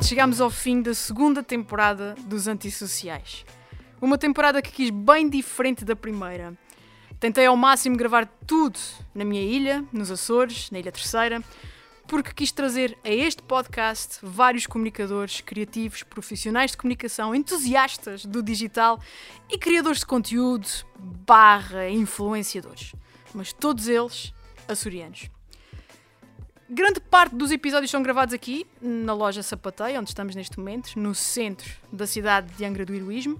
Chegámos 0.00 0.40
ao 0.40 0.48
fim 0.48 0.80
da 0.80 0.94
segunda 0.94 1.42
temporada 1.42 2.14
dos 2.24 2.48
Antissociais. 2.48 3.44
Uma 4.00 4.16
temporada 4.16 4.62
que 4.62 4.72
quis 4.72 4.88
bem 4.88 5.28
diferente 5.28 5.84
da 5.84 5.94
primeira. 5.94 6.56
Tentei 7.20 7.44
ao 7.44 7.56
máximo 7.56 7.96
gravar 7.96 8.26
tudo 8.46 8.78
na 9.14 9.22
minha 9.22 9.42
ilha, 9.42 9.84
nos 9.92 10.10
Açores, 10.10 10.70
na 10.70 10.78
Ilha 10.78 10.90
Terceira, 10.90 11.44
porque 12.08 12.32
quis 12.32 12.50
trazer 12.50 12.96
a 13.04 13.10
este 13.10 13.42
podcast 13.42 14.18
vários 14.22 14.66
comunicadores, 14.66 15.42
criativos, 15.42 16.02
profissionais 16.02 16.70
de 16.70 16.78
comunicação, 16.78 17.34
entusiastas 17.34 18.24
do 18.24 18.42
digital 18.42 18.98
e 19.50 19.58
criadores 19.58 20.00
de 20.00 20.06
conteúdo 20.06 20.66
barra 20.98 21.90
influenciadores. 21.90 22.94
Mas 23.34 23.52
todos 23.52 23.88
eles 23.88 24.32
açorianos. 24.66 25.28
Grande 26.74 27.00
parte 27.00 27.34
dos 27.36 27.50
episódios 27.50 27.90
são 27.90 28.02
gravados 28.02 28.32
aqui, 28.32 28.66
na 28.80 29.12
loja 29.12 29.42
Sapateia, 29.42 30.00
onde 30.00 30.08
estamos 30.08 30.34
neste 30.34 30.58
momento, 30.58 30.98
no 30.98 31.14
centro 31.14 31.70
da 31.92 32.06
cidade 32.06 32.50
de 32.54 32.64
Angra 32.64 32.86
do 32.86 32.94
Heroísmo. 32.94 33.38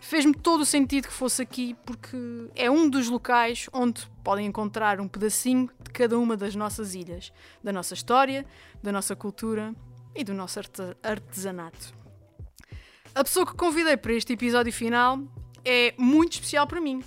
Fez-me 0.00 0.32
todo 0.32 0.60
o 0.60 0.64
sentido 0.64 1.08
que 1.08 1.12
fosse 1.12 1.42
aqui, 1.42 1.74
porque 1.84 2.16
é 2.54 2.70
um 2.70 2.88
dos 2.88 3.08
locais 3.08 3.68
onde 3.72 4.06
podem 4.22 4.46
encontrar 4.46 5.00
um 5.00 5.08
pedacinho 5.08 5.68
de 5.82 5.90
cada 5.90 6.16
uma 6.16 6.36
das 6.36 6.54
nossas 6.54 6.94
ilhas, 6.94 7.32
da 7.64 7.72
nossa 7.72 7.94
história, 7.94 8.46
da 8.80 8.92
nossa 8.92 9.16
cultura 9.16 9.74
e 10.14 10.22
do 10.22 10.32
nosso 10.32 10.60
arte- 10.60 10.96
artesanato. 11.02 11.92
A 13.12 13.24
pessoa 13.24 13.44
que 13.44 13.56
convidei 13.56 13.96
para 13.96 14.12
este 14.12 14.34
episódio 14.34 14.72
final 14.72 15.20
é 15.64 15.94
muito 15.98 16.34
especial 16.34 16.64
para 16.64 16.80
mim. 16.80 17.02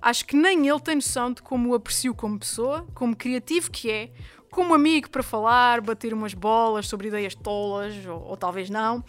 Acho 0.00 0.24
que 0.26 0.36
nem 0.36 0.68
ele 0.68 0.80
tem 0.80 0.94
noção 0.94 1.32
de 1.32 1.42
como 1.42 1.70
o 1.70 1.74
aprecio 1.74 2.14
como 2.14 2.38
pessoa, 2.38 2.86
como 2.94 3.16
criativo 3.16 3.68
que 3.68 3.90
é, 3.90 4.12
como 4.52 4.74
amigo 4.74 5.08
para 5.08 5.22
falar, 5.22 5.80
bater 5.80 6.12
umas 6.12 6.34
bolas 6.34 6.86
sobre 6.86 7.08
ideias 7.08 7.34
tolas, 7.34 7.94
ou, 8.06 8.22
ou 8.28 8.36
talvez 8.36 8.68
não, 8.68 9.02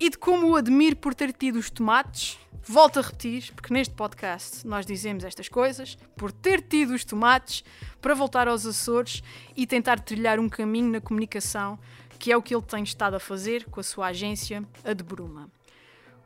e 0.00 0.08
de 0.08 0.16
como 0.16 0.48
o 0.50 0.56
admiro 0.56 0.96
por 0.96 1.14
ter 1.14 1.34
tido 1.34 1.58
os 1.58 1.70
tomates. 1.70 2.38
Volto 2.62 2.98
a 2.98 3.02
repetir, 3.02 3.52
porque 3.54 3.72
neste 3.72 3.94
podcast 3.94 4.66
nós 4.66 4.86
dizemos 4.86 5.22
estas 5.22 5.50
coisas, 5.50 5.98
por 6.16 6.32
ter 6.32 6.62
tido 6.62 6.94
os 6.94 7.04
tomates 7.04 7.62
para 8.00 8.14
voltar 8.14 8.48
aos 8.48 8.64
Açores 8.64 9.22
e 9.54 9.66
tentar 9.66 10.00
trilhar 10.00 10.40
um 10.40 10.48
caminho 10.48 10.90
na 10.90 11.00
comunicação, 11.00 11.78
que 12.18 12.32
é 12.32 12.36
o 12.36 12.42
que 12.42 12.54
ele 12.54 12.64
tem 12.64 12.82
estado 12.82 13.14
a 13.14 13.20
fazer 13.20 13.66
com 13.66 13.78
a 13.78 13.84
sua 13.84 14.06
agência, 14.06 14.66
a 14.82 14.94
de 14.94 15.04
Bruma. 15.04 15.50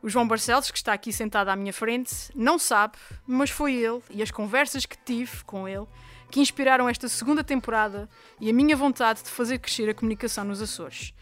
O 0.01 0.09
João 0.09 0.27
Barcelos, 0.27 0.71
que 0.71 0.77
está 0.77 0.93
aqui 0.93 1.11
sentado 1.11 1.49
à 1.49 1.55
minha 1.57 1.73
frente, 1.73 2.31
não 2.33 2.57
sabe, 2.57 2.97
mas 3.27 3.49
foi 3.49 3.73
ele 3.73 4.01
e 4.09 4.23
as 4.23 4.31
conversas 4.31 4.85
que 4.85 4.97
tive 4.97 5.43
com 5.43 5.67
ele 5.67 5.85
que 6.31 6.39
inspiraram 6.39 6.87
esta 6.89 7.07
segunda 7.09 7.43
temporada 7.43 8.09
e 8.39 8.49
a 8.49 8.53
minha 8.53 8.75
vontade 8.75 9.21
de 9.23 9.29
fazer 9.29 9.59
crescer 9.59 9.89
a 9.89 9.93
comunicação 9.93 10.43
nos 10.45 10.61
Açores. 10.61 11.13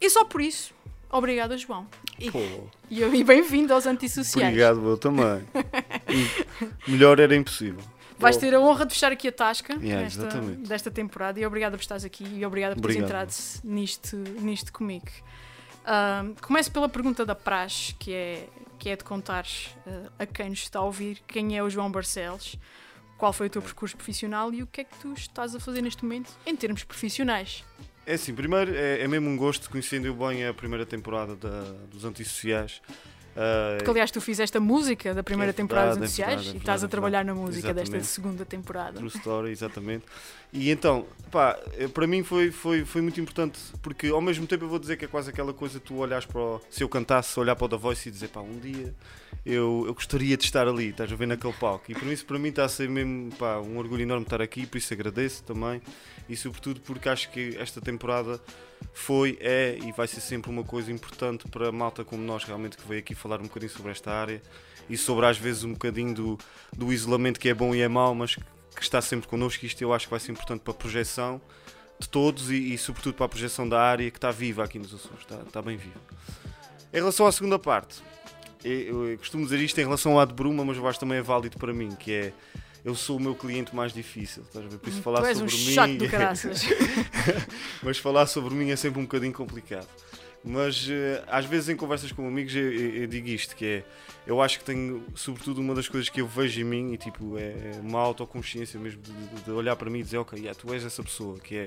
E 0.00 0.10
só 0.10 0.24
por 0.24 0.40
isso, 0.40 0.74
obrigada, 1.10 1.56
João. 1.56 1.86
E, 2.18 2.30
e, 2.90 3.02
e 3.02 3.24
bem-vindo 3.24 3.72
aos 3.72 3.86
Antissociais. 3.86 4.48
obrigado, 4.48 4.86
eu 4.86 4.96
também. 4.98 5.42
Melhor 6.86 7.20
era 7.20 7.34
impossível. 7.34 7.82
Vais 8.18 8.36
ter 8.36 8.54
a 8.54 8.60
honra 8.60 8.84
de 8.84 8.92
fechar 8.92 9.12
aqui 9.12 9.28
a 9.28 9.32
tasca 9.32 9.74
Yeah, 9.80 10.02
nesta- 10.02 10.40
desta 10.58 10.90
temporada 10.90 11.40
e 11.40 11.46
obrigada 11.46 11.76
por 11.76 11.82
estares 11.82 12.04
aqui 12.04 12.24
e 12.24 12.44
obrigada 12.44 12.74
por 12.74 12.82
teres 12.82 12.96
entrado 13.02 13.32
nisto, 13.64 14.14
nisto 14.16 14.70
comigo. 14.72 15.06
Ahm, 15.86 16.34
começo 16.42 16.70
pela 16.70 16.86
pergunta 16.88 17.24
da 17.24 17.34
praxe, 17.34 17.94
que 17.94 18.12
é, 18.12 18.46
que 18.78 18.90
é 18.90 18.96
de 18.96 19.04
contares 19.04 19.70
ah, 19.86 20.10
a 20.18 20.26
quem 20.26 20.50
nos 20.50 20.58
está 20.58 20.80
a 20.80 20.82
ouvir 20.82 21.22
quem 21.26 21.56
é 21.56 21.62
o 21.62 21.70
João 21.70 21.90
Barcelos, 21.90 22.56
qual 23.20 23.34
foi 23.34 23.48
o 23.48 23.50
teu 23.50 23.60
percurso 23.60 23.94
profissional 23.96 24.52
e 24.54 24.62
o 24.62 24.66
que 24.66 24.80
é 24.80 24.84
que 24.84 24.96
tu 24.98 25.12
estás 25.12 25.54
a 25.54 25.60
fazer 25.60 25.82
neste 25.82 26.02
momento 26.02 26.30
em 26.46 26.56
termos 26.56 26.82
profissionais. 26.84 27.62
É 28.06 28.14
assim, 28.14 28.34
primeiro 28.34 28.74
é, 28.74 29.02
é 29.02 29.06
mesmo 29.06 29.28
um 29.28 29.36
gosto, 29.36 29.68
conhecendo 29.68 30.12
bem 30.14 30.46
a 30.46 30.54
primeira 30.54 30.86
temporada 30.86 31.36
da- 31.36 31.70
dos 31.90 32.04
Antissociais. 32.06 32.80
Ah, 33.42 33.76
Porque, 33.78 33.90
aliás, 33.90 34.10
tu 34.10 34.20
fizeste 34.20 34.58
a 34.58 34.60
música 34.60 35.14
da 35.14 35.22
primeira 35.22 35.48
É 35.48 35.52
temporada 35.54 35.96
dos 35.96 36.14
verdade, 36.14 36.22
é 36.22 36.36
verdade, 36.36 36.56
e 36.56 36.58
estás 36.58 36.82
a 36.82 36.86
é 36.86 36.88
trabalhar 36.90 37.24
na 37.24 37.34
música 37.34 37.68
desta 37.68 37.96
Exatamente. 37.96 38.06
segunda 38.06 38.44
temporada. 38.44 38.98
True 38.98 39.08
Story, 39.08 39.50
exatamente. 39.50 40.04
E 40.52 40.70
então, 40.70 41.06
pá, 41.30 41.58
eh, 41.78 41.88
para 41.88 42.06
mim 42.06 42.22
foi, 42.22 42.50
foi, 42.50 42.84
foi 42.84 43.00
muito 43.00 43.18
importante, 43.18 43.58
porque 43.80 44.08
ao 44.08 44.20
mesmo 44.20 44.46
tempo 44.46 44.64
eu 44.64 44.68
vou 44.68 44.78
dizer 44.78 44.98
que 44.98 45.06
é 45.06 45.08
quase 45.08 45.30
aquela 45.30 45.54
coisa 45.54 45.80
tu 45.80 45.96
olhas 46.00 46.26
para 46.26 46.38
o, 46.38 46.60
se 46.68 46.82
eu 46.84 46.88
cantasse, 46.88 47.40
olhar 47.40 47.56
para 47.56 47.64
o 47.64 47.68
The 47.70 47.76
Voice 47.78 48.10
e 48.10 48.12
dizer, 48.12 48.28
pá, 48.28 48.40
um 48.40 48.58
dia 48.58 48.94
eu, 49.46 49.84
eu 49.86 49.94
gostaria 49.94 50.36
de 50.36 50.44
estar 50.44 50.68
ali, 50.68 50.90
estás 50.90 51.10
a 51.10 51.16
ver 51.16 51.26
naquele 51.26 51.54
palco. 51.54 51.90
E 51.90 51.94
por 51.94 52.08
isso, 52.08 52.26
para 52.26 52.38
mim, 52.38 52.50
está 52.50 52.66
a 52.66 52.68
ser 52.68 52.90
mesmo, 52.90 53.32
pá, 53.36 53.58
um 53.58 53.78
orgulho 53.78 54.02
enorme 54.02 54.24
estar 54.24 54.42
aqui, 54.42 54.66
por 54.66 54.76
isso 54.76 54.92
agradeço 54.92 55.42
também. 55.44 55.80
E 56.28 56.36
sobretudo 56.36 56.78
porque 56.82 57.08
acho 57.08 57.30
que 57.30 57.56
esta 57.58 57.80
temporada 57.80 58.38
foi, 58.92 59.38
é 59.40 59.78
e 59.82 59.92
vai 59.92 60.06
ser 60.06 60.20
sempre 60.20 60.50
uma 60.50 60.64
coisa 60.64 60.90
importante 60.92 61.48
para 61.48 61.68
a 61.68 61.72
malta 61.72 62.04
como 62.04 62.22
nós, 62.22 62.44
realmente, 62.44 62.76
que 62.76 62.86
veio 62.86 63.00
aqui 63.00 63.14
falar 63.14 63.40
um 63.40 63.44
bocadinho 63.44 63.70
sobre 63.70 63.92
esta 63.92 64.10
área 64.12 64.42
e 64.88 64.96
sobre 64.96 65.26
às 65.26 65.38
vezes 65.38 65.64
um 65.64 65.72
bocadinho 65.72 66.14
do, 66.14 66.38
do 66.76 66.92
isolamento 66.92 67.38
que 67.38 67.48
é 67.48 67.54
bom 67.54 67.74
e 67.74 67.80
é 67.80 67.88
mau, 67.88 68.14
mas 68.14 68.34
que 68.34 68.82
está 68.82 69.00
sempre 69.00 69.28
connosco. 69.28 69.64
Isto 69.64 69.82
eu 69.82 69.92
acho 69.92 70.06
que 70.06 70.10
vai 70.10 70.20
ser 70.20 70.32
importante 70.32 70.60
para 70.60 70.72
a 70.72 70.76
projeção 70.76 71.40
de 71.98 72.08
todos 72.08 72.50
e, 72.50 72.74
e 72.74 72.78
sobretudo 72.78 73.14
para 73.14 73.26
a 73.26 73.28
projeção 73.28 73.68
da 73.68 73.80
área 73.80 74.10
que 74.10 74.18
está 74.18 74.30
viva 74.30 74.64
aqui 74.64 74.78
nos 74.78 74.94
Açores, 74.94 75.20
está, 75.20 75.36
está 75.36 75.62
bem 75.62 75.76
viva. 75.76 76.00
Em 76.92 76.96
relação 76.96 77.26
à 77.26 77.32
segunda 77.32 77.58
parte, 77.58 78.02
eu, 78.64 79.08
eu 79.10 79.18
costumo 79.18 79.44
dizer 79.44 79.60
isto 79.60 79.78
em 79.78 79.84
relação 79.84 80.18
à 80.18 80.24
de 80.24 80.34
Bruma, 80.34 80.64
mas 80.64 80.76
eu 80.76 80.86
acho 80.88 80.98
também 80.98 81.18
é 81.18 81.22
válido 81.22 81.56
para 81.58 81.72
mim, 81.72 81.90
que 81.94 82.12
é 82.12 82.32
eu 82.84 82.94
sou 82.94 83.16
o 83.16 83.20
meu 83.20 83.34
cliente 83.34 83.74
mais 83.74 83.92
difícil, 83.92 84.42
estás 84.42 84.64
a 84.64 84.68
ver? 84.68 84.78
Por 84.78 84.88
isso 84.88 85.02
falar 85.02 85.20
tu 85.20 85.26
és 85.26 85.38
sobre 85.38 85.54
um 85.54 85.58
mim. 85.58 85.72
chato 85.74 85.96
do 85.96 86.08
caraças. 86.10 86.62
mas 87.82 87.98
falar 87.98 88.26
sobre 88.26 88.54
mim 88.54 88.70
é 88.70 88.76
sempre 88.76 88.98
um 89.00 89.04
bocadinho 89.04 89.32
complicado. 89.32 89.88
Mas 90.42 90.86
eh, 90.90 91.22
às 91.28 91.44
vezes 91.44 91.68
em 91.68 91.76
conversas 91.76 92.10
com 92.12 92.26
amigos 92.26 92.54
eu, 92.54 92.72
eu- 92.72 92.94
eu 93.02 93.06
digo 93.06 93.28
isto, 93.28 93.54
que 93.54 93.64
é 93.66 93.84
eu 94.26 94.40
acho 94.40 94.58
que 94.58 94.64
tenho, 94.64 95.04
sobretudo, 95.14 95.60
uma 95.60 95.74
das 95.74 95.86
coisas 95.88 96.08
que 96.08 96.20
eu 96.22 96.26
vejo 96.26 96.60
em 96.60 96.64
mim 96.64 96.92
e 96.94 96.96
tipo, 96.96 97.36
é 97.36 97.72
uma 97.82 97.98
autoconsciência 98.00 98.80
mesmo 98.80 99.02
de, 99.02 99.12
de- 99.12 99.42
de 99.44 99.50
olhar 99.50 99.76
para 99.76 99.90
mim 99.90 99.98
e 99.98 100.02
dizer, 100.02 100.16
ok, 100.18 100.38
yeah, 100.38 100.58
tu 100.58 100.72
és 100.72 100.82
essa 100.84 101.02
pessoa, 101.02 101.38
que 101.38 101.56
é 101.56 101.66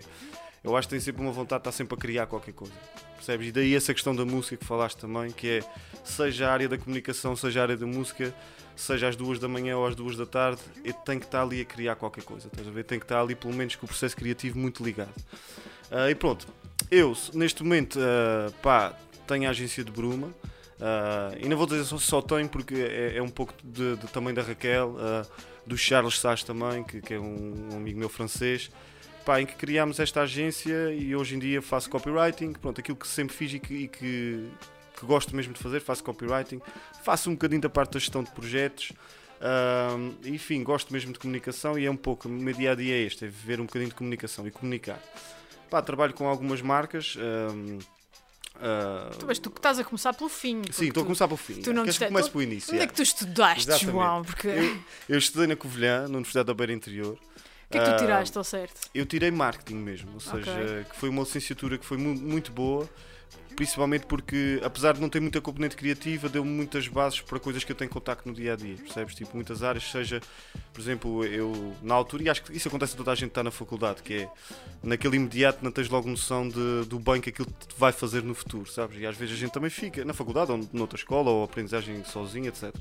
eu 0.64 0.76
acho 0.78 0.88
que 0.88 0.94
tem 0.94 1.00
sempre 1.02 1.22
uma 1.22 1.32
vontade 1.32 1.62
de 1.62 1.70
estar 1.70 1.78
sempre 1.78 1.94
a 1.96 1.98
criar 1.98 2.26
qualquer 2.26 2.54
coisa. 2.54 2.74
Percebes? 3.16 3.50
E 3.50 3.52
daí 3.52 3.76
essa 3.76 3.94
questão 3.94 4.16
da 4.16 4.24
música 4.26 4.56
que 4.58 4.66
falaste 4.66 4.98
também, 4.98 5.30
que 5.30 5.48
é 5.48 5.60
seja 6.06 6.48
a 6.48 6.54
área 6.54 6.70
da 6.70 6.78
comunicação, 6.78 7.36
seja 7.36 7.60
a 7.60 7.64
área 7.64 7.78
da 7.78 7.86
música, 7.86 8.34
seja 8.76 9.08
às 9.10 9.16
duas 9.16 9.40
da 9.40 9.48
manhã 9.48 9.78
ou 9.78 9.86
às 9.86 9.96
duas 9.96 10.16
da 10.18 10.26
tarde, 10.26 10.62
eu 10.84 10.94
tenho 10.94 11.20
que 11.20 11.26
estar 11.26 11.42
ali 11.44 11.62
a 11.62 11.66
criar 11.66 11.96
qualquer 11.96 12.24
coisa. 12.24 12.48
Estás 12.48 12.68
a 12.68 12.72
ver? 12.72 12.84
Tenho 12.84 13.00
que 13.02 13.06
estar 13.06 13.20
ali 13.22 13.36
pelo 13.36 13.54
menos 13.54 13.76
com 13.76 13.86
o 13.86 13.90
processo 13.90 14.16
criativo 14.16 14.58
muito 14.58 14.84
ligado. 14.84 15.14
Ah, 15.92 16.10
e 16.10 16.16
pronto, 16.16 16.48
eu 16.90 17.16
neste 17.34 17.64
momento 17.64 18.00
ah, 18.02 18.52
pá, 18.62 18.94
tenho 19.28 19.48
a 19.48 19.52
agência 19.52 19.84
de 19.84 19.92
Bruma. 19.92 20.34
ah, 20.82 21.36
e 21.40 21.48
não 21.48 21.56
vou 21.58 21.66
dizer 21.68 21.84
só, 21.86 21.98
só 21.98 22.22
tenho 22.22 22.50
porque 22.50 22.76
é, 22.76 23.18
é 23.18 23.22
um 23.22 23.30
pouco 23.30 23.54
de, 23.64 23.96
de- 23.98 24.08
também 24.08 24.34
da 24.34 24.42
Raquel, 24.42 24.96
do 25.66 25.78
Charles 25.78 26.20
Sás 26.20 26.44
também, 26.44 26.84
que, 26.84 27.00
que 27.02 27.14
é 27.14 27.20
um, 27.20 27.70
um 27.72 27.78
amigo 27.78 27.98
meu 28.00 28.10
francês, 28.10 28.70
pá, 29.26 29.40
em 29.40 29.46
que 29.46 29.56
criámos 29.56 29.98
esta 30.00 30.22
agência 30.24 30.92
e 30.94 31.16
hoje 31.16 31.36
em 31.36 31.40
dia 31.40 31.62
faço 31.62 31.90
copywriting, 31.90 32.52
pronto, 32.54 32.82
aquilo 32.82 32.98
que 32.98 33.08
sempre 33.08 33.34
fiz 33.36 33.54
e 33.54 33.60
que, 33.60 33.74
e 33.74 33.88
que, 33.88 34.50
que 35.00 35.06
gosto 35.06 35.36
mesmo 35.36 35.54
de 35.54 35.60
fazer, 35.60 35.80
faço 35.82 36.04
copywriting, 36.04 36.62
faço 37.04 37.30
um 37.30 37.34
bocadinho 37.34 37.62
da 37.62 37.70
parte 37.70 37.94
da 37.94 38.00
gestão 38.00 38.24
de 38.24 38.32
projetos, 38.32 38.92
ahm, 39.42 40.12
enfim, 40.26 40.64
gosto 40.64 40.92
mesmo 40.94 41.12
de 41.14 41.20
comunicação 41.20 41.78
e 41.78 41.86
é 41.86 41.92
um 41.92 41.96
pouco, 41.98 42.28
o 42.28 42.32
meu 42.32 42.54
dia 42.54 42.72
a 42.72 42.76
dia 42.76 42.96
é 42.96 43.00
este, 43.02 43.26
é 43.26 43.28
viver 43.28 43.60
um 43.60 43.66
bocadinho 43.66 43.90
de 43.90 43.96
comunicação 43.96 44.48
e 44.48 44.52
comunicar. 44.52 45.00
Pá, 45.70 45.82
trabalho 45.82 46.14
com 46.14 46.28
algumas 46.28 46.62
marcas. 46.62 47.16
ahm, 47.18 47.80
ah, 48.56 49.10
Tu, 49.20 49.26
mas 49.26 49.40
tu 49.40 49.50
que 49.50 49.58
estás 49.60 49.80
a 49.80 49.84
começar 49.84 50.14
pelo 50.14 50.30
fim. 50.30 50.62
sim, 50.72 50.88
estou 50.88 51.02
a 51.02 51.06
começar 51.06 51.28
pelo 51.28 51.38
fim. 51.38 51.62
tu 51.62 51.74
não 51.74 51.84
Queres 51.84 51.98
que 51.98 52.06
comece 52.08 52.30
pelo 52.30 52.44
início? 52.44 52.74
Onde 52.74 52.84
é 52.84 52.88
que 52.88 52.94
tu 52.94 53.02
estudaste, 53.02 53.70
Exatamente. 53.70 53.92
João? 53.92 54.24
Porque 54.24 54.48
Eu, 54.48 54.78
eu 55.10 55.18
estudei 55.18 55.48
na 55.48 55.56
Covilhã, 55.56 56.02
na 56.04 56.18
Universidade 56.18 56.48
da 56.48 56.54
Beira 56.54 56.72
Interior. 56.72 57.14
o 57.16 57.72
que 57.72 57.78
é 57.78 57.82
que 57.82 57.86
tu 57.90 57.92
Ah, 57.92 57.98
tiraste 57.98 58.38
ao 58.38 58.44
certo? 58.44 58.88
Eu 58.94 59.06
tirei 59.08 59.32
marketing 59.32 59.78
mesmo, 59.78 60.14
ou 60.14 60.20
seja, 60.20 60.52
Ok. 60.52 60.86
que 60.92 60.96
foi 60.96 61.10
uma 61.10 61.24
licenciatura 61.24 61.78
que 61.80 61.86
foi 61.86 61.98
mu- 61.98 62.14
muito 62.14 62.52
boa, 62.52 62.88
principalmente 63.56 64.06
porque, 64.06 64.60
apesar 64.64 64.94
de 64.94 65.02
não 65.02 65.10
ter 65.10 65.20
muita 65.20 65.40
componente 65.42 65.76
criativa, 65.76 66.28
deu-me 66.30 66.50
muitas 66.50 66.88
bases 66.88 67.22
para 67.22 67.40
coisas 67.40 67.64
que 67.64 67.72
eu 67.72 67.76
tenho 67.76 67.90
contacto 67.90 68.28
no 68.28 68.34
dia 68.36 68.54
a 68.54 68.56
dia, 68.56 68.76
percebes? 68.76 69.16
Tipo, 69.16 69.36
muitas 69.36 69.64
áreas, 69.64 69.84
seja, 69.90 70.22
por 70.74 70.82
exemplo, 70.82 71.24
eu 71.26 71.74
na 71.82 71.94
altura, 71.96 72.24
e 72.24 72.30
acho 72.30 72.44
que 72.44 72.56
isso 72.56 72.68
acontece 72.68 72.94
a 72.94 72.98
toda 72.98 73.12
a 73.12 73.16
gente 73.16 73.26
que 73.26 73.32
está 73.32 73.44
na 73.44 73.52
faculdade, 73.52 74.02
que 74.04 74.14
é 74.14 74.30
naquele 74.84 75.16
imediato 75.18 75.64
não 75.64 75.72
tens 75.72 75.90
logo 75.90 76.10
noção 76.10 76.48
de- 76.48 76.86
do 76.88 77.00
bem 77.00 77.22
que 77.22 77.30
aquilo 77.30 77.48
te 77.48 77.76
vai 77.78 77.92
fazer 77.92 78.24
no 78.24 78.34
futuro, 78.36 78.70
sabes? 78.70 79.00
E 79.00 79.06
às 79.06 79.16
vezes 79.16 79.36
a 79.36 79.38
gente 79.40 79.52
também 79.52 79.70
fica 79.70 80.04
na 80.04 80.14
faculdade 80.14 80.52
ou 80.52 80.70
noutra 80.74 80.98
escola 80.98 81.30
ou 81.30 81.44
aprendizagem 81.44 82.04
sozinha, 82.04 82.50
etc. 82.50 82.76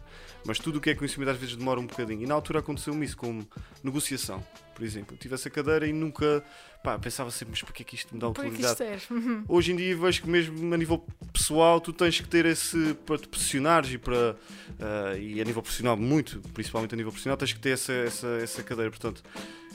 Mas 0.44 0.58
tudo 0.58 0.76
o 0.78 0.80
que 0.80 0.90
é 0.90 0.94
conhecimento 0.94 1.30
às 1.30 1.36
vezes 1.38 1.54
demora 1.56 1.78
um 1.78 1.86
bocadinho. 1.86 2.22
E 2.22 2.26
na 2.26 2.34
altura 2.34 2.58
aconteceu-me 2.60 3.04
isso 3.06 3.16
com 3.16 3.44
negociação, 3.84 4.42
por 4.74 4.84
exemplo. 4.84 5.14
Eu 5.14 5.18
tive 5.18 5.34
essa 5.34 5.48
cadeira 5.50 5.86
e 5.86 5.92
nunca 5.92 6.42
pá, 6.82 6.98
pensava 6.98 7.30
sempre, 7.30 7.52
mas 7.52 7.62
porquê 7.62 7.84
que 7.84 7.94
isto 7.94 8.14
me 8.14 8.20
dá 8.20 8.28
utilidade? 8.28 8.82
é? 8.82 8.98
Uhum. 9.10 9.44
Hoje 9.48 9.72
em 9.72 9.76
dia 9.76 9.96
vejo 9.96 10.22
que 10.22 10.28
mesmo 10.28 10.74
a 10.74 10.76
nível 10.76 11.04
pessoal 11.32 11.80
tu 11.80 11.92
tens 11.92 12.20
que 12.20 12.28
ter 12.28 12.44
esse 12.46 12.94
para 13.06 13.18
te 13.18 13.28
posicionares 13.28 13.92
e 13.92 13.98
para 13.98 14.36
ah, 14.80 15.16
e 15.16 15.40
a 15.40 15.44
nível 15.44 15.62
profissional 15.62 15.96
muito, 15.96 16.40
principalmente 16.52 16.94
a 16.94 16.96
nível 16.96 17.12
profissional, 17.12 17.36
tens 17.36 17.52
que 17.52 17.60
ter 17.60 17.70
essa, 17.70 17.92
essa, 17.92 18.26
essa 18.42 18.62
cadeira. 18.62 18.90
Portanto, 18.90 19.22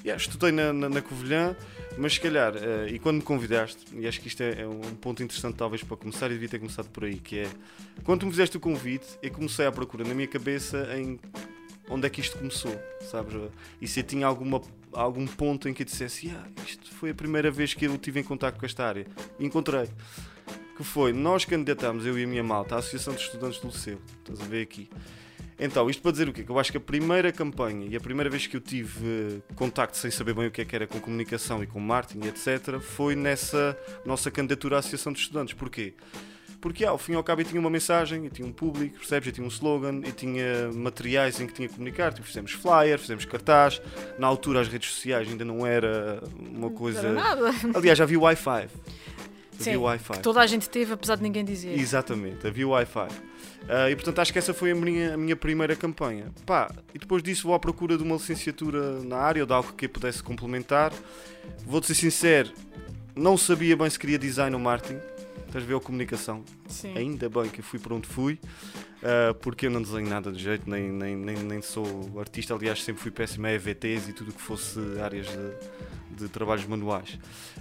yeah, 0.04 0.22
estudei 0.22 0.52
na, 0.52 0.74
na, 0.74 0.90
na 0.90 1.02
Covilhã, 1.02 1.56
mas 1.98 2.14
se 2.14 2.20
calhar, 2.20 2.54
ah, 2.56 2.88
e 2.90 3.00
quando 3.00 3.18
me 3.18 3.24
convidaste, 3.24 3.86
e 3.94 4.08
acho 4.08 4.20
que 4.20 4.28
isto 4.28 4.42
é, 4.42 4.62
é 4.62 4.68
um 4.68 4.82
ponto 4.96 5.24
interessante 5.24 5.56
talvez 5.56 5.84
para 5.84 5.98
começar, 5.98 6.28
e 6.28 6.34
devia 6.34 6.50
ter 6.50 6.60
começado 6.60 6.90
por 6.90 7.06
aí, 7.06 7.16
que 7.16 7.40
é 7.40 7.48
quando 8.04 8.22
tu 8.22 8.26
me 8.26 8.32
fizeste 8.32 8.58
o 8.58 8.60
convite, 8.60 9.08
eu 9.22 9.32
comecei 9.32 9.66
à 9.66 9.72
procura 9.72 10.04
na 10.04 10.14
minha 10.14 10.28
cabeça 10.28 10.88
em 10.98 11.20
onde 11.90 12.06
é 12.06 12.10
que 12.10 12.22
isto 12.22 12.38
começou, 12.38 12.78
sabes? 13.10 13.34
E 13.82 13.88
se 13.88 14.00
eu 14.02 14.04
tinha 14.04 14.28
alguma, 14.28 14.62
algum 14.94 15.26
ponto 15.26 15.68
em 15.68 15.74
que 15.74 15.84
eu 15.84 15.86
dissesse, 15.86 16.30
ah, 16.30 16.48
isto 16.66 16.94
foi 16.94 17.12
a 17.12 17.14
primeira 17.14 17.52
vez 17.52 17.74
que 17.74 17.86
eu 17.86 17.98
tive 17.98 18.20
em 18.20 18.24
contato 18.24 18.60
com 18.60 18.66
esta 18.66 18.86
área. 18.86 19.06
E 19.40 19.46
encontrei. 19.46 19.90
Que 20.76 20.84
foi, 20.84 21.12
nós 21.12 21.44
candidatámos, 21.44 22.06
eu 22.06 22.18
e 22.20 22.24
a 22.24 22.28
minha 22.28 22.44
malta, 22.44 22.76
à 22.76 22.80
Associação 22.80 23.14
de 23.14 23.22
Estudantes 23.22 23.60
do 23.60 23.68
Liceu. 23.68 24.00
Estás 24.24 24.42
a 24.42 24.46
ver 24.46 24.62
aqui. 24.62 24.90
Então, 25.60 25.90
isto 25.90 26.04
para 26.04 26.12
dizer 26.12 26.30
o 26.30 26.34
quê? 26.34 26.44
Que 26.44 26.52
eu 26.52 26.60
acho 26.60 26.72
que 26.72 26.78
a 26.78 26.82
primeira 26.82 27.32
campanha 27.32 27.88
e 27.90 27.96
a 27.96 28.00
primeira 28.00 28.30
vez 28.30 28.46
que 28.46 28.56
eu 28.56 28.62
tive 28.62 29.04
eh, 29.04 29.54
contacto 29.56 29.98
sem 29.98 30.12
saber 30.12 30.36
bem 30.36 30.46
o 30.46 30.52
que 30.52 30.62
é 30.62 30.66
que 30.66 30.76
era 30.76 30.86
com 30.86 31.00
comunicação 31.00 31.64
e 31.64 31.68
com 31.68 31.80
marketing, 31.80 32.28
etc., 32.28 32.80
foi 32.80 33.16
nessa 33.16 33.76
nossa 34.06 34.30
candidatura 34.30 34.76
à 34.76 34.80
Associação 34.80 35.12
de 35.12 35.20
Estudantes. 35.20 35.56
Porquê? 35.56 35.96
Porque 36.60 36.84
ao 36.84 36.98
fim 36.98 37.12
e 37.14 37.16
ao 37.16 37.24
cabo 37.24 37.42
eu 37.42 37.46
tinha 37.46 37.60
uma 37.60 37.70
mensagem, 37.70 38.26
eu 38.26 38.32
tinha 38.32 38.48
um 38.48 38.52
público, 38.52 38.98
percebes? 38.98 39.28
Eu 39.28 39.34
tinha 39.34 39.46
um 39.46 39.50
slogan, 39.50 40.02
eu 40.04 40.12
tinha 40.12 40.72
materiais 40.74 41.40
em 41.40 41.46
que 41.48 41.54
tinha 41.54 41.68
que 41.68 41.76
comunicar, 41.76 42.12
tipo, 42.14 42.26
fizemos 42.28 42.52
flyer, 42.52 42.98
fizemos 42.98 43.26
cartaz. 43.26 43.82
Na 44.18 44.26
altura 44.28 44.62
as 44.62 44.68
redes 44.68 44.90
sociais 44.92 45.28
ainda 45.28 45.46
não 45.46 45.66
era 45.66 46.22
uma 46.40 46.70
coisa. 46.72 47.00
Era 47.00 47.12
nada. 47.14 47.52
Aliás, 47.76 47.98
já 47.98 48.04
havia 48.04 48.20
Wi-Fi. 48.20 48.68
Sim, 49.60 49.72
Havia 49.72 49.80
Wi-Fi. 49.82 50.20
toda 50.22 50.40
a 50.40 50.46
gente 50.46 50.70
teve, 50.70 50.94
apesar 50.94 51.16
de 51.16 51.24
ninguém 51.24 51.44
dizer. 51.44 51.78
Exatamente, 51.80 52.46
havia 52.46 52.68
Wi-Fi. 52.68 53.08
Ah, 53.68 53.90
e 53.90 53.96
portanto 53.96 54.20
acho 54.20 54.32
que 54.32 54.38
essa 54.40 54.54
foi 54.54 54.72
a 54.72 54.76
minha, 54.76 55.16
a 55.16 55.18
minha 55.18 55.36
primeira 55.36 55.76
campanha. 55.76 56.32
Pá, 56.46 56.72
e 56.94 57.00
depois 57.00 57.24
disso 57.24 57.48
vou 57.48 57.56
à 57.56 57.60
procura 57.60 57.98
de 57.98 58.04
uma 58.04 58.16
licenciatura 58.16 59.00
na 59.04 59.18
área 59.18 59.42
ou 59.42 59.48
de 59.48 59.54
algo 59.54 59.74
que 59.74 59.86
eu 59.86 59.90
pudesse 59.90 60.22
complementar. 60.22 60.94
Vou-te 61.66 61.88
ser 61.88 61.96
sincero, 61.96 62.52
não 63.16 63.36
sabia 63.36 63.76
bem 63.76 63.90
se 63.90 63.98
queria 63.98 64.20
design 64.20 64.56
ou 64.56 64.62
marketing. 64.62 65.00
Estás 65.48 65.64
a 65.64 65.68
ver 65.68 65.74
ou 65.76 65.82
comunicação? 65.82 66.44
Sim. 66.68 66.96
Ainda 66.98 67.30
bem 67.30 67.50
que 67.50 67.62
fui 67.62 67.80
para 67.80 67.96
onde 67.96 68.08
fui, 68.08 68.38
ah, 69.02 69.34
porque 69.42 69.68
eu 69.68 69.72
não 69.72 69.82
desenho 69.82 70.08
nada 70.08 70.32
de 70.32 70.44
jeito, 70.44 70.70
nem, 70.70 70.92
nem, 70.92 71.16
nem, 71.16 71.38
nem 71.38 71.62
sou 71.62 71.86
artista. 72.20 72.54
Aliás, 72.54 72.84
sempre 72.84 73.02
fui 73.02 73.12
péssimo 73.12 73.48
a 73.48 73.52
EVTs 73.52 74.10
e 74.10 74.14
tudo 74.14 74.32
o 74.32 74.34
que 74.34 74.42
fosse 74.42 74.80
áreas 75.02 75.26
de, 75.28 76.26
de 76.26 76.30
trabalhos 76.30 76.66
manuais. 76.66 77.18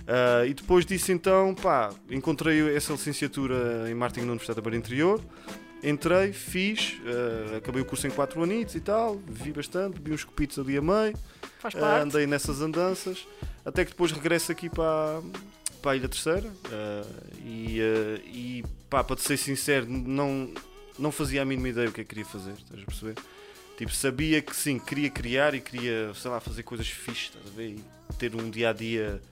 Ah, 0.06 0.44
e 0.44 0.53
depois 0.53 0.85
disso, 0.85 1.12
então, 1.12 1.55
pá, 1.55 1.91
encontrei 2.11 2.75
essa 2.77 2.93
licenciatura 2.93 3.88
em 3.88 3.94
marketing 3.94 4.27
na 4.27 4.33
Universidade 4.33 4.56
da 4.56 4.62
Beira 4.62 4.77
Interior. 4.77 5.21
Entrei, 5.83 6.33
fiz, 6.33 7.00
ah, 7.06 7.59
acabei 7.59 7.83
o 7.83 7.85
curso 7.85 8.06
em 8.09 8.11
4 8.11 8.43
anitos 8.43 8.75
e 8.75 8.81
tal, 8.81 9.17
vi 9.29 9.53
bastante, 9.53 10.00
vi 10.03 10.12
uns 10.12 10.25
copitos 10.25 10.59
ali 10.59 10.77
a 10.77 10.83
meio. 10.83 11.15
Andei 12.03 12.27
nessas 12.27 12.61
andanças 12.61 13.27
até 13.67 13.85
que 13.85 13.91
depois 13.91 14.12
regresso 14.12 14.53
aqui 14.53 14.71
para, 14.71 15.21
para 15.87 15.93
a 15.93 15.97
Ilha 15.99 16.09
Terceira 16.09 16.53
ah, 16.73 17.06
e, 17.44 17.79
ah, 17.81 18.21
e 18.27 18.65
pá, 18.91 19.05
para 19.05 19.15
te 19.15 19.23
ser 19.23 19.37
sincero, 19.37 19.87
não, 19.88 20.53
não 20.99 21.12
fazia 21.12 21.43
a 21.43 21.44
mínima 21.44 21.69
ideia 21.69 21.88
o 21.88 21.93
que 21.93 22.00
é 22.00 22.05
que 22.05 22.09
queria 22.09 22.25
fazer, 22.25 22.55
estás 22.55 22.83
a 22.83 22.85
perceber? 22.85 23.15
Tipo, 23.79 23.93
sabia 23.94 24.43
que 24.43 24.56
sim, 24.56 24.81
queria 24.81 25.09
criar 25.11 25.55
e 25.55 25.61
queria, 25.61 26.12
sei 26.15 26.29
lá, 26.29 26.41
fazer 26.41 26.65
coisas 26.65 26.88
fixes, 26.88 27.27
estás 27.27 27.47
a 27.47 27.50
ver? 27.56 27.69
E 27.77 27.85
ter 28.19 28.35
um 28.35 28.50
dia 28.50 28.71
a 28.71 28.73
dia 28.73 29.23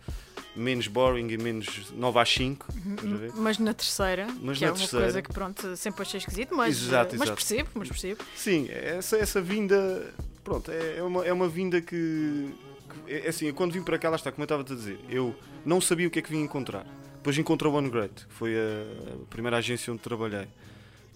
menos 0.54 0.86
boring 0.86 1.26
e 1.28 1.36
menos 1.38 1.90
9 1.92 2.18
às 2.20 2.28
5, 2.32 2.66
estás 2.72 3.12
a 3.12 3.16
ver? 3.16 3.32
Mas 3.34 3.58
na 3.58 3.74
terceira, 3.74 4.28
Mas 4.40 4.56
que 4.58 4.64
na 4.64 4.68
é 4.68 4.70
uma 4.70 4.78
terceira- 4.78 5.04
coisa 5.06 5.22
que 5.22 5.32
pronto, 5.32 5.76
sempre 5.76 6.02
achei 6.02 6.18
esquisito, 6.18 6.54
mas, 6.54 6.76
Exato, 6.80 7.16
eh, 7.16 7.18
mas 7.18 7.26
exato. 7.28 7.34
percebo, 7.34 7.70
mas 7.74 7.88
percebo. 7.88 8.24
Sim, 8.36 8.68
essa, 8.70 9.16
essa 9.16 9.40
vinda, 9.42 10.14
pronto, 10.44 10.70
é, 10.70 10.98
é 10.98 11.02
uma, 11.02 11.24
é 11.26 11.32
uma 11.32 11.48
vinda 11.48 11.80
que- 11.80 12.48
é 13.06 13.28
assim, 13.28 13.46
eu 13.46 13.54
quando 13.54 13.72
vim 13.72 13.82
para 13.82 13.98
cá, 13.98 14.10
lá 14.10 14.16
está, 14.16 14.30
como 14.30 14.42
eu 14.42 14.44
estava 14.44 14.62
a 14.62 14.64
dizer, 14.64 14.98
eu 15.08 15.34
não 15.64 15.80
sabia 15.80 16.08
o 16.08 16.10
que 16.10 16.18
é 16.18 16.22
que 16.22 16.30
vim 16.30 16.40
encontrar. 16.40 16.86
Depois 17.16 17.38
encontrei 17.38 17.70
o 17.70 17.74
OneGreat, 17.74 18.26
que 18.26 18.34
foi 18.34 18.54
a, 18.54 19.14
a 19.14 19.26
primeira 19.30 19.56
agência 19.56 19.92
onde 19.92 20.02
trabalhei, 20.02 20.46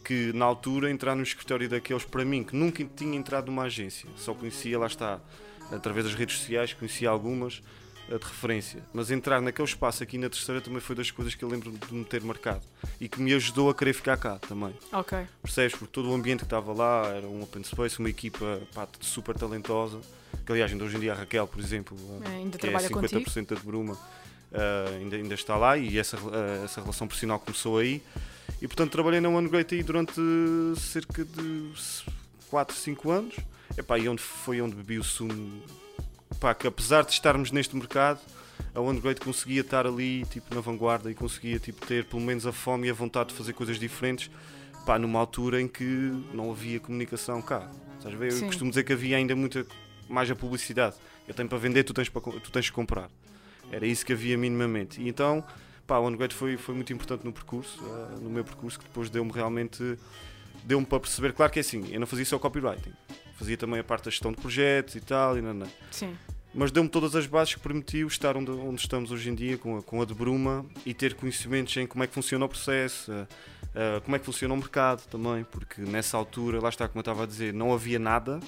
que 0.05 0.32
na 0.32 0.44
altura 0.44 0.90
entrar 0.90 1.14
no 1.14 1.23
escritório 1.23 1.69
daqueles, 1.69 2.05
para 2.05 2.25
mim, 2.25 2.43
que 2.43 2.56
nunca 2.56 2.82
tinha 2.96 3.17
entrado 3.17 3.46
numa 3.46 3.64
agência, 3.64 4.08
só 4.17 4.32
conhecia, 4.32 4.79
lá 4.79 4.87
está, 4.87 5.20
através 5.70 6.06
das 6.06 6.14
redes 6.14 6.38
sociais, 6.38 6.73
conhecia 6.73 7.11
algumas 7.11 7.62
eh, 8.08 8.17
de 8.17 8.25
referência, 8.25 8.82
mas 8.93 9.11
entrar 9.11 9.43
naquele 9.43 9.69
espaço 9.69 10.02
aqui 10.02 10.17
na 10.17 10.31
terceira 10.31 10.62
também 10.62 10.81
foi 10.81 10.96
das 10.96 11.11
coisas 11.11 11.35
que 11.35 11.44
eu 11.44 11.49
lembro 11.49 11.70
de 11.70 11.94
me 11.94 12.05
ter 12.06 12.23
marcado 12.23 12.62
e 12.99 13.06
que 13.06 13.20
me 13.20 13.35
ajudou 13.35 13.69
a 13.69 13.75
querer 13.75 13.93
ficar 13.93 14.17
cá 14.17 14.38
também. 14.38 14.75
Ok. 14.93 15.19
Percebes? 15.43 15.73
Porque 15.73 15.93
todo 15.93 16.11
o 16.11 16.14
ambiente 16.14 16.38
que 16.38 16.46
estava 16.46 16.73
lá 16.73 17.06
era 17.08 17.26
um 17.29 17.43
open 17.43 17.62
space, 17.62 17.99
uma 17.99 18.08
equipa 18.08 18.62
pá, 18.75 18.88
super 19.00 19.37
talentosa. 19.37 20.00
Que 20.44 20.52
aliás, 20.52 20.72
ainda 20.72 20.84
hoje 20.84 20.96
em 20.96 21.00
dia 21.00 21.12
a 21.12 21.16
Raquel, 21.16 21.46
por 21.46 21.60
exemplo, 21.60 21.96
É, 22.25 22.28
ainda 22.28 22.56
que 22.58 22.66
é 22.66 22.70
trabalha 22.70 22.88
50% 22.88 23.25
contigo. 23.25 23.46
da 23.46 23.56
de 23.56 23.66
Bruma, 23.66 23.98
ah, 24.52 24.84
ainda, 24.98 25.16
ainda 25.16 25.34
está 25.34 25.56
lá 25.56 25.76
e 25.76 25.98
essa, 25.98 26.16
ah, 26.16 26.64
essa 26.64 26.80
relação 26.80 27.06
profissional 27.06 27.38
começou 27.38 27.78
aí. 27.78 28.02
E 28.60 28.66
portanto 28.66 28.90
trabalhei 28.90 29.20
na 29.20 29.28
One 29.28 29.48
Great 29.48 29.75
aí 29.75 29.82
durante 29.82 30.20
cerca 30.76 31.25
de 31.25 31.70
4, 32.48 32.75
5 32.75 33.10
anos. 33.10 33.34
Epá, 33.76 33.98
e 33.98 34.08
onde 34.08 34.22
foi 34.22 34.60
onde 34.60 34.75
bebi 34.75 34.98
o 34.98 35.04
sumo. 35.04 35.62
Pá, 36.40 36.54
que 36.54 36.66
apesar 36.66 37.04
de 37.04 37.12
estarmos 37.12 37.52
neste 37.52 37.76
mercado, 37.76 38.20
a 38.75 38.80
One 38.80 39.00
Great 39.00 39.20
conseguia 39.20 39.60
estar 39.60 39.86
ali 39.86 40.25
tipo, 40.26 40.54
na 40.54 40.60
vanguarda 40.60 41.10
e 41.10 41.14
conseguia 41.14 41.58
tipo, 41.58 41.84
ter 41.86 42.04
pelo 42.04 42.22
menos 42.22 42.46
a 42.46 42.52
fome 42.52 42.88
e 42.88 42.90
a 42.90 42.94
vontade 42.94 43.30
de 43.30 43.34
fazer 43.34 43.52
coisas 43.52 43.78
diferentes 43.78 44.30
pá, 44.86 44.98
numa 44.98 45.19
altura 45.19 45.60
em 45.60 45.69
que 45.69 45.84
não 46.32 46.50
havia 46.50 46.80
comunicação 46.80 47.42
cá. 47.42 47.70
Estás 47.98 48.14
a 48.14 48.19
ver? 48.19 48.32
Eu 48.32 48.46
costumo 48.46 48.70
dizer 48.70 48.84
que 48.84 48.92
havia 48.92 49.16
ainda 49.16 49.36
muita 49.36 49.66
mais 50.08 50.31
a 50.31 50.34
publicidade. 50.34 50.96
Eu 51.26 51.34
tenho 51.34 51.49
para 51.49 51.58
vender, 51.58 51.84
tu 51.84 51.93
tens, 51.93 52.08
para, 52.08 52.22
tu 52.22 52.50
tens 52.50 52.69
que 52.69 52.75
comprar. 52.75 53.10
Era 53.70 53.87
isso 53.87 54.05
que 54.05 54.12
havia 54.12 54.37
minimamente. 54.37 55.00
E 55.00 55.08
então, 55.08 55.44
pá, 55.87 55.99
o 55.99 56.05
OneGrade 56.05 56.34
foi, 56.34 56.56
foi 56.56 56.75
muito 56.75 56.93
importante 56.93 57.25
no 57.25 57.32
percurso, 57.32 57.78
ah, 57.82 58.16
no 58.20 58.31
meu 58.31 58.44
percurso, 58.44 58.78
que 58.78 58.84
depois 58.84 59.10
deu-me 59.10 59.32
realmente, 59.32 59.99
deu-me 60.64 60.87
para 60.87 61.00
perceber, 61.00 61.32
claro 61.32 61.52
que 61.52 61.58
é 61.58 61.62
assim, 61.62 61.93
eu 61.93 61.99
não 61.99 62.06
fazia 62.06 62.25
só 62.25 62.38
copywriting, 62.38 62.93
fazia 63.37 63.56
também 63.56 63.81
a 63.81 63.84
parte 63.84 64.05
da 64.05 64.10
gestão 64.10 64.31
de 64.31 64.38
projetos 64.40 64.94
e 64.94 65.00
tal, 65.00 65.38
e 65.38 65.43
não, 65.43 65.55
não. 65.55 65.69
Sim. 65.90 66.16
Mas 66.54 66.70
deu-me 66.70 66.88
todas 66.88 67.14
as 67.14 67.26
bases 67.26 67.54
que 67.54 67.61
permitiu 67.61 68.06
estar 68.06 68.37
onde, 68.37 68.50
onde 68.50 68.81
estamos 68.81 69.12
hoje 69.12 69.31
em 69.31 69.34
dia, 69.34 69.58
com 69.58 69.78
a, 69.78 69.82
com 69.82 70.00
a 70.00 70.04
de 70.04 70.14
Bruma, 70.14 70.64
e 70.84 70.94
ter 70.94 71.14
conhecimentos 71.14 71.76
em 71.76 71.87
como 71.87 72.04
é 72.04 72.06
que 72.06 72.14
funciona 72.14 72.44
o 72.44 72.49
processo, 72.49 73.12
ah, 73.12 73.26
ah, 73.75 74.00
como 74.02 74.16
é 74.16 74.18
que 74.18 74.25
funciona 74.25 74.52
o 74.52 74.56
mercado 74.56 75.06
também, 75.09 75.44
porque 75.44 75.83
nessa 75.83 76.16
altura, 76.16 76.61
lá 76.61 76.68
está, 76.68 76.88
como 76.88 76.99
eu 76.99 77.02
estava 77.02 77.25
a 77.25 77.26
dizer, 77.26 77.52
não 77.52 77.73
havia 77.73 77.99
nada. 77.99 78.40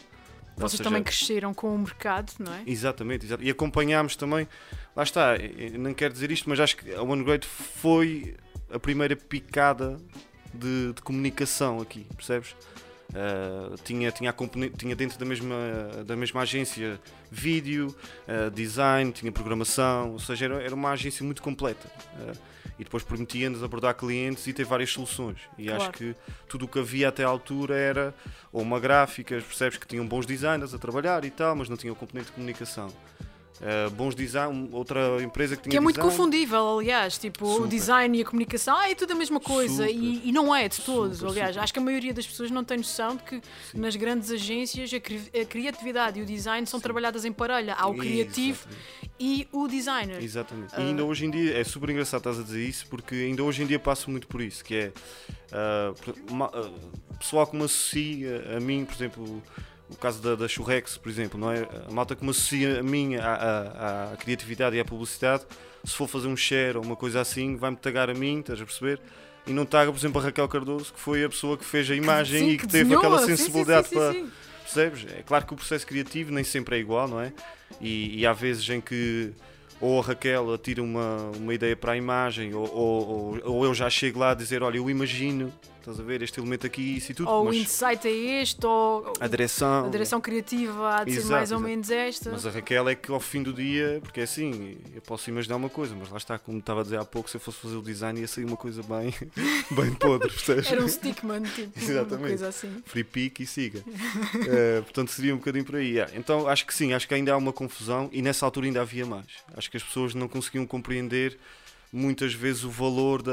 Vocês 0.61 0.79
seja, 0.79 0.85
também 0.85 1.03
cresceram 1.03 1.55
com 1.55 1.75
o 1.75 1.79
mercado, 1.79 2.33
não 2.39 2.53
é? 2.53 2.63
Exatamente, 2.67 3.27
exato. 3.27 3.43
e 3.43 3.51
acompanhámos 3.51 4.17
também, 4.17 4.47
lá 4.95 5.03
está, 5.03 5.35
não 5.79 5.95
quero 5.95 6.13
dizer 6.13 6.31
isto, 6.31 6.49
mas 6.49 6.61
acho 6.61 6.77
que 6.77 6.95
a 6.95 7.03
OneGrade 7.03 7.47
foi 7.47 8.37
a 8.73 8.79
primeira 8.79 9.17
picada 9.17 9.99
de, 10.55 10.93
de 10.93 11.03
comunicação 11.03 11.81
aqui, 11.81 12.07
percebes? 12.17 12.55
Ah, 13.15 13.75
tinha, 13.85 14.11
tinha, 14.13 14.35
tinha 14.77 14.97
dentro 14.97 15.19
da 15.19 15.25
mesma, 15.25 15.57
da 16.07 16.17
mesma 16.17 16.43
agência 16.43 17.01
vídeo, 17.31 17.95
ah, 18.27 18.51
design, 18.51 19.13
tinha 19.13 19.33
programação, 19.33 20.13
ou 20.13 20.19
seja, 20.19 20.47
era, 20.47 20.63
era 20.63 20.75
uma 20.75 20.91
agência 20.91 21.25
muito 21.25 21.43
completa. 21.43 21.91
Ah, 22.17 22.33
e 22.81 22.85
depois 22.85 23.03
permitia-nos 23.03 23.63
abordar 23.63 23.95
clientes 23.95 24.47
e 24.47 24.55
ter 24.55 24.65
várias 24.65 24.91
soluções. 24.91 25.37
E 25.59 25.67
Claro. 25.67 25.83
acho 25.83 25.91
que 25.93 26.17
tudo 26.49 26.65
o 26.65 26.69
que 26.69 26.79
havia 26.79 27.11
até 27.11 27.23
à 27.23 27.29
altura 27.29 27.77
era 27.77 28.15
ou 28.51 28.63
uma 28.63 28.81
gráfica, 28.81 29.35
percebes 29.35 29.77
que 29.77 29.87
tinham 29.87 30.07
bons 30.07 30.25
designers 30.25 30.73
a 30.73 30.79
trabalhar 30.79 31.23
e 31.27 31.31
tal, 31.31 31.55
mas 31.55 31.69
não 31.69 31.77
tinham 31.77 31.95
componente 31.95 32.29
de 32.29 32.33
comunicação. 32.33 32.89
Uh, 33.61 33.91
bons 33.91 34.15
design, 34.15 34.71
outra 34.73 35.23
empresa 35.23 35.55
que 35.55 35.65
tinha 35.65 35.71
Que 35.73 35.77
é 35.77 35.81
muito 35.81 35.97
design, 35.97 36.17
confundível, 36.17 36.79
aliás, 36.79 37.19
tipo, 37.19 37.47
o 37.47 37.55
Super. 37.57 37.69
design 37.69 38.19
e 38.19 38.23
a 38.23 38.25
comunicação, 38.25 38.75
ah, 38.75 38.89
é 38.91 38.95
tudo 38.95 39.13
a 39.13 39.15
mesma 39.15 39.39
coisa, 39.39 39.87
e, 39.87 40.23
e 40.25 40.33
não 40.33 40.57
é 40.57 40.67
de 40.67 40.81
todo. 40.81 41.15
Super, 41.15 41.29
aliás, 41.31 41.51
super. 41.51 41.63
acho 41.65 41.73
que 41.75 41.79
a 41.79 41.83
maioria 41.83 42.15
das 42.15 42.27
pessoas 42.27 42.51
não 42.51 42.65
tem 42.65 42.79
noção 42.79 43.17
de 43.17 43.23
que 43.23 43.43
nas 43.75 43.95
grandes 43.97 44.31
agências 44.31 44.91
a, 44.95 44.99
cri- 44.99 45.31
a 45.39 45.45
criatividade 45.45 46.19
e 46.19 46.23
o 46.23 46.25
design 46.25 46.67
são 46.67 46.81
trabalhados 46.81 47.27
em 47.27 47.33
parelha. 47.33 47.75
Há 47.75 47.87
o 47.87 47.95
criativo 47.95 48.61
Exatamente. 48.67 49.11
e 49.21 49.49
o 49.53 49.69
designer. 49.69 50.23
Exatamente. 50.23 50.73
Ah. 50.75 50.81
E 50.81 50.85
ainda 50.85 51.05
hoje 51.05 51.27
em 51.27 51.31
dia 51.31 51.59
é 51.59 51.63
super 51.63 51.91
engraçado 51.91 52.21
estás 52.21 52.39
a 52.39 52.43
dizer 52.43 52.67
isso, 52.67 52.87
porque 52.89 53.15
ainda 53.15 53.45
hoje 53.45 53.63
em 53.63 53.67
dia 53.67 53.79
passo 53.79 54.11
muito 54.11 54.27
por 54.27 54.41
isso, 54.41 54.65
que 54.65 54.75
é 54.75 54.93
ah, 55.53 55.93
por- 56.03 56.15
ma- 56.33 56.51
ah, 56.55 56.71
pessoal 57.19 57.47
que 57.47 57.55
me 57.55 57.65
associa 57.65 58.57
a 58.57 58.59
mim, 58.61 58.87
por 58.87 58.95
exemplo, 58.95 59.43
o 59.93 59.97
caso 59.97 60.21
da, 60.23 60.35
da 60.35 60.47
Churrex, 60.49 60.97
por 60.97 61.09
exemplo, 61.09 61.39
não 61.39 61.51
é? 61.51 61.67
A 61.89 61.93
malta 61.93 62.15
que 62.15 62.23
me 62.25 62.31
associa 62.31 62.81
a 62.81 62.83
mim 62.83 63.17
à, 63.17 63.25
à- 63.35 64.13
à 64.13 64.17
criatividade 64.17 64.77
e 64.77 64.81
à 64.81 64.85
publicidade, 64.85 65.45
se 65.85 65.95
for 65.95 66.09
fazer 66.09 66.29
um 66.29 66.37
share 66.37 66.77
ou 66.77 66.85
uma 66.85 66.97
coisa 66.97 67.21
assim, 67.21 67.57
vai-me 67.57 67.77
tagar 67.77 68.09
a 68.11 68.15
mim, 68.15 68.41
estás 68.41 68.61
a 68.61 68.65
perceber? 68.65 69.01
E 69.47 69.53
não 69.53 69.65
taga, 69.65 69.91
por 69.91 69.99
exemplo, 69.99 70.21
a 70.21 70.25
Raquel 70.25 70.47
Cardoso, 70.49 70.93
que 70.93 71.01
foi 71.01 71.25
a 71.25 71.29
pessoa 71.29 71.57
que 71.57 71.65
fez 71.65 71.91
a 71.91 71.95
imagem 71.95 72.41
Sim, 72.41 72.51
e 72.51 72.57
que, 72.59 72.67
teve 72.67 72.85
desenhou, 72.85 72.99
aquela 72.99 73.19
sensibilidade 73.27 73.89
sim, 73.89 73.95
sim, 73.95 74.01
para. 74.01 74.41
Percebes? 74.63 75.07
É 75.19 75.23
claro 75.23 75.47
que 75.47 75.53
o 75.53 75.57
processo 75.57 75.85
criativo 75.87 76.31
nem 76.31 76.45
sempre 76.45 76.77
é 76.77 76.79
igual, 76.79 77.09
não 77.09 77.21
é? 77.21 77.33
E, 77.81 78.21
e 78.21 78.27
há 78.27 78.33
vezes 78.33 78.69
em 78.69 78.81
que 78.81 79.33
ou 79.81 79.99
a 79.99 80.05
Raquel 80.05 80.57
tira 80.59 80.83
uma, 80.83 81.31
uma 81.37 81.55
ideia 81.55 81.75
para 81.75 81.93
a 81.93 81.97
imagem, 81.97 82.55
ou, 82.55 82.69
ou, 82.73 83.41
ou 83.43 83.65
eu 83.65 83.75
já 83.75 83.89
chego 83.89 84.19
lá 84.21 84.33
a 84.33 84.35
dizer, 84.35 84.63
olha, 84.63 84.77
eu 84.77 84.89
imagino, 84.91 85.51
estás 85.81 85.99
a 85.99 86.03
ver, 86.03 86.23
este 86.23 86.39
elemento 86.41 86.67
aqui, 86.67 86.97
isso 86.97 87.13
e 87.13 87.15
tudo. 87.15 87.29
Ou 87.29 87.43
o 87.43 87.45
mas 87.47 87.57
insight 87.57 88.07
é 88.07 88.43
este, 88.43 88.65
ou 88.65 89.13
a 89.19 89.27
direção. 89.27 89.87
a 89.87 89.89
direção 89.89 90.21
criativa 90.21 90.95
há 90.97 91.05
de 91.05 91.13
ser 91.13 91.19
Exato, 91.19 91.33
mais 91.33 91.51
ou 91.53 91.59
exato. 91.59 91.71
menos 91.71 91.91
esta. 91.91 92.31
Mas 92.31 92.47
a 92.47 92.51
Raquel 92.51 92.89
é 92.89 92.95
que 92.95 93.11
ao 93.11 93.21
fim 93.21 93.43
do 93.43 93.53
dia, 93.53 93.99
porque 94.03 94.21
é 94.21 94.23
assim, 94.25 94.79
eu 94.95 95.03
posso 95.03 95.29
imaginar 95.31 95.57
uma 95.57 95.69
coisa, 95.69 95.95
mas 95.99 96.09
lá 96.11 96.17
está, 96.17 96.39
como 96.39 96.59
estava 96.59 96.81
a 96.81 96.85
dizer 96.85 96.99
há 96.99 97.05
pouco, 97.05 97.29
se 97.29 97.37
eu 97.37 97.41
fosse 97.41 97.59
fazer 97.59 97.77
o 97.77 97.83
design 97.83 98.21
ia 98.21 98.29
sair 98.29 98.45
uma 98.45 98.57
coisa 98.57 98.83
bem, 98.83 99.13
bem 99.71 99.93
podre? 99.95 100.31
Era 100.67 100.83
um 100.85 100.89
stickman, 100.89 101.43
tipo, 101.43 101.79
uma 101.79 101.91
Exatamente. 101.91 102.29
coisa 102.29 102.49
assim. 102.49 102.83
Free 102.87 103.05
pick 103.05 103.41
e 103.41 103.47
siga. 103.47 103.83
Eh, 104.49 104.81
portanto, 104.83 105.11
seria 105.11 105.35
um 105.35 105.39
bocadinho 105.39 105.65
por 105.65 105.77
aí. 105.77 105.91
yeah. 105.93 106.13
Então, 106.17 106.47
acho 106.47 106.67
que 106.67 106.75
sim, 106.75 106.93
acho 106.93 107.07
que 107.09 107.15
ainda 107.15 107.33
há 107.33 107.37
uma 107.37 107.53
confusão 107.53 108.09
e 108.13 108.23
nessa 108.23 108.45
altura 108.45 108.67
ainda 108.67 108.81
havia 108.81 109.07
mais. 109.07 109.27
Acho 109.57 109.71
que 109.71 109.77
as 109.77 109.83
pessoas 109.83 110.15
não 110.15 110.29
conseguiam 110.29 110.67
compreender 110.67 111.39
muitas 111.93 112.33
vezes 112.35 112.65
o 112.65 112.71
valor 112.71 113.23
da, 113.23 113.33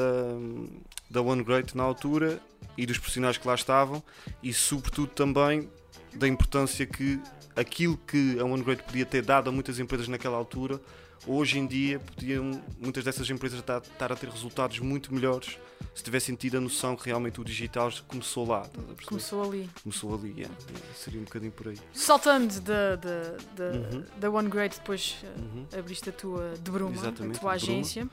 da 1.10 1.22
One 1.22 1.44
Great 1.44 1.76
na 1.76 1.84
altura 1.84 2.40
e 2.78 2.86
dos 2.86 2.98
profissionais 2.98 3.38
que 3.38 3.48
lá 3.48 3.56
estavam 3.56 4.04
e, 4.42 4.54
sobretudo, 4.54 5.10
também 5.10 5.70
da 6.14 6.28
importância 6.28 6.86
que 6.86 7.20
aquilo 7.56 7.98
que 7.98 8.40
a 8.40 8.46
One 8.46 8.64
Great 8.64 8.84
podia 8.84 9.06
ter 9.06 9.24
dado 9.24 9.50
a 9.50 9.52
muitas 9.52 9.80
empresas 9.80 10.08
naquela 10.08 10.38
altura, 10.38 10.80
hoje 11.26 11.60
em 11.60 11.66
dia 11.66 12.00
podiam 12.00 12.62
muitas 12.80 13.04
dessas 13.04 13.30
empresas 13.30 13.60
estar, 13.60 13.82
a 14.12 14.16
ter 14.16 14.30
resultados 14.30 14.80
muito 14.80 15.14
melhores 15.14 15.58
se 15.94 16.04
tivessem 16.04 16.36
tido 16.36 16.58
a 16.58 16.62
noção 16.62 16.96
que 16.96 17.06
realmente 17.08 17.42
o 17.42 17.44
digital 17.44 17.92
começou 18.08 18.48
lá. 18.48 18.68
Começou 19.06 19.44
ali. 19.44 19.70
Começou 19.82 20.14
ali, 20.14 20.30
yeah, 20.38 20.56
yeah, 20.70 20.94
seria 20.96 21.20
um 21.20 21.24
bocadinho 21.24 21.52
por 21.52 21.68
aí. 21.70 21.78
Saltando 21.94 22.60
da, 22.62 22.96
da, 22.96 23.22
da, 23.56 23.78
Uhum. 23.78 24.04
da 24.18 24.30
One 24.30 24.50
Great, 24.50 24.76
depois 24.78 25.18
uh, 25.24 25.40
Uhum. 25.42 25.68
abriste 25.80 26.10
a 26.10 26.12
tua 26.14 26.54
de 26.62 26.70
Bruma, 26.72 26.94
Exatamente, 26.96 27.38
a 27.38 27.40
tua 27.40 27.52
agência. 27.54 28.08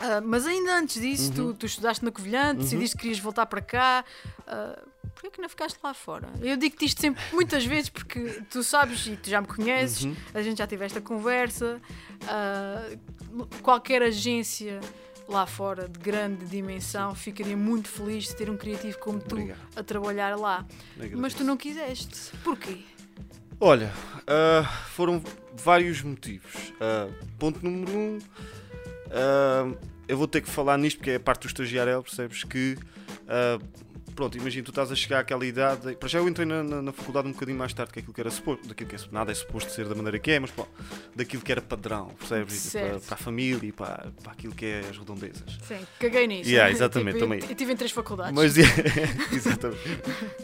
Ah, 0.00 0.20
mas 0.20 0.46
ainda 0.46 0.76
antes 0.76 1.00
disso, 1.00 1.32
tu, 1.32 1.42
Uhum. 1.48 1.54
tu 1.54 1.66
estudaste 1.66 2.04
na 2.04 2.10
Covilhã, 2.10 2.54
decidiste 2.54 2.96
que 2.96 3.02
querias 3.02 3.18
voltar 3.20 3.46
para 3.46 3.60
cá. 3.60 4.04
Uh, 4.40 4.90
Porquê 5.14 5.30
que 5.32 5.42
não 5.42 5.48
ficaste 5.50 5.78
lá 5.82 5.92
fora? 5.92 6.30
Eu 6.40 6.56
digo-te 6.56 6.86
isto 6.86 7.00
sempre 7.00 7.22
muitas 7.32 7.64
vezes 7.66 7.90
porque 7.90 8.42
tu 8.48 8.62
sabes 8.64 9.06
e 9.06 9.16
tu 9.16 9.28
já 9.28 9.40
me 9.40 9.46
conheces, 9.46 10.04
Uhum. 10.04 10.16
a 10.32 10.40
gente 10.40 10.56
já 10.58 10.66
tive 10.66 10.82
esta 10.84 11.00
conversa. 11.00 11.78
ah, 12.26 12.88
qualquer 13.62 14.02
agência 14.02 14.80
lá 15.30 15.46
fora 15.46 15.88
de 15.88 15.98
grande 15.98 16.44
dimensão 16.46 17.14
ficaria 17.14 17.56
muito 17.56 17.88
feliz 17.88 18.24
de 18.28 18.36
ter 18.36 18.50
um 18.50 18.56
criativo 18.56 18.98
como 18.98 19.20
tu 19.20 19.36
Obrigado. 19.36 19.58
a 19.76 19.82
trabalhar 19.82 20.36
lá. 20.36 20.66
Mas 21.16 21.32
tu 21.34 21.44
não 21.44 21.56
quiseste. 21.56 22.36
Porquê? 22.42 22.78
Olha, 23.60 23.92
ah, 24.26 24.64
foram 24.88 25.22
vários 25.54 26.02
motivos. 26.02 26.72
Ah, 26.80 27.08
ponto 27.38 27.64
número 27.64 27.92
um, 27.92 28.18
ah, 29.10 29.72
eu 30.08 30.16
vou 30.16 30.26
ter 30.26 30.40
que 30.40 30.50
falar 30.50 30.76
nisto 30.76 30.96
porque 30.98 31.12
é 31.12 31.16
a 31.16 31.20
parte 31.20 31.42
do 31.42 31.46
estagiário, 31.46 32.02
percebes? 32.02 32.42
Que, 32.42 32.76
pronto, 34.14 34.36
imagina, 34.38 34.64
tu 34.64 34.70
estás 34.70 34.90
a 34.92 34.94
chegar 34.94 35.20
àquela 35.20 35.44
idade. 35.44 35.94
Para 35.96 36.08
já 36.08 36.18
eu 36.18 36.28
entrei 36.28 36.46
na, 36.46 36.62
na- 36.62 36.82
na 36.82 36.92
faculdade 36.92 37.28
um 37.28 37.32
bocadinho 37.32 37.58
mais 37.58 37.72
tarde 37.72 37.92
que 37.92 37.98
aquilo 38.00 38.14
que 38.14 38.20
era 38.20 38.30
suposto. 38.30 38.68
Daquilo 38.68 38.88
que 38.90 38.96
é, 38.96 38.98
nada 39.12 39.30
é 39.32 39.34
suposto 39.34 39.72
ser 39.72 39.88
da 39.88 39.94
maneira 39.94 40.18
que 40.18 40.30
é, 40.30 40.38
mas 40.40 40.50
pô, 40.50 40.66
daquilo 41.14 41.42
que 41.42 41.50
era 41.52 41.60
padrão, 41.60 42.08
percebes? 42.18 42.70
Para, 42.72 43.00
para 43.00 43.14
a 43.14 43.18
família 43.18 43.68
e 43.68 43.72
para, 43.72 44.12
para 44.22 44.32
aquilo 44.32 44.54
que 44.54 44.66
é 44.66 44.80
as 44.90 44.96
redondezas. 44.98 45.58
Sim, 45.66 45.78
caguei 45.98 46.26
nisso. 46.26 46.50
Yeah, 46.50 46.70
exatamente, 46.70 47.14
Tipo, 47.18 47.24
também. 47.26 47.40
Eu 47.48 47.54
tive 47.56 47.72
em 47.72 47.76
três 47.76 47.92
faculdades. 47.92 48.32
Mas, 48.34 48.54
exatamente. 49.32 49.80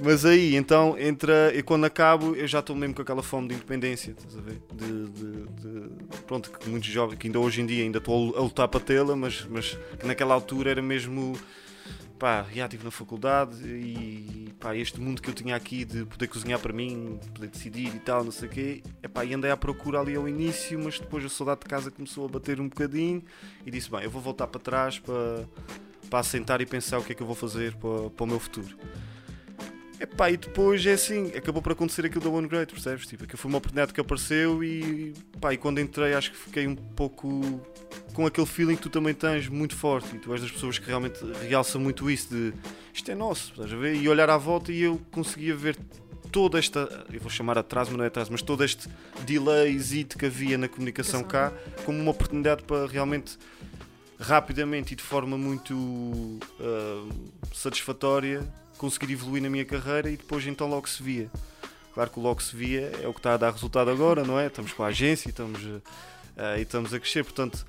Mas 0.02 0.24
aí, 0.24 0.56
então, 0.56 0.96
entra, 0.98 1.52
e 1.54 1.62
quando 1.62 1.84
acabo, 1.84 2.34
eu 2.34 2.46
já 2.46 2.60
estou 2.60 2.74
mesmo 2.76 2.94
com 2.94 3.02
aquela 3.02 3.22
fome 3.22 3.48
de 3.48 3.54
independência, 3.54 4.12
estás 4.12 4.36
a 4.36 4.40
ver? 4.40 4.60
De, 4.72 5.06
de- 5.10 5.46
de- 5.46 6.04
pronto, 6.26 6.50
que 6.50 6.68
muitos 6.68 6.88
jovens, 6.88 7.18
que 7.18 7.26
ainda 7.28 7.38
hoje 7.40 7.60
em 7.60 7.66
dia 7.66 7.82
ainda 7.82 7.98
estou 7.98 8.36
a 8.36 8.40
lutar 8.40 8.68
para 8.68 8.80
tê-la, 8.80 9.16
mas, 9.16 9.46
mas 9.48 9.76
que 9.98 10.06
naquela 10.06 10.34
altura 10.34 10.70
era 10.70 10.82
mesmo, 10.82 11.38
pá, 12.18 12.46
já 12.54 12.64
estive 12.64 12.84
na 12.84 12.90
faculdade 12.90 13.66
e, 13.66 14.52
pá, 14.58 14.74
este 14.74 15.00
mundo 15.00 15.20
que 15.20 15.28
eu 15.28 15.34
tinha 15.34 15.54
aqui 15.54 15.84
de 15.84 16.04
poder 16.04 16.26
cozinhar 16.28 16.58
para 16.58 16.72
mim, 16.72 17.18
poder 17.34 17.48
decidir 17.48 17.94
e 17.94 17.98
tal, 17.98 18.24
não 18.24 18.32
sei 18.32 18.48
o 18.48 18.50
quê, 18.50 18.82
epá, 19.02 19.24
e 19.24 19.34
andei 19.34 19.50
à 19.50 19.56
procura 19.56 20.00
ali 20.00 20.16
ao 20.16 20.28
início, 20.28 20.78
mas 20.82 20.98
depois 20.98 21.24
a 21.24 21.28
saudade 21.28 21.60
de 21.60 21.66
casa 21.66 21.90
começou 21.90 22.24
a 22.24 22.28
bater 22.28 22.60
um 22.60 22.68
bocadinho 22.68 23.22
e 23.64 23.70
disse, 23.70 23.90
bem, 23.90 24.02
eu 24.02 24.10
vou 24.10 24.22
voltar 24.22 24.46
para 24.46 24.60
trás 24.60 24.98
para 24.98 25.46
para 26.08 26.20
assentar 26.20 26.60
e 26.60 26.66
pensar 26.66 26.98
o 26.98 27.04
que 27.04 27.12
é 27.12 27.14
que 27.14 27.22
eu 27.22 27.26
vou 27.26 27.36
fazer 27.36 27.74
para, 27.74 28.10
para 28.10 28.24
o 28.24 28.26
meu 28.26 28.38
futuro. 28.38 28.76
Epá, 29.98 30.30
e 30.30 30.36
depois 30.36 30.84
é 30.84 30.92
assim, 30.92 31.28
acabou 31.34 31.62
por 31.62 31.72
acontecer 31.72 32.04
aquilo 32.04 32.22
da 32.22 32.28
One 32.28 32.46
Great, 32.46 32.70
percebes? 32.70 33.06
Tipo, 33.06 33.26
que 33.26 33.36
foi 33.36 33.48
uma 33.48 33.58
oportunidade 33.58 33.94
que 33.94 34.00
apareceu 34.00 34.62
e, 34.62 35.14
pá, 35.40 35.54
e 35.54 35.56
quando 35.56 35.80
entrei 35.80 36.12
acho 36.12 36.32
que 36.32 36.36
fiquei 36.36 36.66
um 36.66 36.76
pouco 36.76 37.60
com 38.16 38.24
aquele 38.24 38.46
feeling 38.46 38.76
que 38.76 38.82
tu 38.82 38.88
também 38.88 39.12
tens 39.12 39.46
muito 39.46 39.76
forte 39.76 40.16
e 40.16 40.18
tu 40.18 40.32
és 40.32 40.40
das 40.40 40.50
pessoas 40.50 40.78
que 40.78 40.86
realmente 40.86 41.20
realçam 41.46 41.78
muito 41.78 42.10
isso 42.10 42.34
de 42.34 42.54
isto 42.94 43.10
é 43.10 43.14
nosso, 43.14 43.50
estás 43.50 43.70
a 43.70 43.76
ver? 43.76 43.94
E 43.94 44.08
olhar 44.08 44.30
à 44.30 44.38
volta 44.38 44.72
e 44.72 44.80
eu 44.80 44.98
conseguia 45.12 45.54
ver 45.54 45.76
toda 46.32 46.58
esta, 46.58 47.04
eu 47.12 47.20
vou 47.20 47.28
chamar 47.28 47.58
atraso, 47.58 47.90
mas 47.90 47.98
não 47.98 48.04
é 48.04 48.08
atraso, 48.08 48.32
mas 48.32 48.40
todo 48.40 48.64
este 48.64 48.88
delay 49.26 49.78
que 50.18 50.24
havia 50.24 50.56
na 50.56 50.66
comunicação 50.66 51.22
cá 51.22 51.52
como 51.84 52.00
uma 52.00 52.10
oportunidade 52.10 52.62
para 52.62 52.86
realmente 52.86 53.38
rapidamente 54.18 54.94
e 54.94 54.96
de 54.96 55.02
forma 55.02 55.36
muito 55.36 56.38
ah, 56.58 57.06
satisfatória 57.52 58.50
conseguir 58.78 59.12
evoluir 59.12 59.42
na 59.42 59.50
minha 59.50 59.64
carreira 59.66 60.08
e 60.08 60.16
depois 60.16 60.46
então 60.46 60.66
logo 60.66 60.88
se 60.88 61.02
via. 61.02 61.30
Claro 61.92 62.08
que 62.08 62.18
o 62.18 62.22
logo 62.22 62.42
se 62.42 62.56
via 62.56 62.92
é 63.02 63.06
o 63.06 63.12
que 63.12 63.18
está 63.18 63.34
a 63.34 63.36
dar 63.36 63.52
resultado 63.52 63.90
agora, 63.90 64.24
não 64.24 64.40
é? 64.40 64.46
Estamos 64.46 64.72
com 64.72 64.82
a 64.82 64.86
agência 64.86 65.28
e 65.28 65.32
estamos, 65.32 65.60
ah, 66.38 66.56
e 66.56 66.62
estamos 66.62 66.94
a 66.94 66.98
crescer, 66.98 67.22
portanto 67.22 67.66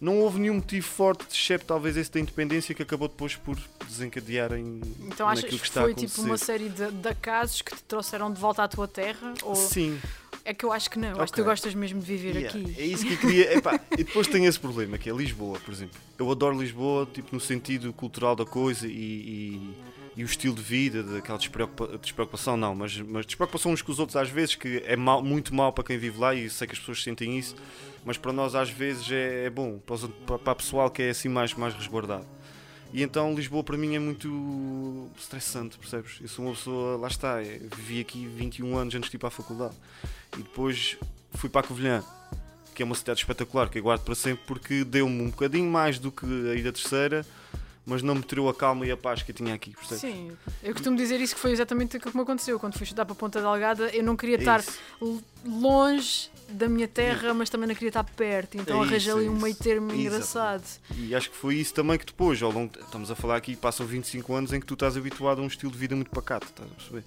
não 0.00 0.18
houve 0.18 0.38
nenhum 0.40 0.54
motivo 0.54 0.86
forte, 0.86 1.26
exceto 1.30 1.64
talvez 1.66 1.96
esse 1.96 2.10
da 2.10 2.18
independência 2.20 2.74
que 2.74 2.82
acabou 2.82 3.06
depois 3.08 3.36
por 3.36 3.58
desencadear 3.86 4.52
em 4.54 4.80
Então 5.02 5.28
achas 5.28 5.44
que 5.44 5.54
está 5.56 5.80
a 5.80 5.84
foi 5.84 5.94
tipo 5.94 6.22
uma 6.22 6.38
série 6.38 6.68
de, 6.68 6.90
de 6.90 7.08
acasos 7.08 7.60
que 7.62 7.74
te 7.74 7.82
trouxeram 7.82 8.32
de 8.32 8.40
volta 8.40 8.62
à 8.62 8.68
tua 8.68 8.88
terra? 8.88 9.34
Ou 9.42 9.54
Sim, 9.54 10.00
é 10.44 10.54
que 10.54 10.64
eu 10.64 10.72
acho 10.72 10.88
que 10.90 10.98
não, 10.98 11.10
eu 11.10 11.20
acho 11.20 11.32
que 11.32 11.40
tu 11.40 11.44
gostas 11.44 11.74
mesmo 11.74 12.00
de 12.00 12.06
viver 12.06 12.34
Yeah, 12.36 12.48
aqui. 12.58 12.80
É 12.80 12.86
isso 12.86 13.04
que 13.06 13.12
eu 13.12 13.18
queria. 13.18 13.52
Epá, 13.58 13.78
e 13.92 14.02
depois 14.04 14.26
tem 14.26 14.46
esse 14.46 14.58
problema, 14.58 14.96
que 14.96 15.10
é 15.10 15.12
Lisboa, 15.12 15.58
por 15.60 15.72
exemplo. 15.72 16.00
Eu 16.18 16.30
adoro 16.30 16.58
Lisboa, 16.58 17.06
tipo, 17.12 17.28
no 17.34 17.40
sentido 17.40 17.92
cultural 17.92 18.34
da 18.34 18.46
coisa 18.46 18.86
e, 18.86 18.90
e, 18.90 19.74
e 20.16 20.22
o 20.22 20.26
estilo 20.26 20.54
de 20.54 20.62
vida, 20.62 21.02
daquela 21.02 21.36
despreocupa- 21.38 21.98
despreocupação, 21.98 22.56
não, 22.56 22.74
mas, 22.74 22.96
mas 22.96 23.26
despreocupação 23.26 23.72
uns 23.72 23.82
com 23.82 23.92
os 23.92 23.98
outros 23.98 24.16
às 24.16 24.30
vezes, 24.30 24.54
que 24.54 24.82
é 24.86 24.96
mau- 24.96 25.22
muito 25.22 25.54
mal 25.54 25.72
para 25.74 25.84
quem 25.84 25.98
vive 25.98 26.18
lá 26.18 26.34
e 26.34 26.48
sei 26.48 26.66
que 26.66 26.72
as 26.72 26.78
pessoas 26.78 27.02
sentem 27.02 27.38
isso, 27.38 27.54
mas 28.04 28.16
para 28.16 28.32
nós 28.32 28.54
às 28.54 28.70
vezes 28.70 29.10
é, 29.10 29.46
é 29.46 29.50
bom, 29.50 29.78
para, 29.78 29.94
os 29.94 30.06
para, 30.44 30.54
pessoal 30.54 30.90
que 30.90 31.02
é 31.02 31.10
assim 31.10 31.28
mais, 31.28 31.54
mais 31.54 31.74
resguardado. 31.74 32.26
E 32.92 33.02
então 33.02 33.34
Lisboa 33.34 33.62
para 33.62 33.76
mim 33.76 33.94
é 33.94 33.98
muito 33.98 35.08
estressante, 35.18 35.78
percebes? 35.78 36.18
Eu 36.20 36.28
sou 36.28 36.44
uma 36.44 36.54
pessoa, 36.54 36.96
lá 36.96 37.08
está, 37.08 37.40
é, 37.40 37.60
vivi 37.76 38.00
aqui 38.00 38.26
21 38.26 38.76
anos 38.76 38.94
antes 38.94 39.10
de 39.10 39.16
ir 39.16 39.18
para 39.18 39.28
a 39.28 39.30
faculdade. 39.30 39.74
E 40.34 40.42
depois 40.42 40.96
fui 41.32 41.48
para 41.48 41.60
a 41.60 41.64
Covilhã, 41.64 42.02
que 42.74 42.82
é 42.82 42.84
uma 42.86 42.94
cidade 42.94 43.20
espetacular, 43.20 43.68
que 43.68 43.78
eu 43.78 43.82
guardo 43.82 44.02
para 44.02 44.14
sempre, 44.14 44.42
porque 44.46 44.84
deu-me 44.84 45.22
um 45.22 45.30
bocadinho 45.30 45.70
mais 45.70 45.98
do 45.98 46.10
que 46.10 46.24
a 46.24 46.54
Ilha 46.54 46.72
Terceira, 46.72 47.24
mas 47.86 48.02
não 48.02 48.14
me 48.14 48.22
tirou 48.22 48.48
a 48.48 48.54
calma 48.54 48.86
e 48.86 48.90
a 48.90 48.96
paz 48.96 49.22
que 49.22 49.30
eu 49.30 49.34
tinha 49.34 49.54
aqui, 49.54 49.72
percebes? 49.72 50.00
Sim, 50.00 50.32
eu 50.62 50.72
costumo 50.72 50.96
dizer 50.96 51.20
isso 51.20 51.34
que 51.34 51.40
foi 51.40 51.52
exatamente 51.52 51.96
aquilo 51.96 52.10
que 52.12 52.16
me 52.16 52.22
aconteceu. 52.22 52.58
Quando 52.58 52.74
fui 52.74 52.84
estudar 52.84 53.04
para 53.04 53.12
a 53.12 53.16
Ponta 53.16 53.40
Delgada, 53.40 53.88
eu 53.90 54.02
não 54.02 54.16
queria 54.16 54.36
É 54.36 54.38
estar 54.38 54.62
longe 55.44 56.30
da 56.50 56.68
minha 56.68 56.88
terra, 56.88 57.32
mas 57.34 57.48
também 57.48 57.66
não 57.68 57.74
queria 57.74 57.88
estar 57.90 58.04
perto. 58.04 58.56
Então 58.56 58.82
É 58.82 58.86
arranjei 58.86 59.12
ali 59.12 59.26
é 59.26 59.30
um 59.30 59.38
meio 59.40 59.54
termo 59.54 59.92
engraçado. 59.94 60.62
E 60.96 61.14
acho 61.14 61.30
que 61.30 61.36
foi 61.36 61.56
isso 61.56 61.74
também 61.74 61.98
que 61.98 62.06
depois, 62.06 62.42
ao 62.42 62.50
longo, 62.50 62.72
estamos 62.78 63.10
a 63.10 63.14
falar 63.14 63.36
aqui, 63.36 63.56
passam 63.56 63.86
25 63.86 64.34
anos 64.34 64.52
em 64.52 64.60
que 64.60 64.66
tu 64.66 64.74
estás 64.74 64.96
habituado 64.96 65.40
a 65.40 65.42
um 65.42 65.46
estilo 65.46 65.72
de 65.72 65.78
vida 65.78 65.94
muito 65.94 66.10
pacato, 66.10 66.46
estás 66.46 66.70
a 66.70 66.74
perceber? 66.74 67.04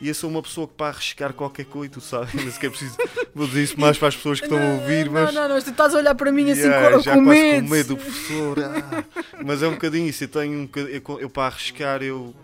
E 0.00 0.08
eu 0.08 0.14
sou 0.16 0.28
uma 0.28 0.42
pessoa 0.42 0.66
que 0.66 0.74
para 0.74 0.88
arriscar 0.88 1.32
qualquer 1.32 1.64
coisa, 1.64 1.92
tu 1.92 2.00
sabes, 2.00 2.34
nem 2.34 2.50
sequer 2.50 2.70
preciso, 2.70 2.96
vou 3.32 3.46
dizer 3.46 3.62
isso 3.62 3.78
mais 3.80 3.96
para 3.96 4.08
as 4.08 4.16
pessoas 4.16 4.40
que 4.40 4.46
estão 4.46 4.58
a 4.60 4.74
ouvir, 4.74 5.06
não, 5.06 5.12
mas... 5.12 5.32
não, 5.34 5.48
não, 5.48 5.62
tu 5.62 5.70
estás 5.70 5.94
a 5.94 5.98
olhar 5.98 6.14
para 6.16 6.32
mim 6.32 6.50
assim 6.50 6.62
Yeah, 6.62 6.90
com, 6.96 7.00
já 7.02 7.14
com 7.14 7.24
quase 7.24 7.40
medo. 7.40 7.62
com 7.68 7.70
medo 7.72 7.88
do 7.88 7.96
professor. 7.96 8.58
ah. 8.64 9.04
Mas 9.44 9.62
é 9.62 9.68
um 9.68 9.72
bocadinho 9.72 10.08
isso. 10.08 10.24
Eu 10.24 10.28
tenho 10.28 10.58
um 10.58 10.66
bocadinho, 10.66 11.02
eu, 11.06 11.20
eu 11.20 11.30
para 11.30 11.46
arriscar 11.46 12.02
eu 12.02 12.34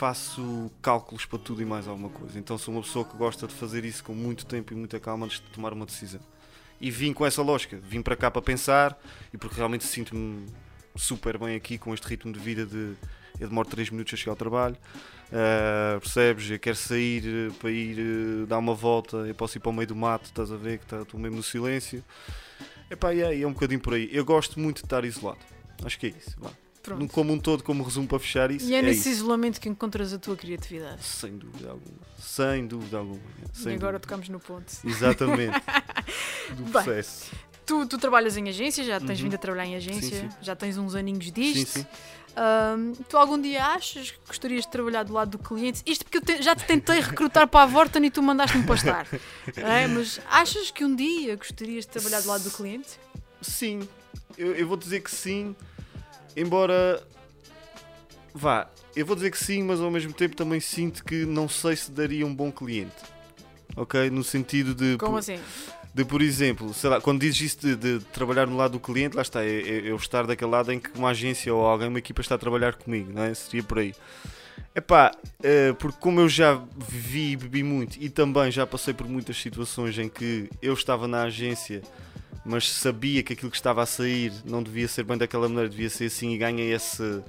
faço 0.00 0.70
cálculos 0.80 1.26
para 1.26 1.38
tudo 1.38 1.60
e 1.60 1.64
mais 1.66 1.86
alguma 1.86 2.08
coisa. 2.08 2.38
Então 2.38 2.56
sou 2.56 2.72
uma 2.72 2.80
pessoa 2.82 3.04
que 3.04 3.14
gosta 3.18 3.46
de 3.46 3.52
fazer 3.52 3.84
isso 3.84 4.02
com 4.02 4.14
muito 4.14 4.46
tempo 4.46 4.72
e 4.72 4.76
muita 4.76 4.98
calma 4.98 5.26
antes 5.26 5.40
de 5.40 5.46
tomar 5.50 5.74
uma 5.74 5.84
decisão. 5.84 6.22
E 6.80 6.90
vim 6.90 7.12
com 7.12 7.26
essa 7.26 7.42
lógica. 7.42 7.78
Vim 7.82 8.00
para 8.00 8.16
cá 8.16 8.30
para 8.30 8.40
pensar 8.40 8.98
e 9.30 9.36
porque 9.36 9.56
realmente 9.56 9.84
sinto-me 9.84 10.46
super 10.96 11.36
bem 11.36 11.54
aqui 11.54 11.76
com 11.76 11.92
este 11.92 12.06
ritmo 12.08 12.32
de 12.32 12.38
vida 12.40 12.64
de 12.64 12.94
eu 13.38 13.46
demoro 13.48 13.68
3 13.68 13.90
minutos 13.90 14.14
a 14.14 14.16
chegar 14.16 14.32
ao 14.32 14.36
trabalho. 14.36 14.76
Ah, 15.30 15.98
percebes? 16.00 16.50
Eu 16.50 16.58
quero 16.58 16.76
sair 16.76 17.22
eh, 17.26 17.52
para 17.60 17.70
ir 17.70 17.98
eh, 17.98 18.46
dar 18.46 18.56
uma 18.58 18.74
volta, 18.74 19.18
eu 19.18 19.34
posso 19.34 19.58
ir 19.58 19.60
para 19.60 19.68
o 19.70 19.72
meio 19.74 19.86
do 19.86 19.94
mato, 19.96 20.24
estás 20.24 20.50
a 20.50 20.56
ver 20.56 20.78
que 20.78 20.86
tá- 20.86 21.02
estou 21.02 21.20
mesmo 21.20 21.36
no 21.36 21.42
silêncio. 21.42 22.02
Epá, 22.90 23.12
e 23.14 23.20
é, 23.20 23.38
é 23.42 23.46
um 23.46 23.52
bocadinho 23.52 23.80
por 23.80 23.92
aí. 23.92 24.08
Eu 24.10 24.24
gosto 24.24 24.58
muito 24.58 24.78
de 24.78 24.86
estar 24.86 25.04
isolado. 25.04 25.40
Acho 25.84 25.98
que 25.98 26.06
é 26.06 26.08
isso. 26.10 26.36
vá. 26.40 26.50
Pronto. 26.82 27.08
Como 27.12 27.32
um 27.32 27.38
todo, 27.38 27.62
como 27.62 27.82
resumo 27.84 28.08
para 28.08 28.18
fechar 28.18 28.50
isso, 28.50 28.66
E 28.68 28.74
é, 28.74 28.78
é, 28.78 28.82
nesse 28.82 29.00
isso. 29.00 29.08
isolamento 29.10 29.60
que 29.60 29.68
encontras 29.68 30.12
a 30.14 30.18
tua 30.18 30.34
criatividade. 30.36 31.02
Sem 31.04 31.36
dúvida 31.36 31.70
alguma. 31.70 31.98
Sem 32.18 32.66
dúvida 32.66 32.98
alguma. 32.98 33.20
e 33.52 33.58
Sem 33.58 33.74
agora 33.74 33.92
dúvida. 33.92 34.00
tocamos 34.00 34.28
no 34.30 34.40
ponto. 34.40 34.72
Exatamente. 34.84 35.60
Do 36.56 36.62
Bem. 36.64 36.72
processo. 36.72 37.30
tu, 37.66 37.86
tu 37.86 37.98
trabalhas 37.98 38.36
em 38.36 38.48
agência, 38.48 38.82
já 38.82 38.98
tens 38.98 39.20
vindo 39.20 39.34
a 39.34 39.38
trabalhar 39.38 39.66
em 39.66 39.76
agência, 39.76 40.22
Uhum. 40.22 40.30
sim. 40.30 40.36
já 40.40 40.56
tens 40.56 40.76
uns 40.78 40.94
aninhos 40.94 41.30
disto. 41.30 41.68
Sim, 41.70 41.82
sim. 41.82 41.86
Ahm, 42.36 42.92
tu 43.08 43.16
algum 43.16 43.40
dia 43.40 43.64
achas 43.66 44.12
que 44.12 44.18
gostarias 44.26 44.64
de 44.64 44.70
trabalhar 44.70 45.02
do 45.02 45.12
lado 45.12 45.32
do 45.32 45.38
cliente? 45.38 45.82
Isto 45.84 46.04
porque 46.04 46.18
eu 46.18 46.22
te- 46.22 46.42
já 46.42 46.54
te 46.56 46.64
tentei 46.64 47.00
recrutar 47.00 47.46
para 47.46 47.64
a 47.64 47.66
Vorten 47.66 48.04
e 48.06 48.10
tu 48.10 48.22
mandaste-me 48.22 48.64
pastar. 48.64 49.06
É, 49.56 49.86
mas 49.88 50.20
achas 50.30 50.70
que 50.70 50.84
um 50.84 50.94
dia 50.94 51.36
gostarias 51.36 51.84
de 51.84 51.90
trabalhar 51.90 52.20
do 52.22 52.28
lado 52.28 52.44
do 52.44 52.50
cliente? 52.50 52.88
Sim, 53.42 53.86
eu, 54.38 54.54
eu 54.54 54.66
vou 54.66 54.76
dizer 54.76 55.00
que 55.00 55.10
sim, 55.10 55.54
embora 56.36 57.02
vá, 58.34 58.68
eu 58.94 59.04
vou 59.06 59.16
dizer 59.16 59.30
que 59.30 59.38
sim, 59.38 59.62
mas 59.62 59.80
ao 59.80 59.90
mesmo 59.90 60.12
tempo 60.12 60.36
também 60.36 60.60
sinto 60.60 61.04
que 61.04 61.24
não 61.24 61.48
sei 61.48 61.76
se 61.76 61.90
daria 61.90 62.26
um 62.26 62.34
bom 62.34 62.50
cliente. 62.50 62.96
Ok? 63.76 64.10
No 64.10 64.24
sentido 64.24 64.74
de, 64.74 64.96
Como 64.96 65.12
por, 65.12 65.18
assim? 65.18 65.38
de 65.94 66.04
por 66.04 66.22
exemplo, 66.22 66.74
sei 66.74 66.90
lá, 66.90 67.00
quando 67.00 67.20
dizes 67.20 67.40
isso 67.40 67.58
de, 67.58 67.76
de 67.76 68.04
trabalhar 68.06 68.46
no 68.46 68.56
lado 68.56 68.72
do 68.72 68.80
cliente, 68.80 69.14
lá 69.14 69.22
está, 69.22 69.44
é, 69.44 69.60
é 69.60 69.80
eu 69.84 69.96
estar 69.96 70.26
daquele 70.26 70.50
lado 70.50 70.72
em 70.72 70.80
que 70.80 70.90
uma 70.98 71.10
agência 71.10 71.54
ou 71.54 71.64
alguém, 71.64 71.88
uma 71.88 71.98
equipa 71.98 72.20
está 72.20 72.34
a 72.34 72.38
trabalhar 72.38 72.74
comigo, 72.74 73.12
não 73.12 73.22
é? 73.22 73.32
Seria 73.34 73.62
por 73.62 73.78
aí. 73.78 73.94
Epá, 74.74 75.12
eh, 75.42 75.72
porque 75.78 75.98
como 75.98 76.20
eu 76.20 76.28
já 76.28 76.60
vivi 76.76 77.32
e 77.32 77.36
bebi 77.36 77.62
muito 77.62 77.98
e 78.00 78.08
também 78.08 78.52
já 78.52 78.64
passei 78.64 78.94
por 78.94 79.06
muitas 79.08 79.36
situações 79.36 79.98
em 79.98 80.08
que 80.08 80.48
eu 80.62 80.72
estava 80.74 81.08
na 81.08 81.22
agência 81.22 81.82
mas 82.44 82.70
sabia 82.70 83.22
que 83.22 83.32
aquilo 83.32 83.50
que 83.50 83.56
estava 83.56 83.82
a 83.82 83.86
sair 83.86 84.32
não 84.44 84.62
devia 84.62 84.88
ser 84.88 85.04
bem 85.04 85.16
daquela 85.18 85.48
maneira, 85.48 85.68
devia 85.68 85.90
ser 85.90 86.06
assim 86.06 86.32
e 86.32 86.38
ganhei 86.38 86.72
esse, 86.72 87.22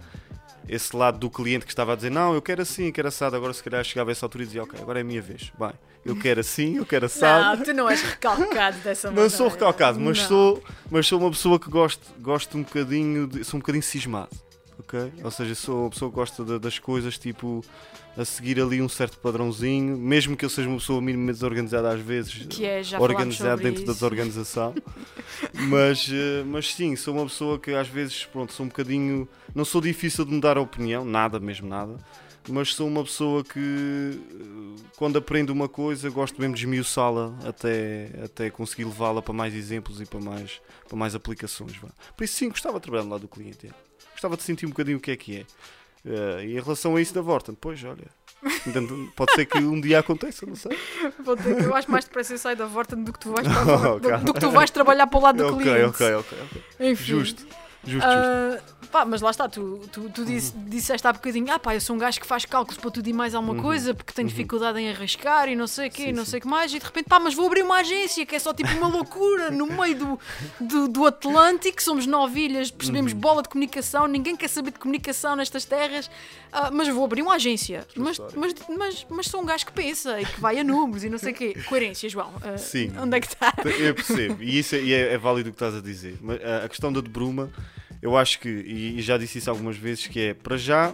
esse 0.67 0.95
lado 0.95 1.17
do 1.19 1.29
cliente 1.29 1.65
que 1.65 1.71
estava 1.71 1.93
a 1.93 1.95
dizer 1.95 2.09
não, 2.09 2.33
eu 2.33 2.41
quero 2.41 2.61
assim, 2.61 2.87
eu 2.87 2.93
quero 2.93 3.07
assado, 3.07 3.35
agora 3.35 3.53
se 3.53 3.63
calhar 3.63 3.83
chegava 3.83 4.11
a 4.11 4.13
essa 4.13 4.25
altura 4.25 4.43
e 4.43 4.47
dizia 4.47 4.63
ok, 4.63 4.79
agora 4.81 4.99
é 4.99 5.01
a 5.01 5.05
minha 5.05 5.21
vez, 5.21 5.51
bem, 5.59 5.71
eu 6.05 6.15
quero 6.15 6.39
assim, 6.39 6.77
eu 6.77 6.85
quero 6.85 7.05
assado. 7.05 7.57
Não, 7.57 7.65
tu 7.65 7.73
não 7.73 7.89
és 7.89 8.01
recalcado 8.01 8.77
dessa 8.79 9.09
maneira. 9.09 9.29
Não 9.29 9.37
sou 9.37 9.47
recalcado, 9.49 9.99
mas 9.99 10.17
Não. 10.19 10.27
sou, 10.27 10.63
mas 10.89 11.07
sou 11.07 11.19
uma 11.19 11.29
pessoa 11.29 11.59
que 11.59 11.69
gosto, 11.69 12.07
gosto 12.19 12.57
um 12.57 12.63
bocadinho, 12.63 13.27
de, 13.27 13.43
sou 13.43 13.57
um 13.57 13.61
bocadinho 13.61 13.83
cismado, 13.83 14.29
ok? 14.97 15.11
Ou 15.23 15.31
seja, 15.31 15.55
sou 15.55 15.81
uma 15.83 15.89
pessoa 15.89 16.09
que 16.11 16.15
gosta 16.15 16.43
de- 16.43 16.59
das 16.59 16.77
coisas 16.79 17.17
tipo 17.17 17.63
a 18.17 18.25
seguir 18.25 18.59
ali 18.59 18.81
um 18.81 18.89
certo 18.89 19.17
padrãozinho, 19.19 19.97
mesmo 19.97 20.35
que 20.35 20.43
eu 20.43 20.49
seja 20.49 20.67
uma 20.67 20.77
pessoa 20.77 21.01
minimamente 21.01 21.35
desorganizada 21.35 21.89
às 21.93 22.01
vezes, 22.01 22.45
Que 22.49 22.65
é, 22.65 22.83
já 22.83 22.97
sobre 22.97 23.63
dentro 23.69 23.85
da 23.85 23.91
isso. 23.91 23.93
desorganização. 24.01 24.75
mas, 25.69 26.09
eh, 26.11 26.43
mas 26.45 26.73
sim, 26.73 26.95
sou 26.95 27.13
uma 27.15 27.23
pessoa 27.23 27.57
que 27.57 27.71
às 27.71 27.87
vezes, 27.87 28.25
pronto, 28.25 28.51
sou 28.53 28.65
um 28.65 28.69
bocadinho. 28.69 29.27
Não 29.55 29.63
sou 29.65 29.79
difícil 29.81 30.25
de 30.25 30.31
mudar 30.33 30.57
a 30.57 30.61
opinião, 30.61 31.05
nada, 31.05 31.39
mesmo 31.39 31.67
nada. 31.67 31.95
Mas 32.49 32.73
sou 32.73 32.87
uma 32.87 33.03
pessoa 33.03 33.43
que, 33.43 33.59
eh, 33.59 34.81
quando 34.97 35.17
aprendo 35.17 35.51
uma 35.51 35.69
coisa, 35.69 36.09
gosto 36.09 36.39
mesmo 36.41 36.55
de 36.55 36.61
esmiuçá-la 36.61 37.33
até, 37.45 38.09
até 38.25 38.49
conseguir 38.49 38.83
levá-la 38.85 39.21
para 39.21 39.33
mais 39.33 39.53
exemplos 39.53 40.01
e 40.01 40.05
para 40.05 40.19
mais, 40.19 40.59
para 40.87 40.97
mais 40.97 41.13
aplicações. 41.15 41.77
vá. 41.77 41.89
Por 42.17 42.23
isso, 42.23 42.35
sim, 42.35 42.49
gostava 42.49 42.77
de 42.79 42.83
trabalhar 42.83 43.03
no 43.03 43.11
lado 43.11 43.21
do 43.21 43.27
cliente. 43.27 43.67
é. 43.67 43.90
Gostava 44.21 44.37
de 44.37 44.43
sentir 44.43 44.67
um 44.67 44.69
bocadinho 44.69 44.99
o 44.99 45.01
que 45.01 45.09
é 45.09 45.15
que 45.15 45.37
é. 45.39 45.45
Eh, 46.05 46.45
e 46.45 46.51
em 46.57 46.61
relação 46.61 46.95
a 46.95 47.01
isso 47.01 47.11
da 47.11 47.21
Vorten, 47.21 47.55
pois, 47.59 47.83
olha, 47.83 48.05
pode 49.15 49.33
ser 49.33 49.47
que 49.47 49.57
um 49.57 49.81
dia 49.81 49.97
aconteça, 49.97 50.45
não 50.45 50.53
sei. 50.55 50.77
Ter 51.43 51.63
eu 51.65 51.73
acho 51.75 51.89
mais 51.89 52.05
depressa 52.05 52.33
eu 52.35 52.37
saio 52.37 52.55
da 52.55 52.67
Vorten 52.67 53.03
do 53.03 53.11
que 53.11 53.19
tu 53.19 53.31
vais, 53.31 53.47
para 53.47 53.63
Vorten- 53.65 54.17
do- 54.19 54.23
do 54.25 54.33
que 54.35 54.39
tu 54.39 54.51
vais 54.51 54.69
trabalhar 54.69 55.07
para 55.07 55.17
o 55.17 55.21
lado 55.23 55.37
do 55.37 55.55
ok, 55.55 55.59
cliente. 55.63 55.87
ok, 55.89 56.13
ok, 56.13 56.37
ok. 56.43 56.63
Enfim. 56.91 57.03
Justo, 57.03 57.47
justo, 57.83 58.09
justo. 58.09 58.11
Ah, 58.11 58.61
pá, 58.91 59.05
mas 59.05 59.21
lá 59.21 59.31
está, 59.31 59.47
tu, 59.47 59.81
tu, 59.91 60.09
tu 60.09 60.25
disse, 60.25 60.53
disseste 60.67 61.05
há 61.07 61.13
bocadinho, 61.13 61.51
ah 61.51 61.59
pá, 61.59 61.73
eu 61.75 61.81
sou 61.81 61.95
um 61.95 61.99
gajo 61.99 62.19
que 62.19 62.27
faz 62.27 62.45
cálculos 62.45 62.77
para 62.79 62.91
tudo 62.91 63.07
e 63.07 63.13
mais 63.13 63.33
alguma 63.33 63.61
coisa, 63.61 63.93
porque 63.93 64.13
tenho 64.13 64.27
dificuldade 64.27 64.79
em 64.79 64.89
arriscar 64.89 65.47
e 65.49 65.55
não 65.55 65.67
sei 65.67 65.87
o 65.87 65.91
quê, 65.91 66.01
Uhum. 66.03 66.07
Sim, 66.09 66.13
não 66.13 66.25
sim. 66.25 66.31
sei 66.31 66.39
o 66.39 66.41
que 66.41 66.47
mais, 66.47 66.73
e 66.73 66.79
de 66.79 66.85
repente, 66.85 67.07
pá, 67.07 67.19
mas 67.19 67.33
vou 67.33 67.45
abrir 67.47 67.63
uma 67.63 67.77
agência 67.79 68.25
que 68.25 68.35
é 68.35 68.39
só 68.39 68.53
tipo 68.53 68.69
uma 68.73 68.87
loucura 68.87 69.49
no 69.51 69.65
meio 69.67 69.95
do, 69.95 70.19
do, 70.59 70.87
do 70.87 71.05
Atlântico, 71.05 71.81
somos 71.81 72.05
nove 72.05 72.41
ilhas, 72.45 72.69
Uhum. 72.69 72.77
percebemos 72.77 73.13
bola 73.13 73.41
de 73.41 73.49
comunicação, 73.49 74.07
ninguém 74.07 74.35
quer 74.35 74.47
saber 74.47 74.71
de 74.71 74.79
comunicação 74.79 75.35
nestas 75.35 75.63
terras, 75.65 76.09
ah, 76.51 76.69
mas 76.71 76.87
vou 76.89 77.05
abrir 77.05 77.21
uma 77.21 77.35
agência. 77.35 77.87
Mas, 77.95 78.19
mas, 78.35 78.53
mas, 78.77 79.05
mas 79.09 79.25
sou 79.27 79.41
um 79.41 79.45
gajo 79.45 79.65
que 79.65 79.71
pensa 79.71 80.19
e 80.21 80.25
que 80.25 80.39
vai 80.39 80.59
a 80.59 80.63
números 80.63 81.03
e 81.03 81.09
não 81.09 81.17
sei 81.17 81.31
o 81.31 81.35
quê. 81.35 81.55
Coerência, 81.67 82.09
João. 82.09 82.33
ah, 82.43 82.57
Sim. 82.57 82.91
Onde 82.99 83.17
é 83.17 83.19
que 83.21 83.27
está? 83.27 83.53
Eu 83.79 83.95
percebo, 83.95 84.41
e 84.43 84.59
isso 84.59 84.75
é, 84.75 84.79
é- 84.89 85.13
é 85.13 85.17
válido 85.17 85.49
o 85.49 85.51
que 85.53 85.55
estás 85.55 85.75
a 85.75 85.81
dizer. 85.81 86.17
Mas 86.21 86.43
a 86.43 86.65
a 86.65 86.69
questão 86.69 86.91
da 86.91 87.01
de 87.01 87.09
Bruma, 87.09 87.49
eu 88.01 88.17
acho 88.17 88.39
que, 88.39 88.49
e, 88.49 89.01
já 89.01 89.17
disse 89.17 89.37
isso 89.37 89.49
algumas 89.49 89.77
vezes, 89.77 90.07
que 90.07 90.19
é 90.19 90.33
para 90.33 90.57
já 90.57 90.93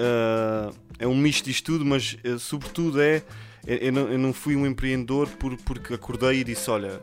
ah, 0.00 0.70
é 0.98 1.06
um 1.06 1.16
misto 1.16 1.44
disto 1.44 1.64
tudo, 1.66 1.84
mas 1.84 2.16
eh, 2.24 2.38
sobretudo 2.38 3.00
é. 3.00 3.22
Eu, 3.66 3.76
eu 3.76 3.92
não, 3.92 4.08
eu 4.12 4.18
não 4.18 4.32
fui 4.32 4.56
um 4.56 4.66
empreendedor 4.66 5.28
por, 5.28 5.56
porque 5.58 5.94
acordei 5.94 6.40
e 6.40 6.44
disse: 6.44 6.70
Olha, 6.70 7.02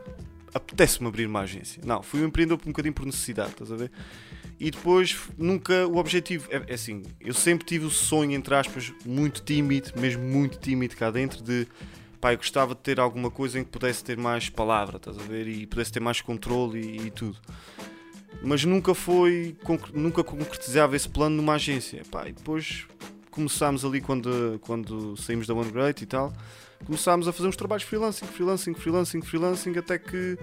apetece-me 0.52 1.08
abrir 1.08 1.26
uma 1.26 1.40
agência. 1.40 1.80
Não, 1.84 2.02
fui 2.02 2.20
um 2.20 2.26
empreendedor 2.26 2.58
por 2.58 2.68
um 2.68 2.72
bocadinho 2.72 2.94
por 2.94 3.06
necessidade, 3.06 3.50
estás 3.50 3.70
a 3.70 3.76
ver? 3.76 3.90
E 4.58 4.70
depois 4.72 5.16
nunca 5.36 5.86
o 5.86 5.96
objetivo 5.96 6.48
é, 6.50 6.64
é 6.66 6.74
assim, 6.74 7.04
eu 7.20 7.32
sempre 7.32 7.64
tive 7.64 7.86
o 7.86 7.90
sonho, 7.90 8.32
entre 8.32 8.54
aspas, 8.56 8.92
muito 9.06 9.42
tímido, 9.42 9.92
mesmo 9.96 10.24
muito 10.24 10.58
tímido 10.58 10.96
cá 10.96 11.12
dentro, 11.12 11.42
de 11.44 11.66
pá, 12.20 12.32
eu 12.32 12.38
gostava 12.38 12.74
de 12.74 12.80
ter 12.80 12.98
alguma 12.98 13.30
coisa 13.30 13.60
em 13.60 13.62
que 13.62 13.70
pudesse 13.70 14.02
ter 14.02 14.16
mais 14.16 14.48
palavra, 14.48 14.96
estás 14.96 15.16
a 15.16 15.22
ver? 15.22 15.46
E 15.46 15.64
pudesse 15.64 15.92
ter 15.92 16.00
mais 16.00 16.20
controle 16.20 16.80
e, 16.80 17.06
e 17.06 17.10
tudo. 17.12 17.38
Mas 18.42 18.64
nunca 18.64 18.94
foi, 18.94 19.56
nunca 19.92 20.22
concretizava 20.22 20.94
esse 20.94 21.08
plano 21.08 21.36
numa 21.36 21.54
agência. 21.54 22.02
Pá, 22.10 22.28
e 22.28 22.32
depois 22.32 22.86
começámos 23.30 23.84
ali 23.84 24.00
quando, 24.00 24.58
quando 24.62 25.16
saímos 25.16 25.46
da 25.46 25.54
One 25.54 25.70
Great 25.70 26.02
e 26.02 26.06
tal, 26.06 26.32
começámos 26.84 27.28
a 27.28 27.32
fazer 27.32 27.48
uns 27.48 27.56
trabalhos 27.56 27.84
freelancing, 27.84 28.26
freelancing, 28.26 28.74
freelancing, 28.74 29.22
freelancing, 29.22 29.78
até 29.78 29.98
que 29.98 30.38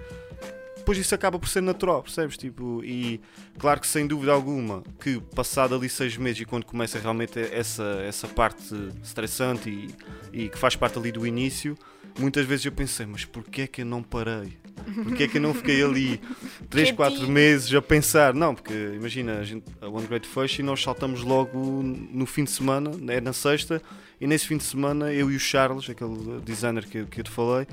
depois 0.86 0.98
isso 0.98 1.14
acaba 1.16 1.36
por 1.36 1.48
ser 1.48 1.62
natural, 1.62 2.02
percebes? 2.02 2.36
Tipo, 2.36 2.80
e 2.84 3.20
claro 3.58 3.80
que 3.80 3.88
sem 3.88 4.06
dúvida 4.06 4.32
alguma 4.32 4.84
que 5.00 5.20
passado 5.34 5.74
ali 5.74 5.88
seis 5.88 6.16
meses 6.16 6.42
e 6.42 6.44
quando 6.44 6.64
começa 6.64 6.96
realmente 6.98 7.40
essa, 7.40 8.00
essa 8.06 8.28
parte 8.28 8.72
estressante 9.02 9.68
e, 9.68 10.44
e 10.44 10.48
que 10.48 10.56
faz 10.56 10.76
parte 10.76 10.96
ali 10.96 11.10
do 11.10 11.26
início, 11.26 11.76
muitas 12.18 12.46
vezes 12.46 12.66
eu 12.66 12.72
pensei, 12.72 13.04
mas 13.04 13.24
porquê 13.24 13.62
é 13.62 13.66
que 13.66 13.82
eu 13.82 13.86
não 13.86 14.00
parei? 14.00 14.56
Porquê 15.04 15.24
é 15.24 15.28
que 15.28 15.38
eu 15.38 15.42
não 15.42 15.52
fiquei 15.54 15.82
ali 15.82 16.20
3, 16.70 16.92
4 16.92 17.14
Quietinho. 17.14 17.32
meses 17.32 17.74
a 17.74 17.82
pensar? 17.82 18.34
Não, 18.34 18.54
porque 18.54 18.72
imagina, 18.94 19.38
a, 19.38 19.44
gente, 19.44 19.64
a 19.80 19.88
One 19.88 20.06
Great 20.06 20.26
fecha 20.26 20.62
e 20.62 20.64
nós 20.64 20.82
saltamos 20.82 21.22
logo 21.22 21.82
no 21.82 22.26
fim 22.26 22.44
de 22.44 22.50
semana, 22.50 22.90
é 23.12 23.20
na 23.20 23.32
sexta, 23.32 23.82
e 24.20 24.26
nesse 24.26 24.46
fim 24.46 24.56
de 24.56 24.64
semana 24.64 25.12
eu 25.12 25.30
e 25.30 25.36
o 25.36 25.40
Charles, 25.40 25.88
aquele 25.90 26.40
designer 26.44 26.86
que, 26.86 27.04
que 27.04 27.20
eu 27.20 27.24
te 27.24 27.30
falei, 27.30 27.66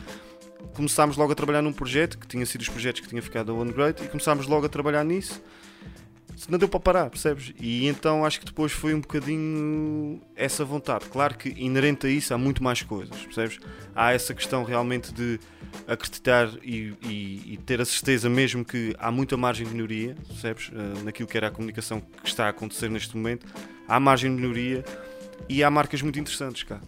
começámos 0.73 1.17
logo 1.17 1.31
a 1.31 1.35
trabalhar 1.35 1.61
num 1.61 1.73
projeto, 1.73 2.17
que 2.17 2.27
tinha 2.27 2.45
sido 2.45 2.61
os 2.61 2.69
projetos 2.69 3.01
que 3.01 3.07
tinha 3.07 3.21
ficado 3.21 3.51
a 3.51 3.55
One 3.55 3.71
Great, 3.71 4.03
e 4.03 4.07
começámos 4.07 4.47
logo 4.47 4.65
a 4.65 4.69
trabalhar 4.69 5.03
nisso. 5.03 5.41
Não 6.49 6.57
deu 6.59 6.67
para 6.67 6.79
parar, 6.79 7.09
percebes? 7.09 7.53
E 7.59 7.87
então 7.87 8.25
acho 8.25 8.39
que 8.39 8.45
depois 8.45 8.71
foi 8.71 8.93
um 8.93 8.99
bocadinho 8.99 10.21
essa 10.35 10.65
vontade. 10.65 11.05
Claro 11.05 11.37
que 11.37 11.49
inerente 11.49 12.05
a 12.07 12.09
isso 12.09 12.33
há 12.33 12.37
muito 12.37 12.63
mais 12.63 12.81
coisas, 12.81 13.15
percebes? 13.17 13.59
Há 13.95 14.11
essa 14.13 14.33
questão 14.33 14.63
realmente 14.63 15.13
de 15.13 15.39
acreditar 15.87 16.49
e, 16.63 16.93
e- 17.03 17.53
e 17.53 17.59
ter 17.65 17.79
a 17.81 17.85
certeza 17.85 18.29
mesmo 18.29 18.63
que 18.65 18.95
há 18.99 19.11
muita 19.11 19.37
margem 19.37 19.65
de 19.65 19.73
melhoria, 19.73 20.15
percebes? 20.27 20.71
Eh, 20.73 21.03
naquilo 21.03 21.27
que 21.27 21.37
era 21.37 21.47
a 21.47 21.51
comunicação 21.51 22.01
que 22.01 22.27
está 22.27 22.45
a 22.47 22.49
acontecer 22.49 22.89
neste 22.89 23.15
momento. 23.15 23.45
Há 23.87 23.99
margem 23.99 24.33
de 24.35 24.41
melhoria 24.41 24.83
e 25.49 25.63
há 25.63 25.69
marcas 25.69 26.01
muito 26.01 26.19
interessantes 26.19 26.63
cá. 26.63 26.79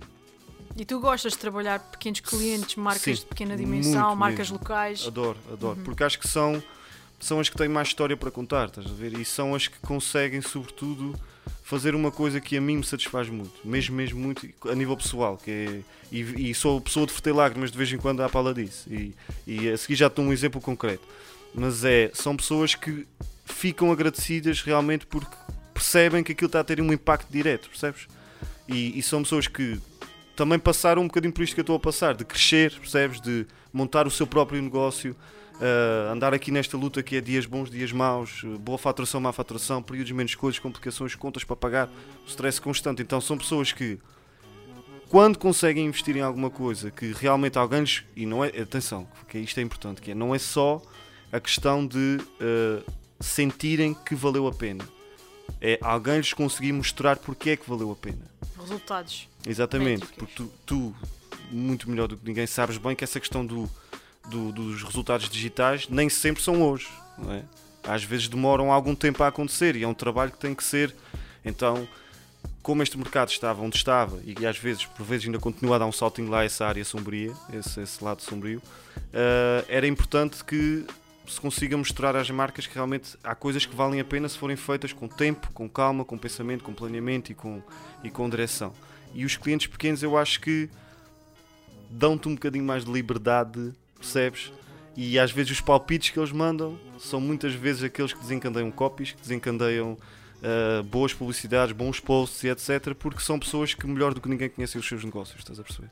E 0.77 0.83
tu 0.83 0.99
gostas 0.99 1.31
de 1.33 1.37
trabalhar 1.39 1.79
pequenos 1.79 2.19
clientes, 2.19 2.75
marcas 2.75 3.01
Sim, 3.01 3.13
de 3.13 3.25
pequena 3.25 3.55
dimensão, 3.55 4.13
marcas 4.15 4.49
mesmo. 4.49 4.57
locais? 4.57 5.05
Adoro, 5.07 5.37
adoro. 5.51 5.79
Porque 5.85 6.03
acho 6.03 6.19
que 6.19 6.27
são, 6.27 6.61
são 7.19 7.39
as 7.39 7.49
que 7.49 7.57
têm 7.57 7.67
mais 7.67 7.87
história 7.89 8.15
para 8.15 8.29
contar, 8.29 8.67
estás 8.67 8.87
a 8.87 8.93
ver? 8.93 9.17
E 9.17 9.25
são 9.25 9.55
as 9.55 9.67
que 9.67 9.79
conseguem, 9.79 10.41
sobretudo, 10.41 11.15
fazer 11.63 11.95
uma 11.95 12.11
coisa 12.11 12.39
que 12.39 12.57
a 12.57 12.61
mim 12.61 12.77
me 12.77 12.83
satisfaz 12.83 13.29
muito, 13.29 13.53
mesmo, 13.63 13.95
mesmo 13.95 14.19
muito, 14.19 14.47
a 14.69 14.75
nível 14.75 14.95
pessoal. 14.95 15.37
Que 15.37 15.51
é, 15.51 15.81
e, 16.11 16.49
e 16.49 16.55
sou 16.55 16.79
pessoa 16.79 17.05
de 17.05 17.13
verter 17.13 17.33
lágrimas 17.33 17.71
de 17.71 17.77
vez 17.77 17.91
em 17.91 17.97
quando 17.97 18.21
à 18.21 18.29
pala 18.29 18.53
disso. 18.53 18.87
E, 18.91 19.15
e 19.47 19.69
a 19.69 19.77
seguir 19.77 19.95
já 19.95 20.09
te 20.09 20.15
dou 20.15 20.25
um 20.25 20.33
exemplo 20.33 20.61
concreto. 20.61 21.03
Mas 21.53 21.83
é, 21.83 22.11
são 22.13 22.35
pessoas 22.35 22.75
que 22.75 23.07
ficam 23.45 23.91
agradecidas 23.91 24.61
realmente 24.61 25.05
porque 25.05 25.35
percebem 25.73 26.23
que 26.23 26.31
aquilo 26.31 26.47
está 26.47 26.59
a 26.59 26.63
ter 26.63 26.81
um 26.81 26.91
impacto 26.91 27.29
direto, 27.31 27.69
percebes? 27.69 28.07
E, 28.67 28.97
e 28.97 29.01
são 29.01 29.23
pessoas 29.23 29.47
que 29.47 29.79
também 30.35 30.59
passaram 30.59 31.01
um 31.01 31.07
bocadinho 31.07 31.33
por 31.33 31.43
isto 31.43 31.53
que 31.53 31.61
eu 31.61 31.63
estou 31.63 31.75
a 31.75 31.79
passar, 31.79 32.15
de 32.15 32.25
crescer, 32.25 32.73
percebes? 32.79 33.21
De 33.21 33.45
montar 33.71 34.07
o 34.07 34.11
seu 34.11 34.27
próprio 34.27 34.61
negócio, 34.61 35.15
ah, 35.61 36.11
andar 36.11 36.33
aqui 36.33 36.51
nesta 36.51 36.77
luta 36.77 37.01
que 37.01 37.15
é 37.15 37.21
dias 37.21 37.45
bons, 37.45 37.69
dias 37.69 37.91
maus, 37.91 38.43
boa 38.59 38.77
faturação, 38.77 39.21
má 39.21 39.31
faturação, 39.31 39.81
períodos 39.81 40.11
menos 40.11 40.35
coisas, 40.35 40.59
complicações, 40.59 41.15
contas 41.15 41.43
para 41.43 41.55
pagar, 41.55 41.89
o 42.25 42.27
stress 42.27 42.59
constante. 42.59 43.01
Então 43.01 43.21
são 43.21 43.37
pessoas 43.37 43.71
que, 43.71 43.99
quando 45.09 45.37
conseguem 45.37 45.85
investir 45.85 46.17
em 46.17 46.21
alguma 46.21 46.49
coisa 46.49 46.91
que 46.91 47.13
realmente 47.13 47.57
alguém 47.57 47.81
lhes. 47.81 48.03
E 48.15 48.25
não 48.25 48.43
é. 48.43 48.47
Atenção, 48.47 49.07
que 49.27 49.37
isto 49.37 49.59
é 49.59 49.63
importante, 49.63 50.01
que 50.01 50.11
é, 50.11 50.15
não 50.15 50.33
é 50.35 50.39
só 50.39 50.81
a 51.31 51.39
questão 51.39 51.85
de 51.85 52.19
ah, 52.39 52.83
sentirem 53.19 53.93
que 53.93 54.15
valeu 54.15 54.47
a 54.47 54.51
pena. 54.51 54.85
É 55.61 55.77
alguém 55.81 56.17
lhes 56.17 56.33
conseguir 56.33 56.73
mostrar 56.73 57.17
porque 57.17 57.51
é 57.51 57.55
que 57.55 57.69
valeu 57.69 57.91
a 57.91 57.95
pena. 57.95 58.25
Resultados. 58.59 59.29
Exatamente, 59.47 60.07
porque 60.07 60.25
tu, 60.35 60.51
tu, 60.65 60.95
muito 61.51 61.89
melhor 61.89 62.07
do 62.07 62.17
que 62.17 62.25
ninguém, 62.25 62.47
sabes 62.47 62.77
bem 62.77 62.95
que 62.95 63.03
essa 63.03 63.19
questão 63.19 63.45
do, 63.45 63.69
do- 64.29 64.51
dos 64.51 64.83
resultados 64.83 65.29
digitais 65.29 65.87
nem 65.89 66.09
sempre 66.09 66.41
são 66.43 66.61
hoje. 66.61 66.87
É? 67.29 67.43
Às 67.87 68.03
vezes 68.03 68.27
demoram 68.27 68.71
algum 68.71 68.95
tempo 68.95 69.23
a 69.23 69.27
acontecer 69.27 69.75
e 69.75 69.83
é 69.83 69.87
um 69.87 69.93
trabalho 69.93 70.31
que 70.31 70.39
tem 70.39 70.53
que 70.55 70.63
ser. 70.63 70.93
Então, 71.43 71.87
como 72.63 72.81
este 72.81 72.97
mercado 72.97 73.29
estava 73.29 73.61
onde 73.61 73.77
estava 73.77 74.19
e 74.25 74.45
às 74.45 74.57
vezes, 74.57 74.85
por 74.85 75.05
vezes, 75.05 75.27
ainda 75.27 75.37
continua 75.39 75.75
a 75.75 75.79
dar 75.79 75.85
um 75.85 75.91
saltinho 75.91 76.29
lá 76.29 76.43
essa 76.43 76.65
área 76.65 76.83
sombria, 76.83 77.31
esse, 77.53 77.79
esse 77.79 78.03
lado 78.03 78.23
sombrio, 78.23 78.59
eh, 79.13 79.65
era 79.67 79.85
importante 79.87 80.43
que 80.43 80.83
se 81.27 81.39
consiga 81.39 81.77
mostrar 81.77 82.15
às 82.15 82.29
marcas 82.31 82.65
que 82.67 82.73
realmente 82.73 83.15
há 83.23 83.33
coisas 83.35 83.65
que 83.65 83.75
valem 83.75 83.99
a 83.99 84.03
pena 84.05 84.27
se 84.27 84.37
forem 84.37 84.55
feitas 84.55 84.91
com 84.93 85.07
tempo, 85.07 85.49
com 85.53 85.69
calma, 85.69 86.03
com 86.03 86.17
pensamento, 86.17 86.63
com 86.63 86.73
planeamento 86.73 87.31
e 87.31 87.35
com, 87.35 87.61
e 88.03 88.09
com 88.09 88.27
direção. 88.29 88.73
E 89.13 89.25
os 89.25 89.37
clientes 89.37 89.67
pequenos 89.67 90.01
eu 90.03 90.17
acho 90.17 90.39
que 90.41 90.67
dão-te 91.89 92.27
um 92.27 92.33
bocadinho 92.33 92.63
mais 92.65 92.83
de 92.83 92.91
liberdade, 92.91 93.73
percebes? 94.05 94.53
E 94.95 95.19
às 95.19 95.31
vezes 95.31 95.51
os 95.51 95.61
palpites 95.61 96.09
que 96.09 96.19
eles 96.19 96.31
mandam 96.31 96.79
são 96.97 97.19
muitas 97.19 97.53
vezes 97.53 97.83
aqueles 97.83 98.13
que 98.13 98.19
desencandeiam 98.19 98.71
copies, 98.71 99.11
que 99.11 99.21
desencandeiam 99.21 99.93
uh, 99.93 100.83
boas 100.83 101.13
publicidades, 101.13 101.75
bons 101.75 101.99
posts 101.99 102.43
e 102.43 102.47
etc. 102.47 102.93
Porque 102.97 103.21
são 103.21 103.37
pessoas 103.37 103.73
que 103.73 103.85
melhor 103.85 104.13
do 104.13 104.21
que 104.21 104.29
ninguém 104.29 104.49
conhecem 104.49 104.79
os 104.79 104.87
seus 104.87 105.03
negócios, 105.03 105.39
estás 105.39 105.59
a 105.59 105.63
perceber? 105.63 105.89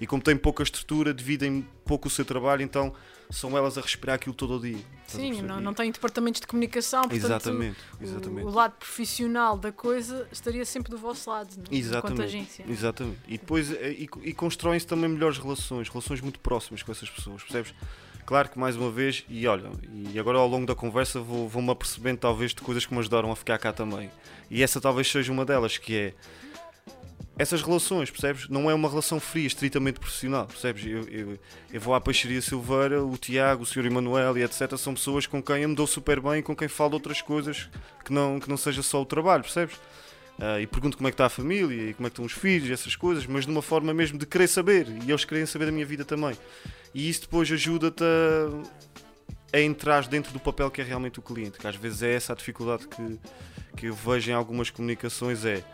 E 0.00 0.06
como 0.06 0.22
têm 0.22 0.36
pouca 0.36 0.62
estrutura, 0.62 1.14
dividem 1.14 1.66
pouco 1.84 2.08
o 2.08 2.10
seu 2.10 2.24
trabalho, 2.24 2.62
então 2.62 2.92
são 3.30 3.56
elas 3.56 3.76
a 3.78 3.80
respirar 3.80 4.16
aquilo 4.16 4.34
todo 4.34 4.56
o 4.56 4.60
dia. 4.60 4.78
Sim, 5.06 5.40
não, 5.42 5.60
não 5.60 5.72
tem 5.74 5.90
departamentos 5.90 6.40
de 6.40 6.46
comunicação, 6.46 7.02
portanto, 7.02 7.24
Exatamente, 7.24 7.76
o- 8.00 8.04
exatamente. 8.04 8.46
O, 8.46 8.50
lado 8.50 8.72
profissional 8.78 9.56
da 9.56 9.72
coisa 9.72 10.28
estaria 10.30 10.64
sempre 10.64 10.90
do 10.90 10.98
vosso 10.98 11.30
lado, 11.30 11.48
não? 11.56 11.64
é? 11.70 11.76
Exatamente. 11.76 12.22
agência. 12.22 12.64
Exatamente. 12.68 13.18
E 13.26 13.38
depois 13.38 13.72
eh, 13.72 13.92
e, 13.92 14.08
e 14.22 14.32
constroem-se 14.34 14.86
também 14.86 15.08
melhores 15.08 15.38
relações, 15.38 15.88
relações 15.88 16.20
muito 16.20 16.38
próximas 16.40 16.82
com 16.82 16.92
essas 16.92 17.08
pessoas, 17.08 17.42
percebes? 17.42 17.74
Claro 18.26 18.48
que 18.50 18.58
mais 18.58 18.76
uma 18.76 18.90
vez, 18.90 19.24
e 19.28 19.46
olha, 19.46 19.70
e 20.12 20.18
agora 20.18 20.36
ao 20.38 20.48
longo 20.48 20.66
da 20.66 20.74
conversa 20.74 21.20
vou- 21.20 21.48
vou-me 21.48 21.70
apercebendo 21.70 22.18
talvez 22.18 22.52
de 22.52 22.60
coisas 22.60 22.84
que 22.84 22.92
me 22.92 22.98
ajudaram 22.98 23.30
a 23.30 23.36
ficar 23.36 23.56
cá 23.58 23.72
também. 23.72 24.10
E 24.50 24.62
essa 24.64 24.80
talvez 24.80 25.10
seja 25.10 25.30
uma 25.32 25.44
delas, 25.44 25.78
que 25.78 25.94
é 25.96 26.14
essas 27.38 27.60
relações, 27.62 28.10
percebes? 28.10 28.48
Não 28.48 28.70
é 28.70 28.74
uma 28.74 28.88
relação 28.88 29.20
fria, 29.20 29.46
estritamente 29.46 30.00
profissional, 30.00 30.46
percebes? 30.46 30.86
Eu, 30.86 31.02
eu, 31.08 31.38
eu 31.72 31.80
vou 31.80 31.94
à 31.94 32.00
Peixaria 32.00 32.40
Silveira, 32.40 33.04
o 33.04 33.16
Tiago, 33.18 33.62
o 33.62 33.66
Sr. 33.66 33.86
Emanuel 33.86 34.38
e 34.38 34.42
etc. 34.42 34.76
São 34.78 34.94
pessoas 34.94 35.26
com 35.26 35.42
quem 35.42 35.62
eu 35.62 35.68
me 35.68 35.74
dou 35.74 35.86
super 35.86 36.20
bem 36.20 36.38
e 36.38 36.42
com 36.42 36.56
quem 36.56 36.68
falo 36.68 36.94
outras 36.94 37.20
coisas 37.20 37.68
que 38.04 38.12
não, 38.12 38.40
que 38.40 38.48
não 38.48 38.56
seja 38.56 38.82
só 38.82 39.02
o 39.02 39.04
trabalho, 39.04 39.42
percebes? 39.42 39.76
Ah, 40.38 40.60
e 40.60 40.66
pergunto 40.66 40.96
como 40.96 41.08
é 41.08 41.10
que 41.10 41.14
está 41.14 41.26
a 41.26 41.30
família 41.30 41.90
e 41.90 41.94
como 41.94 42.06
é 42.06 42.10
que 42.10 42.12
estão 42.12 42.24
os 42.24 42.32
filhos 42.32 42.70
essas 42.70 42.94
coisas, 42.94 43.26
mas 43.26 43.46
de 43.46 43.50
uma 43.50 43.62
forma 43.62 43.92
mesmo 43.94 44.18
de 44.18 44.26
querer 44.26 44.48
saber 44.48 44.86
e 44.88 45.10
eles 45.10 45.24
querem 45.24 45.46
saber 45.46 45.66
da 45.66 45.72
minha 45.72 45.86
vida 45.86 46.04
também. 46.04 46.36
E 46.94 47.08
isso 47.08 47.22
depois 47.22 47.50
ajuda-te 47.50 48.02
a, 48.02 49.56
a 49.56 49.60
entrar 49.60 50.06
dentro 50.06 50.32
do 50.32 50.40
papel 50.40 50.70
que 50.70 50.80
é 50.80 50.84
realmente 50.84 51.18
o 51.18 51.22
cliente, 51.22 51.58
que 51.58 51.66
às 51.66 51.76
vezes 51.76 52.02
é 52.02 52.14
essa 52.14 52.34
a 52.34 52.36
dificuldade 52.36 52.86
que, 52.86 53.18
que 53.76 53.86
eu 53.86 53.94
vejo 53.94 54.30
em 54.30 54.34
algumas 54.34 54.68
comunicações 54.68 55.44
é 55.44 55.64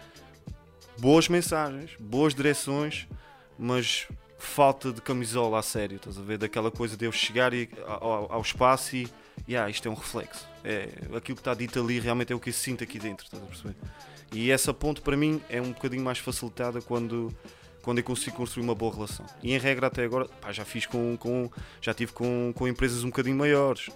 boas 1.03 1.29
mensagens, 1.29 1.91
boas 1.99 2.33
direções, 2.33 3.09
mas 3.59 4.07
falta 4.39 4.93
de 4.93 5.01
camisola 5.01 5.59
a 5.59 5.63
sério, 5.63 5.97
estás 5.97 6.17
a 6.17 6.23
ver? 6.23 6.39
Daquela 6.39 6.71
coisa 6.71 6.97
de 6.97 7.05
eu 7.05 7.11
chegar 7.11 7.53
e- 7.53 7.69
ao, 7.85 8.33
ao 8.33 8.41
espaço 8.41 8.95
e 8.95 9.09
yeah, 9.49 9.69
isto 9.69 9.89
é 9.89 9.91
um 9.91 9.95
reflexo. 9.95 10.47
É, 10.63 10.91
aquilo 11.17 11.35
que 11.35 11.41
está 11.41 11.55
dito 11.55 11.81
ali 11.81 11.99
realmente 11.99 12.33
é 12.33 12.37
o 12.37 12.39
que 12.39 12.51
eu 12.51 12.55
sinto 12.55 12.85
aqui 12.85 13.01
dentro, 13.01 13.25
estás 13.25 13.43
a 13.43 13.47
perceber? 13.47 13.75
E 14.33 14.53
essa 14.53 14.73
ponte 14.73 15.01
para 15.01 15.17
mim 15.17 15.43
é 15.51 15.61
um 15.61 15.73
bocadinho 15.73 16.05
mais 16.05 16.19
facilitada 16.19 16.81
quando, 16.81 17.37
quando 17.83 17.99
eu 17.99 18.05
consigo 18.05 18.37
construir 18.37 18.63
uma 18.63 18.75
boa 18.75 18.95
relação. 18.95 19.27
E 19.43 19.53
em 19.53 19.59
regra 19.59 19.89
até 19.89 20.05
agora, 20.05 20.27
pá, 20.41 20.53
já 20.53 20.65
fiz 20.65 20.87
com, 20.87 21.17
com 21.17 21.51
já 21.81 21.93
tive 21.93 22.13
com, 22.13 22.53
com 22.55 22.69
empresas 22.69 23.03
um 23.03 23.09
bocadinho 23.09 23.35
maiores, 23.35 23.91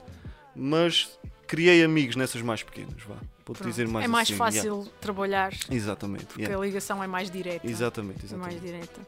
mas 0.57 1.16
criei 1.46 1.82
amigos 1.85 2.16
nessas 2.16 2.42
mais 2.42 2.62
pequenas, 2.62 3.02
vá. 3.02 3.16
Pronto. 3.44 3.64
dizer 3.64 3.87
mais 3.87 4.04
é 4.04 4.09
mais 4.09 4.28
assim, 4.28 4.37
fácil 4.37 4.74
yeah. 4.78 4.90
trabalhar, 5.00 5.52
Exatamente. 5.70 6.26
porque 6.26 6.42
yeah. 6.42 6.61
a 6.61 6.66
ligação 6.66 7.02
é 7.02 7.06
mais 7.06 7.30
direta. 7.30 7.64
Exatamente, 7.64 8.26
É 8.32 8.37
mais 8.37 8.54
exatamente. 8.54 8.61
direta. 8.61 9.00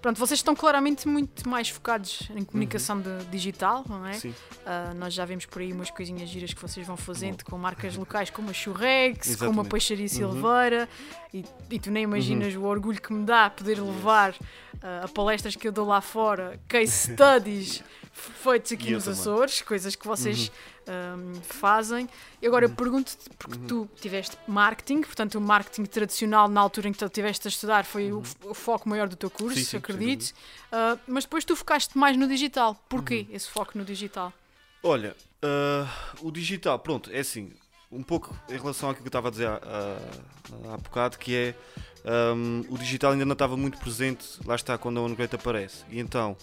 Pronto, 0.00 0.16
vocês 0.18 0.38
estão 0.38 0.54
claramente 0.54 1.08
muito 1.08 1.48
mais 1.48 1.70
focados 1.70 2.28
em 2.36 2.44
comunicação 2.44 3.00
de- 3.00 3.24
digital, 3.32 3.84
não 3.88 4.06
é? 4.06 4.12
Uhum. 4.12 4.18
Sim, 4.20 4.34
Ah, 4.64 4.92
nós 4.94 5.12
já 5.14 5.24
vemos 5.24 5.46
por 5.46 5.60
aí 5.60 5.72
umas 5.72 5.90
coisinhas 5.90 6.28
giras 6.28 6.52
que 6.54 6.60
vocês 6.60 6.86
vão 6.86 6.96
fazendo 6.96 7.42
com 7.44 7.56
marcas 7.58 7.96
locais 7.96 8.30
como 8.30 8.50
a 8.50 8.52
Churrex, 8.52 9.20
como 9.26 9.30
a 9.30 9.32
Exatamente. 9.32 9.58
Uhum. 9.58 9.64
Peixaria 9.64 10.08
Silveira, 10.08 10.88
e, 11.34 11.44
e 11.70 11.80
tu 11.80 11.90
nem 11.90 12.04
imaginas 12.04 12.54
o 12.54 12.62
orgulho 12.62 13.00
que 13.00 13.12
me 13.12 13.24
dá 13.24 13.50
poder 13.50 13.80
levar 13.80 14.34
ah, 14.82 15.04
a 15.04 15.08
palestras 15.08 15.56
que 15.56 15.66
eu 15.66 15.72
dou 15.72 15.86
lá 15.86 16.00
fora, 16.00 16.60
case 16.68 16.92
studies 17.14 17.82
feitos 18.18 18.72
aqui 18.72 18.90
nos. 18.92 19.08
Açores, 19.08 19.62
coisas 19.62 19.94
que 19.96 20.06
vocês 20.06 20.50
Uhum. 20.86 21.34
ahm, 21.34 21.40
fazem. 21.42 22.08
E 22.42 22.46
agora 22.46 22.66
eu 22.66 22.70
pergunto-te, 22.70 23.28
porque 23.38 23.58
tu 23.66 23.88
tiveste 24.00 24.36
marketing, 24.46 25.02
portanto 25.02 25.36
o 25.36 25.40
marketing 25.40 25.84
tradicional 25.84 26.48
na 26.48 26.60
altura 26.60 26.88
em 26.88 26.92
que 26.92 26.98
tu 26.98 27.04
estiveste 27.06 27.48
a 27.48 27.50
estudar 27.50 27.84
foi 27.84 28.12
o, 28.12 28.22
o 28.44 28.54
foco 28.54 28.88
maior 28.88 29.08
do 29.08 29.16
teu 29.16 29.30
curso, 29.30 29.56
Uhum. 29.58 29.64
Sim, 29.64 29.70
sim, 29.70 29.76
acredito. 29.76 30.32
Ah, 30.72 30.98
mas 31.06 31.24
depois 31.24 31.44
tu 31.44 31.54
focaste 31.56 31.96
mais 31.96 32.16
no 32.16 32.26
digital. 32.28 32.74
Porquê 32.88 33.26
Uhum. 33.28 33.34
esse 33.36 33.48
foco 33.48 33.76
no 33.78 33.84
digital? 33.84 34.32
Olha, 34.82 35.16
ah, 35.42 35.86
o 36.20 36.30
digital, 36.30 36.78
pronto, 36.78 37.10
é 37.12 37.20
assim, 37.20 37.52
um 37.90 38.02
pouco 38.02 38.36
em 38.48 38.56
relação 38.58 38.90
àquilo 38.90 39.02
que 39.04 39.08
eu 39.08 39.10
estava 39.10 39.28
a 39.28 39.30
dizer 39.30 39.46
há, 39.48 39.60
há, 39.62 40.74
há 40.74 40.76
bocado, 40.76 41.18
que 41.18 41.34
é 41.34 41.54
ahm, 42.04 42.62
o 42.68 42.78
digital 42.78 43.12
ainda 43.12 43.24
não 43.24 43.32
estava 43.32 43.56
muito 43.56 43.78
presente, 43.78 44.26
lá 44.44 44.54
está 44.54 44.76
quando 44.78 44.98
a 44.98 45.02
OneGreat 45.02 45.34
aparece. 45.34 45.84
E 45.90 45.98
então, 45.98 46.36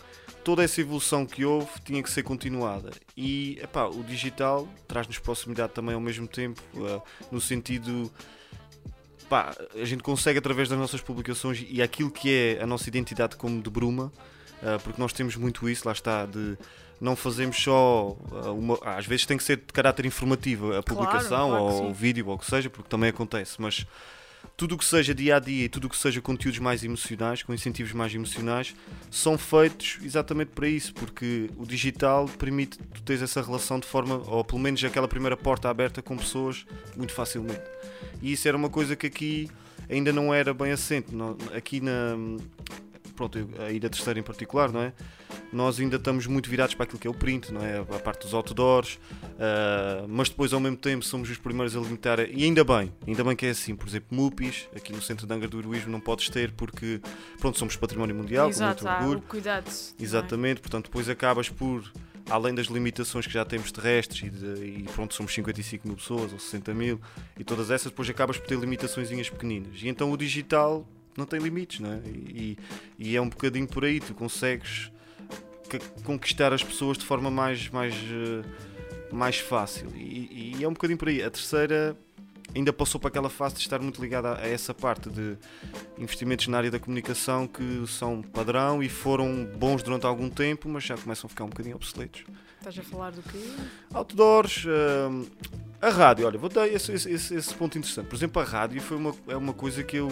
toda 0.44 0.64
essa 0.64 0.80
evolução 0.80 1.26
que 1.26 1.44
houve 1.44 1.70
tinha 1.84 2.02
que 2.02 2.10
ser 2.10 2.24
continuada. 2.24 2.92
E 3.18 3.60
epá, 3.62 3.86
o 3.86 4.04
digital 4.04 4.68
traz-nos 4.88 5.20
proximidade 5.20 5.74
também 5.74 5.96
ao 5.96 6.02
mesmo 6.02 6.28
tempo, 6.28 6.62
ah, 6.78 7.02
no 7.32 7.42
sentido. 7.42 8.12
Pá, 9.28 9.56
a 9.74 9.86
gente 9.86 10.04
consegue 10.04 10.38
através 10.38 10.70
das 10.70 10.78
nossas 10.78 11.02
publicações 11.02 11.66
e 11.68 11.82
aquilo 11.82 12.12
que 12.12 12.32
é 12.32 12.62
a 12.62 12.68
nossa 12.68 12.88
identidade 12.88 13.36
como 13.36 13.60
de 13.60 13.70
Bruma, 13.72 14.14
ah, 14.62 14.78
porque 14.84 15.02
nós 15.02 15.12
temos 15.14 15.36
muito 15.36 15.68
isso, 15.68 15.88
lá 15.88 15.94
está, 15.94 16.28
de 16.28 16.56
não 17.00 17.16
fazemos 17.16 17.62
só 17.62 18.16
ah, 18.32 18.52
uma. 18.52 18.78
Às 18.84 19.06
vezes 19.06 19.26
tem 19.26 19.38
que 19.38 19.44
ser 19.44 19.58
de 19.58 19.74
caráter 19.74 20.06
informativo 20.06 20.76
a 20.76 20.84
publicação 20.84 21.50
claro 21.50 21.68
que 21.68 21.74
ou 21.74 21.90
o 21.90 21.94
vídeo 21.94 22.28
ou 22.28 22.36
o 22.36 22.38
que 22.38 22.46
seja, 22.46 22.70
porque 22.70 22.90
também 22.90 23.10
acontece, 23.10 23.60
mas 23.60 23.86
tudo 24.58 24.76
o 24.76 24.78
que 24.78 24.86
seja 24.86 25.14
dia 25.14 25.38
a 25.38 25.40
dia 25.40 25.66
e 25.66 25.70
tudo 25.70 25.86
o 25.86 25.90
que 25.90 25.98
seja 25.98 26.22
conteúdos 26.22 26.60
mais 26.60 26.84
emocionais, 26.84 27.44
com 27.44 27.54
incentivos 27.54 27.94
mais 27.94 28.14
emocionais, 28.14 28.76
são 29.12 29.38
feitos 29.38 29.98
exatamente 30.04 30.50
para 30.50 30.68
isso, 30.68 30.94
porque 30.94 31.50
o 31.58 31.66
digital 31.66 32.28
permite 32.38 32.78
tu 32.78 33.02
teres 33.02 33.22
essa 33.22 33.42
relação 33.42 33.80
de 33.80 33.88
forma, 33.88 34.16
ou 34.28 34.44
pelo 34.44 34.60
menos 34.60 34.84
aquela 34.84 35.08
primeira 35.08 35.36
porta 35.36 35.70
aberta 35.70 36.02
com 36.02 36.18
pessoas 36.18 36.66
muito 36.96 37.14
facilmente. 37.14 37.62
E 38.22 38.32
isso 38.32 38.48
era 38.48 38.56
uma 38.56 38.70
coisa 38.70 38.96
que 38.96 39.08
aqui 39.08 39.50
ainda 39.90 40.12
não 40.12 40.34
era 40.34 40.54
bem 40.54 40.72
assente. 40.72 41.08
Aqui 41.56 41.80
na. 41.82 42.18
Pronto, 43.16 43.38
a 43.60 43.72
Ilha 43.72 43.90
Terceira 43.90 44.20
em 44.20 44.24
particular, 44.24 44.72
não 44.72 44.82
é? 44.82 44.92
Nós 45.54 45.80
ainda 45.80 45.96
estamos 45.96 46.28
muito 46.28 46.50
virados 46.50 46.76
para 46.76 46.84
aquilo 46.84 47.00
que 47.00 47.08
é 47.08 47.10
o 47.10 47.14
print, 47.14 47.52
não 47.54 47.62
é? 47.64 47.78
A 47.80 48.00
parte 48.00 48.24
dos 48.24 48.34
outdoors, 48.34 49.00
ah, 49.40 50.06
mas 50.08 50.30
depois 50.30 50.52
ao 50.54 50.60
mesmo 50.60 50.78
tempo 50.78 51.04
somos 51.06 51.30
os 51.30 51.38
primeiros 51.38 51.76
a 51.76 51.80
limitar, 51.80 52.20
e 52.20 52.44
ainda 52.44 52.64
bem, 52.64 52.92
ainda 53.08 53.24
bem 53.24 53.36
que 53.36 53.46
é 53.46 53.50
assim, 53.52 53.76
por 53.76 53.88
exemplo, 53.88 54.08
MUPIs, 54.12 54.68
aqui 54.76 54.92
no 54.92 55.02
Centro 55.02 55.26
de 55.26 55.34
Angra 55.34 55.48
do 55.48 55.60
Heroísmo 55.60 55.92
não 55.92 56.00
podes 56.00 56.30
ter 56.30 56.52
porque, 56.52 57.00
pronto, 57.40 57.58
somos 57.58 57.76
património 57.76 58.16
mundial, 58.16 58.46
com 58.48 58.52
Exato, 58.52 58.84
muito 58.84 58.88
há 58.88 59.00
orgulho. 59.00 59.20
o 59.20 59.22
cuidado. 59.22 59.70
é? 59.70 60.04
Exatamente, 60.04 60.62
portanto, 60.62 60.86
depois 60.86 61.08
acabas 61.08 61.48
por, 61.50 61.90
além 62.30 62.54
das 62.54 62.68
limitações 62.68 63.26
que 63.28 63.34
já 63.34 63.46
temos 63.46 63.72
terrestres 63.72 64.24
e, 64.24 64.30
de- 64.30 64.66
e 64.82 64.84
pronto, 64.94 65.14
somos 65.14 65.34
55 65.34 65.88
mil 65.88 65.96
pessoas 65.98 66.34
ou 66.34 66.40
60 66.40 66.74
mil 66.74 67.00
e 67.40 67.44
todas 67.44 67.72
essas, 67.72 67.92
depois 67.92 68.10
acabas 68.10 68.38
por 68.38 68.48
ter 68.48 68.58
limitações 68.60 69.10
pequeninas. 69.30 69.82
E 69.82 69.88
então 69.88 70.12
o 70.12 70.18
digital 70.18 70.88
não 71.18 71.26
tem 71.26 71.40
limites, 71.40 71.80
não 71.80 71.94
é? 71.94 72.00
E, 72.06 72.58
e 73.00 73.16
é 73.16 73.22
um 73.22 73.30
bocadinho 73.30 73.68
por 73.68 73.84
aí, 73.86 74.00
tu 74.00 74.14
consegues 74.14 74.92
conquistar 76.04 76.54
as 76.54 76.64
pessoas 76.64 76.98
de 76.98 77.06
forma 77.06 77.30
mais, 77.32 77.70
mais, 77.70 77.94
eh, 77.96 78.44
mais 79.12 79.38
fácil. 79.40 79.88
E, 79.96 80.56
e 80.60 80.64
é 80.64 80.68
um 80.68 80.74
bocadinho 80.74 80.98
por 80.98 81.08
aí. 81.10 81.22
A 81.24 81.30
terceira 81.30 81.98
ainda 82.56 82.72
passou 82.72 83.00
para 83.02 83.08
aquela 83.10 83.30
fase 83.30 83.56
de 83.56 83.62
estar 83.62 83.80
muito 83.80 84.02
ligada 84.02 84.38
a, 84.38 84.48
essa 84.48 84.74
parte 84.74 85.10
de 85.10 85.36
investimentos 85.98 86.48
na 86.48 86.58
área 86.58 86.72
da 86.72 86.80
comunicação 86.80 87.48
que 87.48 87.84
são 87.88 88.22
padrão 88.22 88.82
e 88.84 88.88
foram 88.90 89.44
bons 89.58 89.82
durante 89.84 90.06
algum 90.06 90.30
tempo, 90.30 90.70
mas 90.70 90.84
já 90.84 90.96
começam 90.98 91.28
a 91.28 91.30
ficar 91.30 91.44
um 91.46 91.50
bocadinho 91.50 91.76
obsoletos. 91.76 92.24
Estás 92.60 92.80
a 92.80 92.84
falar 92.84 93.12
do 93.12 93.22
quê? 93.24 93.38
Outdoors, 93.94 94.66
hum, 94.66 95.26
a 95.82 95.90
rádio, 95.90 96.26
olha, 96.26 96.38
vou 96.38 96.50
dar 96.50 96.68
esse, 96.68 96.92
esse- 96.94 97.12
esse- 97.12 97.36
esse 97.36 97.54
ponto 97.54 97.78
interessante. 97.78 98.08
Por 98.08 98.16
exemplo, 98.16 98.42
a 98.42 98.46
rádio 98.46 98.82
foi 98.82 98.98
uma, 98.98 99.14
é 99.28 99.36
uma 99.36 99.54
coisa 99.54 99.84
que 99.84 99.98
eu, 99.98 100.12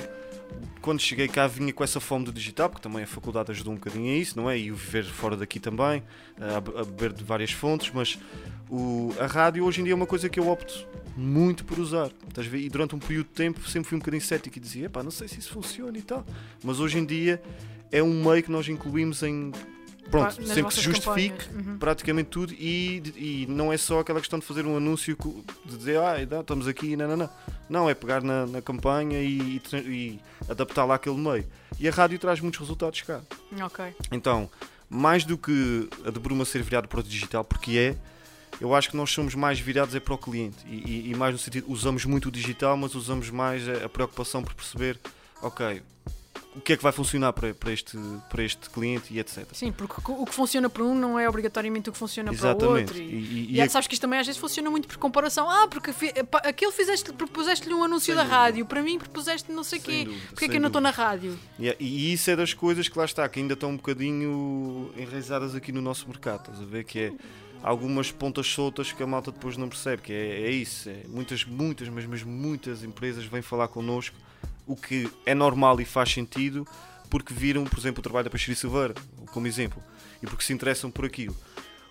quando 0.81 0.99
cheguei 0.99 1.27
cá, 1.27 1.47
vinha 1.47 1.71
com 1.71 1.83
essa 1.83 1.99
fome 1.99 2.25
do 2.25 2.31
digital, 2.31 2.69
porque 2.69 2.83
também 2.83 3.03
a 3.03 3.07
faculdade 3.07 3.51
ajudou 3.51 3.73
um 3.73 3.77
bocadinho 3.77 4.13
a 4.13 4.17
isso, 4.17 4.37
não 4.37 4.49
é? 4.49 4.57
E 4.59 4.71
o 4.71 4.75
viver 4.75 5.05
fora 5.05 5.37
daqui 5.37 5.59
também, 5.59 6.03
a, 6.37 6.59
be- 6.59 6.77
a 6.77 6.83
beber 6.83 7.13
de 7.13 7.23
várias 7.23 7.51
fontes, 7.51 7.91
mas 7.93 8.19
o, 8.69 9.13
a 9.19 9.25
rádio 9.25 9.63
hoje 9.63 9.79
em 9.81 9.83
dia 9.85 9.93
é 9.93 9.95
uma 9.95 10.05
coisa 10.05 10.27
que 10.27 10.39
eu 10.39 10.47
opto 10.49 10.85
muito 11.15 11.63
por 11.63 11.79
usar. 11.79 12.09
Estás? 12.27 12.47
E 12.53 12.67
durante 12.69 12.95
um 12.95 12.99
período 12.99 13.27
de 13.27 13.33
tempo 13.33 13.69
sempre 13.69 13.87
fui 13.87 13.95
um 13.95 13.99
bocadinho 13.99 14.21
cético 14.21 14.57
e 14.57 14.59
dizia, 14.59 14.89
pá, 14.89 15.01
não 15.01 15.11
sei 15.11 15.27
se 15.27 15.39
isso 15.39 15.53
funciona 15.53 15.97
e 15.97 16.01
tal. 16.01 16.25
Mas 16.63 16.79
hoje 16.79 16.97
em 16.97 17.05
dia 17.05 17.41
é 17.91 18.03
um 18.03 18.23
meio 18.23 18.43
que 18.43 18.51
nós 18.51 18.67
incluímos 18.67 19.23
em 19.23 19.51
Pronto, 20.11 20.39
nas 20.39 20.47
sempre 20.49 20.65
que 20.65 20.73
se 20.75 20.81
justifique. 20.81 21.49
Uhum. 21.55 21.77
praticamente 21.79 22.29
tudo 22.29 22.53
e, 22.53 23.01
e 23.15 23.45
não 23.49 23.73
é 23.73 23.77
só 23.77 23.99
aquela 23.99 24.19
questão 24.19 24.37
de 24.37 24.45
fazer 24.45 24.65
um 24.65 24.77
anúncio 24.77 25.17
de 25.65 25.77
dizer 25.77 25.97
ah, 25.97 26.15
não, 26.29 26.41
estamos 26.41 26.67
aqui, 26.67 26.95
não, 26.95 27.07
não, 27.07 27.17
não. 27.17 27.29
Não, 27.69 27.89
é 27.89 27.95
pegar 27.95 28.21
na, 28.21 28.45
na 28.45 28.61
campanha 28.61 29.19
e, 29.21 29.55
e 29.55 29.59
tra- 29.59 29.79
e 29.79 30.19
adaptá-la 30.47 30.95
àquele 30.95 31.17
meio. 31.17 31.45
E 31.79 31.87
a 31.87 31.91
rádio 31.91 32.19
traz 32.19 32.39
muitos 32.39 32.59
resultados 32.59 33.01
cá. 33.01 33.21
Ok. 33.63 33.85
Então, 34.11 34.49
mais 34.89 35.23
do 35.23 35.37
que 35.37 35.89
a 36.05 36.11
de 36.11 36.19
Bruma 36.19 36.45
ser 36.45 36.61
virado 36.61 36.87
para 36.87 36.99
o 36.99 37.03
digital, 37.03 37.43
porque 37.43 37.77
é, 37.77 37.95
eu 38.61 38.75
acho 38.75 38.91
que 38.91 38.97
nós 38.97 39.09
somos 39.09 39.33
mais 39.33 39.59
virados 39.59 39.95
é 39.95 39.99
para 39.99 40.13
o 40.13 40.17
cliente. 40.17 40.57
E, 40.67 40.75
e- 41.07 41.11
e 41.11 41.15
mais 41.15 41.33
no 41.33 41.39
sentido, 41.39 41.65
usamos 41.71 42.05
muito 42.05 42.27
o 42.27 42.31
digital, 42.31 42.77
mas 42.77 42.93
usamos 42.93 43.31
mais 43.31 43.67
a, 43.67 43.85
a 43.85 43.89
preocupação 43.89 44.43
por 44.43 44.53
perceber, 44.53 44.99
ok, 45.41 45.81
o 46.55 46.61
que 46.61 46.73
é 46.73 46.77
que 46.77 46.83
vai 46.83 46.91
funcionar 46.91 47.33
para, 47.33 47.53
para, 47.53 47.71
este, 47.71 47.97
para 48.29 48.43
este 48.43 48.69
cliente 48.69 49.13
e 49.13 49.19
etc. 49.19 49.45
Sim, 49.53 49.71
porque 49.71 49.95
o- 50.11 50.25
que 50.25 50.33
funciona 50.33 50.69
para 50.69 50.83
um 50.83 50.93
não 50.93 51.17
é 51.19 51.27
obrigatoriamente 51.27 51.89
o 51.89 51.91
que 51.93 51.97
funciona 51.97 52.31
para 52.31 52.35
o 52.47 52.49
Exatamente. 52.51 52.81
outro. 52.91 52.97
E, 52.97 53.01
E, 53.01 53.05
e- 53.05 53.51
e 53.51 53.55
e 53.55 53.61
a- 53.61 53.69
sabes 53.69 53.87
que 53.87 53.95
isto 53.95 54.01
também 54.03 54.19
às 54.19 54.25
vezes 54.27 54.39
funciona 54.39 54.69
muito 54.69 54.87
por 54.87 54.97
comparação. 54.97 55.49
Ah, 55.49 55.67
porque 55.67 55.91
pá, 56.25 56.39
aquele 56.39 56.71
fizeste, 56.71 57.11
propuseste-lhe 57.13 57.73
um 57.73 57.83
anúncio 57.83 58.15
da 58.15 58.23
rádio, 58.23 58.65
para 58.65 58.81
mim 58.83 58.99
propuseste 58.99 59.51
não 59.51 59.63
sei 59.63 59.79
o 59.79 59.81
quê. 59.81 60.03
dúvida, 60.05 60.25
Porque 60.29 60.45
é 60.45 60.47
que 60.49 60.57
eu 60.57 60.61
não 60.61 60.67
estou 60.67 60.81
na 60.81 60.91
rádio? 60.91 61.37
Yeah, 61.59 61.77
E 61.81 62.13
isso 62.13 62.29
é 62.29 62.35
das 62.35 62.53
coisas 62.53 62.87
que 62.87 62.97
lá 62.97 63.05
está, 63.05 63.27
que 63.27 63.39
ainda 63.39 63.53
estão 63.55 63.71
um 63.71 63.77
bocadinho 63.77 64.91
enraizadas 64.97 65.55
aqui 65.55 65.71
no 65.71 65.81
nosso 65.81 66.07
mercado, 66.07 66.41
estás 66.41 66.61
a 66.61 66.65
ver? 66.65 66.83
Que 66.83 66.99
é 66.99 67.13
algumas 67.63 68.11
pontas 68.11 68.45
soltas 68.47 68.91
que 68.91 69.01
a 69.01 69.07
malta 69.07 69.31
depois 69.31 69.57
não 69.57 69.69
percebe, 69.69 70.01
que 70.01 70.13
é, 70.13 70.41
é 70.43 70.51
isso. 70.51 70.89
É, 70.89 71.03
muitas, 71.07 71.45
muitas, 71.45 71.87
mas 71.89 72.05
mesmo 72.05 72.31
muitas 72.31 72.83
empresas 72.83 73.25
vêm 73.25 73.41
falar 73.41 73.67
connosco, 73.69 74.15
o 74.67 74.75
que 74.75 75.09
é 75.25 75.33
normal 75.35 75.79
e 75.81 75.85
faz 75.85 76.11
sentido, 76.11 76.67
porque 77.09 77.33
viram, 77.33 77.63
por 77.65 77.77
exemplo, 77.79 77.99
o 77.99 78.03
trabalho 78.03 78.23
da 78.25 78.29
Peixeira 78.29 78.59
Silveira, 78.59 78.93
como 79.31 79.45
exemplo, 79.47 79.81
e 80.21 80.25
porque 80.27 80.43
se 80.43 80.53
interessam 80.53 80.89
por 80.89 81.05
aquilo. 81.05 81.35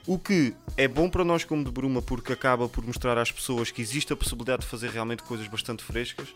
O 0.06 0.18
que 0.18 0.52
é 0.76 0.88
bom 0.88 1.08
para 1.08 1.24
nós 1.24 1.44
como 1.44 1.62
de 1.64 1.70
Bruma, 1.70 2.02
porque 2.02 2.32
acaba 2.32 2.68
por 2.68 2.84
mostrar 2.84 3.16
às 3.18 3.30
pessoas 3.30 3.70
que 3.70 3.80
existe 3.80 4.12
a 4.12 4.16
possibilidade 4.16 4.62
de 4.62 4.68
fazer 4.68 4.90
realmente 4.90 5.22
coisas 5.22 5.46
bastante 5.46 5.84
frescas, 5.84 6.26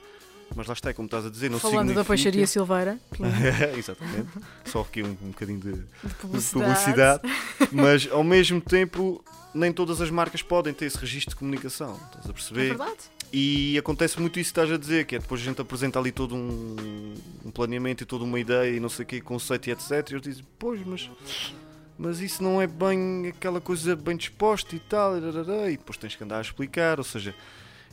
mas 0.54 0.68
lá 0.68 0.74
está, 0.74 0.90
é 0.90 0.92
como 0.92 1.06
estás 1.06 1.26
a 1.26 1.30
dizer, 1.30 1.50
não 1.50 1.58
Falando 1.58 1.78
da 1.78 2.04
significa- 2.04 2.04
peixaria 2.04 2.46
Silveira, 2.46 2.96
Exatamente. 3.76 4.28
Só 4.66 4.82
aqui 4.82 5.02
um, 5.02 5.08
um 5.22 5.30
bocadinho 5.30 5.58
de, 5.58 5.72
de 5.72 5.78
de 5.80 6.14
publicidade. 6.14 6.64
publicidade. 6.72 7.22
Mas 7.72 8.08
ao 8.12 8.22
mesmo 8.22 8.60
tempo, 8.60 9.24
nem 9.52 9.72
todas 9.72 10.00
as 10.00 10.10
marcas 10.10 10.42
podem 10.42 10.72
ter 10.72 10.84
esse 10.86 10.98
registro 10.98 11.30
de 11.30 11.36
comunicação. 11.36 11.94
Estás 12.06 12.26
a 12.26 12.30
É 12.30 12.32
perceber? 12.32 12.68
verdade? 12.68 12.96
E 13.32 13.76
acontece 13.78 14.20
muito 14.20 14.38
isso 14.38 14.52
que 14.52 14.60
estás 14.60 14.72
a 14.72 14.78
dizer, 14.78 15.04
que 15.06 15.16
é 15.16 15.18
depois 15.18 15.40
a 15.40 15.44
gente 15.44 15.60
apresenta 15.60 15.98
ali 15.98 16.12
todo 16.12 16.34
um, 16.34 17.14
um 17.44 17.50
planeamento 17.50 18.02
e 18.02 18.06
toda 18.06 18.24
uma 18.24 18.38
ideia 18.38 18.74
e 18.74 18.80
não 18.80 18.88
sei 18.88 19.04
o 19.04 19.06
que, 19.06 19.20
conceito 19.20 19.68
e 19.68 19.72
etc. 19.72 20.10
E 20.10 20.14
eu 20.14 20.20
digo, 20.20 20.40
pois, 20.58 20.80
mas. 20.86 21.10
Mas 21.98 22.20
isso 22.20 22.42
não 22.42 22.60
é 22.60 22.66
bem 22.66 23.28
aquela 23.28 23.58
coisa 23.58 23.96
bem 23.96 24.16
disposta 24.18 24.76
e 24.76 24.78
tal, 24.78 25.16
e, 25.16 25.20
rarará", 25.20 25.70
e 25.70 25.78
depois 25.78 25.96
tens 25.96 26.14
que 26.14 26.22
andar 26.22 26.38
a 26.38 26.40
explicar. 26.42 26.98
Ou 26.98 27.04
seja, 27.04 27.34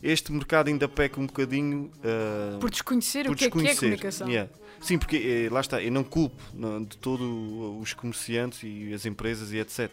este 0.01 0.29
mercado 0.31 0.67
ainda 0.67 0.89
peca 0.89 1.19
um 1.21 1.25
bocadinho 1.25 1.89
ah, 2.03 2.57
Por 2.59 2.69
desconhecer 2.69 3.25
por 3.25 3.31
o 3.31 3.35
que 3.35 3.45
é 3.45 3.49
que 3.49 3.57
é 3.57 3.61
desconhecer. 3.61 3.79
comunicação. 3.79 4.27
Yeah. 4.27 4.51
Sim, 4.81 4.97
porque 4.97 5.15
eh, 5.15 5.49
lá 5.49 5.61
está, 5.61 5.81
eu 5.81 5.89
não 5.89 6.03
culpo 6.03 6.43
não, 6.53 6.83
de 6.83 6.97
todo 6.97 7.79
os 7.79 7.93
comerciantes 7.93 8.59
e 8.63 8.93
as 8.93 9.05
empresas 9.05 9.53
e 9.53 9.57
etc. 9.57 9.89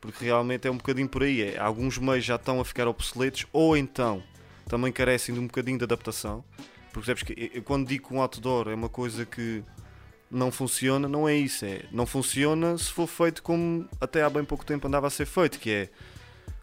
Porque 0.00 0.24
realmente 0.24 0.66
é 0.66 0.70
um 0.70 0.76
bocadinho 0.76 1.08
por 1.08 1.22
aí. 1.22 1.40
É, 1.40 1.58
alguns 1.58 1.96
meios 1.98 2.24
já 2.24 2.34
estão 2.34 2.60
a 2.60 2.64
ficar 2.64 2.88
obsoletos 2.88 3.46
ou 3.52 3.76
então 3.76 4.20
também 4.68 4.92
carecem 4.92 5.34
de 5.34 5.40
um 5.40 5.46
bocadinho 5.46 5.78
de 5.78 5.84
adaptação. 5.84 6.44
Porque 6.92 7.12
percebes 7.12 7.22
que 7.22 7.60
quando 7.62 7.86
digo 7.86 8.08
que 8.08 8.14
um 8.14 8.20
outdoor 8.20 8.68
é 8.68 8.74
uma 8.74 8.88
coisa 8.88 9.24
que 9.24 9.62
não 10.30 10.50
funciona, 10.50 11.08
não 11.08 11.28
é 11.28 11.34
isso. 11.34 11.64
É, 11.64 11.84
não 11.90 12.06
funciona 12.06 12.76
se 12.76 12.92
for 12.92 13.06
feito 13.06 13.42
como 13.42 13.88
até 14.00 14.22
há 14.22 14.30
bem 14.30 14.44
pouco 14.44 14.64
tempo 14.64 14.86
andava 14.86 15.06
a 15.06 15.10
ser 15.10 15.26
feito, 15.26 15.58
que 15.58 15.70
é 15.70 15.88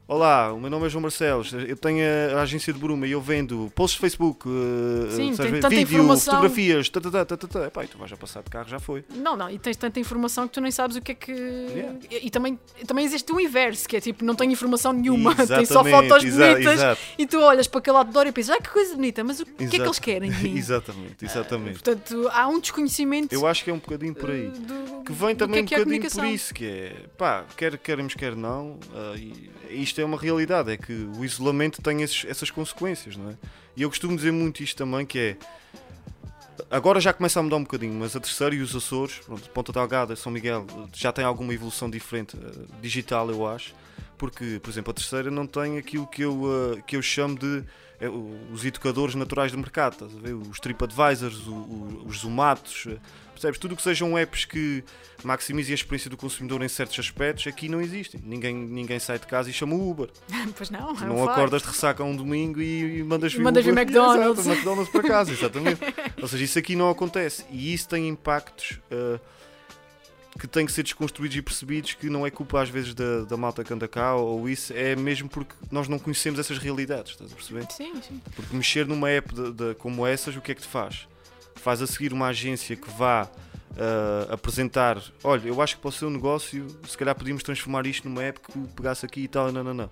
Olá, 0.07 0.53
o 0.53 0.59
meu 0.61 0.69
nome 0.69 0.85
é 0.85 0.89
João 0.89 1.01
Barcelos, 1.01 1.51
eu 1.51 1.75
tenho 1.75 2.05
a 2.37 2.41
agência 2.43 2.71
de 2.71 2.77
Bruma 2.77 3.07
e 3.07 3.11
eu 3.13 3.19
vendo 3.19 3.71
posts 3.73 3.95
de 3.95 4.01
Facebook, 4.01 4.47
eh, 4.47 5.09
Sim, 5.09 5.33
sabes 5.33 5.51
vídeo, 5.51 5.81
informação. 5.81 6.35
fotografias, 6.35 6.87
tá, 6.89 7.01
tá, 7.01 7.09
tá, 7.09 7.25
tá, 7.25 7.37
tá, 7.37 7.47
tá. 7.47 7.65
Epá, 7.65 7.85
e 7.85 7.87
tu 7.87 7.97
vais 7.97 8.13
a 8.13 8.15
passar 8.15 8.43
de 8.43 8.51
carro, 8.51 8.69
já 8.69 8.79
foi. 8.79 9.03
Não, 9.15 9.35
não, 9.35 9.49
e 9.49 9.57
tens 9.57 9.75
tanta 9.77 9.99
informação 9.99 10.47
que 10.47 10.53
tu 10.53 10.61
nem 10.61 10.69
sabes 10.69 10.95
o 10.95 11.01
que 11.01 11.11
é 11.11 11.15
que. 11.15 11.31
Yeah. 11.31 11.99
E, 12.11 12.27
e 12.27 12.29
também, 12.29 12.59
também 12.85 13.03
existe 13.03 13.31
o 13.33 13.39
inverso, 13.39 13.89
que 13.89 13.97
é 13.97 13.99
tipo, 13.99 14.23
não 14.23 14.35
tem 14.35 14.51
informação 14.51 14.93
nenhuma, 14.93 15.33
tem 15.35 15.47
só 15.65 15.81
Exatamente, 15.81 16.07
fotos 16.09 16.23
exa- 16.23 16.53
bonitas 16.53 16.99
e 17.17 17.25
tu 17.25 17.39
olhas 17.41 17.65
para 17.65 17.79
aquele 17.79 17.97
outdoor 17.97 18.27
e 18.27 18.31
pensas, 18.31 18.55
ah, 18.55 18.61
que 18.61 18.69
coisa 18.69 18.93
bonita, 18.93 19.23
mas 19.23 19.39
o 19.39 19.45
que 19.45 19.63
é 19.63 19.67
que 19.69 19.81
eles 19.81 19.97
querem 19.97 20.29
de 20.29 20.43
mim? 20.43 20.53
exatamente, 20.55 21.25
exatamente. 21.25 21.81
Portanto, 21.81 22.29
há 22.31 22.47
um 22.47 22.59
desconhecimento 22.59 23.33
Eu 23.33 23.47
acho 23.47 23.63
que 23.63 23.71
é 23.71 23.73
um 23.73 23.79
bocadinho 23.79 24.13
por 24.13 24.29
aí. 24.29 24.49
uh, 24.49 24.51
do, 24.51 25.03
Que 25.03 25.11
vem 25.13 25.35
também 25.35 25.65
que 25.65 25.73
é 25.73 25.77
que 25.77 25.81
é 25.81 25.83
um 25.83 25.89
bocadinho 25.97 26.11
por 26.11 26.25
isso, 26.25 26.53
que 26.53 26.63
é 26.63 26.95
pá, 27.17 27.43
quer 27.57 27.75
queremos, 27.79 28.13
quer 28.13 28.35
não, 28.35 28.79
ah, 28.93 29.15
e 29.17 29.55
isto 29.95 30.01
é 30.01 30.05
uma 30.05 30.17
realidade, 30.17 30.69
é 30.71 30.75
que 30.75 30.91
o 31.17 31.23
isolamento 31.23 31.81
tem 31.81 32.01
esses- 32.01 32.25
essas 32.25 32.51
consequências, 32.51 33.15
não 33.15 33.29
é? 33.29 33.35
E 33.77 33.81
eu 33.83 33.89
costumo 33.89 34.13
dizer 34.17 34.31
muito 34.33 34.61
isto 34.61 34.75
também, 34.77 35.05
que 35.05 35.17
é 35.17 35.37
agora 36.69 36.99
já 36.99 37.13
começa 37.13 37.39
a 37.39 37.43
mudar 37.43 37.55
um 37.55 37.63
bocadinho, 37.63 37.93
mas 37.93 38.13
a 38.13 38.19
terceira 38.19 38.53
e 38.53 38.59
os 38.59 38.75
Açores, 38.75 39.19
pronto, 39.25 39.49
Ponta 39.51 39.71
Delgada, 39.71 40.13
São 40.17 40.31
Miguel, 40.33 40.67
já 40.93 41.13
tem 41.13 41.23
alguma 41.23 41.53
evolução 41.53 41.89
diferente, 41.89 42.35
ah, 42.37 42.51
digital 42.81 43.29
eu 43.29 43.47
acho, 43.47 43.73
porque, 44.17 44.59
por 44.61 44.69
exemplo, 44.69 44.91
a 44.91 44.93
terceira 44.93 45.31
não 45.31 45.47
tem 45.47 45.77
aquilo 45.77 46.05
que 46.07 46.23
eu, 46.23 46.41
ah, 46.77 46.81
que 46.81 46.97
eu 46.97 47.01
chamo 47.01 47.39
de 47.39 47.63
eh, 48.01 48.09
os 48.51 48.65
educadores 48.65 49.15
naturais 49.15 49.53
do 49.53 49.57
mercado? 49.57 50.09
Os 50.51 50.59
TripAdvisors, 50.59 51.37
os 52.05 52.17
Zoomatos, 52.19 52.87
eh, 52.89 52.97
percebes? 53.35 53.59
Tudo 53.59 53.73
o 53.73 53.75
que 53.77 53.83
sejam 53.83 54.17
apps 54.17 54.45
que 54.45 54.83
maximizem 55.23 55.73
a 55.73 55.75
experiência 55.75 56.09
do 56.09 56.17
consumidor 56.17 56.61
em 56.63 56.67
certos 56.67 56.97
aspectos, 56.99 57.45
aqui 57.47 57.69
não 57.69 57.79
existem. 57.81 58.21
Ninguém, 58.23 58.53
ninguém 58.55 58.99
sai 58.99 59.19
de 59.19 59.27
casa 59.27 59.49
e 59.49 59.53
chama 59.53 59.75
o 59.75 59.89
Uber. 59.89 60.09
Pois 60.57 60.69
não, 60.69 60.95
Tu 60.95 61.03
é 61.03 61.07
não 61.07 61.29
acordas 61.29 61.61
de 61.61 61.67
ressaca 61.67 62.03
um 62.03 62.15
domingo 62.15 62.61
e, 62.61 62.99
e 62.99 63.03
mandas 63.03 63.33
vir 63.33 63.41
Mandas 63.43 63.63
vir 63.65 63.71
Uber. 63.71 63.83
McDonald's. 63.83 64.39
Exato, 64.39 64.49
McDonald's 64.55 64.91
para 64.91 65.03
casa, 65.03 65.31
exatamente. 65.31 65.81
Ou 66.21 66.27
seja, 66.27 66.43
isso 66.43 66.57
aqui 66.59 66.75
não 66.75 66.89
acontece. 66.89 67.43
E 67.51 67.73
isso 67.73 67.87
tem 67.89 68.07
impactos 68.07 68.79
eh, 68.91 69.19
que 70.39 70.47
têm 70.47 70.65
que 70.65 70.71
ser 70.71 70.83
desconstruídos 70.83 71.37
e 71.37 71.41
percebidos 71.41 71.93
que 71.93 72.09
não 72.09 72.25
é 72.27 72.29
culpa 72.29 72.61
às 72.61 72.69
vezes 72.69 72.93
da, 72.93 73.21
da 73.23 73.37
malta 73.37 73.63
que 73.63 73.73
anda 73.73 73.87
cá 73.87 74.15
ou 74.15 74.47
isso, 74.49 74.73
é 74.75 74.93
mesmo 74.95 75.29
porque 75.29 75.53
nós 75.71 75.87
não 75.87 75.97
conhecemos 75.97 76.37
essas 76.39 76.57
realidades, 76.57 77.13
estás 77.13 77.31
a 77.31 77.35
perceber? 77.35 77.65
Sim, 77.71 77.93
sim. 78.01 78.21
Porque 78.35 78.53
mexer 78.55 78.85
numa 78.85 79.09
app 79.09 79.33
de- 79.33 79.51
de- 79.53 79.75
como 79.75 80.05
essas, 80.05 80.35
o 80.35 80.41
que 80.41 80.51
é 80.51 80.55
que 80.55 80.61
te 80.61 80.67
faz? 80.67 81.07
Faz 81.65 81.81
a 81.81 81.87
seguir 81.87 82.13
uma 82.13 82.27
agência 82.27 82.75
que 82.75 82.87
vá 82.91 83.27
ah, 83.75 84.27
apresentar: 84.35 85.01
olha, 85.23 85.47
eu 85.47 85.59
acho 85.63 85.77
que 85.77 85.81
para 85.81 85.89
o 85.89 85.91
seu 85.91 86.11
negócio, 86.11 86.67
se 86.87 86.95
calhar 86.95 87.15
podíamos 87.15 87.41
transformar 87.41 87.87
isto 87.87 88.07
numa 88.07 88.21
app 88.23 88.39
que 88.39 88.55
pegasse 88.75 89.03
aqui 89.03 89.21
e 89.21 89.27
tal. 89.27 89.51
Não, 89.51 89.63
não, 89.63 89.73
não. 89.73 89.89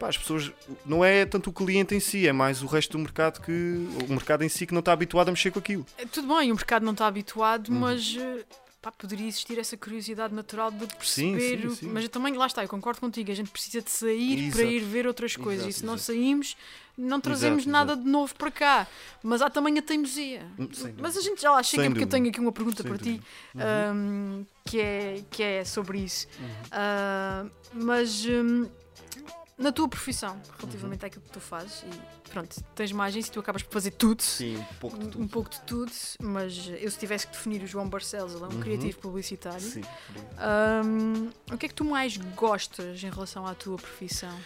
Pá, 0.00 0.08
as 0.08 0.16
pessoas, 0.16 0.50
não 0.86 1.04
é 1.04 1.26
tanto 1.26 1.50
o 1.50 1.52
cliente 1.52 1.94
em 1.94 2.00
si, 2.00 2.26
é 2.26 2.32
mais 2.32 2.62
o 2.62 2.66
resto 2.66 2.92
do 2.92 2.98
mercado 2.98 3.42
que. 3.42 3.52
O 3.52 4.08
mercado 4.08 4.42
em 4.42 4.48
si 4.48 4.66
que 4.66 4.72
não 4.72 4.80
está 4.80 4.90
habituado 4.94 5.28
a 5.28 5.32
mexer 5.32 5.50
com 5.50 5.58
aquilo. 5.58 5.84
É, 5.98 6.06
Tudo 6.06 6.34
bem, 6.34 6.50
o 6.50 6.54
mercado 6.54 6.82
não 6.84 6.92
está 6.92 7.06
habituado, 7.06 7.68
Uhum. 7.68 7.78
mas 7.80 8.16
eh, 8.18 8.42
pá, 8.82 8.90
poderia 8.90 9.26
existir 9.28 9.58
essa 9.58 9.76
curiosidade 9.76 10.34
natural 10.34 10.72
de 10.72 10.80
Sim, 11.00 11.32
perceber. 11.36 11.60
sim, 11.62 11.66
o- 11.68 11.76
sim. 11.76 11.88
Mas 11.88 12.02
eu 12.02 12.10
também, 12.10 12.34
lá 12.34 12.46
está, 12.46 12.64
eu 12.64 12.68
concordo 12.68 13.00
contigo, 13.00 13.30
a 13.30 13.34
gente 13.34 13.50
precisa 13.50 13.80
de 13.80 13.90
sair 13.90 14.38
Exato. 14.40 14.56
para 14.56 14.64
ir 14.66 14.80
ver 14.80 15.06
outras 15.06 15.36
coisas. 15.36 15.66
Exato, 15.66 15.70
e 15.70 15.78
se 15.80 15.86
não 15.86 15.94
exato. 15.94 16.06
saímos, 16.06 16.56
não 16.98 17.20
trazemos 17.20 17.64
nada 17.64 17.96
de 17.96 18.04
novo 18.04 18.34
para 18.34 18.50
cá. 18.50 18.86
Mas 19.22 19.40
há 19.40 19.48
também 19.48 19.78
a 19.78 19.82
teimosia. 19.82 20.44
Hum, 20.58 20.66
dúvida. 20.66 20.94
Mas 21.00 21.16
a 21.16 21.20
gente 21.20 21.40
já 21.40 21.52
lá 21.52 21.62
chega 21.62 21.84
Sem 21.84 21.90
porque 21.90 22.02
eu 22.04 22.08
dúvida. 22.08 22.16
tenho 22.24 22.28
aqui 22.30 22.40
uma 22.40 22.52
pergunta 22.52 22.82
Sem 22.82 22.90
para 22.90 22.98
ti 22.98 23.22
dúvida. 23.54 23.92
hum, 23.94 24.44
que, 24.64 24.80
é, 24.80 25.22
que 25.30 25.42
é 25.42 25.64
sobre 25.64 26.00
isso. 26.00 26.26
Uhum. 26.40 26.48
Ah, 26.72 27.46
mas 27.72 28.26
hum, 28.26 28.66
na 29.58 29.70
tua 29.70 29.88
profissão, 29.88 30.34
Uhum. 30.34 30.40
relativamente 30.60 31.04
àquilo 31.06 31.22
que 31.22 31.30
tu 31.30 31.40
fazes, 31.40 31.84
e 31.84 32.30
pronto, 32.30 32.62
tens 32.74 32.90
uma 32.90 33.04
agência 33.04 33.30
e 33.30 33.32
tu 33.32 33.40
acabas 33.40 33.62
por 33.62 33.72
fazer 33.72 33.92
tudo. 33.92 34.22
Sim, 34.22 34.56
um 34.56 34.64
pouco 34.80 34.98
de 34.98 35.04
Um 35.06 35.10
tudo. 35.10 35.28
pouco 35.28 35.50
de 35.50 35.60
tudo, 35.62 35.92
mas 36.20 36.68
eu 36.80 36.90
se 36.90 36.98
tivesse 36.98 37.26
que 37.26 37.32
definir 37.34 37.62
o 37.62 37.66
João 37.66 37.88
Barcelos, 37.88 38.34
ele 38.34 38.44
é 38.44 38.46
um 38.46 38.50
Uhum. 38.50 38.60
criativo 38.60 38.98
publicitário. 38.98 39.60
Sim. 39.60 39.82
Hum, 40.84 41.30
o 41.52 41.58
que 41.58 41.66
é 41.66 41.68
que 41.68 41.74
tu 41.74 41.84
mais 41.84 42.16
gostas 42.16 43.02
em 43.02 43.10
relação 43.10 43.46
à 43.46 43.54
tua 43.54 43.76
profissão? 43.76 44.36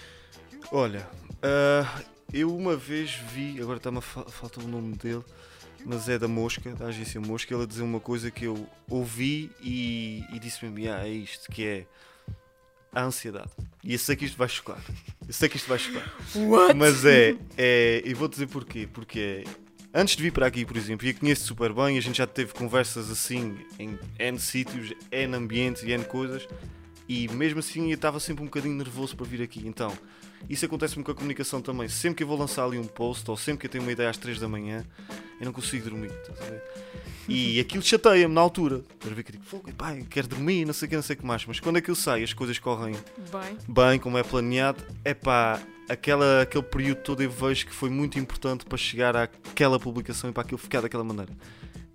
Olha, 0.72 1.08
ah, 1.42 2.02
eu 2.32 2.54
uma 2.54 2.76
vez 2.76 3.12
vi, 3.14 3.60
agora 3.60 3.78
está-me 3.78 3.98
a 3.98 4.02
fa- 4.02 4.24
falta 4.24 4.60
o 4.60 4.66
nome 4.68 4.96
dele, 4.96 5.24
mas 5.84 6.08
é 6.08 6.18
da 6.18 6.26
Mosca, 6.28 6.74
da 6.74 6.86
agência 6.86 7.20
Mosca, 7.20 7.54
ele 7.54 7.62
a 7.62 7.66
dizer 7.66 7.82
uma 7.82 8.00
coisa 8.00 8.30
que 8.30 8.44
eu 8.44 8.66
ouvi 8.90 9.50
e, 9.62 10.24
e 10.32 10.38
disse-me, 10.40 10.88
ah, 10.88 11.06
é 11.06 11.10
isto, 11.10 11.50
que 11.50 11.64
é 11.64 11.86
a 12.96 13.04
ansiedade. 13.04 13.50
E 13.84 13.92
eu 13.92 13.98
sei 13.98 14.16
que 14.16 14.24
isto 14.24 14.38
vai 14.38 14.48
chocar. 14.48 14.80
Eu 15.28 15.32
sei 15.32 15.50
que 15.50 15.58
isto 15.58 15.68
vai 15.68 15.78
chocar. 15.78 16.10
What? 16.34 16.74
Mas 16.74 17.04
é, 17.04 17.36
é 17.58 18.02
e 18.02 18.14
vou 18.14 18.26
dizer 18.26 18.46
porquê. 18.46 18.88
Porque 18.90 19.44
é, 19.44 19.44
antes 19.92 20.16
de 20.16 20.22
vir 20.22 20.32
para 20.32 20.46
aqui, 20.46 20.64
por 20.64 20.78
exemplo, 20.78 21.06
e 21.06 21.10
eu 21.10 21.14
conheço 21.14 21.44
super 21.44 21.74
bem, 21.74 21.98
a 21.98 22.00
gente 22.00 22.16
já 22.16 22.26
teve 22.26 22.54
conversas 22.54 23.10
assim 23.10 23.58
em 23.78 23.98
N 24.18 24.38
sítios, 24.38 24.94
N 25.12 25.36
ambientes 25.36 25.82
e 25.82 25.92
N 25.92 26.04
coisas, 26.06 26.48
e 27.06 27.28
mesmo 27.28 27.58
assim 27.58 27.90
eu 27.90 27.96
estava 27.96 28.18
sempre 28.18 28.42
um 28.42 28.46
bocadinho 28.46 28.74
nervoso 28.74 29.14
para 29.14 29.26
vir 29.26 29.42
aqui. 29.42 29.62
Então, 29.66 29.92
isso 30.48 30.64
acontece-me 30.64 31.02
com 31.02 31.10
a 31.10 31.14
comunicação 31.14 31.60
também. 31.60 31.88
Sempre 31.88 32.18
que 32.18 32.22
eu 32.22 32.26
vou 32.26 32.38
lançar 32.38 32.64
ali 32.64 32.78
um 32.78 32.86
post, 32.86 33.28
ou 33.30 33.36
sempre 33.36 33.60
que 33.60 33.66
eu 33.66 33.70
tenho 33.70 33.84
uma 33.84 33.92
ideia 33.92 34.10
às 34.10 34.16
3 34.16 34.38
da 34.38 34.48
manhã, 34.48 34.84
eu 35.40 35.44
não 35.44 35.52
consigo 35.52 35.88
dormir. 35.88 36.12
E 37.28 37.58
aquilo 37.60 37.82
chateia-me 37.82 38.34
na 38.34 38.40
altura. 38.40 38.82
Estás 38.94 39.12
a 39.12 39.14
ver 39.14 39.22
que 39.22 39.30
eu 39.30 39.32
digo, 39.32 39.44
fogo, 39.44 39.68
eu 39.68 40.06
quero 40.06 40.28
dormir, 40.28 40.64
não 40.64 40.72
sei 40.72 40.86
o 40.86 40.88
que, 40.88 40.96
não 40.96 41.02
sei 41.02 41.16
o 41.16 41.18
que 41.18 41.26
mais. 41.26 41.44
Mas 41.46 41.60
quando 41.60 41.76
aquilo 41.76 41.96
sai, 41.96 42.22
as 42.22 42.32
coisas 42.32 42.58
correm 42.58 42.94
Bem, 43.32 43.58
bem, 43.68 43.98
como 43.98 44.18
é 44.18 44.22
planeado, 44.22 44.82
é 45.04 45.14
pá, 45.14 45.60
aquela, 45.88 46.42
aquele 46.42 46.64
período 46.64 46.98
todo 46.98 47.22
eu 47.22 47.30
vejo 47.30 47.66
que 47.66 47.72
foi 47.72 47.90
muito 47.90 48.18
importante 48.18 48.64
para 48.64 48.78
chegar 48.78 49.16
àquela 49.16 49.78
publicação 49.78 50.30
e 50.30 50.32
para 50.32 50.42
aquilo 50.42 50.58
ficar 50.58 50.80
daquela 50.80 51.04
maneira. 51.04 51.32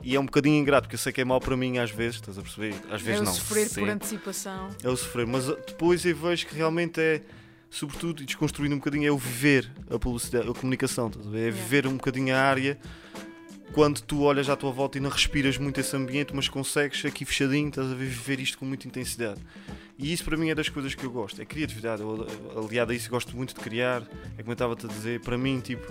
E 0.04 0.16
é 0.16 0.20
um 0.20 0.26
bocadinho 0.26 0.58
ingrato, 0.58 0.88
porque 0.88 0.96
eu 0.96 1.00
sei 1.00 1.14
que 1.14 1.22
é 1.22 1.26
mau 1.26 1.40
para 1.40 1.56
mim 1.56 1.78
às 1.78 1.92
vezes, 1.92 2.16
estás 2.16 2.38
a 2.38 2.42
perceber? 2.42 2.74
Às 2.90 3.02
é 3.02 3.06
vezes 3.06 3.22
o 3.22 3.24
não. 3.24 3.34
sofrer 3.34 3.68
por 3.68 3.74
sempre. 3.74 3.92
antecipação. 3.92 4.70
É 4.84 4.90
o 4.90 4.98
sofrer, 4.98 5.28
mas 5.28 5.46
depois 5.46 6.04
eu 6.06 6.16
vejo 6.16 6.48
que 6.48 6.56
realmente 6.56 7.00
é, 7.00 7.22
sobretudo, 7.72 8.22
e 8.22 8.26
desconstruindo 8.26 8.76
um 8.76 8.78
bocadinho, 8.78 9.08
é 9.08 9.12
o 9.12 9.18
viver 9.18 9.72
a 9.90 9.98
publicidade, 9.98 10.48
a 10.48 10.54
comunicação, 10.54 11.08
estás 11.08 11.26
a 11.26 11.30
ver? 11.30 11.48
É 11.48 11.52
viver 11.52 11.88
um 11.88 11.94
bocadinho 11.94 12.36
a 12.36 12.40
área 12.40 12.78
quando 13.72 14.02
tu 14.02 14.22
olhas 14.24 14.50
à 14.50 14.56
tua 14.56 14.72
volta 14.72 14.98
e 14.98 15.02
não 15.02 15.10
respiras 15.10 15.58
muito 15.58 15.80
esse 15.80 15.96
ambiente, 15.96 16.36
mas 16.36 16.50
consegues 16.50 17.04
aqui 17.06 17.24
fechadinho, 17.24 17.70
estás 17.70 17.90
a 17.90 17.96
ver, 17.96 18.06
viver 18.06 18.40
isto 18.42 18.58
com 18.58 18.66
muita 18.66 18.86
intensidade. 18.86 19.40
E 19.98 20.12
isso 20.12 20.26
para 20.26 20.36
mim 20.36 20.50
é 20.50 20.56
das 20.56 20.68
coisas 20.68 20.94
que 20.94 21.04
eu 21.06 21.12
gosto, 21.12 21.42
é 21.42 21.46
criatividade. 21.46 22.02
Eu, 22.02 22.28
aliado 22.58 22.92
a 22.92 22.96
isso, 22.96 23.10
gosto 23.10 23.36
muito 23.36 23.54
de 23.54 23.62
criar. 23.62 24.02
É 24.38 24.42
como 24.42 24.50
eu 24.50 24.54
estava-te 24.54 24.86
a 24.86 24.90
dizer, 24.90 25.22
para 25.22 25.38
mim, 25.38 25.60
tipo, 25.62 25.90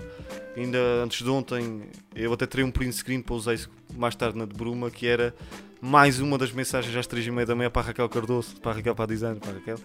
ainda 0.55 0.77
antes 1.03 1.23
de 1.23 1.29
ontem, 1.29 1.83
eu 2.13 2.31
até 2.33 2.45
terei 2.45 2.65
um 2.65 2.71
print 2.71 2.93
screen 2.93 3.21
para 3.21 3.35
usar 3.35 3.53
isso 3.53 3.69
mais 3.95 4.13
tarde 4.15 4.37
na 4.37 4.45
de 4.45 4.53
Bruma, 4.53 4.91
que 4.91 5.07
era 5.07 5.33
mais 5.81 6.19
uma 6.19 6.37
das 6.37 6.51
mensagens 6.51 6.95
às 6.95 7.07
3 7.07 7.25
e 7.27 7.31
meia 7.31 7.45
da 7.45 7.55
manhã 7.55 7.69
para 7.69 7.81
a 7.81 7.85
Raquel 7.87 8.07
Cardoso, 8.07 8.55
para 8.61 8.71
a 8.71 8.75
Raquel, 8.75 8.93
para 8.95 9.05
a 9.05 9.07
designer, 9.07 9.39
para 9.39 9.49
a 9.51 9.53
Raquel, 9.55 9.77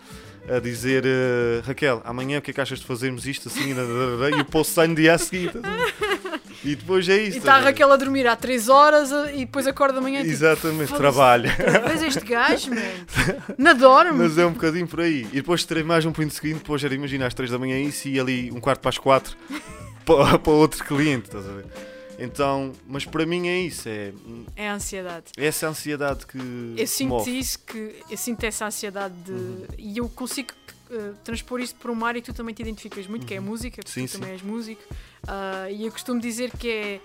a 0.49 0.59
dizer: 0.61 1.05
eh, 1.07 1.63
Raquel, 1.65 2.03
amanhã 2.05 2.39
o 2.39 2.43
que 2.43 2.51
é 2.51 2.55
que 2.55 2.61
achas 2.61 2.79
de 2.81 2.87
fazermos 2.87 3.27
isto 3.27 3.49
assim? 3.49 3.71
E 3.73 4.41
o 4.41 4.45
post 4.45 4.73
sai 4.75 4.89
no 4.89 4.95
dia 4.95 5.15
a 5.15 5.19
seguir. 5.19 5.53
E 6.65 6.75
depois 6.75 7.09
é 7.09 7.17
E 7.17 7.29
isso. 7.29 7.39
está 7.39 7.55
a 7.57 7.59
ver? 7.61 7.65
Raquel 7.67 7.93
a 7.93 7.97
dormir 7.97 8.27
há 8.27 8.35
3 8.37 8.69
horas 8.69 9.13
a- 9.13 9.31
e 9.33 9.41
depois 9.47 9.67
acorda 9.67 9.99
amanhã 9.99 10.21
e 10.21 10.23
tipo, 10.25 10.35
Exatamente, 10.35 10.93
trabalho. 10.95 11.49
outra 11.51 11.81
vez 11.89 12.03
este 12.03 12.25
gajo, 12.25 12.71
man. 12.71 12.81
Não 13.57 13.77
dorme. 13.77 14.19
Mas 14.25 14.37
é 14.37 14.45
um 14.45 14.53
bocadinho 14.53 14.87
por 14.87 15.01
aí. 15.01 15.23
E 15.33 15.37
depois 15.37 15.65
terei 15.65 15.83
mais 15.83 16.05
um 16.05 16.13
print 16.13 16.35
screen, 16.35 16.55
depois 16.55 16.83
era, 16.83 16.95
imagina, 16.95 17.27
às 17.27 17.35
3 17.35 17.51
da 17.51 17.59
manhã 17.59 17.79
isso 17.79 18.09
e 18.09 18.19
ali 18.19 18.51
um 18.53 18.59
quarto 18.61 18.81
para 18.81 18.89
as 18.91 18.99
4 18.99 19.37
para, 20.05 20.39
para 20.39 20.53
outro 20.53 20.83
cliente, 20.85 21.27
estás 21.27 21.47
a 21.49 21.53
ver? 21.53 21.65
Então, 22.19 22.73
mas 22.87 23.05
para 23.05 23.27
mim 23.27 23.47
é 23.49 23.59
isso, 23.61 23.89
é, 23.89 24.13
É 24.55 24.69
a 24.71 24.75
ansiedade. 24.75 25.27
é 25.37 25.45
essa 25.47 25.69
ansiedade 25.69 26.27
que 26.27 26.39
Eu 26.77 26.87
sinto 26.87 27.09
move. 27.11 27.39
isso, 27.39 27.59
que 27.61 28.03
eu 28.11 28.17
sinto 28.17 28.43
essa 28.45 28.67
ansiedade 28.67 29.15
de. 29.25 29.33
Uhum. 29.33 29.67
E 29.79 29.99
eu 29.99 30.09
consigo 30.09 30.49
eh, 30.91 31.13
transpor 31.25 31.61
isto 31.61 31.77
para 31.79 31.91
uma 31.93 32.07
área 32.09 32.21
que 32.21 32.27
tu 32.33 32.35
também 32.35 32.55
te 32.55 32.63
identificas 32.63 33.07
muito, 33.07 33.27
que 33.27 33.35
é 33.35 33.39
a 33.39 33.41
música, 33.41 33.77
porque 33.83 33.91
Sim, 33.91 34.07
tu 34.07 34.13
sim. 34.13 34.19
também 34.19 34.33
és 34.33 34.43
músico. 34.43 34.83
Ah, 35.27 35.71
e 35.71 35.85
eu 35.85 35.93
costumo 35.93 36.21
dizer 36.21 36.51
que 36.57 36.71
é. 36.71 37.01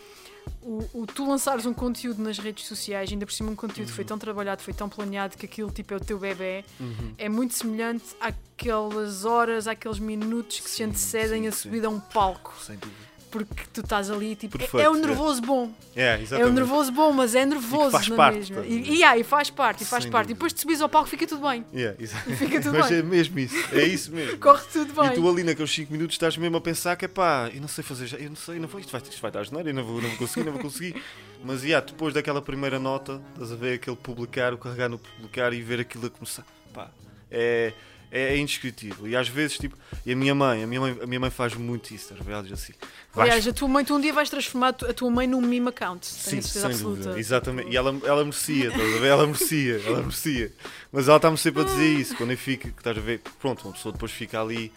O, 0.63 1.01
o 1.01 1.05
tu 1.05 1.27
lançares 1.27 1.67
um 1.67 1.73
conteúdo 1.73 2.19
nas 2.21 2.39
redes 2.39 2.65
sociais, 2.65 3.11
ainda 3.11 3.27
por 3.27 3.31
cima 3.31 3.51
um 3.51 3.55
conteúdo 3.55 3.89
que 3.89 3.93
foi 3.93 4.03
tão 4.03 4.17
trabalhado, 4.17 4.63
foi 4.63 4.73
tão 4.73 4.89
planeado 4.89 5.37
que 5.37 5.45
aquilo 5.45 5.69
tipo 5.71 5.93
é 5.93 5.97
o 5.97 5.99
teu 5.99 6.17
bebê, 6.17 6.65
Uhum. 6.79 7.13
é 7.15 7.29
muito 7.29 7.53
semelhante 7.53 8.05
àquelas 8.19 9.23
horas, 9.23 9.67
àqueles 9.67 9.99
minutos 9.99 10.59
que 10.59 10.69
se 10.69 10.77
Sim, 10.77 10.83
antecedem 10.85 11.41
sim, 11.43 11.47
a 11.47 11.51
subida 11.51 11.87
a 11.87 11.89
um 11.91 11.99
palco, 11.99 12.55
Sem 12.59 12.75
dúvida. 12.75 13.10
Porque 13.31 13.63
tu 13.73 13.81
estás 13.81 14.11
ali 14.11 14.35
tipo. 14.35 14.57
é- 14.57 14.59
Perfeito, 14.59 14.85
é, 14.85 14.89
o 14.89 14.95
é. 14.95 14.99
nervoso 14.99 15.41
bom, 15.41 15.71
É, 15.95 16.15
é 16.15 16.17
o 16.17 16.21
exatamente. 16.21 16.53
nervoso 16.53 16.91
bom, 16.91 17.11
mas 17.13 17.33
é 17.33 17.45
nervoso 17.45 17.91
faz 17.91 18.07
na 18.09 18.15
parte, 18.15 18.37
mesma. 18.39 18.55
tá? 18.57 18.67
E, 18.67 18.97
e, 18.97 19.03
ah, 19.03 19.17
e 19.17 19.23
faz 19.23 19.49
parte, 19.49 19.83
e 19.83 19.85
faz 19.85 20.03
Sem 20.03 20.11
parte. 20.11 20.31
E 20.31 20.33
depois 20.33 20.53
de 20.53 20.59
subires 20.59 20.81
ao 20.81 20.89
palco 20.89 21.09
fica 21.09 21.25
tudo 21.25 21.47
bem. 21.47 21.65
Yeah, 21.73 21.95
exa- 22.01 22.17
Fica 22.37 22.61
tudo 22.61 22.77
Mas 22.77 22.89
bem. 22.89 22.99
é 22.99 23.01
mesmo 23.03 23.39
isso, 23.39 23.55
é 23.75 23.83
isso 23.83 24.11
mesmo. 24.11 24.37
Corre 24.39 24.63
tudo 24.71 24.93
bem. 24.93 25.11
E 25.11 25.15
tu 25.15 25.29
ali 25.29 25.43
naqueles 25.43 25.71
5 25.73 25.91
minutos 25.91 26.15
estás 26.15 26.35
mesmo 26.37 26.57
a 26.57 26.61
pensar 26.61 26.95
que 26.95 27.05
é 27.05 27.07
pá, 27.07 27.49
eu 27.53 27.61
não 27.61 27.67
sei 27.67 27.83
fazer, 27.83 28.07
já- 28.07 28.17
eu 28.17 28.29
não 28.29 28.35
sei, 28.35 28.59
não 28.59 28.67
vou, 28.67 28.79
isto 28.79 28.91
vai, 28.91 29.01
isto 29.01 29.21
vai 29.21 29.31
dar 29.31 29.43
geneira, 29.43 29.69
eu 29.69 29.73
não 29.73 29.83
vou, 29.83 30.01
não 30.01 30.09
vou 30.09 30.17
conseguir, 30.17 30.45
não 30.45 30.51
vou 30.53 30.61
conseguir. 30.61 31.01
Mas 31.43 31.63
yeah, 31.63 31.83
depois 31.85 32.13
daquela 32.13 32.41
primeira 32.41 32.77
nota, 32.77 33.19
estás 33.33 33.51
a 33.51 33.55
ver 33.55 33.75
aquele 33.75 33.95
publicar, 33.95 34.53
o 34.53 34.57
carregar 34.57 34.89
no 34.89 34.99
publicar 34.99 35.51
e 35.53 35.61
ver 35.61 35.79
aquilo 35.79 36.05
a 36.05 36.09
começar, 36.09 36.45
pá, 36.71 36.91
é, 37.31 37.73
é, 38.11 38.33
é 38.33 38.37
indescritível. 38.37 39.07
E 39.07 39.15
às 39.15 39.27
vezes, 39.27 39.57
tipo, 39.57 39.77
e 40.05 40.11
a 40.11 40.15
minha 40.15 40.35
mãe, 40.35 40.63
a 40.63 40.67
minha 40.67 40.81
mãe, 40.81 40.97
a 41.01 41.07
minha 41.07 41.19
mãe 41.19 41.29
faz 41.29 41.53
muito 41.55 41.93
isso? 41.93 42.13
Ela 42.13 42.43
diz 42.43 42.51
assim, 42.51 42.73
vais 43.13 43.29
Aliás, 43.29 43.47
a 43.47 43.53
tua 43.53 43.67
mãe, 43.67 43.85
tu 43.85 43.95
um 43.95 44.01
dia 44.01 44.13
vais 44.13 44.29
transformar 44.29 44.67
a 44.69 44.73
tu- 44.73 44.85
a 44.85 44.93
tua 44.93 45.09
mãe 45.09 45.25
num 45.27 45.41
meme 45.41 45.69
account. 45.69 46.05
Sim, 46.05 46.41
sem 46.41 46.63
absoluta. 46.63 47.01
dúvida, 47.03 47.19
exatamente. 47.19 47.69
E 47.71 47.77
ela, 47.77 47.97
ela 48.03 48.23
merecia, 48.23 48.67
estás 48.67 48.95
a 48.95 48.99
ver? 48.99 49.07
Ela 49.07 49.25
merecia, 49.27 49.81
ela 49.85 49.99
merecia. 50.01 50.51
Mas 50.91 51.07
ela 51.07 51.17
está-me 51.17 51.37
sempre 51.37 51.61
a 51.61 51.65
dizer 51.65 51.93
isso, 51.99 52.15
quando 52.17 52.31
eu 52.31 52.37
fico, 52.37 52.63
que 52.69 52.77
estás 52.79 52.97
a 52.97 53.01
ver, 53.01 53.21
pronto, 53.39 53.63
uma 53.65 53.73
pessoa 53.73 53.93
depois 53.93 54.11
fica 54.11 54.41
ali 54.41 54.71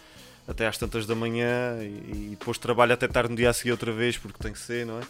até 0.47 0.67
às 0.67 0.77
tantas 0.77 1.05
da 1.05 1.15
manhã 1.15 1.77
e, 1.81 1.85
e 1.85 2.37
depois 2.39 2.57
trabalha 2.57 2.93
até 2.93 3.07
tarde 3.07 3.31
no 3.31 3.35
dia 3.35 3.49
a 3.49 3.53
seguir 3.53 3.71
outra 3.71 3.91
vez, 3.91 4.17
porque 4.17 4.37
tem 4.41 4.53
que 4.53 4.59
ser, 4.59 4.85
não 4.85 4.99
é? 4.99 5.03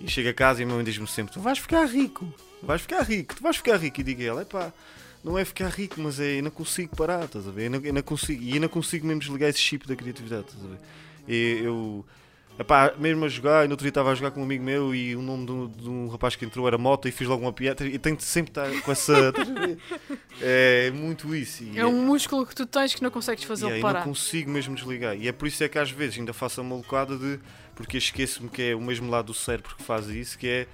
E 0.00 0.10
chega 0.10 0.30
a 0.30 0.34
casa 0.34 0.60
e 0.60 0.62
a 0.64 0.66
minha 0.66 0.74
mãe 0.76 0.84
diz-me 0.84 1.06
sempre: 1.06 1.32
Tu 1.32 1.40
vais 1.40 1.56
ficar 1.58 1.84
rico, 1.86 2.26
vais 2.60 2.82
ficar 2.82 3.02
rico, 3.02 3.36
tu 3.36 3.42
vais 3.42 3.56
ficar 3.56 3.76
rico. 3.76 4.00
E 4.00 4.02
digo 4.02 4.20
a 4.20 4.24
ela: 4.24 4.42
Epá, 4.42 4.72
não 5.24 5.38
é 5.38 5.44
ficar 5.44 5.68
rico, 5.68 6.00
mas 6.00 6.18
é 6.20 6.38
eu 6.38 6.42
não 6.42 6.50
consigo 6.50 6.96
parar, 6.96 7.24
estás 7.24 7.46
a 7.46 7.50
ver? 7.50 7.66
Eu 7.66 7.70
não, 7.70 7.80
eu 7.80 7.92
não 7.92 8.02
consigo, 8.02 8.42
e 8.42 8.54
eu 8.56 8.60
não 8.60 8.68
consigo 8.68 9.06
mesmo 9.06 9.20
desligar 9.20 9.48
esse 9.50 9.58
chip 9.60 9.86
da 9.86 9.94
criatividade, 9.96 10.46
estás 10.48 10.64
a 10.64 10.68
ver? 10.68 10.78
E 11.28 11.60
eu, 11.62 12.04
epá, 12.58 12.92
mesmo 12.98 13.24
a 13.24 13.28
jogar, 13.28 13.64
e 13.64 13.68
no 13.68 13.74
outro 13.74 13.84
dia 13.84 13.90
estava 13.90 14.10
a 14.10 14.14
jogar 14.14 14.32
com 14.32 14.40
um 14.40 14.44
amigo 14.44 14.64
meu 14.64 14.92
e 14.94 15.14
o 15.14 15.22
nome 15.22 15.46
de 15.46 15.52
um, 15.52 15.68
de 15.68 15.88
um 15.88 16.08
rapaz 16.08 16.34
que 16.34 16.44
entrou 16.44 16.66
era 16.66 16.76
Mota 16.76 17.08
e 17.08 17.12
fiz 17.12 17.28
logo 17.28 17.42
uma 17.42 17.52
piada 17.52 17.86
e 17.86 17.98
tenho 17.98 18.16
de 18.16 18.24
sempre 18.24 18.50
estar 18.50 18.68
com 18.82 18.90
essa. 18.92 19.28
estás 19.30 19.48
a 19.48 19.54
ver? 19.54 19.78
é 20.40 20.90
muito 20.90 21.34
isso. 21.34 21.62
E 21.62 21.78
É 21.78 21.86
um 21.86 22.04
músculo 22.04 22.44
que 22.44 22.54
tu 22.54 22.66
tens 22.66 22.94
que 22.94 23.02
não 23.02 23.10
consegues 23.10 23.44
fazer 23.44 23.66
Yeah, 23.66 23.76
ele 23.78 23.82
eu 23.84 23.86
não 23.86 23.92
parar. 23.94 24.04
consigo 24.04 24.50
mesmo 24.50 24.74
desligar. 24.74 25.16
E 25.16 25.28
é 25.28 25.32
por 25.32 25.46
isso 25.46 25.62
é 25.62 25.68
que 25.68 25.78
às 25.78 25.90
vezes 25.90 26.18
ainda 26.18 26.32
faço 26.32 26.60
a 26.60 26.64
malucada 26.64 27.16
de. 27.16 27.38
Porque 27.74 27.96
eu 27.96 27.98
esqueço-me 27.98 28.50
que 28.50 28.62
é 28.62 28.74
o 28.74 28.80
mesmo 28.80 29.10
lado 29.10 29.26
do 29.26 29.34
cérebro 29.34 29.74
que 29.76 29.82
faz 29.82 30.08
isso, 30.08 30.36
que 30.38 30.46
é. 30.48 30.66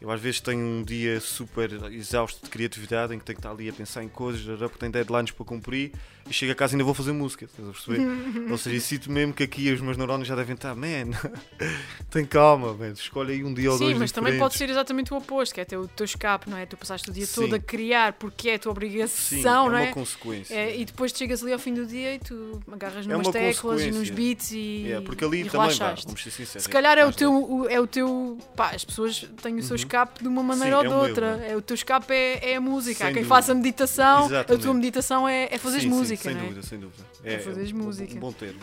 Eu 0.00 0.10
às 0.10 0.20
vezes 0.20 0.40
tenho 0.40 0.58
um 0.60 0.82
dia 0.82 1.20
super 1.20 1.70
exausto 1.92 2.42
de 2.44 2.50
criatividade 2.50 3.14
em 3.14 3.18
que 3.18 3.24
tenho 3.24 3.36
que 3.36 3.40
estar 3.40 3.50
ali 3.52 3.68
a 3.68 3.72
pensar 3.72 4.02
em 4.02 4.08
coisas, 4.08 4.42
porque 4.58 4.78
tenho 4.78 4.90
deadlines 4.92 5.30
para 5.30 5.44
cumprir 5.44 5.92
e 6.28 6.32
chego 6.32 6.52
a 6.52 6.54
casa 6.54 6.72
e 6.72 6.74
ainda 6.74 6.84
vou 6.84 6.94
fazer 6.94 7.12
música, 7.12 7.44
estás 7.44 7.68
a 7.68 7.72
perceber? 7.72 8.00
Ou 8.50 8.58
seja, 8.58 8.80
sinto 8.80 9.10
mesmo 9.12 9.32
que 9.32 9.42
aqui 9.44 9.70
os 9.72 9.80
meus 9.80 9.96
neurónios 9.96 10.26
já 10.28 10.34
devem 10.34 10.54
estar, 10.54 10.74
man, 10.74 11.10
tem 12.10 12.24
calma, 12.24 12.74
man, 12.74 12.90
escolhe 12.92 13.32
aí 13.34 13.44
um 13.44 13.54
dia 13.54 13.70
ou 13.70 13.78
Sim, 13.78 13.84
dois. 13.86 13.98
mas 13.98 14.12
também 14.12 14.38
pode 14.38 14.52
diferentes." 14.52 14.58
ser 14.58 14.70
exatamente 14.70 15.12
o 15.14 15.16
oposto, 15.16 15.54
que 15.54 15.60
é 15.60 15.64
ter 15.64 15.76
o 15.76 15.86
teu 15.88 16.04
escape, 16.04 16.48
não 16.50 16.56
é? 16.56 16.66
Tu 16.66 16.76
passaste 16.76 17.08
o 17.10 17.12
dia 17.12 17.26
todo 17.26 17.50
Sim. 17.50 17.54
a 17.56 17.58
criar 17.60 18.12
porque 18.14 18.50
é 18.50 18.54
a 18.54 18.58
tua 18.58 18.70
Sim, 18.72 18.76
obrigação, 18.76 19.66
é 19.66 19.70
não 19.70 19.76
uma 19.78 19.80
é? 19.82 19.92
consequência. 19.92 20.54
É, 20.54 20.76
e 20.78 20.84
depois 20.84 21.12
tu 21.12 21.18
chegas 21.18 21.42
ali 21.42 21.52
ao 21.52 21.58
fim 21.58 21.74
do 21.74 21.86
dia 21.86 22.14
e 22.14 22.18
tu 22.18 22.60
agarras 22.70 23.04
É 23.06 23.08
numas 23.08 23.26
uma 23.26 23.32
teclas 23.32 23.82
e 23.82 23.90
nos 23.90 24.10
beats 24.10 24.52
e, 24.52 24.82
Yeah, 24.86 25.04
porque 25.06 25.24
ali 25.24 25.42
e 25.42 25.50
também, 25.50 25.74
vá, 25.76 25.94
vamos 25.94 26.22
ser 26.22 26.30
sinceros. 26.30 26.62
Se 26.64 26.68
calhar 26.68 26.96
é 26.98 27.02
o 27.02 27.06
mais 27.06 27.16
teu, 27.16 27.32
o- 27.32 27.68
é 27.68 27.80
o 27.80 27.86
teu. 27.86 28.38
Pá, 28.56 28.70
as 28.70 28.84
pessoas 28.84 29.26
têm 29.42 29.56
o 29.56 29.62
seu 29.62 29.76
escape 29.84 30.22
de 30.22 30.28
uma 30.28 30.42
maneira 30.42 30.70
Sim, 30.70 30.74
ou 30.76 30.80
é 30.80 30.88
de 30.88 30.94
meu, 30.94 30.98
outra. 31.08 31.36
não 31.36 31.44
É, 31.44 31.56
o 31.56 31.62
teu 31.62 31.74
escape 31.74 32.12
é, 32.12 32.52
é 32.52 32.56
a 32.56 32.60
música. 32.60 33.04
Há 33.04 33.06
Sem 33.08 33.14
quem 33.14 33.22
dúvida. 33.22 33.34
faça 33.34 33.54
meditação, 33.54 34.22
a 34.22 34.26
Exatamente. 34.26 34.62
tua 34.64 34.74
meditação 34.74 35.28
é, 35.28 35.48
é 35.50 35.58
fazer 35.58 35.86
música, 35.86 36.22
sem 36.22 36.36
é? 36.36 36.40
dúvida, 36.40 36.62
sem 36.62 36.78
dúvida. 36.78 37.04
É 37.24 37.38
fazeres 37.38 37.72
um- 37.72 37.76
música. 37.78 38.14
Um 38.14 38.20
bom 38.20 38.32
termo. 38.32 38.60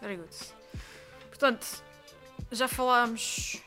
Very 0.00 0.16
good. 0.16 0.30
Portanto, 1.28 1.82
já 2.50 2.66
falámos 2.68 3.58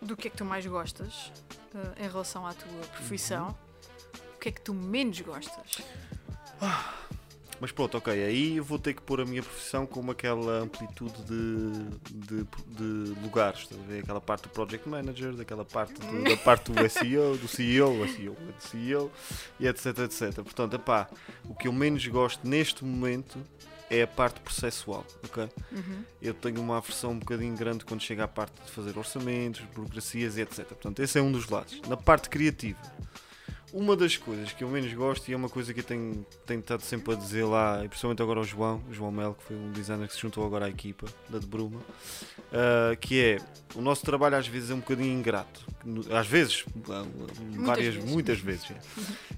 do 0.00 0.16
que 0.16 0.28
é 0.28 0.30
que 0.30 0.36
tu 0.36 0.44
mais 0.44 0.66
gostas 0.66 1.30
eh, 1.74 2.04
em 2.04 2.08
relação 2.08 2.46
à 2.46 2.52
tua 2.52 2.80
profissão. 2.96 3.46
Uhum. 3.48 3.54
O 4.36 4.38
que 4.42 4.48
é 4.48 4.52
que 4.52 4.60
tu 4.60 4.74
menos 4.74 5.20
gostas? 5.20 5.78
Mas 7.62 7.70
pronto, 7.70 7.96
ok, 7.96 8.12
aí 8.12 8.56
eu 8.56 8.64
vou 8.64 8.76
ter 8.76 8.92
que 8.92 9.00
pôr 9.00 9.20
a 9.20 9.24
minha 9.24 9.40
profissão 9.40 9.86
com 9.86 10.10
aquela 10.10 10.62
amplitude 10.62 11.14
de, 11.22 11.70
de, 12.10 12.44
de 12.66 13.20
lugares, 13.20 13.60
estás 13.60 13.80
a 13.80 13.84
ver? 13.84 14.00
Aquela 14.00 14.20
parte 14.20 14.42
do 14.42 14.48
Project 14.48 14.88
Manager, 14.88 15.32
daquela 15.32 15.64
parte 15.64 15.94
do, 15.94 16.24
da 16.24 16.36
parte 16.38 16.72
do 16.72 16.90
SEO, 16.90 17.36
do 17.36 17.46
CEO, 17.46 18.08
SEO, 18.08 18.36
CEO, 18.58 19.12
e 19.60 19.68
etc, 19.68 19.96
etc. 20.00 20.34
Portanto, 20.42 20.74
epá, 20.74 21.08
o 21.44 21.54
que 21.54 21.68
eu 21.68 21.72
menos 21.72 22.04
gosto 22.08 22.44
neste 22.48 22.84
momento 22.84 23.38
é 23.88 24.02
a 24.02 24.08
parte 24.08 24.40
processual, 24.40 25.06
ok? 25.22 25.48
Uhum. 25.70 26.02
Eu 26.20 26.34
tenho 26.34 26.60
uma 26.60 26.78
aversão 26.78 27.12
um 27.12 27.18
bocadinho 27.20 27.56
grande 27.56 27.84
quando 27.84 28.00
chega 28.00 28.24
à 28.24 28.28
parte 28.28 28.60
de 28.60 28.72
fazer 28.72 28.98
orçamentos, 28.98 29.60
burocracias 29.72 30.36
e 30.36 30.40
etc. 30.40 30.64
Portanto, 30.64 30.98
esse 30.98 31.16
é 31.16 31.22
um 31.22 31.30
dos 31.30 31.48
lados. 31.48 31.80
Na 31.86 31.96
parte 31.96 32.28
criativa, 32.28 32.80
uma 33.72 33.96
das 33.96 34.16
coisas 34.16 34.52
que 34.52 34.62
eu 34.62 34.68
menos 34.68 34.92
gosto, 34.92 35.28
e 35.28 35.34
é 35.34 35.36
uma 35.36 35.48
coisa 35.48 35.72
que 35.72 35.80
eu 35.80 35.84
tenho, 35.84 36.26
tenho 36.46 36.60
estado 36.60 36.82
sempre 36.82 37.14
a 37.14 37.16
dizer 37.16 37.44
lá, 37.44 37.82
e 37.84 37.88
principalmente 37.88 38.22
agora 38.22 38.40
ao 38.40 38.44
João, 38.44 38.82
o 38.88 38.92
João 38.92 39.10
Mel, 39.10 39.34
que 39.34 39.44
foi 39.44 39.56
um 39.56 39.72
designer 39.72 40.06
que 40.06 40.14
se 40.14 40.20
juntou 40.20 40.44
agora 40.44 40.66
à 40.66 40.68
equipa 40.68 41.06
da 41.28 41.38
de 41.38 41.46
Bruma, 41.46 41.80
ah, 42.52 42.94
que 43.00 43.20
é 43.20 43.38
o 43.74 43.80
nosso 43.80 44.04
trabalho 44.04 44.36
às 44.36 44.46
vezes 44.46 44.70
é 44.70 44.74
um 44.74 44.80
bocadinho 44.80 45.12
ingrato. 45.18 45.66
Às 46.10 46.26
vezes, 46.26 46.64
ah, 46.90 47.04
várias, 47.56 47.94
vezes. 47.94 48.10
muitas 48.10 48.38
vezes. 48.40 48.70
é. 48.70 48.76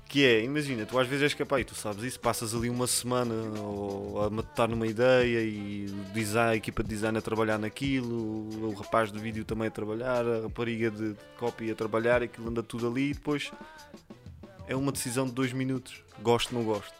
Que 0.09 0.25
é, 0.25 0.45
imagina, 0.45 0.85
tu 0.85 0.99
às 0.99 1.07
vezes 1.07 1.23
és 1.23 1.35
capaz, 1.35 1.63
e 1.63 1.65
tu 1.65 1.75
sabes 1.75 2.03
isso, 2.05 2.21
passas 2.21 2.55
ali 2.55 2.69
uma 2.69 2.87
semana 2.87 3.35
ou 3.61 4.23
a 4.23 4.31
matutar 4.31 4.69
numa 4.69 4.87
ideia 4.87 5.41
e 5.41 5.87
o 5.87 6.13
design, 6.13 6.53
a 6.53 6.57
equipa 6.57 6.83
de 6.83 6.89
design 6.89 7.17
a 7.17 7.23
trabalhar 7.23 7.59
naquilo, 7.59 8.49
o 8.69 8.75
rapaz 8.75 9.11
do 9.11 9.19
vídeo 9.19 9.45
também 9.45 9.69
a 9.69 9.71
trabalhar, 9.71 10.27
a 10.27 10.43
rapariga 10.43 10.91
de 10.91 11.15
copy 11.39 11.71
a 11.71 11.75
trabalhar, 11.75 12.23
aquilo 12.23 12.49
anda 12.49 12.63
tudo 12.63 12.89
ali 12.89 13.11
e 13.11 13.15
depois 13.15 13.51
é 14.67 14.75
uma 14.77 14.91
decisão 14.93 15.27
de 15.27 15.33
dois 15.33 15.53
minutos. 15.53 16.03
Gosto, 16.23 16.55
não 16.55 16.63
gosto. 16.65 16.93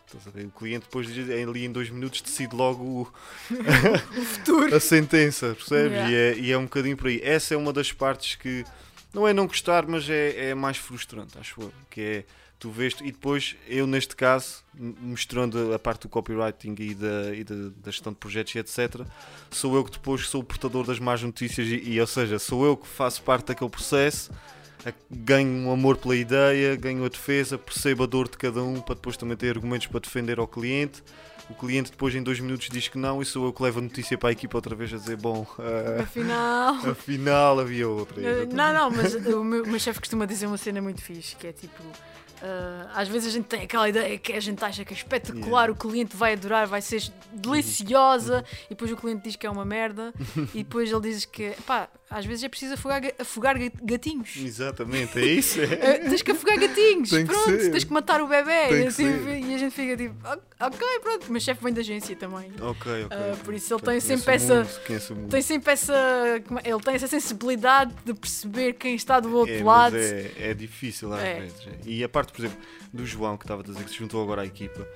O 0.45 0.51
cliente 0.51 0.85
depois 0.87 1.07
diz- 1.13 1.29
ali 1.31 1.65
em 1.65 1.73
dois 1.73 1.89
minutos 1.91 2.21
decide 2.21 2.55
logo 2.55 2.83
o- 2.85 3.13
O 4.19 4.25
futuro. 4.25 4.75
a 4.75 4.81
sentença, 4.81 5.55
percebes? 5.55 5.93
Yeah. 5.93 6.11
E, 6.11 6.15
é, 6.15 6.39
e 6.39 6.53
é 6.53 6.59
um 6.59 6.65
bocadinho 6.65 6.97
por 6.97 7.07
aí. 7.09 7.21
Essa 7.23 7.55
é 7.55 7.57
uma 7.57 7.73
das 7.73 7.93
partes 7.93 8.35
que 8.37 8.65
não 9.13 9.27
é 9.27 9.33
não 9.33 9.47
gostar, 9.47 9.87
mas 9.87 10.09
é, 10.11 10.51
é 10.51 10.55
mais 10.55 10.77
frustrante, 10.77 11.39
acho 11.39 11.61
eu. 11.61 11.73
Que 11.91 12.01
é 12.01 12.25
tu 12.59 12.71
vês 12.71 12.95
e 13.03 13.13
depois 13.13 13.57
eu, 13.69 13.87
neste 13.87 14.17
caso, 14.17 14.65
m- 14.75 14.95
misturando 15.01 15.73
a 15.75 15.79
parte 15.79 16.03
do 16.03 16.09
copywriting 16.09 16.75
e 16.79 16.95
da, 16.95 17.35
e 17.35 17.45
da, 17.45 17.55
da 17.77 17.91
gestão 17.91 18.13
de 18.13 18.19
projetos 18.19 18.55
e 18.55 18.59
etc., 18.59 19.03
sou 19.51 19.75
eu 19.77 19.85
que 19.85 19.93
depois 19.93 20.27
sou 20.29 20.41
o 20.41 20.45
portador 20.45 20.87
das 20.87 20.99
más 20.99 21.23
notícias, 21.23 21.67
e, 21.69 21.77
e, 21.91 22.01
ou 22.01 22.07
seja, 22.07 22.39
sou 22.39 22.65
eu 22.65 22.77
que 22.77 22.87
faço 22.89 23.23
parte 23.23 23.47
daquele 23.47 23.71
processo. 23.71 24.31
Ganho 25.11 25.67
um 25.69 25.73
amor 25.73 25.97
pela 25.97 26.15
ideia, 26.17 26.77
ganho 26.77 27.05
a 27.05 27.09
defesa, 27.09 27.57
percebo 27.57 28.03
a 28.05 28.07
dor 28.07 28.29
de 28.29 28.37
cada 28.37 28.63
um 28.63 28.81
para 28.81 28.95
depois 28.95 29.17
também 29.17 29.37
ter 29.37 29.55
argumentos 29.57 29.87
para 29.87 30.01
defender 30.01 30.39
ao 30.39 30.47
cliente. 30.47 31.03
O 31.51 31.55
cliente 31.55 31.91
depois 31.91 32.15
em 32.15 32.23
dois 32.23 32.41
minutos 32.41 32.69
diz 32.71 32.89
que 32.89 32.97
não 32.97 33.21
e 33.21 33.25
sou 33.25 33.45
eu 33.45 33.53
que 33.53 33.63
levo 33.63 33.79
a 33.79 33.83
notícia 33.83 34.17
para 34.17 34.31
a 34.31 34.33
equipa 34.33 34.57
outra 34.57 34.75
vez 34.75 34.93
a 34.95 34.97
dizer 34.97 35.17
bom, 35.19 35.47
ah, 35.59 36.03
Afinal. 36.03 36.75
afinal 36.91 37.61
havia 37.61 37.87
outra. 37.89 38.19
Exatamente. 38.21 38.55
Não, 38.55 38.73
não, 38.73 38.91
mas 38.91 39.15
o 39.27 39.45
meu, 39.45 39.67
meu 39.67 39.79
chefe 39.79 40.01
costuma 40.01 40.25
dizer 40.25 40.47
uma 40.47 40.57
cena 40.57 40.81
muito 40.81 41.03
fixe, 41.03 41.37
que 41.37 41.47
é 41.47 41.53
tipo. 41.53 41.83
ah, 42.43 42.91
às 42.95 43.09
vezes 43.09 43.29
a 43.29 43.31
gente 43.31 43.45
tem 43.45 43.63
aquela 43.63 43.87
ideia 43.87 44.17
que 44.19 44.33
a 44.33 44.41
gente 44.41 44.65
acha 44.65 44.87
que 44.87 44.95
é 44.95 44.97
espetacular, 44.97 45.65
Yeah. 45.65 45.73
o 45.73 45.77
cliente 45.77 46.17
vai 46.17 46.33
adorar, 46.33 46.67
vai 46.67 46.81
ser 46.81 47.03
deliciosa, 47.31 48.43
e 48.67 48.71
depois 48.71 48.91
o 48.91 48.97
cliente 48.97 49.25
diz 49.25 49.37
que 49.37 49.47
é 49.47 49.51
uma 49.51 49.65
merda, 49.67 50.15
e 50.55 50.63
depois 50.63 50.91
ele 50.91 51.01
diz 51.03 51.27
que, 51.27 51.51
pá, 51.67 51.89
às 52.11 52.25
vezes 52.27 52.45
é 52.45 52.49
preciso 52.49 52.75
afogar, 52.75 53.01
ga- 53.01 53.13
afogar 53.19 53.59
ga- 53.59 53.73
gatinhos. 53.83 54.37
Exatamente, 54.37 55.19
é 55.19 55.25
isso. 55.25 55.61
É. 55.61 55.65
Eh, 55.95 55.99
tens 56.09 56.23
que 56.23 56.31
afogar 56.33 56.59
gatinhos, 56.59 57.11
Tem 57.11 57.27
que 57.27 57.33
pronto, 57.33 57.61
ser. 57.61 57.71
tens 57.73 57.85
que 57.85 57.93
matar 57.93 58.21
o 58.21 58.27
bebê. 58.29 58.67
E, 58.67 58.83
que 58.83 58.87
assim, 58.89 59.05
e 59.51 59.55
a 59.55 59.59
gente 59.59 59.75
fica 59.75 59.97
tipo, 59.97 60.15
"Ok, 60.61 60.87
pronto. 61.03 61.27
O 61.29 61.33
meu 61.33 61.41
chefe 61.41 61.63
vem 61.65 61.73
da 61.73 61.81
agência 61.81 62.15
também. 62.17 62.51
Ok, 62.61 63.05
ok. 63.05 63.07
Ok. 63.07 63.37
por 63.45 63.55
isso 63.55 63.75
ele 63.75 63.83
tem 63.83 64.01
sempre 64.01 64.35
essa- 64.35 64.65
mundo. 65.15 65.29
Tem 65.31 65.43
sempre 65.43 65.73
essa. 65.73 65.95
Ele 66.65 66.81
tem 66.81 66.95
essa 66.95 67.07
sensibilidade 67.09 67.95
de 68.05 68.15
perceber 68.15 68.75
quem 68.75 68.95
está 68.95 69.19
do 69.21 69.35
outro 69.37 69.55
É, 69.55 69.59
mas 69.63 69.67
lado. 69.67 69.97
é, 69.97 70.31
é 70.51 70.55
difícil 70.55 71.13
às 71.13 71.23
É. 71.23 71.41
vezes. 71.41 71.67
é. 71.67 71.71
E 71.87 72.05
a 72.05 72.09
parte, 72.09 72.33
por 72.33 72.41
exemplo, 72.45 72.59
do 72.93 73.05
João 73.07 73.37
que 73.37 73.45
estava 73.45 73.63
a 73.63 73.65
dizer 73.65 73.83
que 73.85 73.91
se 73.91 73.97
juntou 73.97 74.23
agora 74.23 74.43
à 74.43 74.47
equipa, 74.47 74.87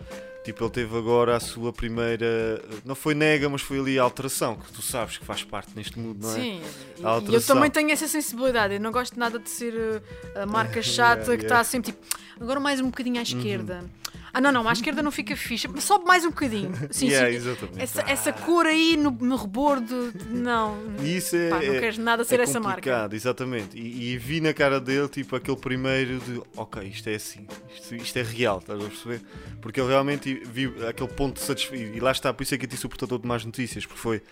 tipo, 0.44 0.64
ele 0.64 0.70
teve 0.70 0.96
agora 0.96 1.36
a 1.36 1.40
sua 1.40 1.72
primeira. 1.72 2.62
Não 2.84 2.94
foi 2.94 3.14
nega, 3.14 3.48
mas 3.48 3.60
foi 3.62 3.78
ali 3.78 3.98
a 3.98 4.02
alteração, 4.02 4.56
que 4.56 4.72
tu 4.72 4.82
sabes 4.82 5.18
que 5.18 5.24
faz 5.24 5.42
parte 5.44 5.70
neste 5.74 5.98
mundo, 5.98 6.22
não 6.22 6.30
é? 6.30 6.34
Sim, 6.34 6.62
e- 6.98 7.34
eu 7.34 7.42
também 7.42 7.70
tenho 7.70 7.90
essa 7.90 8.08
sensibilidade. 8.08 8.74
Eu 8.74 8.80
não 8.80 8.92
gosto 8.92 9.18
nada 9.18 9.38
de 9.38 9.50
ser 9.50 9.74
uh, 9.74 10.02
a 10.42 10.46
marca 10.46 10.80
chata 10.82 11.20
Yeah, 11.20 11.24
que 11.36 11.44
yeah. 11.44 11.60
está 11.60 11.64
sempre 11.64 11.92
tipo, 11.92 12.04
agora 12.40 12.60
mais 12.60 12.80
um 12.80 12.86
bocadinho 12.86 13.18
à 13.18 13.22
esquerda. 13.22 13.84
Ah, 14.32 14.40
não, 14.40 14.52
não, 14.52 14.68
à 14.68 14.72
esquerda 14.72 15.02
não 15.02 15.10
fica 15.10 15.34
fixe, 15.36 15.68
sobe 15.80 16.04
mais 16.04 16.24
um 16.24 16.28
bocadinho. 16.30 16.72
Sim, 16.90 17.08
Yeah, 17.08 17.30
sim. 17.30 17.36
exatamente. 17.36 17.80
Essa, 17.82 18.02
essa 18.06 18.32
cor 18.32 18.66
aí 18.66 18.96
no, 18.96 19.10
no 19.10 19.36
rebordo, 19.36 20.12
não. 20.30 20.78
Isso 21.02 21.34
é, 21.36 21.48
Pá, 21.48 21.56
não 21.62 21.74
é- 21.74 21.80
queres 21.80 21.98
nada 21.98 22.24
ser 22.24 22.40
é 22.40 22.42
essa 22.42 22.60
marca. 22.60 23.08
exatamente. 23.12 23.76
E, 23.78 24.12
e 24.12 24.18
vi 24.18 24.40
na 24.40 24.52
cara 24.52 24.80
dele, 24.80 25.08
tipo, 25.08 25.34
aquele 25.36 25.56
primeiro 25.56 26.18
de 26.20 26.40
ok, 26.56 26.82
isto 26.88 27.08
é 27.08 27.14
assim, 27.14 27.46
isto, 27.74 27.94
isto 27.94 28.16
é 28.18 28.22
real, 28.22 28.58
estás 28.58 28.78
a 28.80 28.84
perceber? 28.88 29.20
Porque 29.60 29.80
ele 29.80 29.88
realmente 29.88 30.34
viu 30.44 30.74
aquele 30.88 31.08
ponto 31.10 31.34
de 31.36 31.40
satisfação. 31.40 31.78
E 31.78 32.00
lá 32.00 32.12
está, 32.12 32.32
por 32.32 32.42
isso 32.42 32.54
é 32.54 32.58
que 32.58 32.64
eu 32.66 32.68
disse 32.68 32.86
o 32.86 32.88
portador 32.88 33.18
de 33.18 33.26
más 33.26 33.44
notícias, 33.44 33.84
porque 33.86 34.00
foi 34.00 34.22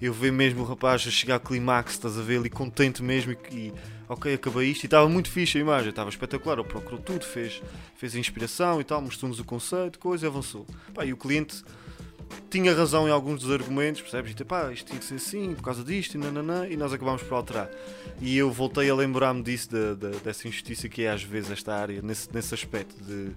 eu 0.00 0.12
ver 0.12 0.32
mesmo 0.32 0.62
o 0.62 0.64
rapaz 0.64 1.04
a 1.06 1.10
chegar 1.10 1.34
ao 1.34 1.40
clímax, 1.40 1.92
estás 1.92 2.18
a 2.18 2.22
ver 2.22 2.38
ali 2.38 2.48
contente 2.50 3.02
mesmo 3.02 3.32
e, 3.32 3.36
e, 3.54 3.72
ok, 4.08 4.34
acabei 4.34 4.70
isto 4.70 4.84
e 4.84 4.86
estava 4.86 5.08
muito 5.08 5.30
fixe 5.30 5.58
a 5.58 5.60
imagem, 5.60 5.90
estava 5.90 6.10
espetacular, 6.10 6.58
ele 6.58 6.68
procurou 6.68 6.98
tudo, 7.00 7.24
fez, 7.24 7.62
fez 7.96 8.14
a 8.14 8.18
inspiração 8.18 8.80
e 8.80 8.84
tal, 8.84 9.00
mostrou-nos 9.00 9.38
o 9.40 9.44
conceito, 9.44 9.98
coisa 9.98 10.26
e 10.26 10.28
avançou. 10.28 10.66
Pá, 10.94 11.04
e 11.04 11.12
o 11.12 11.16
cliente 11.16 11.62
tinha 12.50 12.74
razão 12.74 13.06
em 13.06 13.10
alguns 13.10 13.40
dos 13.42 13.50
argumentos, 13.50 14.00
percebes? 14.00 14.32
E 14.32 14.34
tipo, 14.34 14.48
pá, 14.50 14.72
isto 14.72 14.86
tinha 14.86 14.98
que 14.98 15.04
ser 15.04 15.16
assim, 15.16 15.54
por 15.54 15.62
causa 15.62 15.84
disto, 15.84 16.14
e 16.14 16.18
nananã, 16.18 16.66
e 16.66 16.76
nós 16.76 16.92
acabámos 16.92 17.22
por 17.22 17.34
alterar. 17.34 17.70
E 18.20 18.36
eu 18.36 18.50
voltei 18.50 18.88
a 18.88 18.94
lembrar-me 18.94 19.42
disso, 19.42 19.70
da- 19.70 19.94
da- 19.94 20.18
dessa 20.18 20.48
injustiça 20.48 20.88
que 20.88 21.02
é 21.02 21.10
às 21.10 21.22
vezes 21.22 21.50
esta 21.50 21.74
área, 21.74 22.00
nesse, 22.02 22.28
nesse 22.32 22.54
aspecto 22.54 23.02
de 23.04 23.32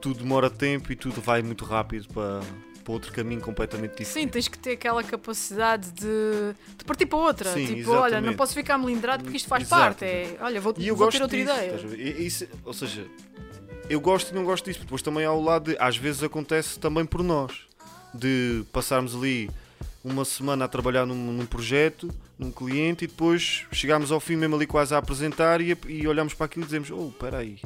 tudo 0.00 0.20
demora 0.20 0.48
tempo 0.50 0.90
e 0.92 0.96
tudo 0.96 1.20
vai 1.20 1.42
muito 1.42 1.64
rápido 1.64 2.08
para, 2.08 2.40
para 2.88 2.94
outro 2.94 3.12
caminho 3.12 3.42
completamente 3.42 3.90
diferente. 3.98 4.12
Sim, 4.12 4.28
tens 4.28 4.48
que 4.48 4.58
ter 4.58 4.72
aquela 4.72 5.04
capacidade 5.04 5.90
de, 5.90 6.54
de 6.78 6.84
partir 6.86 7.04
para 7.04 7.18
outra. 7.18 7.52
Sim, 7.52 7.66
tipo, 7.66 7.90
olha, 7.90 7.98
não 7.98 8.06
exatamente. 8.06 8.36
posso 8.38 8.54
ficar 8.54 8.78
melindrado 8.78 9.24
porque 9.24 9.36
isto 9.36 9.46
faz 9.46 9.64
Exato, 9.64 9.82
parte. 9.82 10.04
É, 10.06 10.38
olha, 10.40 10.58
vou, 10.58 10.74
E 10.78 10.88
eu 10.88 10.96
vou 10.96 11.04
gosto 11.06 11.18
ter 11.18 11.22
outra 11.22 11.36
disso, 11.36 11.94
ideia. 11.94 12.16
isso- 12.18 12.46
ou 12.64 12.72
seja, 12.72 13.06
eu 13.90 14.00
gosto 14.00 14.30
e 14.30 14.34
não 14.34 14.42
gosto 14.42 14.64
disso, 14.64 14.80
depois 14.80 15.02
também 15.02 15.26
há 15.26 15.32
o 15.32 15.42
lado 15.44 15.70
de, 15.70 15.76
às 15.78 15.98
vezes 15.98 16.22
acontece 16.22 16.78
também 16.78 17.04
por 17.04 17.22
nós, 17.22 17.52
de 18.14 18.64
passarmos 18.72 19.14
ali 19.14 19.50
uma 20.02 20.24
semana 20.24 20.64
a 20.64 20.68
trabalhar 20.68 21.04
num, 21.04 21.14
num 21.14 21.44
projeto, 21.44 22.08
num 22.38 22.50
cliente, 22.50 23.04
e 23.04 23.06
depois 23.06 23.66
chegámos 23.70 24.10
ao 24.10 24.18
fim 24.18 24.36
mesmo 24.36 24.56
ali 24.56 24.66
quase 24.66 24.94
a 24.94 24.98
apresentar 24.98 25.60
e, 25.60 25.76
e 25.88 26.08
olhamos 26.08 26.32
para 26.32 26.46
aquilo 26.46 26.62
e 26.64 26.66
dizemos, 26.66 26.90
oh, 26.90 27.08
espera 27.08 27.36
aí, 27.38 27.58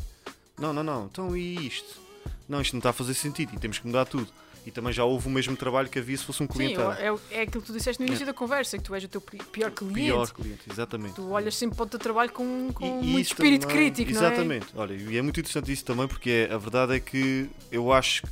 não, 0.59 0.73
não, 0.73 0.83
não, 0.83 1.05
então 1.07 1.37
e 1.37 1.65
isto? 1.65 2.01
Não, 2.49 2.61
isto 2.61 2.73
não 2.73 2.79
está 2.81 2.91
a 2.91 2.93
fazer 2.93 3.15
sentido 3.15 3.53
e 3.55 3.59
temos 3.61 3.79
que 3.79 3.87
mudar 3.87 4.05
tudo. 4.05 4.27
E 4.65 4.71
também 4.71 4.93
já 4.93 5.05
houve 5.05 5.27
o 5.27 5.31
mesmo 5.31 5.57
trabalho 5.57 5.89
que 5.89 5.99
havia 5.99 6.17
se 6.17 6.25
fosse 6.25 6.41
um 6.43 6.47
Sim, 6.47 6.53
cliente 6.53 6.81
a- 6.81 6.97
é, 7.01 7.39
é 7.39 7.43
aquilo 7.43 7.63
que 7.63 7.67
tu 7.67 7.73
disseste 7.73 8.01
no 8.01 8.07
início 8.07 8.25
da 8.25 8.33
conversa, 8.33 8.79
que 8.79 8.85
tu 8.85 8.95
és 8.95 9.03
o 9.03 9.09
teu 9.09 9.21
pi- 9.21 9.39
pior 9.51 9.71
cliente. 9.73 9.95
pior 10.01 10.31
cliente, 10.33 10.61
exatamente. 10.71 11.15
Tu 11.15 11.29
olhas 11.31 11.57
sempre 11.57 11.77
para 11.77 11.85
o 11.85 11.89
teu 11.89 11.99
trabalho 11.99 12.31
com, 12.31 12.71
com 12.73 12.85
E- 13.03 13.07
muito 13.07 13.27
espírito 13.27 13.67
também- 13.67 13.77
crítico, 13.93 14.13
não 14.13 14.23
é? 14.23 14.27
Exatamente. 14.27 14.67
Olha, 14.77 14.95
e 14.95 15.17
é 15.17 15.23
muito 15.23 15.41
interessante 15.41 15.73
isso 15.73 15.85
também, 15.85 16.07
porque 16.07 16.31
é- 16.49 16.55
a 16.55 16.59
verdade 16.59 16.95
é 16.95 17.01
que 17.01 17.49
eu 17.73 17.93
acho. 17.93 18.23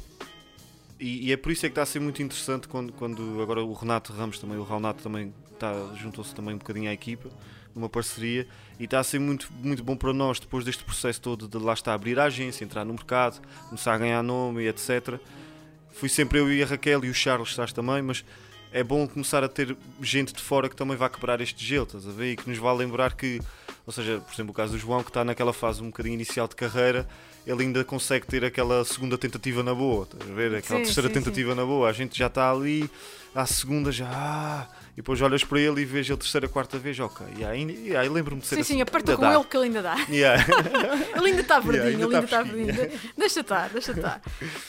E, 1.01 1.28
e 1.28 1.33
é 1.33 1.37
por 1.37 1.51
isso 1.51 1.64
é 1.66 1.68
que 1.68 1.72
está 1.72 1.83
a 1.83 1.87
ser 1.87 1.99
muito 1.99 2.22
interessante 2.22 2.68
quando, 2.68 2.93
quando 2.93 3.41
agora 3.43 3.64
o 3.64 3.72
Renato 3.72 4.12
Ramos 4.12 4.39
também, 4.39 4.59
o 4.59 4.62
Renato 4.62 5.03
também 5.03 5.33
está, 5.53 5.72
juntou-se 5.97 6.33
também 6.35 6.55
um 6.55 6.59
bocadinho 6.59 6.91
à 6.91 6.93
equipa, 6.93 7.28
numa 7.74 7.89
parceria, 7.89 8.47
e 8.78 8.85
está 8.85 9.01
a 9.01 9.05
ser 9.05 9.18
muito, 9.18 9.51
muito 9.62 9.83
bom 9.83 9.97
para 9.97 10.12
nós 10.12 10.39
depois 10.39 10.64
deste 10.64 10.85
processo 10.85 11.20
todo 11.20 11.49
de 11.49 11.57
lá 11.59 11.72
estar 11.72 11.93
a 11.93 11.95
abrir 11.95 12.18
a 12.20 12.24
agência, 12.24 12.64
entrar 12.64 12.85
no 12.85 12.93
mercado, 12.93 13.41
começar 13.68 13.95
a 13.95 13.99
ganhar 13.99 14.22
nome 14.22 14.62
e 14.62 14.68
etc. 14.68 15.18
Fui 16.01 16.09
sempre 16.09 16.38
eu 16.38 16.51
e 16.51 16.62
a 16.62 16.66
Raquel 16.66 17.05
e 17.05 17.11
o 17.11 17.14
Charles 17.14 17.51
estás 17.51 17.74
também, 17.74 18.01
mas 18.01 18.24
é 18.72 18.82
bom 18.82 19.07
começar 19.07 19.44
a 19.44 19.48
ter 19.51 19.76
gente 20.01 20.32
de 20.32 20.40
fora 20.40 20.66
que 20.66 20.74
também 20.74 20.96
vai 20.96 21.11
quebrar 21.11 21.42
este 21.42 21.62
gelo, 21.62 21.84
estás 21.84 22.09
a 22.09 22.11
ver? 22.11 22.32
E 22.32 22.36
que 22.36 22.48
nos 22.48 22.57
vai 22.57 22.74
lembrar 22.74 23.12
que, 23.12 23.38
ou 23.84 23.92
seja, 23.92 24.18
por 24.18 24.32
exemplo, 24.32 24.51
o 24.51 24.55
caso 24.55 24.72
do 24.72 24.78
João, 24.78 25.03
que 25.03 25.11
está 25.11 25.22
naquela 25.22 25.53
fase 25.53 25.82
um 25.82 25.88
bocadinho 25.88 26.14
inicial 26.14 26.48
de 26.48 26.57
carreira, 26.57 27.07
ele 27.46 27.64
ainda 27.64 27.84
consegue 27.84 28.26
ter 28.26 28.42
aquela 28.46 28.82
segunda 28.82 29.18
tentativa 29.18 29.62
na 29.62 29.74
boa, 29.74 30.05
estás 30.05 30.30
a 30.30 30.34
ver? 30.34 30.55
Aquela 30.55 30.78
Sim, 30.78 30.84
terceira 30.86 31.09
sim, 31.09 31.14
tentativa 31.14 31.55
na 31.55 31.66
boa. 31.66 31.90
A 31.90 31.92
gente 31.92 32.16
já 32.18 32.28
está 32.28 32.51
ali, 32.51 32.90
à 33.34 33.44
segunda 33.44 33.92
já. 33.92 34.09
ah, 34.11 34.68
depois 35.01 35.20
olhas 35.22 35.42
para 35.44 35.59
ele 35.61 35.80
e 35.82 35.84
vês 35.84 36.11
a 36.11 36.16
terceira, 36.16 36.48
quarta 36.48 36.78
vez, 36.78 36.98
ok. 37.01 37.26
E 37.38 37.44
aí, 37.44 37.88
e 37.88 37.96
aí 37.96 38.09
lembro-me 38.09 38.40
de 38.40 38.46
ser 38.46 38.57
Sim, 38.57 38.61
assim. 38.61 38.74
sim, 38.74 38.80
aperta 38.82 39.14
com 39.16 39.22
dá. 39.22 39.34
ele 39.34 39.44
que 39.44 39.57
ele 39.57 39.64
ainda 39.66 39.82
dá. 39.82 39.96
Yeah. 40.11 40.44
Ele 41.16 41.26
ainda 41.30 41.40
está 41.42 41.59
verdinho, 41.61 41.84
ainda 41.88 42.05
ele 42.05 42.14
ainda 42.14 42.24
está 42.24 42.42
verdinho. 42.42 42.90
Deixa 43.16 43.40
estar, 43.40 43.68
deixa 43.70 43.92
estar. 43.92 44.20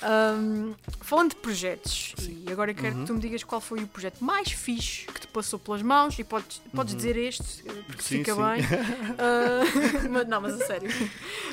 Ahm, 0.01 0.73
falando 1.01 1.29
de 1.32 1.36
projetos, 1.38 2.13
e 2.19 2.51
agora 2.51 2.73
quero 2.73 2.95
Uhum. 2.95 3.01
que 3.01 3.07
tu 3.07 3.13
me 3.13 3.19
digas 3.19 3.43
qual 3.43 3.61
foi 3.61 3.79
o 3.84 3.88
projeto 3.88 4.23
mais 4.23 4.51
fixe 4.51 5.05
que 5.07 5.21
te 5.21 5.27
passou 5.27 5.57
pelas 5.59 5.82
mãos 5.82 6.17
e 6.19 6.23
podes, 6.23 6.61
podes 6.73 6.95
dizer 6.95 7.15
este, 7.17 7.61
eh, 7.67 7.71
porque 7.88 7.91
Uhum. 7.91 7.99
Sim, 7.99 8.17
fica 8.19 8.34
sim. 8.36 8.41
bem. 8.41 8.61
Ah, 9.17 10.07
mas, 10.09 10.27
não, 10.27 10.41
mas 10.41 10.61
a 10.61 10.65
sério. 10.65 10.89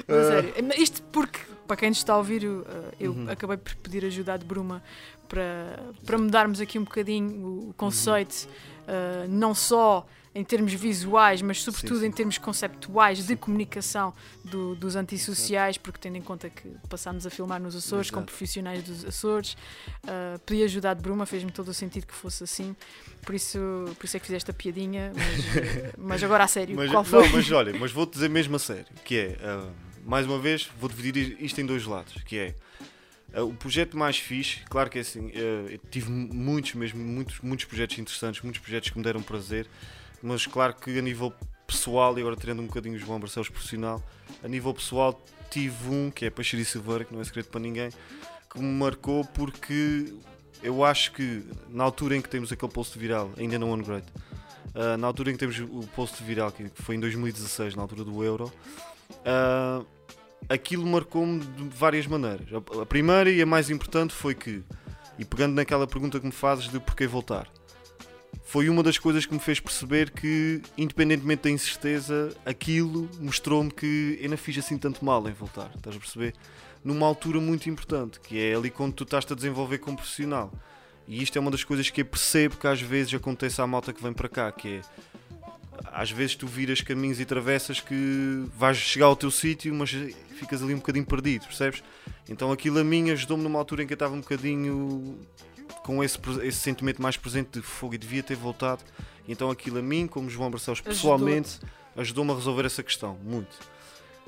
Mas 0.06 0.16
a 0.16 0.20
Ah. 0.20 0.24
sério. 0.42 0.54
Isto 0.78 1.02
porque, 1.12 1.40
para 1.68 1.76
quem 1.76 1.90
nos 1.90 1.98
está 1.98 2.14
a 2.14 2.16
ouvir, 2.18 2.42
eu, 2.42 2.66
ah, 2.68 2.94
eu 2.98 3.12
Uhum. 3.12 3.30
acabei 3.30 3.56
por 3.56 3.76
pedir 3.76 4.04
ajuda 4.04 4.36
de 4.36 4.44
Bruma 4.44 4.82
para, 5.28 5.78
para 6.04 6.18
mudarmos 6.18 6.60
aqui 6.60 6.78
um 6.78 6.84
bocadinho 6.84 7.68
o 7.68 7.74
conceito, 7.76 8.48
ah, 8.88 9.26
não 9.28 9.54
só 9.54 10.04
em 10.34 10.44
termos 10.44 10.72
visuais, 10.72 11.42
mas 11.42 11.62
sobretudo 11.62 12.00
sim. 12.00 12.06
em 12.06 12.12
termos 12.12 12.38
conceptuais 12.38 13.26
de 13.26 13.34
comunicação 13.34 14.14
do- 14.44 14.74
dos 14.76 14.94
antissociais, 14.94 15.76
porque 15.76 15.98
tendo 15.98 16.16
em 16.16 16.22
conta 16.22 16.48
que 16.48 16.68
passámos 16.88 17.26
a 17.26 17.30
filmar 17.30 17.60
nos 17.60 17.74
Açores 17.74 18.08
com 18.10 18.18
Exato. 18.20 18.26
profissionais 18.30 18.82
dos 18.84 19.04
Açores, 19.04 19.54
uh, 20.04 20.38
pedi 20.46 20.62
ajuda 20.62 20.94
de 20.94 21.02
Bruma, 21.02 21.26
fez-me 21.26 21.50
todo 21.50 21.68
o 21.68 21.74
sentido 21.74 22.06
que 22.06 22.14
fosse 22.14 22.44
assim, 22.44 22.76
por 23.26 23.34
isso, 23.34 23.58
por 23.98 24.04
isso 24.04 24.16
é 24.16 24.20
que 24.20 24.26
fiz 24.26 24.36
esta 24.36 24.52
piadinha, 24.52 25.12
mas, 25.16 25.38
uh, 25.38 25.94
mas 25.98 26.22
agora 26.22 26.44
a 26.44 26.48
sério, 26.48 26.76
Mas, 26.76 26.90
qual 26.90 27.02
foi? 27.04 27.20
Não, 27.26 27.32
mas 27.32 27.50
olha, 27.50 27.76
mas 27.76 27.90
vou-te 27.90 28.12
dizer 28.12 28.28
mesmo 28.30 28.54
a 28.54 28.58
sério, 28.60 28.86
que 29.04 29.18
é, 29.18 29.38
ah, 29.42 29.68
mais 30.08 30.24
uma 30.24 30.38
vez, 30.38 30.66
vou 30.80 30.88
dividir 30.88 31.36
isto 31.38 31.60
em 31.60 31.66
dois 31.66 31.84
lados, 31.84 32.14
que 32.24 32.38
é 32.38 32.54
ah, 33.34 33.44
o 33.44 33.52
projeto 33.52 33.94
mais 33.94 34.16
fixe, 34.16 34.60
claro 34.64 34.88
que 34.88 34.96
é 34.96 35.02
assim, 35.02 35.30
eu 35.34 35.78
tive 35.90 36.10
muitos 36.10 36.72
mesmo, 36.72 36.98
muitos, 36.98 37.40
muitos 37.40 37.66
projetos 37.66 37.98
interessantes, 37.98 38.40
muitos 38.40 38.58
projetos 38.62 38.88
que 38.88 38.96
me 38.96 39.04
deram 39.04 39.22
prazer, 39.22 39.66
mas 40.22 40.46
claro 40.46 40.72
que 40.72 40.98
a 40.98 41.02
nível 41.02 41.30
pessoal, 41.66 42.16
e 42.16 42.22
agora 42.22 42.36
tirando 42.36 42.60
um 42.60 42.66
bocadinho 42.66 42.96
o 42.96 42.98
João 42.98 43.20
Barcelos 43.20 43.50
profissional, 43.50 44.02
a 44.42 44.48
nível 44.48 44.72
pessoal 44.72 45.22
tive 45.50 45.90
um, 45.90 46.10
que 46.10 46.24
é 46.24 46.32
e 46.34 46.64
Silveira, 46.64 47.04
que 47.04 47.12
não 47.12 47.20
é 47.20 47.24
segredo 47.24 47.48
para 47.50 47.60
ninguém, 47.60 47.90
que 48.50 48.58
me 48.58 48.78
marcou 48.78 49.26
porque 49.26 50.14
eu 50.62 50.82
acho 50.82 51.12
que 51.12 51.44
na 51.68 51.84
altura 51.84 52.16
em 52.16 52.22
que 52.22 52.30
temos 52.30 52.50
aquele 52.50 52.72
post 52.72 52.98
viral, 52.98 53.30
ainda 53.36 53.58
não 53.58 53.70
on 53.72 53.82
great, 53.82 54.06
Uh, 54.68 54.96
na 54.98 55.06
altura 55.06 55.30
em 55.30 55.32
que 55.32 55.38
temos 55.38 55.58
o 55.58 55.88
post 55.96 56.22
viral, 56.22 56.52
que 56.52 56.70
foi 56.74 56.94
em 56.94 57.00
2016, 57.00 57.74
na 57.74 57.82
altura 57.82 58.04
do 58.04 58.22
Euro, 58.22 58.52
aquilo 60.48 60.86
marcou-me 60.86 61.40
de 61.40 61.64
várias 61.68 62.06
maneiras. 62.06 62.46
A- 62.80 62.86
primeira 62.86 63.30
e 63.30 63.40
a 63.40 63.46
mais 63.46 63.70
importante 63.70 64.12
foi 64.14 64.34
que, 64.34 64.62
e 65.18 65.24
pegando 65.24 65.54
naquela 65.54 65.86
pergunta 65.86 66.18
que 66.20 66.26
me 66.26 66.32
fazes 66.32 66.68
de 66.68 66.78
porquê 66.80 67.06
voltar, 67.06 67.48
foi 68.44 68.68
uma 68.70 68.82
das 68.82 68.96
coisas 68.98 69.26
que 69.26 69.34
me 69.34 69.40
fez 69.40 69.60
perceber 69.60 70.10
que, 70.10 70.62
independentemente 70.76 71.42
da 71.42 71.50
incerteza, 71.50 72.34
aquilo 72.46 73.08
mostrou-me 73.20 73.70
que 73.70 74.18
eu 74.20 74.30
não 74.30 74.36
fiz 74.38 74.56
assim 74.58 74.78
tanto 74.78 75.04
mal 75.04 75.26
em 75.28 75.32
voltar. 75.32 75.70
Estás 75.76 75.96
a 75.96 75.98
perceber? 75.98 76.34
Numa 76.82 77.06
altura 77.06 77.40
muito 77.40 77.68
importante, 77.68 78.18
que 78.20 78.38
é 78.40 78.54
ali 78.54 78.70
quando 78.70 78.94
tu 78.94 79.04
estás-te 79.04 79.32
a 79.32 79.36
desenvolver 79.36 79.78
como 79.78 79.96
profissional. 79.96 80.50
E 81.06 81.22
isto 81.22 81.36
é 81.36 81.40
uma 81.40 81.50
das 81.50 81.64
coisas 81.64 81.90
que 81.90 82.00
eu 82.02 82.04
percebo 82.06 82.56
que 82.56 82.66
às 82.66 82.80
vezes 82.80 83.12
acontece 83.14 83.60
à 83.60 83.66
malta 83.66 83.92
que 83.92 84.02
vem 84.02 84.12
para 84.12 84.28
cá, 84.28 84.50
que 84.52 84.68
é 84.76 84.80
às 85.84 86.10
vezes 86.10 86.34
tu 86.36 86.46
viras 86.46 86.80
caminhos 86.80 87.20
e 87.20 87.24
travessas 87.24 87.80
que 87.80 88.44
vais 88.56 88.76
chegar 88.76 89.06
ao 89.06 89.16
teu 89.16 89.30
sítio, 89.30 89.74
mas 89.74 89.90
ficas 90.38 90.62
ali 90.62 90.74
um 90.74 90.78
bocadinho 90.78 91.06
perdido, 91.06 91.46
percebes? 91.46 91.82
Então 92.28 92.52
aquilo 92.52 92.78
a 92.78 92.84
mim 92.84 93.10
ajudou-me 93.10 93.42
numa 93.42 93.58
altura 93.58 93.82
em 93.82 93.86
que 93.86 93.92
eu 93.92 93.96
estava 93.96 94.14
um 94.14 94.20
bocadinho 94.20 95.18
com 95.84 96.02
esse, 96.02 96.18
esse 96.42 96.58
sentimento 96.58 97.00
mais 97.00 97.16
presente 97.16 97.60
de 97.60 97.62
fogo 97.62 97.94
e 97.94 97.98
devia 97.98 98.22
ter 98.22 98.36
voltado. 98.36 98.82
Então 99.26 99.50
aquilo 99.50 99.78
a 99.78 99.82
mim, 99.82 100.06
como 100.06 100.28
João 100.28 100.50
Barcelos 100.50 100.80
pessoalmente, 100.80 101.60
ajudou-me 101.96 102.30
a 102.32 102.34
resolver 102.34 102.64
essa 102.64 102.82
questão, 102.82 103.18
muito. 103.22 103.58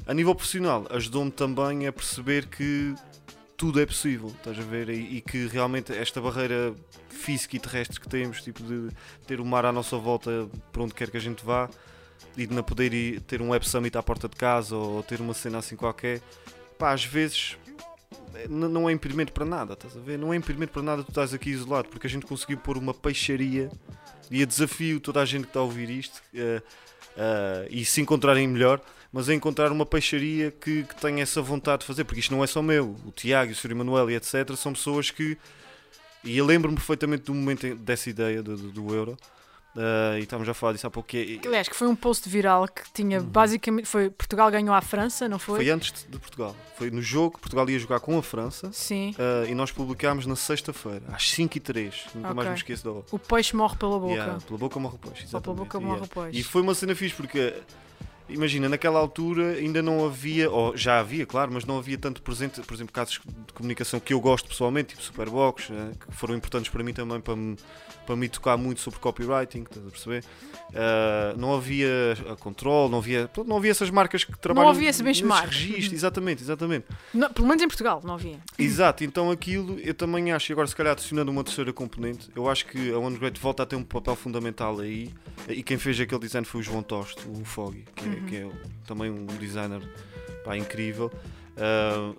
A 0.06 0.14
nível 0.14 0.34
profissional, 0.34 0.86
ajudou-me 0.90 1.30
também 1.30 1.86
a 1.86 1.92
perceber 1.92 2.46
que 2.46 2.94
tudo 3.60 3.78
é 3.78 3.84
possível, 3.84 4.28
estás 4.28 4.58
a 4.58 4.62
ver? 4.62 4.88
E, 4.88 5.18
e 5.18 5.20
que 5.20 5.46
realmente 5.46 5.92
esta 5.92 6.18
barreira 6.18 6.74
física 7.10 7.56
e 7.56 7.60
terrestre 7.60 8.00
que 8.00 8.08
temos, 8.08 8.40
tipo 8.40 8.62
de 8.62 8.88
ter 9.26 9.38
o 9.38 9.44
mar 9.44 9.66
à 9.66 9.70
nossa 9.70 9.98
volta 9.98 10.48
para 10.72 10.82
onde 10.82 10.94
quer 10.94 11.10
que 11.10 11.18
a 11.18 11.20
gente 11.20 11.44
vá, 11.44 11.68
e 12.38 12.46
de 12.46 12.54
não 12.54 12.62
poder 12.62 12.94
ir, 12.94 13.20
ter 13.20 13.42
um 13.42 13.50
Web 13.50 13.68
Summit 13.68 13.98
à 13.98 14.02
porta 14.02 14.30
de 14.30 14.34
casa 14.34 14.74
ou 14.74 15.02
ter 15.02 15.20
uma 15.20 15.34
cena 15.34 15.58
assim 15.58 15.76
qualquer, 15.76 16.22
pá, 16.78 16.92
às 16.92 17.04
vezes 17.04 17.58
eh, 18.34 18.48
não 18.48 18.88
é 18.88 18.92
impedimento 18.94 19.30
para 19.30 19.44
nada, 19.44 19.74
estás 19.74 19.94
a 19.94 20.00
ver? 20.00 20.18
Não 20.18 20.32
é 20.32 20.36
impedimento 20.36 20.72
para 20.72 20.82
nada 20.82 21.04
tu 21.04 21.10
estás 21.10 21.34
aqui 21.34 21.50
isolado, 21.50 21.90
porque 21.90 22.06
a 22.06 22.10
gente 22.10 22.24
conseguiu 22.24 22.56
pôr 22.56 22.78
uma 22.78 22.94
peixaria 22.94 23.70
e 24.30 24.42
a 24.42 24.46
desafio 24.46 25.00
toda 25.00 25.20
a 25.20 25.26
gente 25.26 25.42
que 25.42 25.50
está 25.50 25.60
a 25.60 25.64
ouvir 25.64 25.90
isto 25.90 26.22
eh, 26.34 26.62
eh, 27.14 27.68
e 27.68 27.84
se 27.84 28.00
encontrarem 28.00 28.48
melhor, 28.48 28.80
mas 29.12 29.28
é 29.28 29.34
encontrar 29.34 29.72
uma 29.72 29.84
peixaria 29.86 30.50
que, 30.50 30.84
que 30.84 30.94
tenha 31.00 31.22
essa 31.22 31.40
vontade 31.42 31.80
de 31.80 31.86
fazer, 31.86 32.04
porque 32.04 32.20
isto 32.20 32.34
não 32.34 32.42
é 32.44 32.46
só 32.46 32.62
meu, 32.62 32.96
o 33.04 33.10
Tiago, 33.10 33.52
o 33.52 33.54
Sr. 33.54 33.72
Emanuel 33.72 34.10
e 34.10 34.14
etc. 34.14 34.54
são 34.56 34.72
pessoas 34.72 35.10
que. 35.10 35.36
E 36.22 36.36
eu 36.36 36.44
lembro-me 36.44 36.76
perfeitamente 36.76 37.24
do 37.24 37.34
momento 37.34 37.74
dessa 37.76 38.10
ideia 38.10 38.42
do, 38.42 38.54
do- 38.56 38.70
do 38.70 38.94
Euro, 38.94 39.16
eh, 39.74 40.18
e 40.18 40.22
estávamos 40.24 40.44
já 40.46 40.50
a 40.50 40.54
falar 40.54 40.74
disso 40.74 40.86
há 40.86 40.90
pouco. 40.90 41.08
que 41.08 41.40
é- 41.42 41.46
Aliás, 41.48 41.66
que 41.66 41.74
foi 41.74 41.88
um 41.88 41.96
post 41.96 42.28
viral 42.28 42.68
que 42.68 42.82
tinha 42.92 43.20
basicamente. 43.22 43.86
Foi 43.86 44.10
Portugal 44.10 44.50
ganhou 44.50 44.74
à 44.74 44.82
França, 44.82 45.26
não 45.30 45.38
foi? 45.38 45.56
Foi 45.60 45.70
antes 45.70 46.04
de 46.06 46.18
Portugal. 46.18 46.54
Foi 46.76 46.90
no 46.90 47.00
jogo 47.00 47.36
que 47.36 47.40
Portugal 47.40 47.68
ia 47.70 47.78
jogar 47.78 48.00
com 48.00 48.18
a 48.18 48.22
França. 48.22 48.70
Sim. 48.70 49.14
eh, 49.18 49.46
e 49.50 49.54
nós 49.54 49.70
publicámos 49.72 50.26
na 50.26 50.36
sexta-feira, 50.36 51.02
às 51.08 51.22
5h03. 51.32 51.94
Nunca 52.14 52.28
mais 52.34 52.38
Ok. 52.46 52.50
me 52.50 52.56
esqueço 52.58 52.84
da 52.84 52.90
hora. 52.92 53.04
O 53.10 53.18
peixe 53.18 53.56
morre 53.56 53.76
pela 53.78 53.98
boca. 53.98 54.12
Yeah, 54.12 54.40
pela 54.46 54.58
boca 54.58 54.78
morre 54.78 54.96
o 54.96 54.98
peixe. 54.98 55.26
Só 55.26 55.40
pela 55.40 55.54
exatamente, 55.54 55.58
boca 55.58 55.78
yeah. 55.78 55.94
morre 55.98 56.06
o 56.06 56.22
peixe. 56.24 56.38
E 56.38 56.42
foi 56.44 56.60
uma 56.60 56.74
cena 56.74 56.94
fixe 56.94 57.14
porque, 57.14 57.54
imagina, 58.32 58.68
naquela 58.68 58.98
altura 58.98 59.54
ainda 59.54 59.82
não 59.82 60.04
havia, 60.04 60.50
ou 60.50 60.76
já 60.76 61.00
havia, 61.00 61.26
claro, 61.26 61.52
mas 61.52 61.64
não 61.64 61.78
havia 61.78 61.98
tanto 61.98 62.22
presente, 62.22 62.60
por 62.60 62.74
exemplo, 62.74 62.92
casos 62.92 63.20
de 63.46 63.52
comunicação 63.52 64.00
que 64.00 64.12
eu 64.12 64.20
gosto 64.20 64.48
pessoalmente, 64.48 64.90
tipo 64.90 65.02
Superbox, 65.02 65.70
eh, 65.70 65.92
que 65.98 66.14
foram 66.14 66.34
importantes 66.34 66.70
para 66.70 66.82
mim 66.82 66.92
também 66.92 67.20
para 67.20 67.36
me, 67.36 67.56
para 68.10 68.16
me 68.16 68.28
tocar 68.28 68.56
muito 68.56 68.80
sobre 68.80 68.98
copywriting, 68.98 69.62
estás 69.62 69.86
a 69.86 69.90
perceber? 69.90 70.24
Ah, 70.74 71.32
não 71.38 71.54
havia 71.54 71.88
a 72.28 72.34
control, 72.34 72.88
não 72.88 72.98
havia, 72.98 73.30
não 73.46 73.56
havia 73.58 73.70
essas 73.70 73.88
marcas 73.88 74.24
que 74.24 74.36
trabalham 74.36 74.70
havia 74.70 74.90
esse 74.90 75.00
nesse 75.00 75.22
benchmark. 75.22 75.46
registro, 75.46 75.94
exatamente, 75.94 76.42
exatamente. 76.42 76.86
Não, 77.14 77.32
pelo 77.32 77.46
menos 77.46 77.62
em 77.62 77.68
Portugal, 77.68 78.00
não 78.04 78.14
havia. 78.14 78.40
Exato, 78.58 79.04
então 79.04 79.30
aquilo 79.30 79.78
eu 79.78 79.94
também 79.94 80.32
acho, 80.32 80.50
e 80.50 80.52
agora 80.52 80.66
se 80.66 80.74
calhar 80.74 80.92
adicionando 80.92 81.30
uma 81.30 81.44
terceira 81.44 81.72
componente, 81.72 82.28
eu 82.34 82.48
acho 82.50 82.66
que 82.66 82.90
a 82.92 82.98
OneGreat 82.98 83.38
volta 83.40 83.62
a 83.62 83.66
ter 83.66 83.76
um 83.76 83.84
papel 83.84 84.16
fundamental 84.16 84.80
aí, 84.80 85.14
e 85.48 85.62
quem 85.62 85.78
fez 85.78 86.00
aquele 86.00 86.20
design 86.20 86.44
foi 86.44 86.62
o 86.62 86.64
João 86.64 86.82
Tosto, 86.82 87.30
o 87.30 87.44
Foggy, 87.44 87.84
que, 87.94 88.08
é- 88.08 88.20
que 88.28 88.36
é 88.38 88.50
também 88.88 89.08
um 89.08 89.24
designer 89.26 89.80
pá, 90.44 90.56
incrível. 90.56 91.12
Ah, 91.56 92.12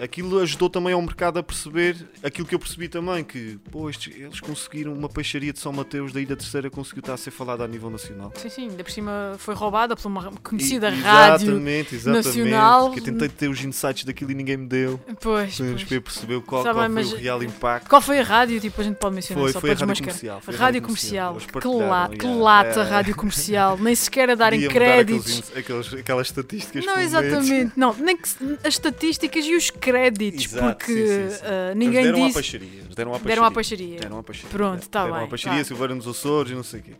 aquilo 0.00 0.38
ajudou 0.40 0.68
também 0.70 0.92
ao 0.92 1.02
mercado 1.02 1.38
a 1.38 1.42
perceber 1.42 1.96
aquilo 2.22 2.46
que 2.46 2.54
eu 2.54 2.58
percebi 2.58 2.88
também, 2.88 3.22
que 3.22 3.58
pô, 3.70 3.88
estes- 3.88 4.14
eles 4.16 4.40
conseguiram 4.40 4.92
uma 4.92 5.08
peixaria 5.08 5.52
de 5.52 5.58
São 5.58 5.72
Mateus 5.72 6.12
da 6.12 6.20
Ilha 6.20 6.36
Terceira 6.36 6.70
conseguiu 6.70 7.00
estar 7.00 7.14
a 7.14 7.16
ser 7.16 7.30
falada 7.30 7.62
a 7.64 7.68
nível 7.68 7.90
nacional. 7.90 8.32
Sim, 8.36 8.48
sim. 8.48 8.68
Ainda 8.70 8.82
por 8.82 8.90
cima 8.90 9.34
foi 9.38 9.54
roubada 9.54 9.94
por 9.94 10.08
uma 10.08 10.30
conhecida 10.42 10.88
E- 10.90 11.00
rádio. 11.00 11.48
exatamente, 11.50 11.94
exatamente, 11.94 12.26
nacional. 12.26 12.90
Que 12.92 13.00
eu 13.00 13.04
tentei 13.04 13.28
ter 13.28 13.48
os 13.48 13.62
insights 13.64 14.04
daquilo 14.04 14.30
e 14.30 14.34
ninguém 14.34 14.56
me 14.56 14.66
deu. 14.66 14.98
Pois, 15.20 15.56
Para 15.56 15.66
pois. 15.66 15.84
perceber 15.84 16.40
qual, 16.42 16.64
Tá 16.64 16.72
qual 16.72 16.90
foi 16.90 17.04
o 17.04 17.16
real 17.16 17.42
impacto. 17.42 17.88
Qual 17.88 18.02
foi 18.02 18.18
a 18.18 18.22
rádio? 18.22 18.60
Tipo, 18.60 18.80
a 18.80 18.84
gente 18.84 18.96
pode 18.96 19.14
mencionar 19.14 19.42
Foi, 19.44 19.52
só 19.52 19.60
foi 19.60 19.70
a 19.70 19.76
para 19.76 19.86
rádio 19.86 19.94
desmascarar. 20.04 20.20
comercial. 20.20 20.40
foi 20.42 20.54
a 20.54 20.58
Rádio 20.58 20.82
comercial. 20.82 21.32
Eles 21.34 21.46
Que, 21.46 21.68
la- 21.68 22.08
que 22.08 22.26
lata, 22.26 22.80
É, 22.80 22.84
rádio 22.84 23.14
comercial. 23.16 23.76
Nem 23.78 23.94
sequer 23.94 24.30
a 24.30 24.34
darem 24.34 24.60
dar 24.60 24.68
créditos. 24.70 25.38
aqueles 25.54 25.56
aqueles- 25.56 25.94
aquelas 26.00 26.26
estatísticas 26.28 26.84
Não, 26.86 26.98
exatamente. 27.00 27.72
Não, 27.76 27.92
nem 27.94 28.16
que 28.16 28.28
as 28.64 28.74
estatísticas 28.74 29.44
e 29.44 29.54
os 29.54 29.71
créditos, 29.80 30.44
Exato, 30.44 30.76
porque 30.76 30.92
sim, 30.92 31.30
sim, 31.30 31.36
sim. 31.36 31.44
Eles 31.46 31.76
ninguém 31.76 32.02
deram 32.04 32.18
à 32.22 32.26
disse. 32.26 32.34
peixaria. 32.34 32.68
Deram 32.94 33.14
à 33.14 33.18
peixaria. 33.18 33.34
Deram 33.34 33.44
à 33.44 33.50
peixaria. 33.50 34.00
Deram 34.00 34.18
à 34.18 34.22
peixaria. 34.22 34.50
Pronto, 34.50 34.88
tá 34.88 35.02
deram 35.04 35.16
bem, 35.16 35.24
à 35.24 35.28
peixaria, 35.28 35.58
tá. 35.58 35.64
Silveira 35.64 35.94
nos 35.94 36.06
Açores 36.06 36.52
e 36.52 36.54
não 36.54 36.62
sei 36.62 36.80
o 36.80 36.82
quê. 36.82 36.92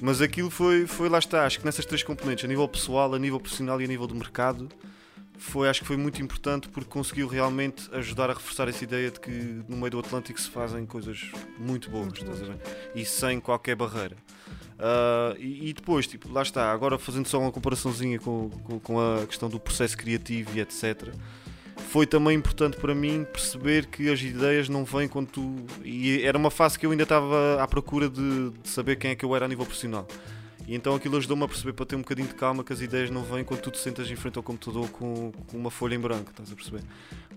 Mas 0.00 0.20
aquilo 0.20 0.50
foi, 0.50 0.86
foi, 0.86 1.08
lá 1.08 1.18
está, 1.18 1.44
acho 1.44 1.58
que 1.58 1.64
nessas 1.64 1.84
três 1.84 2.02
componentes, 2.02 2.44
a 2.44 2.48
nível 2.48 2.68
pessoal, 2.68 3.12
a 3.14 3.18
nível 3.18 3.40
profissional 3.40 3.80
e 3.80 3.84
a 3.84 3.88
nível 3.88 4.06
do 4.06 4.14
mercado, 4.14 4.68
foi, 5.36 5.68
acho 5.68 5.80
que 5.80 5.86
foi 5.86 5.96
muito 5.96 6.20
importante 6.22 6.68
porque 6.68 6.88
conseguiu 6.90 7.26
realmente 7.28 7.88
ajudar 7.92 8.30
a 8.30 8.34
reforçar 8.34 8.68
essa 8.68 8.82
ideia 8.84 9.10
de 9.10 9.20
que 9.20 9.30
no 9.68 9.76
meio 9.76 9.90
do 9.90 9.98
Atlântico 10.00 10.40
se 10.40 10.50
fazem 10.50 10.84
coisas 10.86 11.30
muito 11.58 11.90
boas, 11.90 12.06
Muito 12.06 12.22
estás 12.22 12.42
a 12.42 12.44
ver? 12.44 12.58
E 12.94 13.04
sem 13.04 13.40
qualquer 13.40 13.74
barreira. 13.76 14.16
Ah, 14.78 15.34
e, 15.38 15.70
e 15.70 15.72
depois, 15.72 16.06
tipo, 16.06 16.32
lá 16.32 16.42
está, 16.42 16.70
agora 16.70 16.98
fazendo 16.98 17.26
só 17.26 17.40
uma 17.40 17.50
comparaçãozinha 17.50 18.18
com, 18.18 18.50
com, 18.50 18.78
com 18.80 19.00
a 19.00 19.26
questão 19.26 19.48
do 19.48 19.58
processo 19.58 19.96
criativo 19.96 20.56
e 20.56 20.60
etc. 20.60 21.12
Foi 21.88 22.06
também 22.06 22.36
importante 22.36 22.76
para 22.76 22.94
mim 22.94 23.24
perceber 23.32 23.86
que 23.86 24.10
as 24.10 24.20
ideias 24.20 24.68
não 24.68 24.84
vêm 24.84 25.08
quando 25.08 25.28
tu. 25.28 25.56
E 25.82 26.22
era 26.22 26.36
uma 26.36 26.50
fase 26.50 26.78
que 26.78 26.84
eu 26.84 26.90
ainda 26.90 27.04
estava 27.04 27.62
à 27.62 27.66
procura 27.66 28.10
de, 28.10 28.50
de 28.50 28.68
saber 28.68 28.96
quem 28.96 29.12
é 29.12 29.14
que 29.14 29.24
eu 29.24 29.34
era 29.34 29.46
a 29.46 29.48
nível 29.48 29.64
profissional. 29.64 30.06
E 30.68 30.74
então 30.74 30.94
aquilo 30.94 31.16
ajudou-me 31.16 31.44
a 31.44 31.48
perceber 31.48 31.72
para 31.72 31.86
ter 31.86 31.96
um 31.96 32.00
bocadinho 32.00 32.28
de 32.28 32.34
calma 32.34 32.62
que 32.62 32.70
as 32.74 32.82
ideias 32.82 33.08
não 33.08 33.24
vêm 33.24 33.42
quando 33.42 33.62
tu 33.62 33.70
te 33.70 33.78
sentas 33.78 34.10
em 34.10 34.14
frente 34.16 34.36
ao 34.36 34.42
computador 34.42 34.86
com, 34.90 35.32
com 35.46 35.56
uma 35.56 35.70
folha 35.70 35.94
em 35.94 35.98
branco, 35.98 36.30
estás 36.30 36.52
a 36.52 36.54
perceber? 36.54 36.82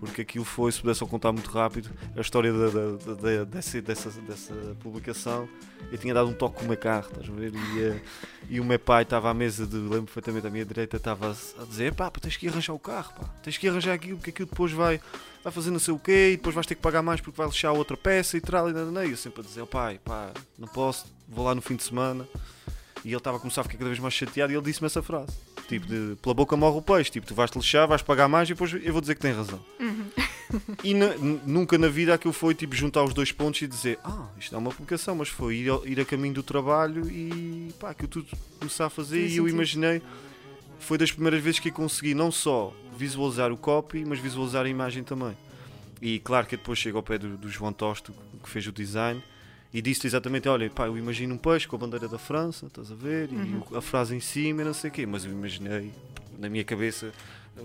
Porque 0.02 0.20
aquilo 0.22 0.44
foi, 0.44 0.70
se 0.70 0.82
pudesse 0.82 1.00
contar 1.06 1.32
muito 1.32 1.50
rápido, 1.50 1.90
a 2.14 2.20
história 2.20 2.52
da, 2.52 2.68
da- 2.70 3.14
da- 3.14 3.44
dessa, 3.46 3.82
dessa, 3.82 4.10
dessa 4.22 4.54
publicação. 4.82 5.48
Eu 5.90 5.98
tinha 5.98 6.14
dado 6.14 6.28
um 6.30 6.34
toque 6.34 6.58
com 6.60 6.66
o 6.66 6.68
meu 6.68 6.76
carro, 6.78 7.08
estás 7.08 7.30
a 7.30 7.32
ver? 7.32 7.54
E, 7.56 7.82
eh, 7.82 8.02
e 8.50 8.60
o 8.60 8.66
meu 8.66 8.78
pai 8.78 9.04
estava 9.04 9.30
à 9.30 9.34
mesa 9.34 9.66
de, 9.66 9.78
lembro 9.78 10.04
perfeitamente, 10.04 10.48
à 10.48 10.50
minha 10.50 10.66
direita, 10.66 10.98
estava 10.98 11.32
a, 11.32 11.64
dizer: 11.66 11.94
pá, 11.94 12.12
tens 12.12 12.36
que 12.36 12.50
arranjar 12.50 12.74
o 12.74 12.80
carro, 12.80 13.14
pá, 13.14 13.24
tens 13.42 13.58
que 13.58 13.66
arranjar 13.66 13.94
aquilo, 13.94 14.18
porque 14.18 14.32
aquilo 14.32 14.50
depois 14.50 14.74
vai, 14.74 15.00
vai 15.42 15.54
fazer 15.54 15.72
não 15.72 15.80
sei 15.80 15.94
o 15.94 16.00
quê, 16.00 16.32
e 16.34 16.36
depois 16.38 16.54
vais 16.54 16.68
ter 16.68 16.76
que 16.76 16.82
pagar 16.82 17.02
mais 17.02 17.22
porque 17.22 17.38
vai 17.38 17.48
lixar 17.48 17.74
outra 17.74 17.96
peça 17.96 18.36
e 18.36 18.42
tal. 18.42 18.70
E, 18.70 18.74
eu 19.10 19.16
sempre 19.18 19.40
a 19.40 19.44
dizer: 19.44 19.66
pai, 19.68 20.02
pá, 20.04 20.32
não 20.60 20.68
posso, 20.68 21.06
vou 21.30 21.46
lá 21.46 21.56
no 21.56 21.62
fim 21.62 21.78
de 21.78 21.84
semana. 21.84 22.28
E 23.04 23.10
ele 23.10 23.18
estava 23.18 23.38
a 23.38 23.40
começar 23.40 23.62
a 23.62 23.64
ficar 23.64 23.78
cada 23.78 23.90
vez 23.90 24.00
mais 24.00 24.14
chateado 24.14 24.54
e 24.54 24.56
ele 24.56 24.64
disse-me 24.64 24.86
essa 24.86 25.02
frase: 25.02 25.32
tipo, 25.68 25.88
de, 25.88 26.16
pela 26.22 26.36
boca 26.36 26.56
morre 26.56 26.78
o 26.78 26.82
peixe, 26.82 27.10
tipo, 27.10 27.26
tu 27.26 27.34
vais-te 27.34 27.58
lixar, 27.58 27.88
vais 27.88 28.02
pagar 28.02 28.28
mais 28.28 28.48
e 28.50 28.54
depois 28.54 28.74
eu 28.74 28.92
vou 28.92 29.02
dizer 29.02 29.16
que 29.16 29.22
tem 29.22 29.34
razão. 29.34 29.60
E 30.84 30.94
na- 30.94 31.16
nunca 31.46 31.78
na 31.78 31.88
vida 31.88 32.14
aquilo 32.14 32.34
foi 32.34 32.54
tipo 32.54 32.76
juntar 32.76 33.04
os 33.04 33.14
dois 33.14 33.32
pontos 33.32 33.62
e 33.62 33.68
dizer 33.68 33.98
ah, 34.04 34.28
isto 34.40 34.54
é 34.54 34.58
uma 34.58 34.70
publicação, 34.70 35.16
mas 35.16 35.30
foi 35.30 35.56
ir, 35.58 35.70
ao- 35.70 35.88
ir 35.88 36.00
a 36.00 36.06
caminho 36.06 36.34
do 36.36 36.44
trabalho 36.44 37.10
e 37.10 37.74
pá, 37.80 37.92
aquilo 37.92 38.10
tudo 38.10 38.28
começar 38.60 38.86
a 38.88 38.90
fazer 38.90 39.18
Fez 39.20 39.32
e 39.32 39.38
eu 39.38 39.44
sentido. 39.46 39.56
imaginei, 39.56 40.02
foi 40.80 40.98
das 40.98 41.12
primeiras 41.12 41.42
vezes 41.42 41.60
que 41.60 41.70
eu 41.70 41.74
consegui 41.74 42.14
não 42.14 42.32
só 42.32 42.74
visualizar 42.98 43.52
o 43.52 43.58
copy, 43.58 44.04
mas 44.06 44.20
visualizar 44.20 44.66
a 44.66 44.70
imagem 44.70 45.04
também. 45.04 45.36
E 46.02 46.20
claro 46.20 46.46
que 46.46 46.58
depois 46.58 46.78
chego 46.78 46.98
ao 46.98 47.04
pé 47.04 47.18
do, 47.18 47.38
do 47.38 47.50
João 47.50 47.72
Tosto, 47.72 48.14
que 48.44 48.50
fez 48.50 48.68
o 48.68 48.72
design, 48.72 49.24
e 49.74 49.82
disse 49.82 50.06
exatamente, 50.08 50.48
olha, 50.50 50.70
pá, 50.70 50.86
eu 50.88 50.98
imagino 50.98 51.34
um 51.36 51.38
peixe 51.38 51.68
com 51.68 51.76
a 51.76 51.80
bandeira 51.80 52.08
da 52.08 52.18
França, 52.18 52.66
estás 52.68 52.92
a 52.92 52.96
ver, 52.96 53.30
Uhum. 53.30 53.64
e 53.72 53.76
a 53.78 53.82
frase 53.82 54.16
em 54.16 54.20
cima 54.20 54.62
e 54.62 54.66
não 54.66 54.74
sei 54.74 54.90
o 54.90 54.94
quê, 54.94 55.06
mas 55.06 55.24
eu 55.26 55.32
imaginei, 55.32 55.92
na 56.38 56.50
minha 56.50 56.64
cabeça, 56.64 57.12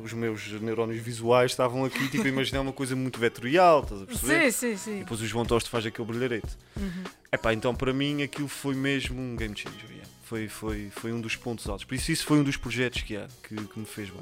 os 0.05 0.13
meus 0.13 0.51
neurónios 0.61 1.03
visuais 1.03 1.53
estavam 1.53 1.85
aqui, 1.85 2.09
tipo, 2.09 2.25
a 2.25 2.29
imaginar 2.29 2.61
uma 2.61 2.73
coisa 2.73 2.95
muito 2.95 3.19
vetorial, 3.19 3.83
estás 3.83 4.03
a 4.03 4.07
perceber? 4.07 4.53
Sim, 4.53 4.69
sim, 4.69 4.73
E 4.73 4.79
sim. 4.79 4.99
depois 5.01 5.21
o 5.21 5.27
João 5.27 5.45
Tosto 5.45 5.71
faz 5.71 5.87
aquele 5.87 6.07
brilharete. 6.07 6.57
Uhum. 6.77 7.05
Epá, 7.33 7.53
então 7.53 7.75
para 7.75 7.93
mim 7.93 8.23
aquilo 8.23 8.49
foi 8.49 8.75
mesmo 8.75 9.21
um 9.21 9.35
game 9.37 9.57
changer. 9.57 9.81
yeah. 9.91 10.07
Foi, 10.25 10.49
foi, 10.49 10.91
foi 10.91 11.13
um 11.13 11.21
dos 11.21 11.37
pontos 11.37 11.69
altos. 11.69 11.85
Por 11.85 11.95
isso, 11.95 12.11
isso 12.11 12.27
foi 12.27 12.39
um 12.41 12.43
dos 12.43 12.57
projetos 12.57 13.03
que 13.03 13.17
há, 13.17 13.29
que, 13.45 13.55
que 13.55 13.79
me 13.79 13.87
fez 13.87 14.11
bem. 14.11 14.21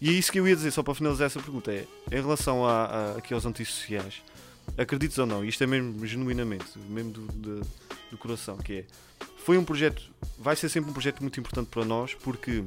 E 0.00 0.08
é 0.10 0.12
isso 0.12 0.32
que 0.32 0.40
eu 0.40 0.46
ia 0.48 0.56
dizer, 0.56 0.72
só 0.72 0.82
para 0.82 0.92
finalizar 0.94 1.26
essa 1.26 1.38
pergunta: 1.40 1.70
é 1.72 1.84
em 2.10 2.20
relação 2.20 2.66
a, 2.66 2.84
a- 2.84 3.10
aqui 3.18 3.32
aos 3.32 3.46
antissociais, 3.46 4.22
acredites 4.76 5.18
ou 5.18 5.26
não, 5.26 5.44
isto 5.44 5.62
é 5.62 5.66
mesmo 5.66 6.06
genuinamente, 6.06 6.78
mesmo 6.88 7.12
do, 7.12 7.26
do, 7.26 7.60
do 8.10 8.18
coração, 8.18 8.56
que 8.56 8.80
é. 8.80 8.84
Foi 9.44 9.56
um 9.56 9.64
projeto, 9.64 10.02
vai 10.38 10.56
ser 10.56 10.68
sempre 10.68 10.90
um 10.90 10.92
projeto 10.92 11.20
muito 11.20 11.38
importante 11.38 11.68
para 11.68 11.84
nós, 11.84 12.14
porque 12.14 12.64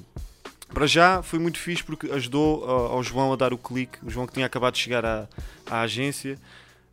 Para 0.73 0.85
já 0.85 1.23
foi 1.23 1.39
muito 1.39 1.57
fixe 1.57 1.83
porque 1.83 2.11
ajudou 2.11 2.63
ao, 2.63 2.93
ao 2.93 3.03
João 3.03 3.33
a 3.33 3.35
dar 3.35 3.51
o 3.53 3.57
clique. 3.57 3.97
O 4.03 4.09
João 4.09 4.27
que 4.27 4.33
tinha 4.33 4.45
acabado 4.45 4.75
de 4.75 4.79
chegar 4.79 5.03
à, 5.03 5.27
à 5.65 5.81
agência 5.81 6.37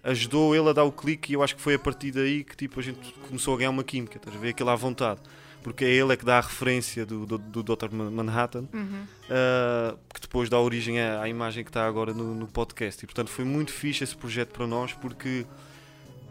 ajudou 0.03 0.55
ele 0.55 0.69
a 0.69 0.73
dar 0.73 0.85
o 0.85 0.93
clique 0.93 1.33
e 1.33 1.35
eu 1.35 1.43
acho 1.43 1.57
que 1.57 1.61
foi 1.61 1.75
a 1.75 1.79
partir 1.79 2.13
daí 2.13 2.45
que 2.45 2.57
tipo, 2.57 2.79
a 2.79 2.83
gente 2.83 3.13
começou 3.27 3.55
a 3.55 3.59
ganhar 3.59 3.71
uma 3.71 3.83
química, 3.83 4.17
estás 4.17 4.35
a 4.35 4.39
ver 4.39 4.51
aquilo 4.51 4.71
à 4.71 4.77
vontade. 4.77 5.21
Porque 5.67 5.85
é 5.85 5.89
ele 5.91 6.13
é 6.13 6.17
que 6.17 6.25
dá 6.25 6.39
a 6.39 6.41
referência 6.41 7.05
do, 7.05 7.27
do, 7.27 7.39
do 7.39 7.63
Dr. 7.65 7.91
Manhattan, 7.91 8.67
Uhum. 8.73 9.03
uh, 9.25 9.99
que 10.15 10.21
depois 10.21 10.49
dá 10.49 10.61
origem 10.61 11.01
à, 11.01 11.23
à 11.23 11.29
imagem 11.29 11.65
que 11.65 11.71
está 11.71 11.85
agora 11.89 12.15
no, 12.15 12.37
no 12.37 12.47
podcast. 12.47 13.03
E 13.03 13.07
portanto 13.07 13.31
foi 13.31 13.45
muito 13.45 13.73
fixe 13.73 14.05
esse 14.05 14.17
projeto 14.17 14.51
para 14.51 14.65
nós, 14.65 14.93
porque 14.93 15.45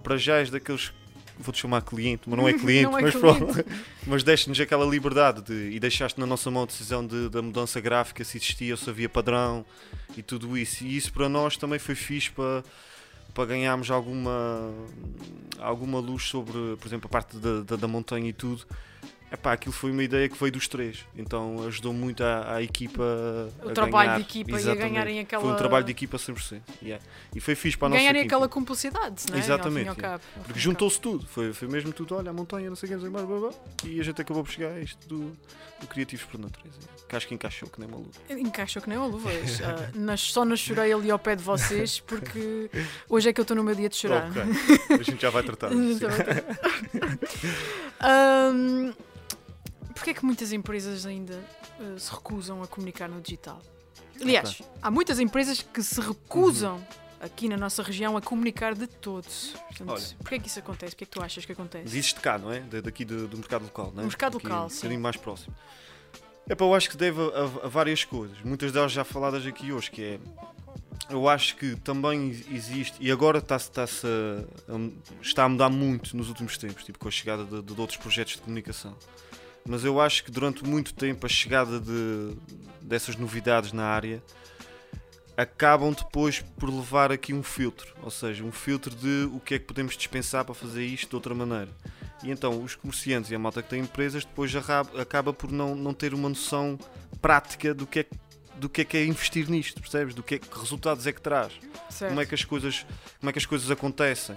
para 0.01 0.15
já 0.15 0.37
és 0.37 0.49
daqueles. 0.49 0.93
Vou-te 1.37 1.59
chamar 1.59 1.81
cliente, 1.81 2.21
mas 2.27 2.39
não 2.39 2.47
é 2.47 2.53
cliente, 2.53 2.85
Não 2.91 2.97
é 2.97 3.01
mas, 3.01 3.13
pronto. 3.13 3.65
mas 4.07 4.23
deste-nos 4.23 4.57
aquela 4.57 4.85
liberdade 4.85 5.41
de, 5.41 5.75
e 5.75 5.81
deixaste 5.81 6.17
na 6.17 6.25
nossa 6.25 6.49
mão 6.49 6.63
a 6.63 6.65
decisão 6.65 7.05
de, 7.05 7.27
da 7.27 7.41
mudança 7.41 7.81
gráfica, 7.81 8.23
se 8.23 8.37
existia 8.37 8.71
ou 8.73 8.77
se 8.77 8.89
havia 8.89 9.09
padrão 9.09 9.65
e 10.15 10.23
tudo 10.23 10.57
isso. 10.57 10.85
E 10.85 10.95
isso 10.95 11.11
para 11.11 11.27
nós 11.27 11.57
também 11.57 11.77
foi 11.77 11.93
fixe 11.93 12.31
para, 12.31 12.63
para 13.33 13.45
ganharmos 13.47 13.91
alguma, 13.91 14.71
alguma 15.59 15.99
luz 15.99 16.23
sobre, 16.23 16.77
por 16.79 16.87
exemplo, 16.87 17.07
a 17.07 17.09
parte 17.09 17.35
da, 17.35 17.63
da, 17.63 17.75
da 17.75 17.87
montanha 17.87 18.29
e 18.29 18.33
tudo. 18.33 18.65
Epá, 19.31 19.53
aquilo 19.53 19.73
foi 19.73 19.91
uma 19.91 20.03
ideia 20.03 20.29
que 20.29 20.37
veio 20.39 20.51
dos 20.51 20.67
três, 20.67 21.03
então 21.17 21.65
ajudou 21.67 21.91
muito 21.91 22.23
à, 22.23 22.55
à 22.55 22.61
equipa 22.63 23.03
O 23.63 23.69
a 23.69 23.71
trabalho 23.73 24.09
ganhar. 24.11 24.15
de 24.17 24.21
equipa 24.23 24.51
e 24.51 24.53
a 24.53 24.57
Exatamente. 24.57 24.89
ganharem 24.89 25.19
aquela. 25.19 25.41
Foi 25.43 25.51
um 25.51 25.55
trabalho 25.55 25.83
de 25.83 25.91
equipa 25.91 26.17
100%. 26.17 26.61
yeah. 26.81 27.03
E 27.35 27.39
foi 27.41 27.55
fixe 27.55 27.75
para 27.77 27.87
a 27.87 27.89
nossa 27.89 27.99
ganharem 28.01 28.21
equipa. 28.21 28.35
aquela 28.35 28.47
cumplicidade, 28.47 29.23
não 29.29 29.35
é? 29.35 29.39
Exatamente, 29.39 29.89
Ao 29.89 29.95
fim 29.95 30.01
ao 30.01 30.07
yeah. 30.11 30.23
ao 30.37 30.43
Porque 30.45 30.59
juntou-se 30.59 31.01
tudo, 31.01 31.25
foi, 31.27 31.51
foi 31.53 31.67
mesmo 31.67 31.91
tudo, 31.91 32.15
olha, 32.15 32.29
a 32.29 32.33
montanha, 32.33 32.69
não 32.69 32.75
sei 32.77 32.87
o 32.87 32.89
que, 32.91 32.95
não 32.95 33.01
sei 33.01 33.09
mais, 33.11 33.25
blá, 33.25 33.39
blá, 33.39 33.49
e 33.83 33.99
a 33.99 34.03
gente 34.03 34.21
acabou 34.21 34.43
por 34.43 34.51
chegar 34.51 34.71
a 34.71 34.79
isto 34.79 35.05
do, 35.07 35.31
do 35.81 35.87
Criativos 35.87 36.23
por 36.25 36.39
Natureza. 36.39 36.77
Que 37.09 37.15
acho 37.15 37.27
que 37.27 37.33
encaixou, 37.33 37.67
que 37.69 37.79
nem 37.79 37.89
maluco. 37.89 38.11
cabo. 38.27 38.39
Encaixou 38.39 38.81
que 38.81 38.87
nem 38.89 38.97
uma 38.97 39.07
luva. 39.07 39.29
Ah, 39.65 39.89
nas- 39.95 40.21
só 40.21 40.45
não 40.45 40.55
chorei 40.55 40.93
ali 40.93 41.09
ao 41.11 41.19
pé 41.19 41.35
de 41.35 41.43
vocês 41.43 41.99
porque 41.99 42.69
hoje 43.09 43.29
é 43.29 43.33
que 43.33 43.41
eu 43.41 43.43
estou 43.43 43.57
no 43.57 43.63
meu 43.63 43.73
dia 43.75 43.89
de 43.89 43.95
chorar. 43.95 44.29
Ok, 44.29 44.41
a 44.99 45.03
gente 45.03 45.21
já 45.21 45.29
vai 45.29 45.43
tratar. 45.43 45.71
A 47.99 48.51
Porquê 49.95 50.11
é 50.11 50.13
que 50.13 50.23
muitas 50.25 50.51
empresas 50.53 51.05
ainda 51.05 51.41
eh, 51.79 51.95
se 51.97 52.11
recusam 52.11 52.61
a 52.61 52.67
comunicar 52.67 53.09
no 53.09 53.19
digital? 53.21 53.59
Aliás, 54.21 54.61
há 54.81 54.91
muitas 54.91 55.19
empresas 55.19 55.61
que 55.61 55.81
se 55.81 55.99
recusam 55.99 56.85
aqui 57.19 57.49
na 57.49 57.57
nossa 57.57 57.81
região 57.81 58.15
a 58.15 58.21
comunicar 58.21 58.75
de 58.75 58.85
todos. 58.87 59.55
Portanto, 59.69 59.89
Olha. 59.91 60.03
porquê 60.19 60.35
é 60.35 60.39
que 60.39 60.47
isso 60.47 60.59
acontece? 60.59 60.91
Porquê 60.95 61.03
é 61.05 61.07
que 61.07 61.11
tu 61.11 61.23
achas 61.23 61.45
que 61.45 61.51
acontece? 61.51 61.97
Isto 61.97 62.15
de 62.17 62.21
cá, 62.21 62.37
não 62.37 62.51
é? 62.51 62.59
Da- 62.59 62.81
Daqui 62.81 63.03
do, 63.03 63.27
do 63.27 63.37
mercado 63.37 63.63
local, 63.63 63.85
não 63.87 63.99
é? 64.01 64.05
Do 64.05 64.07
mercado 64.07 64.37
Aqui, 64.37 64.47
local, 64.47 64.65
um 64.65 64.69
sim. 64.69 64.75
bocadinho 64.77 65.01
mais 65.01 65.15
próximo. 65.17 65.55
É 66.47 66.53
para 66.53 66.65
eu 66.67 66.75
acho 66.75 66.89
que 66.91 66.97
deve 66.97 67.19
a, 67.21 67.23
a- 67.25 67.65
a 67.65 67.67
várias 67.67 68.03
coisas, 68.03 68.37
muitas 68.43 68.71
delas 68.71 68.91
já 68.91 69.03
faladas 69.03 69.45
aqui 69.45 69.71
hoje, 69.71 69.89
que 69.89 70.01
é 70.03 70.19
eu 71.09 71.27
acho 71.27 71.55
que 71.57 71.75
também 71.77 72.29
existe, 72.51 72.95
e 72.99 73.11
agora 73.11 73.39
está-se 73.39 73.71
a, 74.07 74.73
a- 74.73 75.21
está 75.21 75.43
a 75.45 75.49
mudar 75.49 75.69
muito 75.69 76.15
nos 76.15 76.29
últimos 76.29 76.57
tempos, 76.57 76.83
tipo 76.83 76.99
com 76.99 77.07
a 77.07 77.11
chegada 77.11 77.43
de, 77.43 77.61
de 77.61 77.79
outros 77.81 77.97
projetos 77.97 78.33
de 78.35 78.41
comunicação. 78.41 78.95
Mas 79.67 79.83
eu 79.83 79.99
acho 79.99 80.23
que 80.23 80.31
durante 80.31 80.63
muito 80.63 80.93
tempo 80.93 81.25
a 81.25 81.29
chegada 81.29 81.79
de, 81.79 82.35
dessas 82.81 83.15
novidades 83.15 83.71
na 83.71 83.83
área 83.85 84.21
acabam 85.35 85.91
depois 85.93 86.39
por 86.57 86.69
levar 86.69 87.11
aqui 87.11 87.33
um 87.33 87.43
filtro, 87.43 87.93
ou 88.01 88.09
seja, 88.11 88.43
um 88.43 88.51
filtro 88.51 88.95
de 88.95 89.29
o 89.33 89.39
que 89.39 89.55
é 89.55 89.59
que 89.59 89.65
podemos 89.65 89.97
dispensar 89.97 90.45
para 90.45 90.53
fazer 90.55 90.85
isto 90.85 91.09
de 91.09 91.15
outra 91.15 91.33
maneira. 91.33 91.69
E 92.23 92.31
então 92.31 92.63
os 92.63 92.75
comerciantes 92.75 93.29
e 93.31 93.35
a 93.35 93.39
malta 93.39 93.61
que 93.61 93.69
tem 93.69 93.81
empresas 93.81 94.23
depois 94.23 94.53
acaba 94.55 95.33
por 95.33 95.51
não, 95.51 95.75
não 95.75 95.93
ter 95.93 96.13
uma 96.13 96.29
noção 96.29 96.79
prática 97.21 97.73
do 97.73 97.85
que 97.85 97.99
é 97.99 98.03
que- 98.03 98.15
do 98.57 98.69
que 98.69 98.81
é 98.81 98.85
que 98.85 98.95
é 98.95 99.05
investir 99.05 99.49
nisto, 99.49 99.81
percebes? 99.81 100.15
Do 100.15 100.23
que, 100.23 100.35
é, 100.35 100.39
que 100.39 100.57
resultados 100.57 101.05
é 101.05 101.11
que 101.11 101.19
traz, 101.21 101.51
Certo. 101.89 102.11
como 102.11 102.21
é 102.21 102.25
que 102.25 102.33
as 102.33 102.45
coisas, 102.45 102.85
como 103.19 103.29
é 103.29 103.33
que 103.33 103.39
as 103.39 103.45
coisas 103.45 103.69
acontecem. 103.69 104.33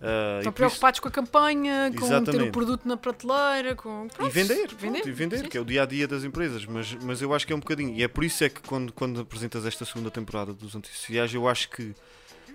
E 0.00 0.38
Estão 0.38 0.42
por 0.42 0.44
isso- 0.44 0.52
preocupados 0.52 1.00
com 1.00 1.08
a 1.08 1.10
campanha, 1.10 1.90
com 1.90 1.96
ter 1.96 2.02
o 2.02 2.06
Exatamente. 2.06 2.50
produto 2.52 2.86
na 2.86 2.96
prateleira, 2.96 3.74
com. 3.74 4.06
e 4.06 4.14
Pronto, 4.16 4.30
vender, 4.32 4.54
vender, 4.54 4.76
pronto, 4.76 5.08
e 5.08 5.12
vender, 5.12 5.38
sim. 5.40 5.48
que 5.48 5.58
é 5.58 5.60
o 5.60 5.64
dia 5.64 5.82
a 5.82 5.86
dia 5.86 6.06
das 6.06 6.22
empresas, 6.24 6.64
mas, 6.64 6.94
mas 7.02 7.20
eu 7.20 7.34
acho 7.34 7.44
que 7.46 7.52
é 7.52 7.56
um 7.56 7.60
bocadinho, 7.60 7.94
e 7.96 8.02
é 8.02 8.08
por 8.08 8.22
isso 8.22 8.44
é 8.44 8.48
que 8.48 8.60
quando, 8.62 8.92
quando 8.92 9.20
apresentas 9.20 9.66
esta 9.66 9.84
segunda 9.84 10.10
temporada 10.10 10.52
dos 10.52 10.76
Antissociais, 10.76 11.34
eu 11.34 11.48
acho 11.48 11.68
que 11.70 11.94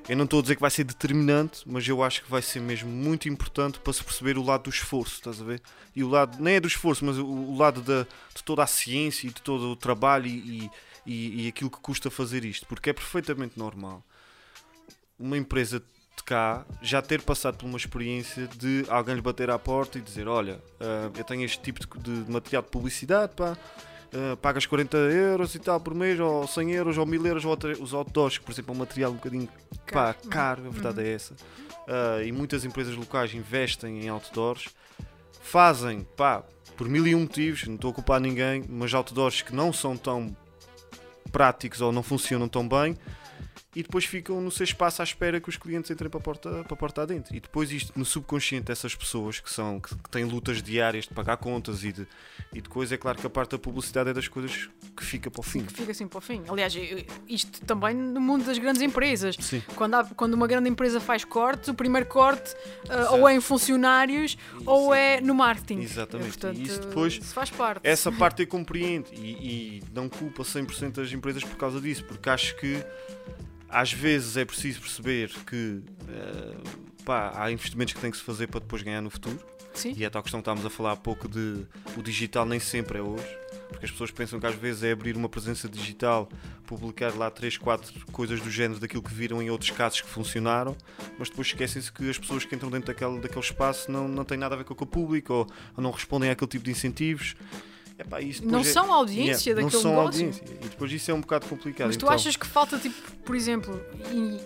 eu 0.07 0.17
não 0.17 0.23
estou 0.25 0.39
a 0.39 0.41
dizer 0.41 0.55
que 0.55 0.61
vai 0.61 0.71
ser 0.71 0.83
determinante, 0.85 1.61
mas 1.65 1.87
eu 1.87 2.01
acho 2.03 2.23
que 2.23 2.29
vai 2.31 2.41
ser 2.41 2.59
mesmo 2.61 2.89
muito 2.89 3.27
importante 3.29 3.79
para 3.79 3.91
se 3.93 4.03
perceber 4.03 4.37
o 4.37 4.43
lado 4.43 4.63
do 4.63 4.69
esforço, 4.69 5.15
estás 5.15 5.41
a 5.41 5.43
ver? 5.45 5.61
E 5.95 6.03
o 6.03 6.09
lado, 6.09 6.41
nem 6.41 6.55
é 6.55 6.59
do 6.59 6.67
esforço, 6.67 7.05
mas 7.05 7.17
o, 7.17 7.25
o 7.25 7.57
lado 7.57 7.81
da, 7.81 8.03
de 8.35 8.43
toda 8.43 8.63
a 8.63 8.67
ciência 8.67 9.27
e 9.27 9.29
de 9.31 9.41
todo 9.41 9.69
o 9.71 9.75
trabalho 9.77 10.27
e, 10.27 10.69
e, 11.05 11.45
e 11.45 11.47
aquilo 11.47 11.69
que 11.69 11.79
custa 11.79 12.09
fazer 12.11 12.43
isto, 12.45 12.65
porque 12.67 12.89
é 12.89 12.93
perfeitamente 12.93 13.57
normal 13.57 14.03
uma 15.19 15.37
empresa 15.37 15.81
de 16.15 16.23
cá 16.23 16.65
já 16.81 17.01
ter 17.01 17.21
passado 17.21 17.57
por 17.57 17.65
uma 17.65 17.77
experiência 17.77 18.47
de 18.47 18.85
alguém 18.87 19.15
lhe 19.15 19.21
bater 19.21 19.49
à 19.49 19.59
porta 19.59 19.97
e 19.97 20.01
dizer: 20.01 20.27
Olha, 20.27 20.59
ah, 20.79 21.09
eu 21.17 21.23
tenho 21.23 21.43
este 21.43 21.59
tipo 21.61 21.97
de, 21.97 22.31
material 22.31 22.63
de 22.63 22.69
publicidade, 22.69 23.33
pá, 23.35 23.57
ah, 24.13 24.37
pagas 24.41 24.65
40 24.65 24.97
euros 24.97 25.55
e 25.55 25.59
tal 25.59 25.79
por 25.79 25.93
mês, 25.93 26.19
ou 26.19 26.47
100 26.47 26.71
euros, 26.71 26.97
ou 26.97 27.05
1000 27.05 27.25
euros, 27.25 27.45
ou 27.45 27.57
os 27.81 27.93
outdoors, 27.93 28.37
que 28.37 28.45
por 28.45 28.51
exemplo 28.51 28.73
é 28.73 28.75
um 28.75 28.79
material 28.79 29.11
um 29.11 29.15
bocadinho 29.15 29.49
pá, 29.91 30.13
Caro. 30.13 30.29
caro, 30.29 30.67
a 30.67 30.69
verdade 30.69 31.01
é 31.01 31.13
essa. 31.13 31.35
Ah, 31.87 32.23
e 32.23 32.31
muitas 32.31 32.63
empresas 32.63 32.95
locais 32.95 33.33
investem 33.33 34.01
em 34.05 34.09
outdoors, 34.09 34.69
fazem, 35.41 36.07
pá, 36.15 36.43
por 36.77 36.87
mil 36.87 37.05
e 37.05 37.15
um 37.15 37.21
motivos, 37.21 37.67
não 37.67 37.75
estou 37.75 37.91
a 37.91 37.93
culpar 37.93 38.19
ninguém, 38.19 38.63
mas 38.67 38.93
outdoors 38.93 39.41
que 39.41 39.53
não 39.53 39.71
são 39.73 39.97
tão 39.97 40.35
práticos 41.31 41.81
ou 41.81 41.91
não 41.91 42.03
funcionam 42.03 42.47
tão 42.47 42.67
bem 42.67 42.95
e 43.75 43.81
depois 43.83 44.05
ficam 44.05 44.39
no 44.41 44.51
seu 44.51 44.63
espaço 44.63 45.01
à 45.01 45.05
espera 45.05 45.39
que 45.41 45.49
os 45.49 45.57
clientes 45.57 45.89
entrem 45.89 46.09
para 46.09 46.19
a 46.19 46.23
porta, 46.23 46.49
para 46.63 46.73
a 46.73 46.77
porta 46.77 47.01
adentro. 47.01 47.35
E 47.35 47.39
depois 47.39 47.71
isto 47.71 47.91
no 47.97 48.05
subconsciente 48.05 48.65
dessas 48.65 48.95
pessoas 48.95 49.39
que 49.39 49.51
são 49.51 49.79
que, 49.79 49.95
têm 50.09 50.23
lutas 50.25 50.61
diárias 50.61 51.05
de 51.07 51.13
pagar 51.13 51.37
contas 51.37 51.83
e 51.83 51.91
de, 51.91 52.07
e 52.53 52.61
de 52.61 52.69
coisa, 52.69 52.95
é 52.95 52.97
claro 52.97 53.17
que 53.17 53.25
a 53.25 53.29
parte 53.29 53.51
da 53.51 53.59
publicidade 53.59 54.09
é 54.09 54.13
das 54.13 54.27
coisas 54.27 54.69
que 54.95 55.03
fica 55.03 55.31
para 55.31 55.39
o 55.39 55.43
fim. 55.43 55.65
Que 55.65 55.73
fica 55.73 55.91
assim 55.91 56.07
para 56.07 56.19
o 56.19 56.21
fim. 56.21 56.43
Aliás, 56.47 56.73
isto 57.27 57.65
também 57.65 57.95
no 57.95 58.21
mundo 58.21 58.45
das 58.45 58.57
grandes 58.57 58.81
empresas. 58.81 59.35
Sim. 59.39 59.61
Quando, 59.75 59.95
há- 59.95 60.05
quando 60.05 60.33
uma 60.35 60.45
grande 60.47 60.69
empresa 60.69 60.99
faz 60.99 61.25
cortes, 61.25 61.69
o 61.69 61.73
primeiro 61.73 62.05
corte 62.07 62.55
ah, 62.89 63.11
ou 63.13 63.27
é 63.27 63.33
em 63.35 63.41
funcionários 63.41 64.37
ou 64.65 64.93
é 64.93 65.19
no 65.19 65.33
marketing. 65.33 65.81
Exatamente. 65.81 66.29
Portanto, 66.37 66.59
E 66.59 66.63
isso 66.63 66.79
depois- 66.81 67.13
isso 67.13 67.33
faz 67.33 67.49
parte. 67.49 67.81
Essa 67.83 68.11
parte 68.13 68.43
eu 68.43 68.47
compreendo 68.47 69.07
e, 69.13 69.79
e 69.79 69.83
não 69.93 70.07
culpa 70.07 70.43
100% 70.43 70.91
das 70.91 71.11
empresas 71.11 71.43
por 71.43 71.55
causa 71.57 71.81
disso, 71.81 72.03
porque 72.03 72.29
acho 72.29 72.55
que 72.57 72.83
às 73.69 73.91
vezes 73.91 74.37
é 74.37 74.45
preciso 74.45 74.79
perceber 74.79 75.31
que 75.47 75.81
eh, 76.07 76.57
pá, 77.03 77.33
há 77.35 77.51
investimentos 77.51 77.93
que 77.93 77.99
têm 77.99 78.11
que 78.11 78.17
se 78.17 78.23
fazer 78.23 78.47
para 78.47 78.59
depois 78.59 78.81
ganhar 78.83 79.01
no 79.01 79.09
futuro. 79.09 79.39
Sim. 79.73 79.93
E 79.97 80.05
é 80.05 80.09
tal 80.09 80.21
questão 80.21 80.39
que 80.39 80.43
estávamos 80.43 80.65
a 80.65 80.69
falar 80.69 80.91
há 80.91 80.95
pouco 80.95 81.27
de 81.27 81.65
o 81.97 82.03
digital 82.03 82.45
nem 82.45 82.59
sempre 82.59 82.99
é 82.99 83.01
hoje. 83.01 83.37
Porque 83.69 83.85
as 83.85 83.91
pessoas 83.91 84.11
pensam 84.11 84.39
que 84.39 84.45
às 84.45 84.53
vezes 84.53 84.83
é 84.83 84.91
abrir 84.91 85.17
uma 85.17 85.27
presença 85.27 85.67
digital, 85.67 86.29
publicar 86.67 87.15
lá 87.17 87.31
3, 87.31 87.57
4 87.57 88.05
coisas 88.11 88.39
do 88.39 88.51
género 88.51 88.79
daquilo 88.79 89.01
que 89.01 89.11
viram 89.11 89.41
em 89.41 89.49
outros 89.49 89.71
casos 89.71 90.01
que 90.01 90.07
funcionaram, 90.07 90.77
mas 91.17 91.29
depois 91.29 91.47
esquecem-se 91.47 91.91
que 91.91 92.07
as 92.07 92.19
pessoas 92.19 92.45
que 92.45 92.53
entram 92.53 92.69
dentro 92.69 92.93
daquele, 92.93 93.19
daquele 93.19 93.43
espaço 93.43 93.91
não, 93.91 94.07
não 94.07 94.23
têm 94.23 94.37
nada 94.37 94.53
a 94.53 94.57
ver 94.59 94.63
com 94.63 94.75
o 94.75 94.87
público 94.87 95.33
ou, 95.33 95.47
ou 95.75 95.83
não 95.83 95.89
respondem 95.89 96.29
àquele 96.29 96.49
tipo 96.49 96.65
de 96.65 96.69
incentivos. 96.69 97.35
Epá, 98.05 98.17
Não 98.43 98.59
é- 98.59 98.63
são 98.63 98.91
audiência 98.93 99.51
Yeah, 99.51 99.63
daquele 99.63 99.73
não 99.75 99.81
são 99.81 99.91
negócio. 99.91 100.25
audiência. 100.25 100.43
E 100.61 100.67
depois 100.69 100.91
isso 100.91 101.11
é 101.11 101.13
um 101.13 101.21
bocado 101.21 101.45
complicado. 101.47 101.87
Mas 101.87 101.97
tu 101.97 102.05
Então, 102.05 102.13
achas 102.15 102.35
que 102.35 102.45
falta, 102.47 102.77
tipo, 102.77 102.95
por 103.23 103.35
exemplo, 103.35 103.79
e, 104.11 104.39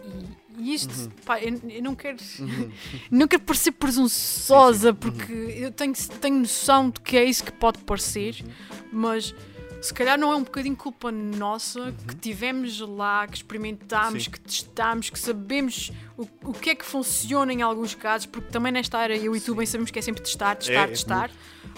e- 0.59 0.73
isto, 0.73 0.93
Uhum. 0.93 1.09
pá, 1.25 1.39
eu, 1.41 1.59
eu 1.69 1.83
não 1.83 1.95
quero. 1.95 2.17
não 3.11 3.27
quero 3.27 3.43
parecer 3.43 3.71
presunçosa, 3.71 4.89
Uhum. 4.89 4.95
porque 4.95 5.31
eu 5.31 5.71
tenho, 5.71 5.93
tenho 6.21 6.39
noção 6.39 6.89
de 6.89 6.99
que 7.01 7.17
é 7.17 7.23
isso 7.23 7.43
que 7.43 7.51
pode 7.51 7.79
parecer, 7.79 8.43
Uhum. 8.43 8.51
mas 8.91 9.35
se 9.81 9.93
calhar 9.93 10.17
não 10.19 10.31
é 10.31 10.35
um 10.35 10.43
bocadinho 10.43 10.75
culpa 10.75 11.11
nossa 11.11 11.93
que 12.07 12.13
Uhum. 12.13 12.19
tivemos 12.19 12.79
lá, 12.79 13.27
que 13.27 13.37
experimentámos, 13.37 14.23
Sim. 14.23 14.31
que 14.31 14.39
testámos, 14.39 15.09
que 15.11 15.19
sabemos 15.19 15.91
o, 16.17 16.27
o 16.45 16.53
que 16.53 16.71
é 16.71 16.75
que 16.75 16.83
funciona 16.85 17.53
em 17.53 17.61
alguns 17.61 17.93
casos, 17.93 18.25
porque 18.25 18.49
também 18.51 18.71
nesta 18.71 18.97
área 18.97 19.15
eu 19.15 19.35
e 19.35 19.39
tu 19.39 19.53
bem 19.53 19.65
sabemos 19.67 19.91
que 19.91 19.99
é 19.99 20.01
sempre 20.01 20.21
testar, 20.23 20.55
testar, 20.55 20.73
é 20.83 20.87
testar. 20.87 21.31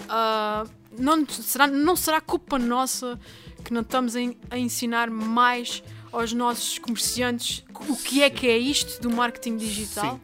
Ah, 0.08 0.64
não, 0.98 1.26
será, 1.28 1.66
não 1.66 1.96
será 1.96 2.20
culpa 2.20 2.58
nossa 2.58 3.18
que 3.64 3.72
não 3.72 3.82
estamos 3.82 4.16
a, 4.16 4.20
a 4.50 4.58
ensinar 4.58 5.10
mais 5.10 5.82
aos 6.12 6.32
nossos 6.32 6.78
comerciantes 6.78 7.64
o 7.88 7.96
que 7.96 8.22
é 8.22 8.30
que 8.30 8.48
é 8.48 8.58
isto 8.58 9.00
do 9.00 9.10
marketing 9.10 9.56
digital? 9.56 10.20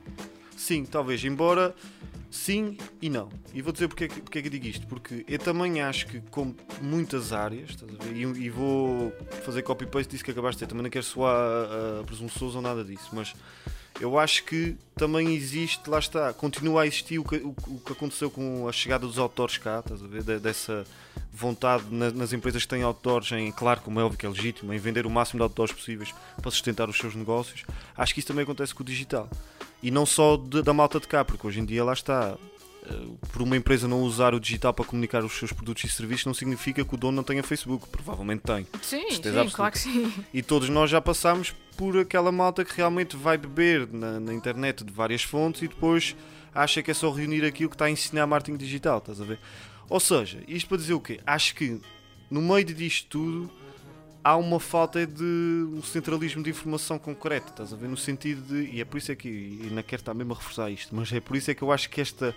Sim, 0.56 0.84
talvez, 0.84 1.24
embora 1.24 1.74
sim 2.30 2.76
e 3.00 3.08
não. 3.08 3.28
E 3.54 3.62
vou 3.62 3.72
dizer 3.72 3.88
porque 3.88 4.04
é 4.04 4.08
que, 4.08 4.20
porque 4.20 4.38
é 4.38 4.42
que 4.42 4.50
digo 4.50 4.66
isto. 4.66 4.86
Porque 4.86 5.24
eu 5.26 5.38
também 5.38 5.80
acho 5.80 6.06
que, 6.06 6.20
como 6.30 6.54
muitas 6.82 7.32
áreas? 7.32 7.76
E, 8.14 8.20
e 8.20 8.50
vou 8.50 9.12
fazer 9.44 9.62
copy-paste 9.62 10.10
disso 10.10 10.24
que 10.24 10.30
acabaste 10.30 10.58
de 10.58 10.64
dizer, 10.64 10.68
também 10.68 10.82
não 10.82 10.90
quero 10.90 11.04
soar 11.04 11.68
uh, 11.68 12.04
presunçoso 12.04 12.56
ou 12.56 12.62
nada 12.62 12.84
disso, 12.84 13.08
mas 13.12 13.34
eu 14.00 14.18
acho 14.18 14.44
que 14.44 14.76
também 14.94 15.34
existe, 15.34 15.88
lá 15.88 15.98
está, 15.98 16.32
continua 16.32 16.82
a 16.82 16.86
existir 16.86 17.18
o 17.18 17.24
que, 17.24 17.36
o, 17.36 17.54
o 17.66 17.80
que 17.80 17.92
aconteceu 17.92 18.30
com 18.30 18.68
a 18.68 18.72
chegada 18.72 19.06
dos 19.06 19.18
autores 19.18 19.58
cá, 19.58 19.80
estás 19.80 20.02
a 20.02 20.06
ver? 20.06 20.22
De, 20.22 20.38
dessa 20.38 20.84
vontade 21.32 21.84
na, 21.90 22.10
nas 22.10 22.32
empresas 22.32 22.62
que 22.62 22.68
têm 22.68 22.82
autores, 22.82 23.30
em, 23.32 23.52
claro, 23.52 23.80
como 23.82 24.00
é 24.00 24.04
óbvio 24.04 24.18
que 24.18 24.26
é 24.26 24.28
legítimo, 24.28 24.72
em 24.72 24.78
vender 24.78 25.06
o 25.06 25.10
máximo 25.10 25.38
de 25.38 25.42
autores 25.42 25.72
possíveis 25.72 26.14
para 26.40 26.50
sustentar 26.50 26.88
os 26.88 26.96
seus 26.96 27.14
negócios. 27.14 27.64
Acho 27.96 28.14
que 28.14 28.20
isso 28.20 28.28
também 28.28 28.42
acontece 28.42 28.74
com 28.74 28.82
o 28.82 28.86
digital. 28.86 29.28
E 29.82 29.90
não 29.90 30.06
só 30.06 30.36
de, 30.36 30.62
da 30.62 30.72
malta 30.72 30.98
de 30.98 31.06
cá, 31.06 31.24
porque 31.24 31.46
hoje 31.46 31.60
em 31.60 31.64
dia 31.64 31.84
lá 31.84 31.92
está. 31.92 32.36
Eh, 32.88 33.06
Por 33.32 33.42
uma 33.42 33.56
empresa 33.56 33.88
não 33.88 34.02
usar 34.02 34.34
o 34.34 34.40
digital 34.40 34.72
para 34.72 34.84
comunicar 34.84 35.24
os 35.24 35.32
seus 35.32 35.52
produtos 35.52 35.84
e 35.84 35.88
serviços, 35.88 36.26
não 36.26 36.34
significa 36.34 36.84
que 36.84 36.94
o 36.94 36.96
dono 36.96 37.16
não 37.16 37.22
tenha 37.22 37.42
Facebook. 37.42 37.88
Provavelmente 37.88 38.42
tem. 38.42 38.66
Sim, 38.82 39.10
sim, 39.10 39.22
claro 39.52 39.72
que 39.72 39.78
sim. 39.78 40.12
E 40.32 40.42
todos 40.42 40.68
nós 40.68 40.90
já 40.90 41.00
passámos 41.00 41.54
por 41.76 41.98
aquela 41.98 42.32
malta 42.32 42.64
que 42.64 42.74
realmente 42.76 43.16
vai 43.16 43.36
beber 43.36 43.86
na, 43.92 44.18
na 44.18 44.32
internet 44.32 44.82
de 44.84 44.92
várias 44.92 45.22
fontes 45.22 45.62
e 45.62 45.68
depois 45.68 46.16
acha 46.54 46.82
que 46.82 46.90
é 46.90 46.94
só 46.94 47.10
reunir 47.10 47.44
aquilo 47.44 47.68
que 47.68 47.74
está 47.74 47.84
a 47.84 47.90
ensinar 47.90 48.26
marketing 48.26 48.56
digital, 48.56 48.98
estás 48.98 49.20
a 49.20 49.24
ver? 49.24 49.38
Ou 49.88 50.00
seja, 50.00 50.42
isto 50.48 50.68
para 50.68 50.78
dizer 50.78 50.94
o 50.94 51.00
quê? 51.00 51.20
Acho 51.26 51.54
que 51.54 51.80
no 52.30 52.40
meio 52.40 52.64
disto 52.64 53.08
tudo 53.08 53.50
há 54.26 54.36
uma 54.36 54.58
falta 54.58 55.06
de 55.06 55.22
um 55.22 55.80
centralismo 55.84 56.42
de 56.42 56.50
informação 56.50 56.98
concreta, 56.98 57.50
estás 57.50 57.72
a 57.72 57.76
ver? 57.76 57.88
No 57.88 57.96
sentido 57.96 58.42
de. 58.42 58.70
E 58.72 58.80
é 58.80 58.84
por 58.84 58.98
isso 58.98 59.12
é 59.12 59.14
que. 59.14 59.28
E 59.28 59.70
não 59.70 59.82
quero 59.84 60.02
estar 60.02 60.14
mesmo 60.14 60.32
a 60.32 60.36
reforçar 60.36 60.68
isto, 60.68 60.94
mas 60.96 61.12
é 61.12 61.20
por 61.20 61.36
isso 61.36 61.48
é 61.50 61.54
que 61.54 61.62
eu 61.62 61.70
acho 61.70 61.88
que 61.88 62.00
esta. 62.00 62.34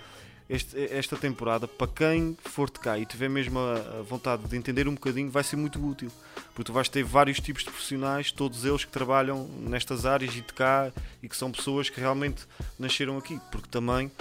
Este- 0.50 0.78
esta 0.92 1.16
temporada, 1.16 1.68
para 1.68 1.88
quem 1.88 2.36
for 2.44 2.70
de 2.70 2.80
cá 2.80 2.98
e 2.98 3.06
tiver 3.06 3.30
mesmo 3.30 3.60
a, 3.60 4.00
a 4.00 4.02
vontade 4.02 4.44
de 4.48 4.58
entender 4.58 4.88
um 4.88 4.94
bocadinho, 4.94 5.30
vai 5.30 5.44
ser 5.44 5.56
muito 5.56 5.80
útil. 5.86 6.12
Porque 6.56 6.64
tu 6.64 6.74
vais 6.74 6.90
ter 6.90 7.04
vários 7.04 7.40
tipos 7.40 7.64
de 7.64 7.70
profissionais, 7.70 8.32
todos 8.32 8.66
eles 8.66 8.84
que 8.84 8.92
trabalham 8.92 9.48
nestas 9.60 10.06
áreas 10.06 10.34
e 10.36 10.42
de 10.42 10.54
cá 10.54 10.92
e 11.22 11.30
que 11.30 11.38
são 11.38 11.52
pessoas 11.52 11.90
que 11.90 12.00
realmente 12.00 12.46
nasceram 12.78 13.18
aqui. 13.18 13.40
Porque 13.52 13.70
também 13.70 14.12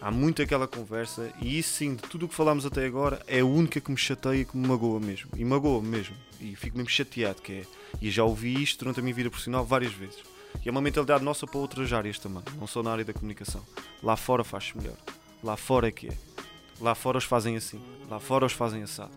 há 0.00 0.10
muito 0.10 0.42
aquela 0.42 0.68
conversa 0.68 1.32
e 1.40 1.58
isso 1.58 1.74
sim, 1.78 1.94
de 1.94 2.02
tudo 2.02 2.26
o 2.26 2.28
que 2.28 2.34
falámos 2.34 2.66
até 2.66 2.84
agora, 2.84 3.22
é 3.26 3.40
a 3.40 3.44
única 3.44 3.80
que 3.80 3.90
me 3.90 3.96
chateia 3.96 4.42
e 4.42 4.44
que 4.44 4.56
me 4.56 4.66
magoa 4.68 5.00
mesmo. 5.00 5.30
E 5.36 5.44
magoa 5.44 5.80
mesmo. 5.80 6.14
E 6.40 6.54
fico 6.54 6.76
mesmo 6.76 6.90
chateado, 6.90 7.40
que 7.40 7.52
é. 7.52 7.64
E 8.00 8.10
já 8.10 8.22
ouvi 8.24 8.62
isto 8.62 8.80
durante 8.80 9.00
a 9.00 9.02
minha 9.02 9.14
vida 9.14 9.30
profissional 9.30 9.64
várias 9.64 9.92
vezes. 9.92 10.18
E 10.64 10.68
é 10.68 10.70
uma 10.70 10.82
mentalidade 10.82 11.24
nossa 11.24 11.46
para 11.46 11.58
outras 11.58 11.92
áreas 11.92 12.18
também, 12.18 12.42
não 12.58 12.66
só 12.66 12.82
na 12.82 12.92
área 12.92 13.04
da 13.04 13.12
comunicação. 13.12 13.64
Lá 14.02 14.16
fora 14.16 14.44
faz-se 14.44 14.76
melhor. 14.76 14.96
Lá 15.42 15.56
fora 15.56 15.88
é 15.88 15.90
que 15.92 16.08
é. 16.08 16.12
Lá 16.80 16.94
fora 16.94 17.18
os 17.18 17.24
fazem 17.24 17.56
assim. 17.56 17.80
Lá 18.08 18.18
fora 18.20 18.46
os 18.46 18.52
fazem 18.52 18.82
assado. 18.82 19.12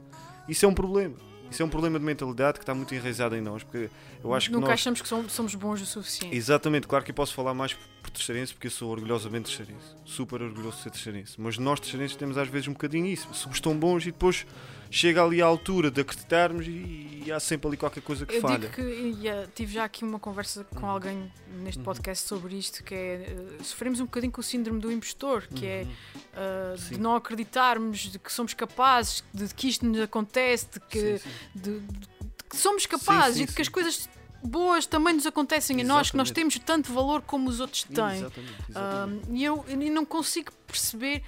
Isso 0.48 0.66
é 0.66 0.68
um 0.68 0.74
problema. 0.74 1.16
Isso 1.50 1.62
é 1.62 1.66
um 1.66 1.70
problema 1.70 2.00
de 2.00 2.06
mentalidade 2.06 2.58
que 2.58 2.64
está 2.64 2.74
muito 2.74 2.94
enraizado 2.96 3.36
em 3.36 3.42
nós, 3.42 3.64
porque 3.64 3.90
eu 4.24 4.34
acho 4.34 4.48
que 4.50 4.54
Nunca 4.54 4.68
nós... 4.70 4.74
achamos 4.80 5.02
que 5.02 5.08
som- 5.08 5.30
somos 5.30 5.54
bons 5.56 5.80
o 5.82 5.86
suficiente. 5.86 6.36
Exatamente, 6.36 6.88
claro 6.88 7.06
que 7.06 7.12
eu 7.12 7.16
posso 7.16 7.34
falar 7.36 7.54
mais 7.54 7.78
por 8.06 8.12
terceirense 8.12 8.54
porque 8.54 8.68
eu 8.68 8.72
sou 8.72 8.90
orgulhosamente 8.92 9.46
terceirense, 9.56 9.88
super 10.06 10.42
orgulhoso 10.42 10.78
de 10.78 10.84
ser 10.84 10.92
terceirense, 10.92 11.34
mas 11.40 11.58
nós 11.58 11.80
terceirenses 11.80 12.16
temos 12.16 12.38
às 12.38 12.48
vezes 12.48 12.68
um 12.68 12.74
bocadinho 12.74 13.06
isso, 13.08 13.28
somos 13.34 13.60
tão 13.60 13.76
bons 13.78 14.04
e 14.04 14.12
depois 14.12 14.46
chega 14.92 15.24
ali 15.24 15.42
à 15.42 15.46
altura 15.46 15.90
de 15.90 16.00
acreditarmos 16.02 16.68
e, 16.68 17.24
e 17.26 17.32
há 17.32 17.40
sempre 17.40 17.68
ali 17.68 17.76
qualquer 17.78 18.02
coisa 18.02 18.26
que 18.26 18.36
Eu 18.36 18.42
falha. 18.42 18.60
digo 18.60 18.74
que 18.74 18.82
e, 18.82 19.28
eh, 19.28 19.48
tive 19.56 19.74
já 19.74 19.84
aqui 19.84 20.04
uma 20.06 20.20
conversa 20.20 20.60
Uhum. 20.72 20.80
com 20.80 20.86
alguém 20.88 21.32
neste 21.64 21.82
podcast 21.82 22.28
sobre 22.28 22.56
isto, 22.56 22.84
que 22.84 22.94
é 22.94 23.36
eh, 23.60 23.64
sofremos 23.64 24.00
um 24.00 24.06
bocadinho 24.06 24.32
com 24.32 24.42
o 24.42 24.44
síndrome 24.44 24.80
do 24.80 24.92
impostor, 24.92 25.48
que 25.48 25.66
é 25.66 25.88
eh, 26.34 26.76
de 26.78 26.82
Uhum. 26.84 26.90
Sim. 26.90 26.98
não 26.98 27.16
acreditarmos 27.16 28.00
de 28.12 28.20
que 28.20 28.32
somos 28.32 28.54
capazes, 28.54 29.24
de 29.34 29.48
que 29.54 29.68
isto 29.68 29.86
nos 29.86 30.00
acontece, 30.00 30.68
de 30.74 30.80
que, 30.82 31.00
Sim, 31.00 31.18
sim. 31.18 31.30
de- 31.56 31.80
de- 31.80 32.16
de 32.52 32.58
somos 32.58 32.86
capazes 32.86 33.38
sim, 33.38 33.44
e 33.44 33.46
de 33.48 33.54
que 33.54 33.62
as 33.62 33.68
sim. 33.68 33.74
coisas 33.74 34.08
boas 34.46 34.86
também 34.86 35.14
nos 35.14 35.26
acontecem 35.26 35.82
a 35.82 35.84
nós, 35.84 36.12
que 36.12 36.18
nós 36.18 36.28
Exatamente. 36.28 36.54
temos 36.56 36.66
tanto 36.66 36.94
valor 36.94 37.22
como 37.22 37.50
os 37.50 37.60
outros 37.60 37.84
têm. 37.84 37.96
Exatamente, 38.20 38.54
exatamente. 38.70 39.30
Um, 39.30 39.36
e 39.36 39.44
eu, 39.44 39.66
eu 39.68 39.78
não 39.92 40.06
consigo 40.06 40.52
perceber 40.68 41.24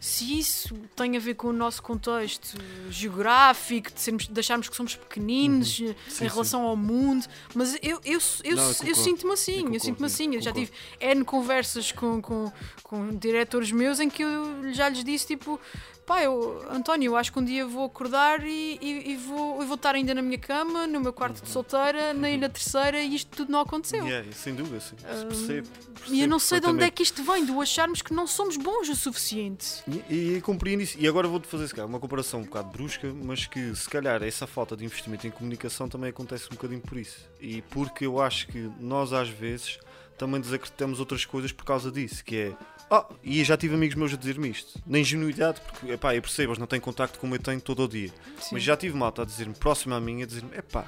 se 0.00 0.38
isso 0.38 0.76
tem 0.94 1.16
a 1.16 1.20
ver 1.20 1.34
com 1.34 1.48
o 1.48 1.52
nosso 1.52 1.82
contexto 1.82 2.56
geográfico, 2.88 3.92
de, 3.92 4.00
sermos, 4.00 4.28
de 4.28 4.40
acharmos 4.40 4.68
que 4.68 4.76
somos 4.76 4.94
pequeninos 4.94 5.80
Uhum. 5.80 5.86
Sim, 5.88 5.94
em 5.94 6.10
sim. 6.10 6.26
relação 6.28 6.62
ao 6.62 6.76
mundo, 6.76 7.26
mas 7.54 7.74
eu, 7.82 8.00
eu, 8.04 8.18
eu, 8.44 8.56
Não, 8.56 8.70
eu 8.70 8.86
eu 8.86 8.94
sinto-me 8.94 9.32
assim, 9.32 9.66
Eu 9.66 9.74
eu, 9.74 9.80
sinto-me 9.80 10.06
assim. 10.06 10.34
Eu 10.34 10.40
já 10.40 10.52
tive 10.52 10.70
N 11.00 11.24
conversas 11.24 11.90
com, 11.90 12.22
com, 12.22 12.52
com 12.82 13.16
diretores 13.16 13.72
meus 13.72 13.98
em 13.98 14.08
que 14.08 14.22
eu 14.22 14.72
já 14.72 14.88
lhes 14.88 15.02
disse 15.02 15.26
tipo. 15.26 15.60
Pá, 16.08 16.22
eu, 16.22 16.64
António, 16.70 17.10
eu 17.12 17.16
acho 17.16 17.30
que 17.30 17.38
um 17.38 17.44
dia 17.44 17.66
vou 17.66 17.84
acordar 17.84 18.42
e, 18.42 18.78
e, 18.80 19.12
e 19.12 19.16
vou, 19.18 19.62
e 19.62 19.66
vou 19.66 19.74
estar 19.74 19.94
ainda 19.94 20.14
na 20.14 20.22
minha 20.22 20.38
cama, 20.38 20.86
no 20.86 21.02
meu 21.02 21.12
quarto 21.12 21.42
de 21.42 21.50
solteira, 21.50 22.14
na 22.14 22.30
ilha 22.30 22.48
terceira, 22.48 22.98
e 22.98 23.14
isto 23.14 23.36
tudo 23.36 23.52
não 23.52 23.60
aconteceu. 23.60 24.06
Yeah, 24.06 24.32
sem 24.32 24.54
dúvida, 24.54 24.80
sim. 24.80 24.96
Um, 25.04 25.28
percebo, 25.28 25.68
E 26.08 26.22
eu 26.22 26.26
não 26.26 26.38
sei 26.38 26.60
de 26.60 26.66
onde 26.66 26.82
é 26.82 26.90
que 26.90 27.02
isto 27.02 27.22
vem, 27.22 27.44
do 27.44 27.60
acharmos 27.60 28.00
que 28.00 28.14
não 28.14 28.26
somos 28.26 28.56
bons 28.56 28.88
o 28.88 28.96
suficiente. 28.96 29.82
E, 30.08 30.36
e 30.36 30.40
compreendo 30.40 30.82
isso. 30.82 30.96
E 30.98 31.06
agora 31.06 31.28
vou-te 31.28 31.46
fazer 31.46 31.68
se 31.68 31.74
calhar, 31.74 31.86
uma 31.86 32.00
comparação 32.00 32.40
um 32.40 32.44
bocado 32.44 32.70
brusca, 32.70 33.12
mas 33.12 33.44
que 33.44 33.76
se 33.76 33.86
calhar 33.86 34.22
essa 34.22 34.46
falta 34.46 34.74
de 34.74 34.86
investimento 34.86 35.26
em 35.26 35.30
comunicação 35.30 35.90
também 35.90 36.08
acontece 36.08 36.46
um 36.46 36.54
bocadinho 36.54 36.80
por 36.80 36.96
isso. 36.96 37.28
E 37.38 37.60
porque 37.60 38.06
eu 38.06 38.18
acho 38.18 38.46
que 38.46 38.70
nós 38.80 39.12
às 39.12 39.28
vezes 39.28 39.78
também 40.16 40.40
desacreditamos 40.40 41.00
outras 41.00 41.26
coisas 41.26 41.52
por 41.52 41.66
causa 41.66 41.92
disso, 41.92 42.24
que 42.24 42.34
é. 42.34 42.56
Oh, 42.90 43.04
e 43.22 43.44
já 43.44 43.56
tive 43.56 43.74
amigos 43.74 43.94
meus 43.96 44.14
a 44.14 44.16
dizer-me 44.16 44.48
isto, 44.48 44.80
na 44.86 44.98
ingenuidade, 44.98 45.60
porque 45.60 45.92
epá, 45.92 46.14
eu 46.14 46.22
percebo, 46.22 46.52
eles 46.52 46.58
não 46.58 46.66
têm 46.66 46.80
contacto 46.80 47.18
como 47.18 47.34
eu 47.34 47.38
tenho 47.38 47.60
todo 47.60 47.84
o 47.84 47.88
dia. 47.88 48.08
Sim. 48.40 48.50
Mas 48.52 48.62
já 48.62 48.76
tive 48.76 48.96
malta 48.96 49.22
a 49.22 49.24
dizer-me, 49.26 49.54
próximo 49.54 49.94
a 49.94 50.00
mim, 50.00 50.22
a 50.22 50.26
dizer-me, 50.26 50.56
epá, 50.56 50.86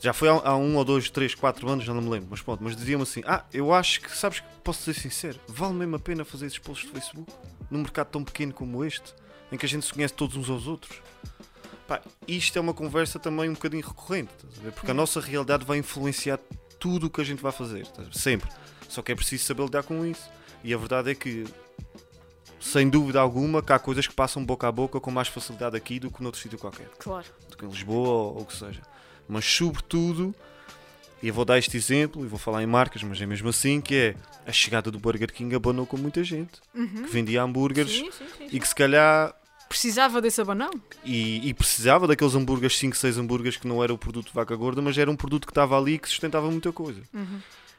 já 0.00 0.12
foi 0.12 0.28
há, 0.28 0.32
há 0.32 0.56
um 0.56 0.76
ou 0.76 0.84
dois, 0.84 1.08
três, 1.08 1.34
quatro 1.34 1.68
anos, 1.68 1.84
já 1.84 1.94
não 1.94 2.02
me 2.02 2.10
lembro, 2.10 2.28
mas 2.30 2.42
pronto, 2.42 2.64
mas 2.64 2.74
diziam-me 2.74 3.04
assim, 3.04 3.22
ah, 3.24 3.44
eu 3.52 3.72
acho 3.72 4.00
que, 4.00 4.16
sabes 4.16 4.40
que 4.40 4.46
posso 4.64 4.82
ser 4.82 4.94
sincero, 4.94 5.38
vale 5.46 5.74
mesmo 5.74 5.94
a 5.94 5.98
pena 5.98 6.24
fazer 6.24 6.46
esses 6.46 6.58
posts 6.58 6.88
de 6.88 6.92
Facebook 6.92 7.32
num 7.70 7.80
mercado 7.80 8.08
tão 8.08 8.24
pequeno 8.24 8.52
como 8.52 8.84
este, 8.84 9.14
em 9.52 9.56
que 9.56 9.66
a 9.66 9.68
gente 9.68 9.86
se 9.86 9.92
conhece 9.92 10.14
todos 10.14 10.36
uns 10.36 10.50
aos 10.50 10.66
outros. 10.66 11.00
Pá, 11.86 12.00
isto 12.26 12.56
é 12.56 12.60
uma 12.60 12.74
conversa 12.74 13.18
também 13.18 13.48
um 13.48 13.54
bocadinho 13.54 13.86
recorrente, 13.86 14.32
a 14.66 14.72
porque 14.72 14.90
a 14.90 14.94
nossa 14.94 15.20
realidade 15.20 15.64
vai 15.64 15.78
influenciar 15.78 16.38
tudo 16.80 17.06
o 17.06 17.10
que 17.10 17.20
a 17.20 17.24
gente 17.24 17.42
vai 17.42 17.52
fazer, 17.52 17.86
sempre. 18.12 18.48
Só 18.88 19.02
que 19.02 19.12
é 19.12 19.14
preciso 19.14 19.44
saber 19.44 19.62
lidar 19.64 19.84
com 19.84 20.04
isso. 20.04 20.28
E 20.62 20.74
a 20.74 20.76
verdade 20.76 21.10
é 21.10 21.14
que, 21.14 21.44
sem 22.60 22.88
dúvida 22.88 23.20
alguma, 23.20 23.62
que 23.62 23.72
há 23.72 23.78
coisas 23.78 24.06
que 24.06 24.14
passam 24.14 24.44
boca 24.44 24.68
a 24.68 24.72
boca 24.72 25.00
com 25.00 25.10
mais 25.10 25.28
facilidade 25.28 25.76
aqui 25.76 25.98
do 25.98 26.10
que 26.10 26.22
noutro 26.22 26.40
sítio 26.40 26.58
qualquer 26.58 26.88
Claro. 26.98 27.26
do 27.48 27.56
que 27.56 27.64
em 27.64 27.68
Lisboa 27.68 28.08
ou 28.34 28.40
o 28.42 28.44
que 28.44 28.54
seja. 28.56 28.82
Mas 29.28 29.44
sobretudo, 29.44 30.34
e 31.22 31.28
eu 31.28 31.34
vou 31.34 31.44
dar 31.44 31.58
este 31.58 31.76
exemplo, 31.76 32.24
e 32.24 32.28
vou 32.28 32.38
falar 32.38 32.62
em 32.62 32.66
marcas, 32.66 33.02
mas 33.02 33.20
é 33.20 33.26
mesmo 33.26 33.48
assim, 33.48 33.80
que 33.80 33.94
é 33.94 34.14
a 34.46 34.52
chegada 34.52 34.90
do 34.90 34.98
Burger 34.98 35.32
King 35.32 35.54
abanou 35.54 35.86
com 35.86 35.96
muita 35.96 36.22
gente 36.24 36.60
que 36.74 37.10
vendia 37.10 37.42
hambúrgueres 37.42 37.92
Sim, 37.92 38.10
sim, 38.10 38.24
sim, 38.36 38.48
e 38.52 38.58
que 38.60 38.66
se 38.68 38.74
calhar 38.74 39.34
Precisava 39.68 40.20
desse 40.20 40.40
abanão? 40.40 40.68
e, 41.04 41.48
e 41.48 41.54
precisava 41.54 42.06
daqueles 42.08 42.34
hambúrgueres, 42.34 42.76
5, 42.76 42.96
6 42.96 43.18
hambúrgueres 43.18 43.56
que 43.56 43.68
não 43.68 43.82
era 43.84 43.94
o 43.94 43.98
produto 43.98 44.26
de 44.26 44.32
vaca 44.34 44.56
gorda, 44.56 44.82
mas 44.82 44.98
era 44.98 45.08
um 45.08 45.14
produto 45.14 45.46
que 45.46 45.52
estava 45.52 45.78
ali 45.78 45.94
e 45.94 45.98
que 45.98 46.08
sustentava 46.08 46.50
muita 46.50 46.72
coisa. 46.72 47.00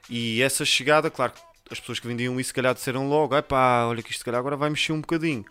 E 0.10 0.42
essa 0.42 0.64
chegada, 0.64 1.10
claro, 1.12 1.34
as 1.72 1.80
pessoas 1.80 2.00
que 2.00 2.08
vendiam 2.08 2.40
isso 2.40 2.50
se 2.50 2.54
calhar 2.54 2.74
disseram 2.74 3.08
logo, 3.08 3.34
ai 3.34 3.42
pá, 3.42 3.86
olha 3.86 4.04
que 4.04 4.12
isto 4.12 4.20
se 4.20 4.26
calhar 4.26 4.40
agora 4.40 4.58
vai 4.58 4.70
mexer 4.70 4.92
um 4.92 5.02
bocadinho. 5.02 5.46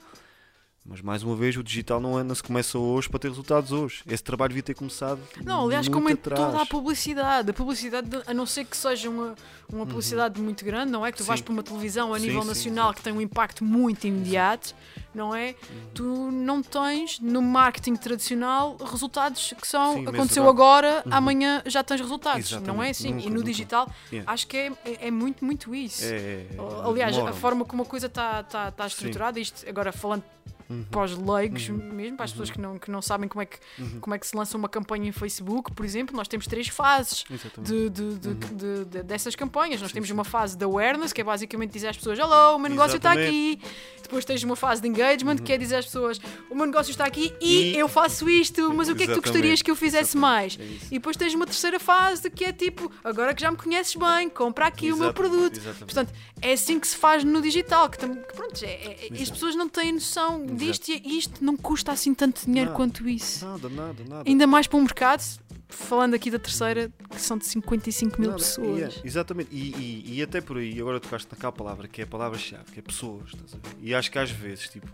Mas 0.92 1.00
mais 1.02 1.22
uma 1.22 1.36
vez, 1.36 1.56
o 1.56 1.62
digital 1.62 2.00
não, 2.00 2.18
é, 2.18 2.24
não 2.24 2.34
se 2.34 2.42
começa 2.42 2.76
hoje 2.76 3.08
para 3.08 3.20
ter 3.20 3.28
resultados 3.28 3.70
hoje. 3.70 4.02
Esse 4.08 4.24
trabalho 4.24 4.48
devia 4.48 4.62
ter 4.64 4.74
começado. 4.74 5.20
Não, 5.44 5.64
aliás, 5.64 5.86
muito 5.86 5.94
como 5.96 6.10
em 6.10 6.14
atrás. 6.14 6.40
toda 6.50 6.60
a 6.62 6.66
publicidade. 6.66 7.48
A 7.48 7.54
publicidade, 7.54 8.08
de- 8.08 8.22
a 8.26 8.34
não 8.34 8.44
ser 8.44 8.64
que 8.64 8.76
seja 8.76 9.08
uma, 9.08 9.36
uma 9.72 9.86
publicidade 9.86 10.40
muito 10.42 10.64
grande, 10.64 10.90
não 10.90 11.06
é? 11.06 11.12
Que 11.12 11.18
tu 11.18 11.22
vais 11.24 11.38
Uhum. 11.38 11.42
Sim. 11.42 11.44
para 11.44 11.52
uma 11.52 11.62
televisão 11.62 12.12
a 12.12 12.18
Sim, 12.18 12.26
nível 12.26 12.42
sim, 12.42 12.48
nacional 12.48 12.92
que 12.92 13.02
tem 13.02 13.12
um 13.12 13.20
impacto 13.20 13.64
muito 13.64 14.04
imediato, 14.04 14.74
não 15.14 15.32
é? 15.32 15.50
Uhum. 15.70 15.76
Tu 15.94 16.02
não 16.32 16.60
tens 16.60 17.20
no 17.20 17.40
marketing 17.40 17.94
tradicional 17.94 18.76
resultados 18.84 19.54
que 19.60 19.68
são 19.68 19.92
Sim, 19.94 20.00
aconteceu 20.08 20.42
mensurável. 20.42 20.50
agora, 20.50 21.04
amanhã 21.08 21.62
já 21.66 21.84
tens 21.84 22.00
resultados, 22.00 22.50
não 22.50 22.82
é 22.82 22.90
Exatamente. 22.90 22.90
assim? 22.90 23.12
Nunca, 23.12 23.22
e 23.26 23.28
no 23.30 23.34
nunca. 23.36 23.46
digital 23.46 23.88
Yeah. 24.10 24.32
acho 24.32 24.44
que 24.48 24.56
é, 24.56 24.72
é, 24.84 25.06
é 25.06 25.10
muito, 25.12 25.44
muito 25.44 25.72
isso. 25.72 26.04
É, 26.04 26.08
é, 26.16 26.46
é, 26.52 26.58
Aliás, 26.84 27.16
a 27.16 27.32
forma 27.32 27.64
como 27.64 27.84
a 27.84 27.86
coisa 27.86 28.08
está 28.08 28.42
tá, 28.42 28.72
tá 28.72 28.86
estruturada, 28.88 29.38
isto 29.38 29.68
agora 29.68 29.92
falando 29.92 30.24
Uhum. 30.70 30.84
para 30.90 31.02
os 31.04 31.18
leigos 31.18 31.68
mesmo, 31.68 32.16
para 32.16 32.24
as 32.24 32.30
pessoas 32.30 32.50
que 32.50 32.60
não, 32.60 32.78
que 32.78 32.90
não 32.90 33.02
sabem 33.02 33.28
como 33.28 33.42
é 33.42 33.46
que, 33.46 33.58
Uhum. 33.78 33.98
como 34.00 34.14
é 34.14 34.18
que 34.18 34.26
se 34.26 34.36
lança 34.36 34.56
uma 34.56 34.68
campanha 34.68 35.08
em 35.08 35.12
Facebook, 35.12 35.72
por 35.72 35.84
exemplo, 35.84 36.16
nós 36.16 36.28
temos 36.28 36.46
três 36.46 36.68
fases 36.68 37.24
Exatamente. 37.30 37.72
de, 37.72 37.90
de- 37.90 38.18
de- 38.18 38.34
de- 38.54 38.84
de- 38.84 39.02
dessas 39.02 39.34
campanhas. 39.34 39.80
Nós 39.80 39.82
Uhum. 39.82 39.88
Sim, 39.88 39.94
temos 39.94 40.08
sim. 40.08 40.14
uma 40.14 40.24
fase 40.24 40.56
de 40.56 40.64
awareness, 40.64 41.12
que 41.12 41.20
é 41.20 41.24
basicamente 41.24 41.72
dizer 41.72 41.88
às 41.88 41.96
pessoas: 41.96 42.18
Hello, 42.18 42.54
o 42.56 42.58
meu 42.58 42.70
negócio 42.70 42.96
está 42.96 43.12
aqui. 43.12 43.58
Depois 44.02 44.24
tens 44.24 44.42
uma 44.42 44.56
fase 44.56 44.80
de 44.82 44.88
engagement, 44.88 45.36
que 45.36 45.52
é 45.52 45.58
dizer 45.58 45.76
às 45.76 45.84
pessoas: 45.86 46.20
O 46.50 46.54
meu 46.54 46.66
negócio 46.66 46.90
está 46.90 47.04
aqui 47.04 47.32
e, 47.40 47.56
Uhum. 47.56 47.60
E- 47.62 47.76
eu 47.78 47.88
faço 47.88 48.28
isto, 48.30 48.72
mas 48.72 48.88
o 48.88 48.94
que 48.94 49.02
é 49.02 49.06
que 49.06 49.12
tu 49.12 49.18
Exatamente. 49.18 49.24
gostarias 49.32 49.62
que 49.62 49.70
eu 49.70 49.76
fizesse 49.76 50.16
mais? 50.16 50.56
É. 50.60 50.64
E 50.64 50.90
depois 50.94 51.16
tens 51.16 51.34
uma 51.34 51.46
terceira 51.46 51.78
fase 51.80 52.30
que 52.30 52.44
é 52.44 52.52
tipo: 52.52 52.90
Agora 53.02 53.34
que 53.34 53.40
já 53.42 53.50
me 53.50 53.56
conheces 53.56 53.94
bem, 53.96 54.28
compra 54.28 54.66
aqui 54.66 54.92
o 54.92 54.96
meu 54.96 55.06
Exato, 55.06 55.14
produto. 55.14 55.56
exatamente. 55.56 55.78
Portanto, 55.84 56.12
é 56.42 56.52
assim 56.52 56.78
que 56.78 56.86
se 56.86 56.96
faz 56.96 57.24
no 57.24 57.40
digital. 57.40 57.88
Que, 57.88 57.98
que 57.98 58.06
pronto, 58.34 58.64
é- 58.64 58.66
é- 58.68 59.08
as 59.12 59.20
Exato. 59.20 59.32
pessoas 59.32 59.54
não 59.54 59.68
têm 59.68 59.92
noção 59.92 60.44
disto 60.66 60.88
e 60.90 61.18
isto 61.18 61.44
não 61.44 61.56
custa 61.56 61.92
assim 61.92 62.14
tanto 62.14 62.44
dinheiro 62.46 62.70
Nada. 62.70 62.76
quanto 62.76 63.08
isso. 63.08 63.44
Nada, 63.44 63.68
nada, 63.68 64.04
nada. 64.08 64.28
Ainda 64.28 64.46
mais 64.46 64.66
para 64.66 64.78
um 64.78 64.82
mercado 64.82 65.22
falando 65.68 66.14
aqui 66.14 66.30
da 66.30 66.38
terceira, 66.38 66.90
que 67.10 67.20
são 67.20 67.38
de 67.38 67.46
55 67.46 68.20
mil 68.20 68.30
Não, 68.30 68.36
pessoas. 68.38 68.78
e 68.96 68.98
é, 68.98 69.00
exatamente, 69.04 69.48
e, 69.52 69.70
e- 69.76 70.14
e 70.18 70.22
até 70.22 70.40
por 70.40 70.56
aí, 70.58 70.80
agora 70.80 70.98
tocaste 70.98 71.28
naquela 71.30 71.52
palavra 71.52 71.86
que 71.86 72.00
é 72.00 72.04
a 72.04 72.06
palavra-chave, 72.08 72.64
que 72.72 72.80
é 72.80 72.82
pessoas, 72.82 73.28
estás 73.28 73.54
a 73.54 73.56
ver? 73.58 73.76
E 73.80 73.94
acho 73.94 74.10
que 74.10 74.18
às 74.18 74.30
vezes, 74.32 74.68
tipo, 74.68 74.88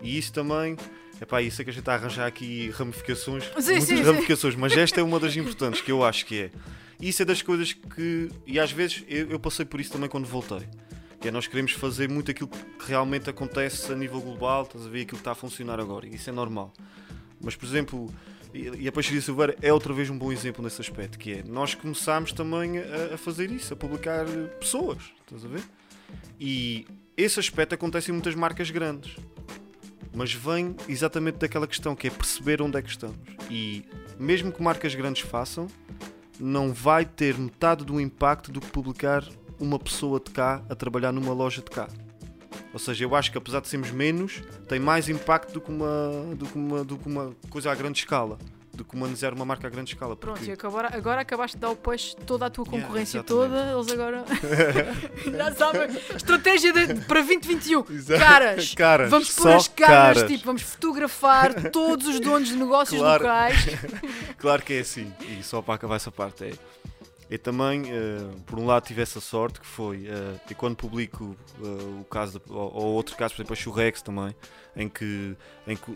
e 0.00 0.16
isso 0.16 0.32
também, 0.32 0.76
epá, 1.20 1.42
isso 1.42 1.60
é 1.60 1.64
que 1.64 1.70
a 1.70 1.72
gente 1.74 1.82
está 1.82 1.92
a 1.92 1.96
arranjar 1.96 2.26
aqui 2.26 2.70
ramificações, 2.70 3.44
Sim, 3.44 3.50
muitas 3.52 3.84
sim, 3.84 3.96
sim. 3.98 4.02
ramificações, 4.02 4.54
mas 4.54 4.72
esta 4.74 4.98
é 4.98 5.02
uma 5.02 5.20
das 5.20 5.36
importantes 5.36 5.82
que 5.82 5.92
eu 5.92 6.02
acho 6.02 6.24
que 6.24 6.38
é. 6.44 6.50
Isso 7.00 7.20
é 7.20 7.24
das 7.26 7.42
coisas 7.42 7.72
que, 7.74 8.30
e 8.46 8.58
às 8.58 8.70
vezes 8.72 9.04
eu, 9.08 9.28
eu 9.32 9.38
passei 9.38 9.66
por 9.66 9.78
isso 9.78 9.92
também 9.92 10.08
quando 10.08 10.24
voltei. 10.26 10.62
É 11.26 11.30
nós 11.30 11.46
queremos 11.46 11.72
fazer 11.72 12.08
muito 12.08 12.30
aquilo 12.30 12.48
que 12.48 12.58
realmente 12.86 13.30
acontece 13.30 13.90
a 13.90 13.96
nível 13.96 14.20
global, 14.20 14.64
estás 14.64 14.86
a 14.86 14.88
ver 14.90 15.02
aquilo 15.02 15.16
que 15.16 15.22
está 15.22 15.32
a 15.32 15.34
funcionar 15.34 15.80
agora, 15.80 16.06
e 16.06 16.14
isso 16.14 16.28
é 16.28 16.32
normal. 16.32 16.72
Mas, 17.40 17.56
por 17.56 17.66
exemplo, 17.66 18.12
e 18.52 18.84
e 18.84 18.88
a 18.88 18.92
Peixaria 18.92 19.20
Silveira 19.20 19.56
é 19.60 19.72
outra 19.72 19.92
vez 19.92 20.08
um 20.10 20.16
bom 20.18 20.30
exemplo 20.30 20.62
nesse 20.62 20.80
aspecto, 20.80 21.18
que 21.18 21.32
é 21.32 21.42
nós 21.42 21.74
começámos 21.74 22.32
também 22.32 22.78
a, 22.78 23.14
a 23.14 23.18
fazer 23.18 23.50
isso, 23.50 23.72
a 23.72 23.76
publicar 23.76 24.26
eh, 24.28 24.46
pessoas, 24.60 24.98
estás 25.24 25.44
a 25.44 25.48
ver? 25.48 25.62
E 26.38 26.86
esse 27.16 27.40
aspecto 27.40 27.74
acontece 27.74 28.10
em 28.10 28.14
muitas 28.14 28.34
marcas 28.34 28.70
grandes. 28.70 29.16
Mas 30.14 30.32
vem 30.32 30.76
exatamente 30.88 31.38
daquela 31.38 31.66
questão 31.66 31.96
que 31.96 32.06
é 32.06 32.10
perceber 32.10 32.62
onde 32.62 32.78
é 32.78 32.82
que 32.82 32.88
estamos. 32.88 33.18
E 33.50 33.84
mesmo 34.18 34.52
que 34.52 34.62
marcas 34.62 34.94
grandes 34.94 35.22
façam, 35.22 35.66
não 36.38 36.72
vai 36.72 37.04
ter 37.04 37.36
metade 37.36 37.84
do 37.84 38.00
impacto 38.00 38.52
do 38.52 38.60
que 38.60 38.68
publicar 38.68 39.24
uma 39.64 39.78
pessoa 39.78 40.20
de 40.20 40.30
cá 40.30 40.62
a 40.68 40.74
trabalhar 40.74 41.12
numa 41.12 41.32
loja 41.32 41.62
de 41.62 41.70
cá. 41.70 41.88
Ou 42.72 42.78
seja, 42.78 43.04
eu 43.04 43.14
acho 43.14 43.30
que 43.30 43.38
apesar 43.38 43.60
de 43.60 43.68
sermos 43.68 43.90
menos, 43.90 44.42
tem 44.68 44.78
mais 44.80 45.08
impacto 45.08 45.52
do 45.52 45.60
que 45.60 45.70
uma, 45.70 46.34
do 46.36 46.46
que 46.46 46.56
uma, 46.58 46.84
do 46.84 46.98
que 46.98 47.06
uma 47.08 47.32
coisa 47.48 47.70
a 47.70 47.74
grande 47.74 47.98
escala. 48.00 48.38
Do 48.72 48.84
que 48.84 48.96
humanizar 48.96 49.32
uma 49.32 49.44
marca 49.44 49.68
a 49.68 49.70
grande 49.70 49.92
escala. 49.94 50.16
Pronto, 50.16 50.38
Porque- 50.38 50.50
e 50.50 50.66
agora, 50.66 50.90
agora 50.92 51.20
acabaste 51.20 51.56
de 51.56 51.60
dar 51.60 51.70
o 51.70 51.76
peixe 51.76 52.16
toda 52.26 52.46
a 52.46 52.50
tua 52.50 52.64
Yeah, 52.64 52.82
concorrência 52.84 53.18
exatamente. 53.18 53.50
toda, 53.52 53.72
eles 53.72 53.92
agora 53.92 54.24
já 55.30 55.54
sabem. 55.54 55.96
Estratégia 56.16 56.72
de- 56.72 57.00
para 57.02 57.20
2021. 57.22 57.84
Exato. 57.88 58.20
Caras, 58.20 58.74
Caras, 58.74 59.10
vamos 59.10 59.30
pôr 59.30 59.52
as 59.52 59.68
caras, 59.68 60.16
caras. 60.18 60.28
tipo, 60.32 60.44
vamos 60.44 60.62
fotografar 60.62 61.70
todos 61.70 62.08
os 62.08 62.18
donos 62.18 62.48
de 62.48 62.56
negócios 62.56 62.98
Claro. 63.00 63.22
locais. 63.22 63.64
Claro 64.38 64.62
que 64.62 64.72
é 64.72 64.80
assim. 64.80 65.12
E 65.20 65.40
só 65.44 65.62
para 65.62 65.74
acabar 65.74 65.94
essa 65.94 66.10
parte 66.10 66.42
é. 66.44 66.52
Eu 67.30 67.38
também, 67.38 67.84
eh, 67.90 68.30
por 68.46 68.58
um 68.58 68.66
lado, 68.66 68.84
tive 68.86 69.00
essa 69.02 69.20
sorte 69.20 69.58
que 69.58 69.66
foi, 69.66 70.06
eh, 70.06 70.34
e 70.50 70.54
quando 70.54 70.76
publico 70.76 71.34
eh, 71.62 72.00
o 72.00 72.04
caso, 72.04 72.38
de- 72.38 72.52
ou, 72.52 72.72
ou 72.74 72.84
outro 72.94 73.16
caso, 73.16 73.34
por 73.34 73.40
exemplo, 73.40 73.52
a 73.54 73.56
Churrex 73.56 74.02
também, 74.02 74.34
em 74.76 74.88
que, 74.88 75.34
em 75.66 75.74
que 75.76 75.90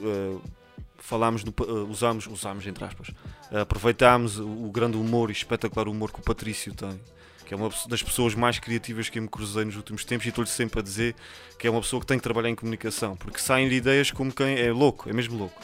falámos, 0.97 1.45
no, 1.45 1.55
usámos, 1.89 2.27
usámos 2.27 2.67
entre 2.67 2.85
aspas, 2.85 3.09
aproveitámos 3.53 4.39
o, 4.39 4.47
o 4.49 4.71
grande 4.71 4.97
humor 4.97 5.29
e 5.31 5.33
espetacular 5.33 5.87
humor 5.89 6.11
que 6.13 6.19
o 6.21 6.23
Patrício 6.23 6.73
tem, 6.75 6.99
que 7.47 7.53
é 7.55 7.57
uma 7.57 7.71
das 7.89 8.03
pessoas 8.03 8.35
mais 8.35 8.59
criativas 8.59 9.09
que 9.09 9.19
eu 9.19 9.23
me 9.23 9.29
cruzei 9.29 9.65
nos 9.65 9.77
últimos 9.77 10.05
tempos 10.05 10.27
e 10.27 10.31
estou-lhe 10.31 10.51
sempre 10.51 10.81
a 10.81 10.83
dizer 10.83 11.15
que 11.59 11.67
é 11.67 11.71
uma 11.71 11.81
pessoa 11.81 12.01
que 12.01 12.07
tem 12.07 12.17
que 12.19 12.23
trabalhar 12.25 12.49
em 12.49 12.55
comunicação, 12.55 13.17
porque 13.17 13.39
saem-lhe 13.39 13.77
ideias 13.77 14.11
como 14.11 14.33
quem 14.33 14.59
é 14.59 14.73
louco, 14.73 15.09
é 15.09 15.13
mesmo 15.13 15.37
louco. 15.39 15.61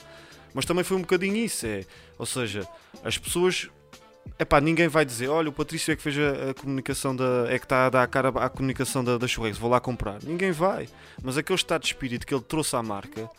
Mas 0.53 0.65
também 0.65 0.85
foi 0.85 0.97
um 0.97 1.01
bocadinho 1.01 1.37
isso, 1.37 1.67
é, 1.67 1.85
ou 2.17 2.27
seja, 2.27 2.69
as 3.03 3.19
pessoas 3.19 3.69
Epá, 4.39 4.61
ninguém 4.61 4.89
vai 4.89 5.05
dizer, 5.05 5.29
olha, 5.29 5.49
o 5.49 5.53
Patrício 5.53 5.93
é 5.93 5.97
que 5.97 6.03
fez 6.03 6.17
a, 6.19 6.51
a 6.51 6.55
comunicação 6.55 7.15
da. 7.15 7.47
é 7.49 7.59
que 7.59 7.65
está 7.65 7.87
a 7.87 7.91
dar 7.91 8.03
a 8.03 8.07
cara 8.07 8.29
à 8.29 8.49
comunicação 8.49 9.05
da, 9.05 9.17
da 9.17 9.29
Churrex, 9.29 9.57
vou 9.57 9.71
lá 9.71 9.81
comprar. 9.81 10.19
Ninguém 10.23 10.51
vai. 10.51 10.89
Mas 11.23 11.39
aquele 11.39 11.57
estado 11.57 11.83
de 11.83 11.89
espírito 11.89 12.27
que 12.27 12.35
ele 12.35 12.43
trouxe 12.43 12.75
à 12.75 12.83
marca 12.83 13.31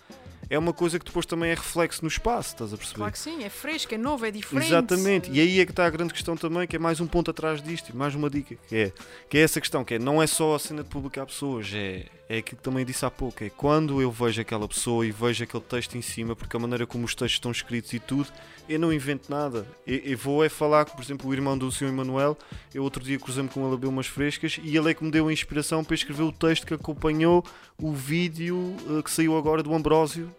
é 0.50 0.58
uma 0.58 0.74
coisa 0.74 1.00
que 1.00 1.06
depois 1.06 1.26
também 1.26 1.52
é 1.52 1.56
reflexo 1.56 2.02
no 2.02 2.08
espaço, 2.08 2.50
estás 2.54 2.74
a 2.74 2.78
perceber? 2.78 2.98
Claro 2.98 3.12
que 3.12 3.20
sim, 3.20 3.44
é 3.44 3.50
fresco, 3.50 3.94
é 3.94 3.98
novo, 3.98 4.26
é 4.26 4.32
diferente. 4.32 4.68
Exatamente, 4.68 5.32
e 5.32 5.40
aí 5.40 5.60
é 5.60 5.66
que 5.66 5.72
está 5.72 5.86
a 5.86 5.90
grande 5.90 6.14
questão 6.14 6.38
também, 6.38 6.68
que 6.68 6.76
é 6.76 6.80
mais 6.80 7.00
um 7.02 7.08
ponto 7.08 7.32
atrás 7.32 7.62
disto, 7.62 7.90
e 7.90 7.96
mais 7.96 8.14
uma 8.16 8.30
dica, 8.30 8.56
que 8.68 8.76
é, 8.76 8.92
que 9.30 9.38
é 9.38 9.42
essa 9.42 9.60
questão, 9.60 9.84
que 9.84 9.96
é, 9.96 10.00
não 10.00 10.22
é 10.22 10.28
só 10.28 10.56
a 10.56 10.60
cena 10.60 10.84
de 10.84 10.90
publicar 10.90 11.26
pessoas, 11.26 11.72
é, 11.74 12.06
é 12.28 12.38
aquilo 12.38 12.58
que 12.58 12.64
também 12.64 12.84
disse 12.84 13.06
há 13.06 13.12
pouco, 13.12 13.44
é 13.44 13.50
quando 13.50 14.02
eu 14.02 14.12
vejo 14.12 14.42
aquela 14.42 14.68
pessoa 14.68 15.06
e 15.06 15.12
vejo 15.12 15.44
aquele 15.44 15.64
texto 15.64 15.96
em 15.96 16.02
cima, 16.02 16.36
porque 16.36 16.56
a 16.58 16.60
maneira 16.60 16.88
como 16.88 17.06
os 17.06 17.14
textos 17.14 17.34
estão 17.34 17.52
escritos 17.52 17.94
e 17.94 18.00
tudo, 18.00 18.30
eu 18.68 18.80
não 18.80 18.92
invento 18.92 19.30
nada, 19.30 19.68
eu, 19.86 19.98
eu 19.98 20.18
vou 20.18 20.44
é 20.44 20.50
falar 20.50 20.86
com, 20.86 20.96
por 20.96 21.04
exemplo, 21.04 21.30
o 21.30 21.34
irmão 21.34 21.58
do 21.58 21.72
Sr. 21.72 21.86
Emanuel, 21.86 22.38
eu 22.74 22.84
outro 22.84 23.04
dia 23.04 23.20
cruzei-me 23.20 23.50
com 23.50 23.72
ele 23.72 23.86
a 23.86 23.90
umas 23.90 24.08
frescas, 24.08 24.60
e 24.64 24.76
ele 24.76 24.90
é 24.90 24.94
que 24.94 25.04
me 25.04 25.12
deu 25.12 25.28
a 25.28 25.34
inspiração 25.34 25.84
para 25.84 25.94
escrever 25.94 26.24
o 26.24 26.32
texto 26.32 26.66
que 26.66 26.74
acompanhou 26.74 27.44
o 27.78 27.94
vídeo 27.94 28.76
eh, 28.90 29.04
que 29.04 29.12
saiu 29.12 29.38
agora 29.38 29.62
do 29.62 29.74
Ambrósio, 29.74 30.34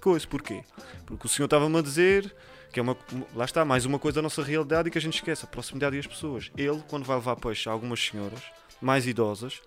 coisa, 0.00 0.26
porquê? 0.26 0.62
Porque 1.04 1.26
o 1.26 1.28
senhor 1.28 1.44
estava-me 1.44 1.78
a 1.78 1.82
dizer 1.82 2.34
que 2.72 2.80
é 2.80 2.82
uma, 2.82 2.96
lá 3.34 3.44
está, 3.44 3.64
mais 3.64 3.84
uma 3.84 3.98
coisa 3.98 4.16
da 4.16 4.22
nossa 4.22 4.42
realidade 4.42 4.88
e 4.88 4.90
que 4.90 4.98
a 4.98 5.00
gente 5.00 5.14
esquece, 5.14 5.44
a 5.44 5.48
proximidade 5.48 5.96
e 5.96 5.98
as 5.98 6.06
pessoas. 6.06 6.50
Ele, 6.56 6.82
quando 6.88 7.04
vai 7.04 7.16
levar 7.16 7.36
peixe 7.36 7.68
a 7.68 7.72
algumas 7.72 8.00
senhoras 8.00 8.42
mais 8.80 9.06
idosas, 9.06 9.60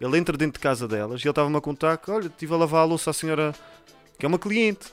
ele 0.00 0.16
entra 0.16 0.36
dentro 0.36 0.54
de 0.54 0.60
casa 0.60 0.86
delas 0.86 1.20
e 1.20 1.24
ele 1.24 1.30
estava-me 1.30 1.56
a 1.56 1.60
contar 1.60 1.96
que, 1.96 2.10
olha, 2.10 2.26
estive 2.26 2.54
a 2.54 2.56
lavar 2.56 2.82
a 2.82 2.84
louça 2.84 3.10
à 3.10 3.12
senhora, 3.12 3.54
que 4.18 4.24
é 4.24 4.28
uma 4.28 4.38
cliente, 4.38 4.92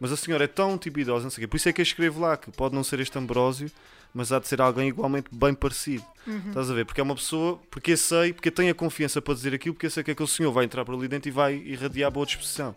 mas 0.00 0.10
a 0.10 0.16
senhora 0.16 0.44
é 0.44 0.48
tão 0.48 0.78
tipo 0.78 0.98
idosa, 0.98 1.24
não 1.24 1.30
sei 1.30 1.44
o 1.44 1.46
quê. 1.46 1.46
Por 1.46 1.56
isso 1.56 1.68
é 1.68 1.72
que 1.72 1.80
eu 1.80 1.84
escrevo 1.84 2.20
lá 2.20 2.36
que 2.36 2.50
pode 2.50 2.74
não 2.74 2.82
ser 2.82 3.00
este 3.00 3.18
Ambrósio, 3.18 3.70
mas 4.12 4.32
há 4.32 4.38
de 4.38 4.48
ser 4.48 4.60
alguém 4.60 4.88
igualmente 4.88 5.28
bem 5.30 5.54
parecido. 5.54 6.04
Uhum. 6.26 6.48
Estás 6.48 6.70
a 6.70 6.74
ver? 6.74 6.84
Porque 6.84 7.00
é 7.00 7.04
uma 7.04 7.14
pessoa, 7.14 7.60
porque 7.70 7.92
eu 7.92 7.96
sei, 7.96 8.32
porque 8.32 8.48
eu 8.48 8.52
tenho 8.52 8.70
a 8.72 8.74
confiança 8.74 9.22
para 9.22 9.34
dizer 9.34 9.54
aquilo, 9.54 9.74
porque 9.74 9.86
eu 9.86 9.90
sei 9.90 10.02
que 10.02 10.10
aquele 10.10 10.28
senhor 10.28 10.50
vai 10.52 10.64
entrar 10.64 10.84
por 10.84 10.94
ali 10.94 11.06
dentro 11.06 11.28
e 11.28 11.32
vai 11.32 11.54
irradiar 11.54 12.10
boa 12.10 12.26
disposição. 12.26 12.74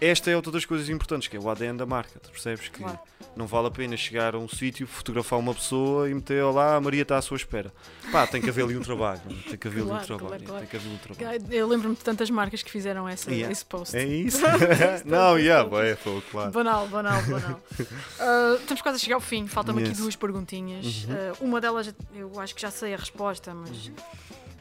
Esta 0.00 0.30
é 0.30 0.36
outra 0.36 0.52
das 0.52 0.64
coisas 0.64 0.88
importantes, 0.88 1.26
que 1.28 1.36
é 1.36 1.40
o 1.40 1.48
ADN 1.48 1.78
da 1.78 1.86
marca, 1.86 2.18
tu 2.20 2.30
percebes? 2.30 2.68
Que 2.68 2.80
Claro. 2.82 2.98
não 3.34 3.46
vale 3.46 3.68
a 3.68 3.70
pena 3.70 3.96
chegar 3.96 4.34
a 4.34 4.38
um 4.38 4.46
sítio, 4.48 4.86
fotografar 4.86 5.38
uma 5.38 5.54
pessoa 5.54 6.08
e 6.10 6.14
meter 6.14 6.44
lá, 6.44 6.76
a 6.76 6.80
Maria 6.80 7.00
está 7.02 7.16
à 7.16 7.22
sua 7.22 7.36
espera. 7.38 7.72
Pá, 8.12 8.26
tem 8.26 8.42
que 8.42 8.50
haver 8.50 8.64
ali 8.64 8.76
um 8.76 8.82
trabalho, 8.82 9.20
é? 9.26 9.48
tem 9.50 9.56
que 9.58 9.66
haver 9.68 9.80
ali 9.80 9.86
um 9.86 9.88
Claro, 9.92 10.06
trabalho, 10.06 10.28
claro, 10.28 10.44
claro. 10.44 10.60
tem 10.60 10.68
que 10.68 10.76
haver 10.76 10.88
um 10.92 10.98
trabalho. 10.98 11.44
Eu 11.50 11.66
lembro-me 11.66 11.94
de 11.94 12.02
tantas 12.04 12.28
marcas 12.30 12.62
que 12.62 12.70
fizeram 12.70 13.08
essa, 13.08 13.30
Yeah. 13.30 13.50
esse 13.50 13.64
post. 13.64 13.96
É 13.96 14.04
isso? 14.04 14.42
não, 15.06 15.38
yeah, 15.38 15.66
é, 15.86 15.96
foi 15.96 16.20
claro. 16.30 16.50
Banal, 16.52 16.86
banal, 16.88 17.22
banal. 17.22 17.60
Uh, 17.80 18.56
estamos 18.60 18.82
quase 18.82 18.96
a 18.96 18.98
chegar 18.98 19.14
ao 19.16 19.20
fim, 19.22 19.46
faltam-me 19.46 19.80
aqui 19.80 19.90
Yes. 19.92 19.98
duas 20.00 20.16
perguntinhas. 20.16 21.04
Uhum. 21.04 21.14
Uh, 21.14 21.44
uma 21.46 21.60
delas 21.60 21.94
eu 22.14 22.38
acho 22.38 22.54
que 22.54 22.60
já 22.60 22.70
sei 22.70 22.92
a 22.92 22.96
resposta, 22.98 23.54
mas, 23.54 23.90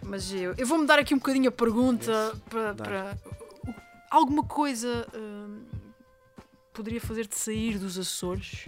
mas 0.01 0.31
eu, 0.33 0.53
eu 0.57 0.65
vou 0.65 0.77
mudar 0.77 0.97
aqui 0.97 1.13
um 1.13 1.17
bocadinho 1.17 1.49
a 1.49 1.51
pergunta 1.51 2.11
Yes. 2.11 2.41
para, 2.77 3.17
alguma 4.15 4.43
coisa 4.43 5.07
uh, 5.13 5.77
poderia 6.73 7.01
fazer-te 7.01 7.37
sair 7.37 7.77
dos 7.77 7.97
Açores? 7.97 8.67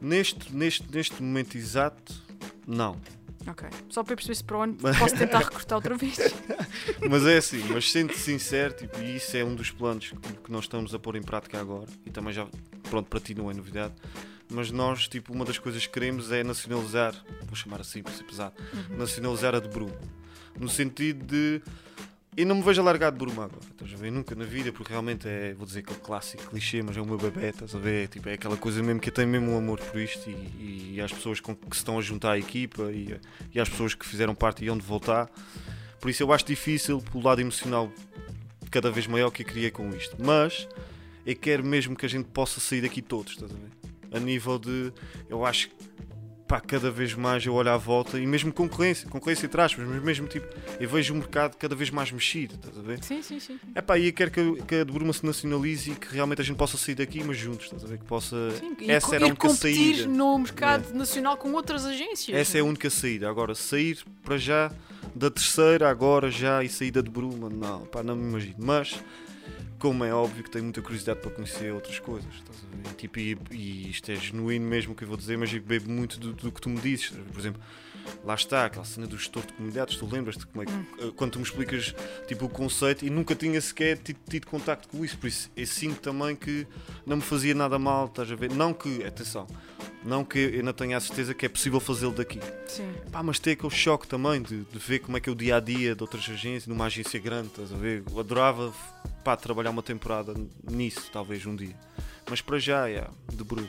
Neste, 0.00 0.54
neste, 0.54 0.90
neste 0.90 1.22
momento 1.22 1.56
exato, 1.56 2.14
não. 2.66 3.00
Ok. 3.46 3.68
Só 3.88 4.02
para 4.02 4.16
perceber 4.16 4.34
se 4.34 4.44
para 4.44 4.58
o 4.58 4.62
ano 4.62 4.76
posso 4.76 5.16
tentar 5.16 5.38
recrutar 5.38 5.76
outra 5.76 5.96
vez. 5.96 6.16
Mas 7.08 7.24
é 7.26 7.36
assim, 7.36 7.62
mas 7.68 7.90
sendo 7.90 8.12
sincero, 8.14 8.74
tipo, 8.74 8.98
e 9.00 9.16
isso 9.16 9.36
é 9.36 9.44
um 9.44 9.54
dos 9.54 9.70
planos 9.70 10.10
que, 10.10 10.32
que 10.34 10.50
nós 10.50 10.64
estamos 10.64 10.94
a 10.94 10.98
pôr 10.98 11.16
em 11.16 11.22
prática 11.22 11.60
agora, 11.60 11.86
e 12.04 12.10
também 12.10 12.32
já, 12.32 12.46
pronto, 12.90 13.08
para 13.08 13.20
ti 13.20 13.34
não 13.34 13.50
é 13.50 13.54
novidade, 13.54 13.94
mas 14.50 14.70
nós, 14.70 15.06
tipo, 15.06 15.32
uma 15.32 15.44
das 15.44 15.58
coisas 15.58 15.86
que 15.86 15.92
queremos 15.92 16.32
é 16.32 16.42
nacionalizar, 16.42 17.14
vou 17.44 17.54
chamar 17.54 17.80
assim 17.80 18.02
para 18.02 18.12
ser 18.12 18.24
pesado, 18.24 18.54
nacionalizar 18.96 19.54
a 19.54 19.60
de 19.60 19.68
Bruma. 19.68 19.96
No 20.58 20.68
sentido 20.68 21.24
de. 21.24 21.62
Eu 22.36 22.44
não 22.44 22.56
me 22.56 22.62
vejo 22.62 22.82
a 22.82 22.84
largar 22.84 23.10
de 23.10 23.16
Bruma 23.16 23.44
agora, 23.44 23.64
estás 23.70 23.94
a 23.94 23.96
ver? 23.96 24.12
Nunca 24.12 24.34
na 24.34 24.44
vida, 24.44 24.70
porque 24.70 24.92
realmente 24.92 25.26
é, 25.26 25.54
vou 25.54 25.64
dizer 25.64 25.80
aquele 25.80 25.98
clássico 26.00 26.44
clichê, 26.50 26.82
mas 26.82 26.94
é 26.94 27.00
o 27.00 27.06
meu 27.06 27.16
bebê, 27.16 27.48
estás 27.48 27.74
a 27.74 27.78
ver? 27.78 28.08
Tipo, 28.08 28.28
é 28.28 28.34
aquela 28.34 28.58
coisa 28.58 28.82
mesmo 28.82 29.00
que 29.00 29.08
eu 29.08 29.12
tenho 29.12 29.26
mesmo 29.26 29.52
um 29.52 29.56
amor 29.56 29.80
por 29.80 29.98
isto 29.98 30.28
e, 30.28 30.96
e 30.96 31.00
às 31.00 31.10
pessoas 31.10 31.40
com 31.40 31.56
que 31.56 31.74
se 31.74 31.80
estão 31.80 31.98
a 31.98 32.02
juntar 32.02 32.32
à 32.32 32.38
equipa 32.38 32.92
e, 32.92 33.18
e 33.54 33.58
às 33.58 33.70
pessoas 33.70 33.94
que 33.94 34.04
fizeram 34.04 34.34
parte 34.34 34.62
e 34.62 34.68
onde 34.68 34.84
voltar. 34.84 35.30
Por 35.98 36.10
isso 36.10 36.22
eu 36.22 36.30
acho 36.30 36.44
difícil, 36.44 37.00
pelo 37.10 37.24
lado 37.24 37.40
emocional 37.40 37.90
cada 38.70 38.90
vez 38.90 39.06
maior 39.06 39.30
que 39.30 39.42
eu 39.42 39.46
criei 39.46 39.70
com 39.70 39.88
isto. 39.88 40.14
Mas 40.22 40.68
eu 41.24 41.36
quero 41.36 41.64
mesmo 41.64 41.96
que 41.96 42.04
a 42.04 42.08
gente 42.08 42.28
possa 42.28 42.60
sair 42.60 42.82
daqui 42.82 43.00
todos, 43.00 43.32
estás 43.32 43.50
a 43.50 43.54
ver? 43.54 43.70
A 44.12 44.20
nível 44.20 44.58
de. 44.58 44.92
Eu 45.30 45.46
acho 45.46 45.70
que 45.70 45.76
pá, 46.46 46.60
cada 46.60 46.90
vez 46.90 47.14
mais 47.14 47.44
eu 47.44 47.54
olho 47.54 47.70
à 47.70 47.76
volta 47.76 48.18
e 48.18 48.26
mesmo 48.26 48.52
concorrência, 48.52 49.08
concorrência 49.08 49.46
entre 49.46 49.60
aspas, 49.60 49.86
mas 49.86 50.02
mesmo 50.02 50.28
tipo, 50.28 50.46
eu 50.78 50.88
vejo 50.88 51.12
o 51.12 51.16
mercado 51.16 51.56
cada 51.56 51.74
vez 51.74 51.90
mais 51.90 52.10
mexido, 52.12 52.54
estás 52.54 52.78
a 52.78 52.82
ver? 52.82 53.02
Sim, 53.02 53.20
sim, 53.22 53.40
sim. 53.40 53.58
É 53.74 53.80
pá, 53.82 53.98
e 53.98 54.06
eu 54.06 54.12
quero 54.12 54.30
que, 54.30 54.62
que 54.62 54.74
a 54.76 54.84
de 54.84 54.92
Bruma 54.92 55.12
se 55.12 55.26
nacionalize 55.26 55.90
e 55.90 55.94
que 55.94 56.12
realmente 56.14 56.40
a 56.40 56.44
gente 56.44 56.56
possa 56.56 56.76
sair 56.76 56.94
daqui, 56.94 57.22
mas 57.24 57.36
juntos, 57.36 57.66
estás 57.66 57.84
a 57.84 57.86
ver? 57.86 57.98
Que 57.98 58.04
possa. 58.04 58.50
Sim, 58.52 58.76
e 58.80 58.90
Essa 58.90 59.16
era 59.16 59.24
a 59.24 59.28
única 59.28 59.48
competir 59.48 59.96
saída. 59.96 60.12
no 60.12 60.38
mercado 60.38 60.94
nacional 60.94 61.36
com 61.36 61.52
outras 61.52 61.84
agências. 61.84 62.36
Essa 62.36 62.58
é 62.58 62.60
a 62.60 62.64
única 62.64 62.88
saída. 62.90 63.28
Agora, 63.28 63.54
sair 63.54 63.98
para 64.22 64.36
já 64.38 64.70
da 65.14 65.30
terceira, 65.30 65.88
agora 65.88 66.30
já, 66.30 66.62
e 66.62 66.68
saída 66.68 67.02
de 67.02 67.10
Bruma, 67.10 67.48
não, 67.48 67.86
pá, 67.86 68.02
não 68.02 68.14
me 68.14 68.28
imagino. 68.28 68.54
Mas, 68.58 68.94
como 69.86 70.04
é 70.04 70.12
óbvio 70.12 70.42
que 70.42 70.50
tenho 70.50 70.64
muita 70.64 70.82
curiosidade 70.82 71.20
para 71.20 71.30
conhecer 71.30 71.72
outras 71.72 72.00
coisas, 72.00 72.34
estás 72.34 72.58
a 72.58 72.88
ver? 72.88 72.94
Tipo, 72.96 73.20
e, 73.20 73.38
e 73.52 73.90
isto 73.90 74.10
é 74.10 74.16
genuíno 74.16 74.66
mesmo 74.66 74.94
o 74.94 74.96
que 74.96 75.04
eu 75.04 75.08
vou 75.08 75.16
dizer, 75.16 75.38
mas 75.38 75.52
eu 75.54 75.62
bebo 75.62 75.88
muito 75.88 76.18
do, 76.18 76.32
do 76.32 76.50
que 76.50 76.60
tu 76.60 76.68
me 76.68 76.80
dizes. 76.80 77.10
Por 77.10 77.38
exemplo, 77.38 77.62
lá 78.24 78.34
está, 78.34 78.64
aquela 78.64 78.84
cena 78.84 79.06
do 79.06 79.16
gestor 79.16 79.46
de 79.46 79.52
comunidades, 79.52 79.96
tu 79.96 80.04
lembras-te 80.10 80.44
como 80.44 80.64
é 80.64 80.66
que, 80.66 80.72
eh, 80.72 81.12
quando 81.14 81.30
tu 81.30 81.38
me 81.38 81.44
explicas 81.44 81.94
tipo, 82.26 82.46
o 82.46 82.48
conceito 82.48 83.06
e 83.06 83.10
nunca 83.10 83.36
tinha 83.36 83.60
sequer 83.60 83.96
tido, 83.98 84.18
tido 84.28 84.48
contacto 84.48 84.88
com 84.88 85.04
isso, 85.04 85.16
por 85.18 85.28
isso 85.28 85.52
eu 85.56 85.66
sinto 85.68 86.00
também 86.00 86.34
que 86.34 86.66
não 87.06 87.18
me 87.18 87.22
fazia 87.22 87.54
nada 87.54 87.78
mal, 87.78 88.06
estás 88.06 88.32
a 88.32 88.34
ver? 88.34 88.50
Não 88.50 88.74
que, 88.74 89.04
atenção, 89.04 89.46
Não 90.06 90.24
que 90.24 90.38
eu 90.38 90.58
ainda 90.60 90.72
tenha 90.72 90.96
a 90.96 91.00
certeza 91.00 91.34
que 91.34 91.44
é 91.44 91.48
possível 91.48 91.80
fazê-lo 91.80 92.12
daqui. 92.12 92.38
Sim. 92.68 92.92
Pá, 93.10 93.22
mas 93.22 93.38
tem 93.40 93.54
aquele 93.54 93.70
choque 93.74 94.06
também 94.06 94.40
de, 94.40 94.62
de 94.64 94.78
ver 94.78 95.00
como 95.00 95.16
é 95.16 95.20
que 95.20 95.28
é 95.28 95.32
o 95.32 95.34
dia 95.34 95.56
a 95.56 95.60
dia 95.60 95.96
de 95.96 96.02
outras 96.02 96.22
agências, 96.28 96.66
numa 96.68 96.86
agência 96.86 97.18
grande, 97.18 97.48
estás 97.48 97.72
a 97.72 97.76
ver? 97.76 98.04
Eu 98.08 98.20
adorava 98.20 98.72
pá, 99.24 99.36
trabalhar 99.36 99.70
uma 99.70 99.82
temporada 99.82 100.32
nisso, 100.70 101.10
talvez 101.12 101.44
um 101.44 101.56
dia. 101.56 101.74
Mas 102.30 102.40
para 102.40 102.58
já, 102.58 102.86
yeah, 102.86 103.10
de 103.32 103.42
bruma. 103.42 103.68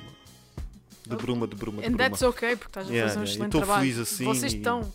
De 1.07 1.15
bruma, 1.15 1.47
de 1.47 1.55
bruma, 1.55 1.81
de 1.81 1.87
And 1.87 1.91
bruma. 1.91 2.09
that's 2.09 2.21
okay, 2.21 2.55
porque 2.55 2.69
estás 2.69 2.87
a 2.87 2.91
Yeah, 2.91 3.07
fazer 3.07 3.19
um 3.19 3.23
yeah, 3.23 3.31
excelente 3.33 3.47
estou 3.55 3.61
trabalho. 3.61 3.81
feliz 3.93 3.99
assim 3.99 4.25
Vocês 4.25 4.53
e- 4.53 4.57
estão 4.57 4.93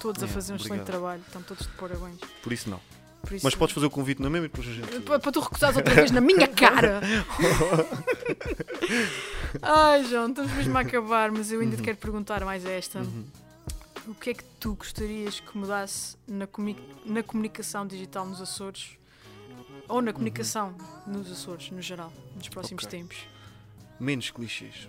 todos 0.00 0.22
a 0.22 0.26
Yeah, 0.26 0.34
fazer 0.34 0.52
um 0.52 0.56
excelente 0.56 0.80
obrigado. 0.80 0.86
trabalho, 0.86 1.22
estão 1.26 1.42
todos 1.42 1.66
de 1.66 1.72
parabéns. 1.74 2.18
Por 2.42 2.52
isso 2.52 2.70
não. 2.70 2.80
Isso, 3.30 3.44
Mas 3.44 3.54
podes 3.54 3.74
fazer 3.74 3.86
o 3.86 3.90
convite 3.90 4.22
na 4.22 4.30
mesma 4.30 4.46
e 4.46 4.48
depois 4.48 4.68
a 4.68 4.72
gente. 4.72 5.00
Para, 5.00 5.18
para 5.18 5.32
tu 5.32 5.40
recusares 5.40 5.76
outra 5.76 5.94
vez 5.94 6.10
na 6.10 6.20
minha 6.20 6.46
cara! 6.48 7.00
Ai, 9.62 10.04
João, 10.04 10.28
estamos 10.28 10.52
mesmo 10.52 10.76
a 10.76 10.80
acabar, 10.80 11.30
mas 11.30 11.50
eu 11.52 11.60
ainda 11.60 11.76
te 11.76 11.82
quero 11.82 11.96
perguntar 11.96 12.44
mais 12.44 12.64
esta. 12.64 13.00
Uhum. 13.00 13.24
O 14.06 14.14
que 14.14 14.30
é 14.30 14.34
que 14.34 14.44
tu 14.58 14.74
gostarias 14.74 15.40
que 15.40 15.56
mudasse 15.58 16.16
na, 16.26 16.46
comi- 16.46 16.76
na 17.04 17.22
comunicação 17.22 17.86
digital 17.86 18.26
nos 18.26 18.40
Açores? 18.40 18.90
Ou 19.88 20.00
na 20.00 20.12
comunicação 20.12 20.74
nos 21.06 21.30
Açores, 21.30 21.70
no 21.70 21.82
geral, 21.82 22.12
nos 22.36 22.48
próximos 22.48 22.84
Ok. 22.84 22.98
tempos? 22.98 23.18
Menos 24.00 24.30
clichês. 24.30 24.88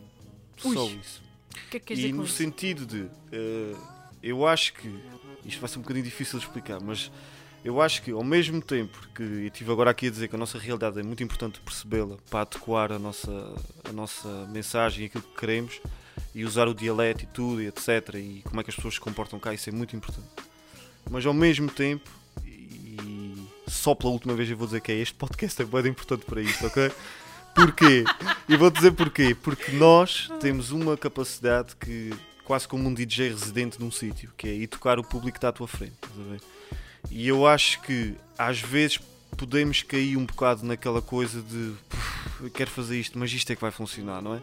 Ui. 0.64 0.74
Só 0.76 0.86
isso. 0.88 1.22
O 1.52 1.70
que 1.70 1.78
é 1.78 1.80
que 1.80 1.86
queres 1.88 2.04
E 2.04 2.08
dizer 2.08 2.18
no 2.18 2.24
isso? 2.26 2.36
sentido 2.36 2.86
de. 2.86 3.10
eh, 3.32 3.76
eu 4.24 4.48
acho 4.48 4.74
que. 4.74 5.00
Isto 5.46 5.62
vai 5.62 5.70
ser 5.70 5.80
um 5.80 5.82
bocadinho 5.82 6.04
difícil 6.06 6.38
de 6.38 6.46
explicar, 6.46 6.80
mas 6.82 7.10
eu 7.64 7.82
acho 7.82 8.02
que 8.02 8.12
ao 8.12 8.24
mesmo 8.24 8.62
tempo 8.62 8.98
que 9.14 9.22
eu 9.22 9.48
estive 9.48 9.72
agora 9.72 9.92
aqui 9.92 10.08
a 10.08 10.10
dizer 10.10 10.28
que 10.28 10.36
a 10.36 10.40
nossa 10.40 10.58
realidade 10.58 11.00
é 11.00 11.04
muito 11.04 11.24
importante 11.24 11.60
percebê-la 11.60 12.18
para 12.30 12.42
adequar 12.42 12.92
a 12.92 13.00
nossa, 13.00 13.32
a 13.88 13.92
nossa 13.92 14.28
mensagem 14.52 15.04
e 15.04 15.06
aquilo 15.08 15.24
que 15.24 15.40
queremos 15.40 15.82
e 16.34 16.46
usar 16.46 16.68
o 16.68 16.74
dialeto 16.74 17.24
e 17.24 17.28
tudo 17.28 17.62
e 17.62 17.68
etc. 17.68 18.16
E 18.16 18.42
como 18.46 18.62
é 18.62 18.64
que 18.64 18.70
as 18.70 18.76
pessoas 18.76 18.94
se 18.94 19.00
comportam 19.00 19.40
cá, 19.40 19.54
isso 19.54 19.70
é 19.70 19.74
muito 19.74 19.96
importante. 19.96 20.28
Mas 21.10 21.26
ao 21.26 21.34
mesmo 21.34 21.70
tempo, 21.70 22.10
e 22.46 23.36
só 23.68 23.94
pela 23.94 24.12
última 24.12 24.34
vez 24.36 24.50
eu 24.50 24.58
vou 24.58 24.68
dizer 24.68 24.82
que 24.82 24.92
é 24.92 24.96
este 24.96 25.16
podcast 25.16 25.62
é 25.62 25.66
bem 25.66 25.88
importante 25.92 26.26
para 26.26 26.42
isso, 26.42 26.66
ok? 26.66 26.92
Porquê? 27.56 28.04
E 28.48 28.56
vou 28.56 28.70
dizer 28.70 28.92
porquê. 28.92 29.36
Porque 29.36 29.72
nós 29.74 30.30
temos 30.40 30.72
uma 30.72 30.96
capacidade 30.96 31.76
que, 31.76 32.14
quase 32.46 32.68
como 32.68 32.88
um 32.88 32.94
DJ 32.94 33.30
residente 33.30 33.80
num 33.80 33.92
sítio, 33.92 34.32
que 34.38 34.48
é 34.48 34.54
ir 34.54 34.68
tocar 34.68 34.98
o 34.98 35.04
público 35.04 35.34
que 35.34 35.38
está 35.38 35.50
à 35.50 35.52
tua 35.52 35.68
frente. 35.68 35.94
estás 36.02 36.20
a 36.20 36.32
ver? 36.32 36.42
E 37.10 37.28
eu 37.28 37.48
acho 37.48 37.82
que 37.82 38.16
às 38.38 38.60
vezes 38.60 39.00
podemos 39.38 39.82
cair 39.84 40.18
um 40.18 40.26
bocado 40.26 40.66
naquela 40.66 41.02
coisa 41.02 41.42
de 41.42 41.74
"Puf, 41.88 42.44
eu 42.44 42.50
quero 42.50 42.70
fazer 42.70 43.00
isto, 43.00 43.18
mas 43.18 43.32
isto 43.32 43.52
é 43.52 43.56
que 43.56 43.62
vai 43.62 43.72
funcionar, 43.72 44.22
não 44.22 44.36
é? 44.36 44.42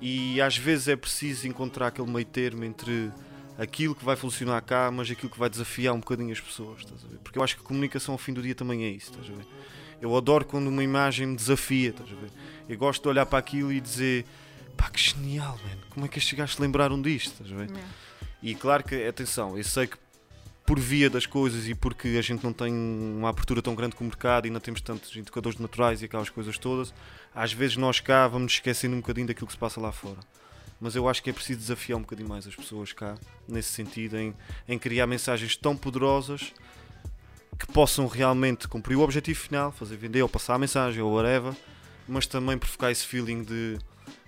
E 0.00 0.40
às 0.40 0.56
vezes 0.56 0.88
é 0.88 0.96
preciso 0.96 1.46
encontrar 1.46 1.88
aquele 1.88 2.10
meio 2.10 2.24
termo 2.24 2.64
entre 2.64 3.10
aquilo 3.58 3.94
que 3.94 4.04
vai 4.04 4.16
funcionar 4.16 4.60
cá, 4.62 4.90
mas 4.90 5.10
aquilo 5.10 5.30
que 5.30 5.38
vai 5.38 5.50
desafiar 5.50 5.94
um 5.94 6.00
bocadinho 6.00 6.32
as 6.32 6.40
pessoas, 6.40 6.80
estás 6.80 7.04
a 7.04 7.08
ver? 7.08 7.18
Porque 7.18 7.38
eu 7.38 7.42
acho 7.42 7.56
que 7.56 7.62
a 7.62 7.64
comunicação 7.64 8.14
ao 8.14 8.18
fim 8.18 8.32
do 8.32 8.40
dia 8.42 8.54
também 8.54 8.84
é 8.84 8.88
isso, 8.88 9.10
estás 9.10 9.28
a 9.28 9.32
ver? 9.32 9.46
Eu 10.00 10.16
adoro 10.16 10.46
quando 10.46 10.68
uma 10.68 10.82
imagem 10.82 11.26
me 11.26 11.36
desafia, 11.36 11.90
estás 11.90 12.10
a 12.10 12.14
ver? 12.14 12.30
Eu 12.68 12.78
gosto 12.78 13.02
de 13.02 13.08
olhar 13.08 13.26
para 13.26 13.38
aquilo 13.38 13.70
e 13.70 13.80
dizer 13.80 14.24
pá, 14.76 14.88
que 14.88 14.98
genial, 14.98 15.60
como 15.90 16.06
é 16.06 16.08
que 16.08 16.18
estes 16.18 16.32
gajos 16.36 16.56
se 16.56 16.62
lembraram 16.62 17.00
disto, 17.02 17.32
estás 17.32 17.52
a 17.52 17.54
ver? 17.54 17.68
Yeah. 17.68 17.88
E 18.42 18.54
claro 18.54 18.82
que, 18.82 19.06
atenção, 19.06 19.58
eu 19.58 19.64
sei 19.64 19.86
que 19.86 19.98
por 20.70 20.78
via 20.78 21.10
das 21.10 21.26
coisas 21.26 21.66
e 21.66 21.74
porque 21.74 22.06
a 22.16 22.22
gente 22.22 22.44
não 22.44 22.52
tem 22.52 22.72
uma 22.72 23.28
abertura 23.28 23.60
tão 23.60 23.74
grande 23.74 23.96
com 23.96 24.04
o 24.04 24.06
mercado 24.06 24.46
e 24.46 24.50
não 24.50 24.60
temos 24.60 24.80
tantos 24.80 25.16
indicadores 25.16 25.58
naturais 25.58 26.00
e 26.00 26.04
aquelas 26.04 26.30
coisas 26.30 26.56
todas, 26.58 26.94
às 27.34 27.52
vezes 27.52 27.76
nós 27.76 27.98
cá 27.98 28.28
vamos 28.28 28.52
esquecendo 28.52 28.94
um 28.94 29.00
bocadinho 29.00 29.26
daquilo 29.26 29.48
que 29.48 29.52
se 29.52 29.58
passa 29.58 29.80
lá 29.80 29.90
fora. 29.90 30.18
Mas 30.80 30.94
eu 30.94 31.08
acho 31.08 31.24
que 31.24 31.30
é 31.30 31.32
preciso 31.32 31.58
desafiar 31.58 31.98
um 31.98 32.02
bocadinho 32.02 32.28
mais 32.28 32.46
as 32.46 32.54
pessoas 32.54 32.92
cá, 32.92 33.18
nesse 33.48 33.70
sentido, 33.70 34.16
em, 34.16 34.32
em 34.68 34.78
criar 34.78 35.08
mensagens 35.08 35.56
tão 35.56 35.76
poderosas 35.76 36.52
que 37.58 37.66
possam 37.72 38.06
realmente 38.06 38.68
cumprir 38.68 38.94
o 38.94 39.00
objetivo 39.00 39.40
final, 39.40 39.72
fazer 39.72 39.96
vender 39.96 40.22
ou 40.22 40.28
passar 40.28 40.54
a 40.54 40.58
mensagem 40.58 41.02
ou 41.02 41.12
whatever, 41.12 41.52
mas 42.06 42.28
também 42.28 42.56
provocar 42.56 42.92
esse 42.92 43.04
feeling 43.04 43.42
de. 43.42 43.76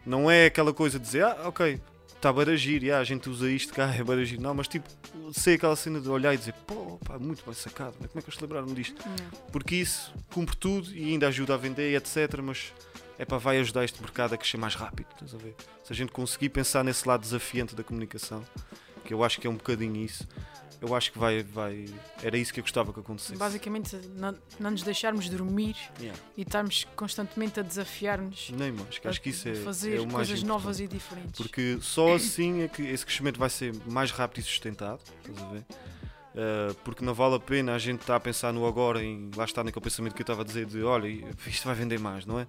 Não 0.05 0.28
é 0.28 0.47
aquela 0.47 0.74
coisa 0.74 0.99
de 0.99 1.05
dizer, 1.05 1.22
ah, 1.22 1.43
ok, 1.45 1.80
está 2.23 2.31
a 2.31 2.33
baragir, 2.33 2.85
yeah, 2.85 3.01
a 3.01 3.05
gente 3.05 3.29
usa 3.29 3.51
isto 3.51 3.75
cá, 3.75 3.93
é 3.99 4.05
baragir. 4.05 4.41
Não, 4.41 4.55
mas 4.55 4.68
tipo, 4.68 4.89
sei 5.33 5.57
aquela 5.57 5.75
cena 5.75 6.01
de 6.01 6.09
olhar 6.09 6.33
e 6.33 6.37
dizer, 6.37 6.55
pô, 6.66 6.97
pá, 7.05 7.18
muito 7.18 7.45
bem 7.45 7.53
sacado, 7.53 7.95
como 7.95 8.09
é 8.14 8.23
que 8.23 8.31
eles 8.31 8.41
lembraram 8.41 8.68
disto? 8.68 9.03
Porque 9.51 9.75
isso 9.75 10.14
cumpre 10.33 10.57
tudo 10.57 10.95
e 10.95 11.11
ainda 11.11 11.27
ajuda 11.27 11.55
a 11.55 11.57
vender, 11.57 11.97
etc. 11.97 12.41
Mas 12.41 12.73
é 13.18 13.25
para 13.25 13.39
vai 13.39 13.59
ajudar 13.59 13.85
este 13.85 14.01
mercado 14.01 14.35
a 14.35 14.39
crescer 14.39 14.57
mais 14.57 14.77
rápido, 14.77 15.09
estás 15.12 15.35
a 15.35 15.39
ver? 15.39 15.57
Se 15.83 15.93
a 15.93 15.97
gente 15.97 16.12
conseguir 16.12 16.51
pensar 16.51 16.85
nesse 16.85 17.07
lado 17.09 17.23
desafiante 17.23 17.75
da 17.75 17.83
comunicação, 17.83 18.45
que 19.05 19.12
eu 19.12 19.25
acho 19.25 19.41
que 19.41 19.49
é 19.49 19.51
um 19.51 19.57
bocadinho 19.57 19.97
isso, 19.97 20.29
eu 20.83 20.95
acho 20.95 21.12
que 21.12 21.18
vai. 21.18 21.43
vai 21.43 21.87
era 22.22 22.37
isso 22.37 22.53
que 22.53 22.61
eu 22.61 22.64
gostava 22.64 22.93
que 22.93 23.01
acontecesse. 23.01 23.39
Basicamente, 23.39 23.97
não, 24.16 24.37
não 24.61 24.70
nos 24.72 24.83
deixarmos 24.83 25.28
dormir 25.28 25.76
Yeah. 26.01 26.18
e 26.37 26.43
estarmos 26.43 26.85
constantemente 26.97 27.61
a 27.61 27.62
desafiar-nos 27.62 28.51
Nem 28.51 28.72
mais, 28.72 28.99
que 28.99 29.07
acho 29.09 29.20
que 29.22 29.30
isso 29.30 29.49
é, 29.49 29.55
fazer 29.55 29.97
é 29.97 30.01
o 30.01 30.05
mais 30.05 30.14
coisas 30.14 30.39
importante. 30.43 30.47
novas 30.49 30.80
e 30.80 30.87
diferentes. 30.89 31.41
Porque 31.41 31.78
só 31.80 32.14
assim 32.14 32.62
é 32.62 32.68
que 32.68 32.83
esse 32.83 33.07
crescimento 33.07 33.39
vai 33.39 33.49
ser 33.49 33.72
mais 33.91 34.11
rápido 34.11 34.41
e 34.41 34.43
sustentado, 34.43 35.01
estás 35.26 35.39
a 35.47 35.53
ver? 35.53 35.64
Uh, 36.35 36.74
porque 36.83 37.05
não 37.05 37.12
vale 37.12 37.35
a 37.35 37.41
pena 37.41 37.74
a 37.74 37.78
gente 37.78 38.01
estar 38.01 38.16
a 38.16 38.20
pensar 38.20 38.53
no 38.53 38.66
agora, 38.66 39.03
em, 39.05 39.30
lá 39.37 39.45
está 39.45 39.62
naquele 39.62 39.83
pensamento 39.85 40.14
que 40.14 40.22
eu 40.22 40.24
estava 40.24 40.41
a 40.43 40.45
dizer 40.45 40.64
de 40.66 40.83
olha, 40.83 41.07
isto 41.47 41.64
vai 41.66 41.74
vender 41.74 41.99
mais, 41.99 42.24
não 42.24 42.41
é? 42.41 42.47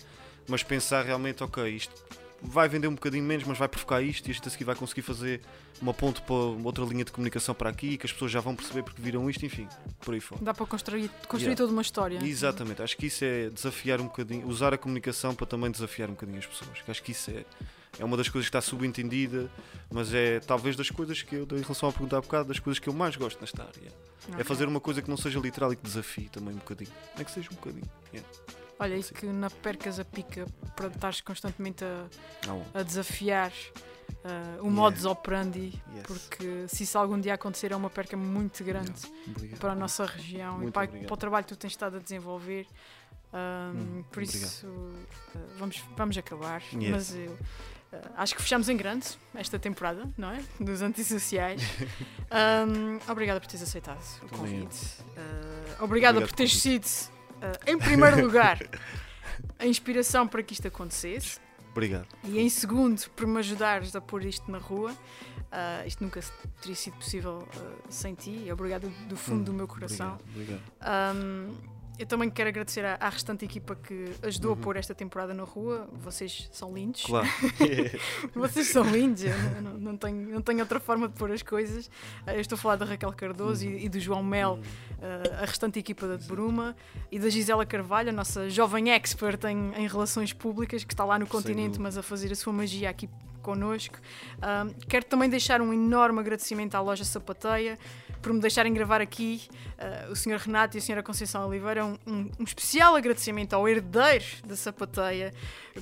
Mas 0.47 0.63
pensar 0.63 1.03
realmente, 1.05 1.43
ok, 1.43 1.67
isto 1.67 1.93
vai 2.45 2.67
vender 2.67 2.87
um 2.87 2.93
bocadinho 2.95 3.23
menos, 3.23 3.45
mas 3.45 3.57
vai 3.57 3.67
provocar 3.67 4.01
isto 4.01 4.27
e 4.27 4.31
isto 4.31 4.47
a 4.47 4.51
seguir 4.51 4.63
vai 4.65 4.75
conseguir 4.75 5.01
fazer 5.01 5.41
uma 5.81 5.93
ponte 5.93 6.21
para 6.21 6.35
outra 6.35 6.83
linha 6.85 7.03
de 7.05 7.11
comunicação 7.11 7.55
para 7.55 7.69
aqui 7.69 7.97
que 7.97 8.05
as 8.05 8.11
pessoas 8.11 8.31
já 8.31 8.39
vão 8.39 8.55
perceber 8.55 8.83
porque 8.83 9.01
viram 9.01 9.29
isto, 9.29 9.45
enfim, 9.45 9.67
por 10.01 10.13
aí 10.13 10.19
fora. 10.19 10.43
Dá 10.43 10.53
para 10.53 10.65
construir, 10.65 11.09
construir 11.27 11.43
Yeah. 11.43 11.57
toda 11.57 11.71
uma 11.71 11.81
história. 11.81 12.19
Exatamente, 12.23 12.81
acho 12.81 12.95
que 12.97 13.07
isso 13.07 13.23
é 13.25 13.49
desafiar 13.49 13.99
um 14.01 14.05
bocadinho, 14.05 14.47
usar 14.47 14.73
a 14.73 14.77
comunicação 14.77 15.33
para 15.33 15.45
também 15.45 15.71
desafiar 15.71 16.09
um 16.09 16.13
bocadinho 16.13 16.37
as 16.39 16.45
pessoas. 16.45 16.81
Que 16.81 16.91
acho 16.91 17.01
que 17.03 17.11
isso 17.11 17.31
é, 17.31 17.45
é 17.99 18.05
uma 18.05 18.17
das 18.17 18.27
coisas 18.29 18.49
que 18.49 18.55
está 18.57 18.61
subentendida, 18.61 19.49
mas 19.91 20.13
é 20.13 20.39
talvez 20.39 20.75
das 20.75 20.89
coisas 20.89 21.21
que 21.21 21.35
eu, 21.35 21.47
em 21.51 21.61
relação 21.61 21.89
a 21.89 21.91
perguntar 21.91 22.17
há 22.17 22.21
bocado, 22.21 22.49
das 22.49 22.59
coisas 22.59 22.79
que 22.79 22.87
eu 22.89 22.93
mais 22.93 23.15
gosto 23.15 23.39
nesta 23.41 23.63
área. 23.63 23.91
É 24.29 24.33
Ok. 24.33 24.43
fazer 24.45 24.67
uma 24.67 24.79
coisa 24.79 25.01
que 25.01 25.09
não 25.09 25.17
seja 25.17 25.37
literal 25.39 25.73
e 25.73 25.75
que 25.75 25.83
desafie 25.83 26.29
também 26.29 26.53
um 26.53 26.57
bocadinho. 26.57 26.91
É 27.17 27.23
que 27.23 27.31
seja 27.31 27.49
um 27.51 27.55
bocadinho. 27.55 27.89
Yeah. 28.13 28.29
Olha, 28.79 28.95
e 28.97 29.03
que 29.03 29.25
não 29.25 29.49
percas 29.49 29.99
a 29.99 30.05
pica 30.05 30.45
para 30.75 30.87
estares 30.87 31.21
constantemente 31.21 31.83
a, 31.85 32.07
a 32.79 32.83
desafiar 32.83 33.51
uh, 33.51 34.59
o 34.61 34.65
Yeah. 34.65 34.69
modus 34.71 35.05
operandi, 35.05 35.81
Yes. 35.95 36.03
porque 36.07 36.65
se 36.67 36.83
isso 36.83 36.97
algum 36.97 37.19
dia 37.19 37.35
acontecer 37.35 37.71
é 37.71 37.75
uma 37.75 37.89
perca 37.89 38.17
muito 38.17 38.63
grande 38.63 38.91
Yeah. 39.39 39.57
Para 39.57 39.71
a 39.71 39.75
nossa 39.75 40.05
região 40.05 40.55
e 40.57 40.61
Muito 40.63 40.73
para, 40.73 40.83
obrigado. 40.85 41.07
para 41.07 41.13
o 41.13 41.17
trabalho 41.17 41.45
que 41.45 41.53
tu 41.53 41.57
tens 41.57 41.71
estado 41.71 41.97
a 41.97 41.99
desenvolver. 41.99 42.65
Um, 43.33 43.37
Hum, 43.39 44.03
por 44.11 44.21
obrigado. 44.21 44.43
isso, 44.43 44.67
uh, 44.67 44.93
vamos, 45.57 45.83
vamos 45.97 46.17
acabar. 46.17 46.61
Yes. 46.73 46.89
Mas 46.91 47.15
eu 47.15 47.31
uh, 47.31 48.01
acho 48.17 48.35
que 48.35 48.41
fechamos 48.41 48.69
em 48.69 48.77
grande 48.77 49.07
esta 49.33 49.57
temporada, 49.57 50.07
não 50.17 50.29
é? 50.31 50.43
Dos 50.59 50.81
antissociais. 50.81 51.61
Um, 52.33 52.99
obrigada 53.11 53.39
por 53.39 53.45
teres 53.45 53.61
aceitado 53.61 54.01
o 54.23 54.27
convite. 54.29 54.75
Uh, 54.99 55.83
obrigada 55.83 56.17
Obrigado 56.17 56.19
por 56.27 56.31
teres 56.31 56.59
sido, 56.59 56.87
uh, 57.43 57.69
em 57.69 57.77
primeiro 57.77 58.21
lugar, 58.25 58.59
a 59.59 59.65
inspiração 59.67 60.27
para 60.27 60.41
que 60.43 60.53
isto 60.53 60.67
acontecesse. 60.67 61.39
Obrigado. 61.71 62.07
E 62.23 62.39
em 62.39 62.49
segundo, 62.49 63.01
por 63.15 63.25
me 63.25 63.39
ajudares 63.39 63.95
a 63.95 64.01
pôr 64.01 64.23
isto 64.25 64.49
na 64.51 64.59
rua. 64.59 64.95
Ah, 65.51 65.83
isto 65.85 66.03
nunca 66.03 66.19
teria 66.61 66.75
sido 66.75 66.95
possível 66.97 67.47
ah, 67.55 67.71
sem 67.89 68.13
ti. 68.15 68.47
Obrigado 68.51 68.89
do 69.07 69.15
fundo 69.15 69.41
Hum, 69.41 69.43
do 69.45 69.53
meu 69.53 69.67
coração. 69.67 70.17
Obrigado. 70.35 70.61
obrigado. 70.61 70.61
Ahm, 70.81 71.51
eu 71.99 72.05
também 72.05 72.29
quero 72.29 72.49
agradecer 72.49 72.83
à, 72.83 72.97
à 72.99 73.09
restante 73.09 73.45
equipa 73.45 73.75
que 73.75 74.11
ajudou 74.23 74.53
Uhum. 74.53 74.59
a 74.59 74.63
pôr 74.63 74.75
esta 74.77 74.95
temporada 74.95 75.33
na 75.33 75.43
rua. 75.43 75.87
Vocês 75.93 76.49
são 76.51 76.73
lindos. 76.73 77.03
Claro. 77.03 77.27
Vocês 78.33 78.67
são 78.67 78.83
lindos. 78.83 79.23
Não, 79.61 79.73
não- 79.73 79.97
tenho, 79.97 80.29
não 80.29 80.41
tenho 80.41 80.59
outra 80.59 80.79
forma 80.79 81.07
de 81.07 81.13
pôr 81.13 81.31
as 81.31 81.41
coisas. 81.43 81.89
Ah, 82.25 82.33
eu 82.33 82.41
estou 82.41 82.55
a 82.55 82.59
falar 82.59 82.75
da 82.77 82.85
Raquel 82.85 83.11
Cardoso 83.13 83.65
e, 83.65 83.85
e 83.85 83.89
do 83.89 83.99
João 83.99 84.23
Mel, 84.23 84.59
ah, 85.01 85.43
a 85.43 85.45
restante 85.45 85.79
equipa 85.79 86.07
da 86.07 86.17
Bruma, 86.17 86.75
e 87.11 87.19
da 87.19 87.29
Gisela 87.29 87.65
Carvalho, 87.65 88.09
a 88.09 88.13
nossa 88.13 88.49
jovem 88.49 88.91
expert 88.91 89.43
em, 89.45 89.73
em 89.75 89.87
relações 89.87 90.33
públicas, 90.33 90.83
que 90.83 90.93
está 90.93 91.05
lá 91.05 91.17
no 91.19 91.27
continente, 91.27 91.79
mas 91.79 91.97
a 91.97 92.03
fazer 92.03 92.31
a 92.31 92.35
sua 92.35 92.51
magia 92.53 92.89
aqui 92.89 93.09
connosco. 93.41 93.97
Ahm, 94.41 94.69
quero 94.87 95.05
também 95.05 95.29
deixar 95.29 95.61
um 95.61 95.73
enorme 95.73 96.19
agradecimento 96.19 96.75
à 96.75 96.79
loja 96.81 97.03
Sapateia 97.03 97.77
por 98.23 98.33
me 98.33 98.39
deixarem 98.39 98.73
gravar 98.73 99.01
aqui. 99.01 99.47
Ah, 99.77 100.07
o 100.09 100.15
Sr. 100.15 100.37
Renato 100.37 100.77
e 100.77 100.79
a 100.79 100.81
Sra. 100.81 101.03
Conceição 101.03 101.45
Oliveira. 101.47 101.85
Um, 101.85 101.97
um- 102.07 102.31
um 102.39 102.43
especial 102.43 102.95
agradecimento 102.95 103.53
ao 103.53 103.67
herdeiro 103.67 104.25
da 104.47 104.55
Sapateia, 104.55 105.33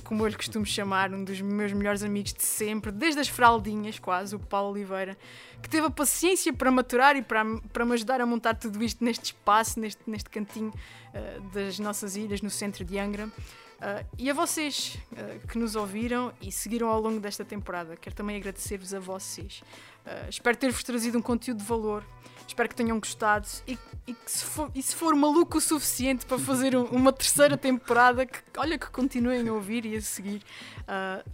como 0.04 0.24
eu 0.24 0.28
lhe 0.28 0.36
costumo 0.36 0.66
chamar, 0.66 1.12
um 1.14 1.22
dos 1.24 1.40
meus 1.40 1.72
melhores 1.72 2.02
amigos 2.02 2.32
de 2.34 2.42
sempre, 2.42 2.90
desde 2.90 3.20
as 3.20 3.28
fraldinhas, 3.28 3.98
quase, 3.98 4.34
o 4.34 4.38
Paulo 4.40 4.72
Oliveira, 4.72 5.16
que 5.62 5.68
teve 5.70 5.86
a 5.86 5.90
paciência 5.90 6.52
para 6.52 6.70
maturar 6.70 7.14
e 7.16 7.22
para, 7.22 7.44
para 7.72 7.84
me 7.86 7.92
ajudar 7.94 8.20
a 8.20 8.26
montar 8.26 8.54
tudo 8.56 8.82
isto 8.82 9.04
neste 9.04 9.26
espaço, 9.26 9.78
neste, 9.78 10.02
neste 10.06 10.28
cantinho 10.28 10.72
ah, 11.14 11.38
das 11.54 11.78
nossas 11.78 12.16
ilhas, 12.16 12.42
no 12.42 12.50
centro 12.50 12.84
de 12.84 12.98
Angra. 12.98 13.26
Uh, 13.82 14.06
e 14.16 14.30
a 14.30 14.34
vocês 14.34 14.96
uh, 15.10 15.44
que 15.48 15.58
nos 15.58 15.74
ouviram 15.74 16.32
e 16.40 16.52
seguiram 16.52 16.86
ao 16.86 17.00
longo 17.00 17.18
desta 17.18 17.44
temporada, 17.44 17.96
quero 17.96 18.14
também 18.14 18.36
agradecer-vos 18.36 18.94
a 18.94 19.00
vocês. 19.00 19.60
Uh, 20.06 20.28
espero 20.30 20.56
ter-vos 20.56 20.84
trazido 20.84 21.18
um 21.18 21.22
conteúdo 21.22 21.58
de 21.58 21.64
valor. 21.64 22.04
Espero 22.52 22.68
que 22.68 22.74
tenham 22.74 23.00
gostado 23.00 23.48
e, 23.66 23.78
e 24.06 24.12
que 24.12 24.30
se 24.30 24.44
for, 24.44 24.70
e 24.74 24.82
se 24.82 24.94
for 24.94 25.16
maluco 25.16 25.56
o 25.56 25.60
suficiente 25.60 26.26
para 26.26 26.38
fazer 26.38 26.76
um, 26.76 26.84
uma 26.84 27.10
terceira 27.10 27.56
temporada, 27.56 28.26
que 28.26 28.42
olha 28.58 28.78
que 28.78 28.90
continuem 28.90 29.48
a 29.48 29.52
ouvir 29.54 29.86
e 29.86 29.96
a 29.96 30.02
seguir. 30.02 30.42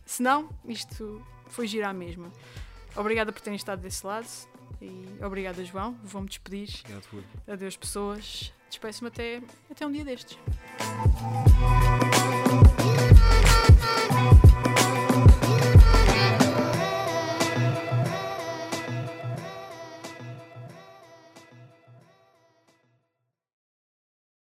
se 0.07 0.23
não, 0.23 0.49
isto 0.65 1.21
foi 1.49 1.67
girar 1.67 1.93
mesmo. 1.93 2.31
Obrigada 2.95 3.33
por 3.33 3.41
terem 3.41 3.57
estado 3.57 3.81
desse 3.81 4.07
lado 4.07 4.29
e 4.81 5.09
obrigada, 5.21 5.65
João. 5.65 5.99
Vou-me 6.05 6.29
despedir. 6.29 6.69
Obrigado, 6.85 7.25
Adeus, 7.49 7.77
pessoas. 7.77 8.53
Despeço-me 8.69 9.09
até, 9.09 9.43
até 9.69 9.85
um 9.85 9.91
dia 9.91 10.05
destes. 10.05 10.39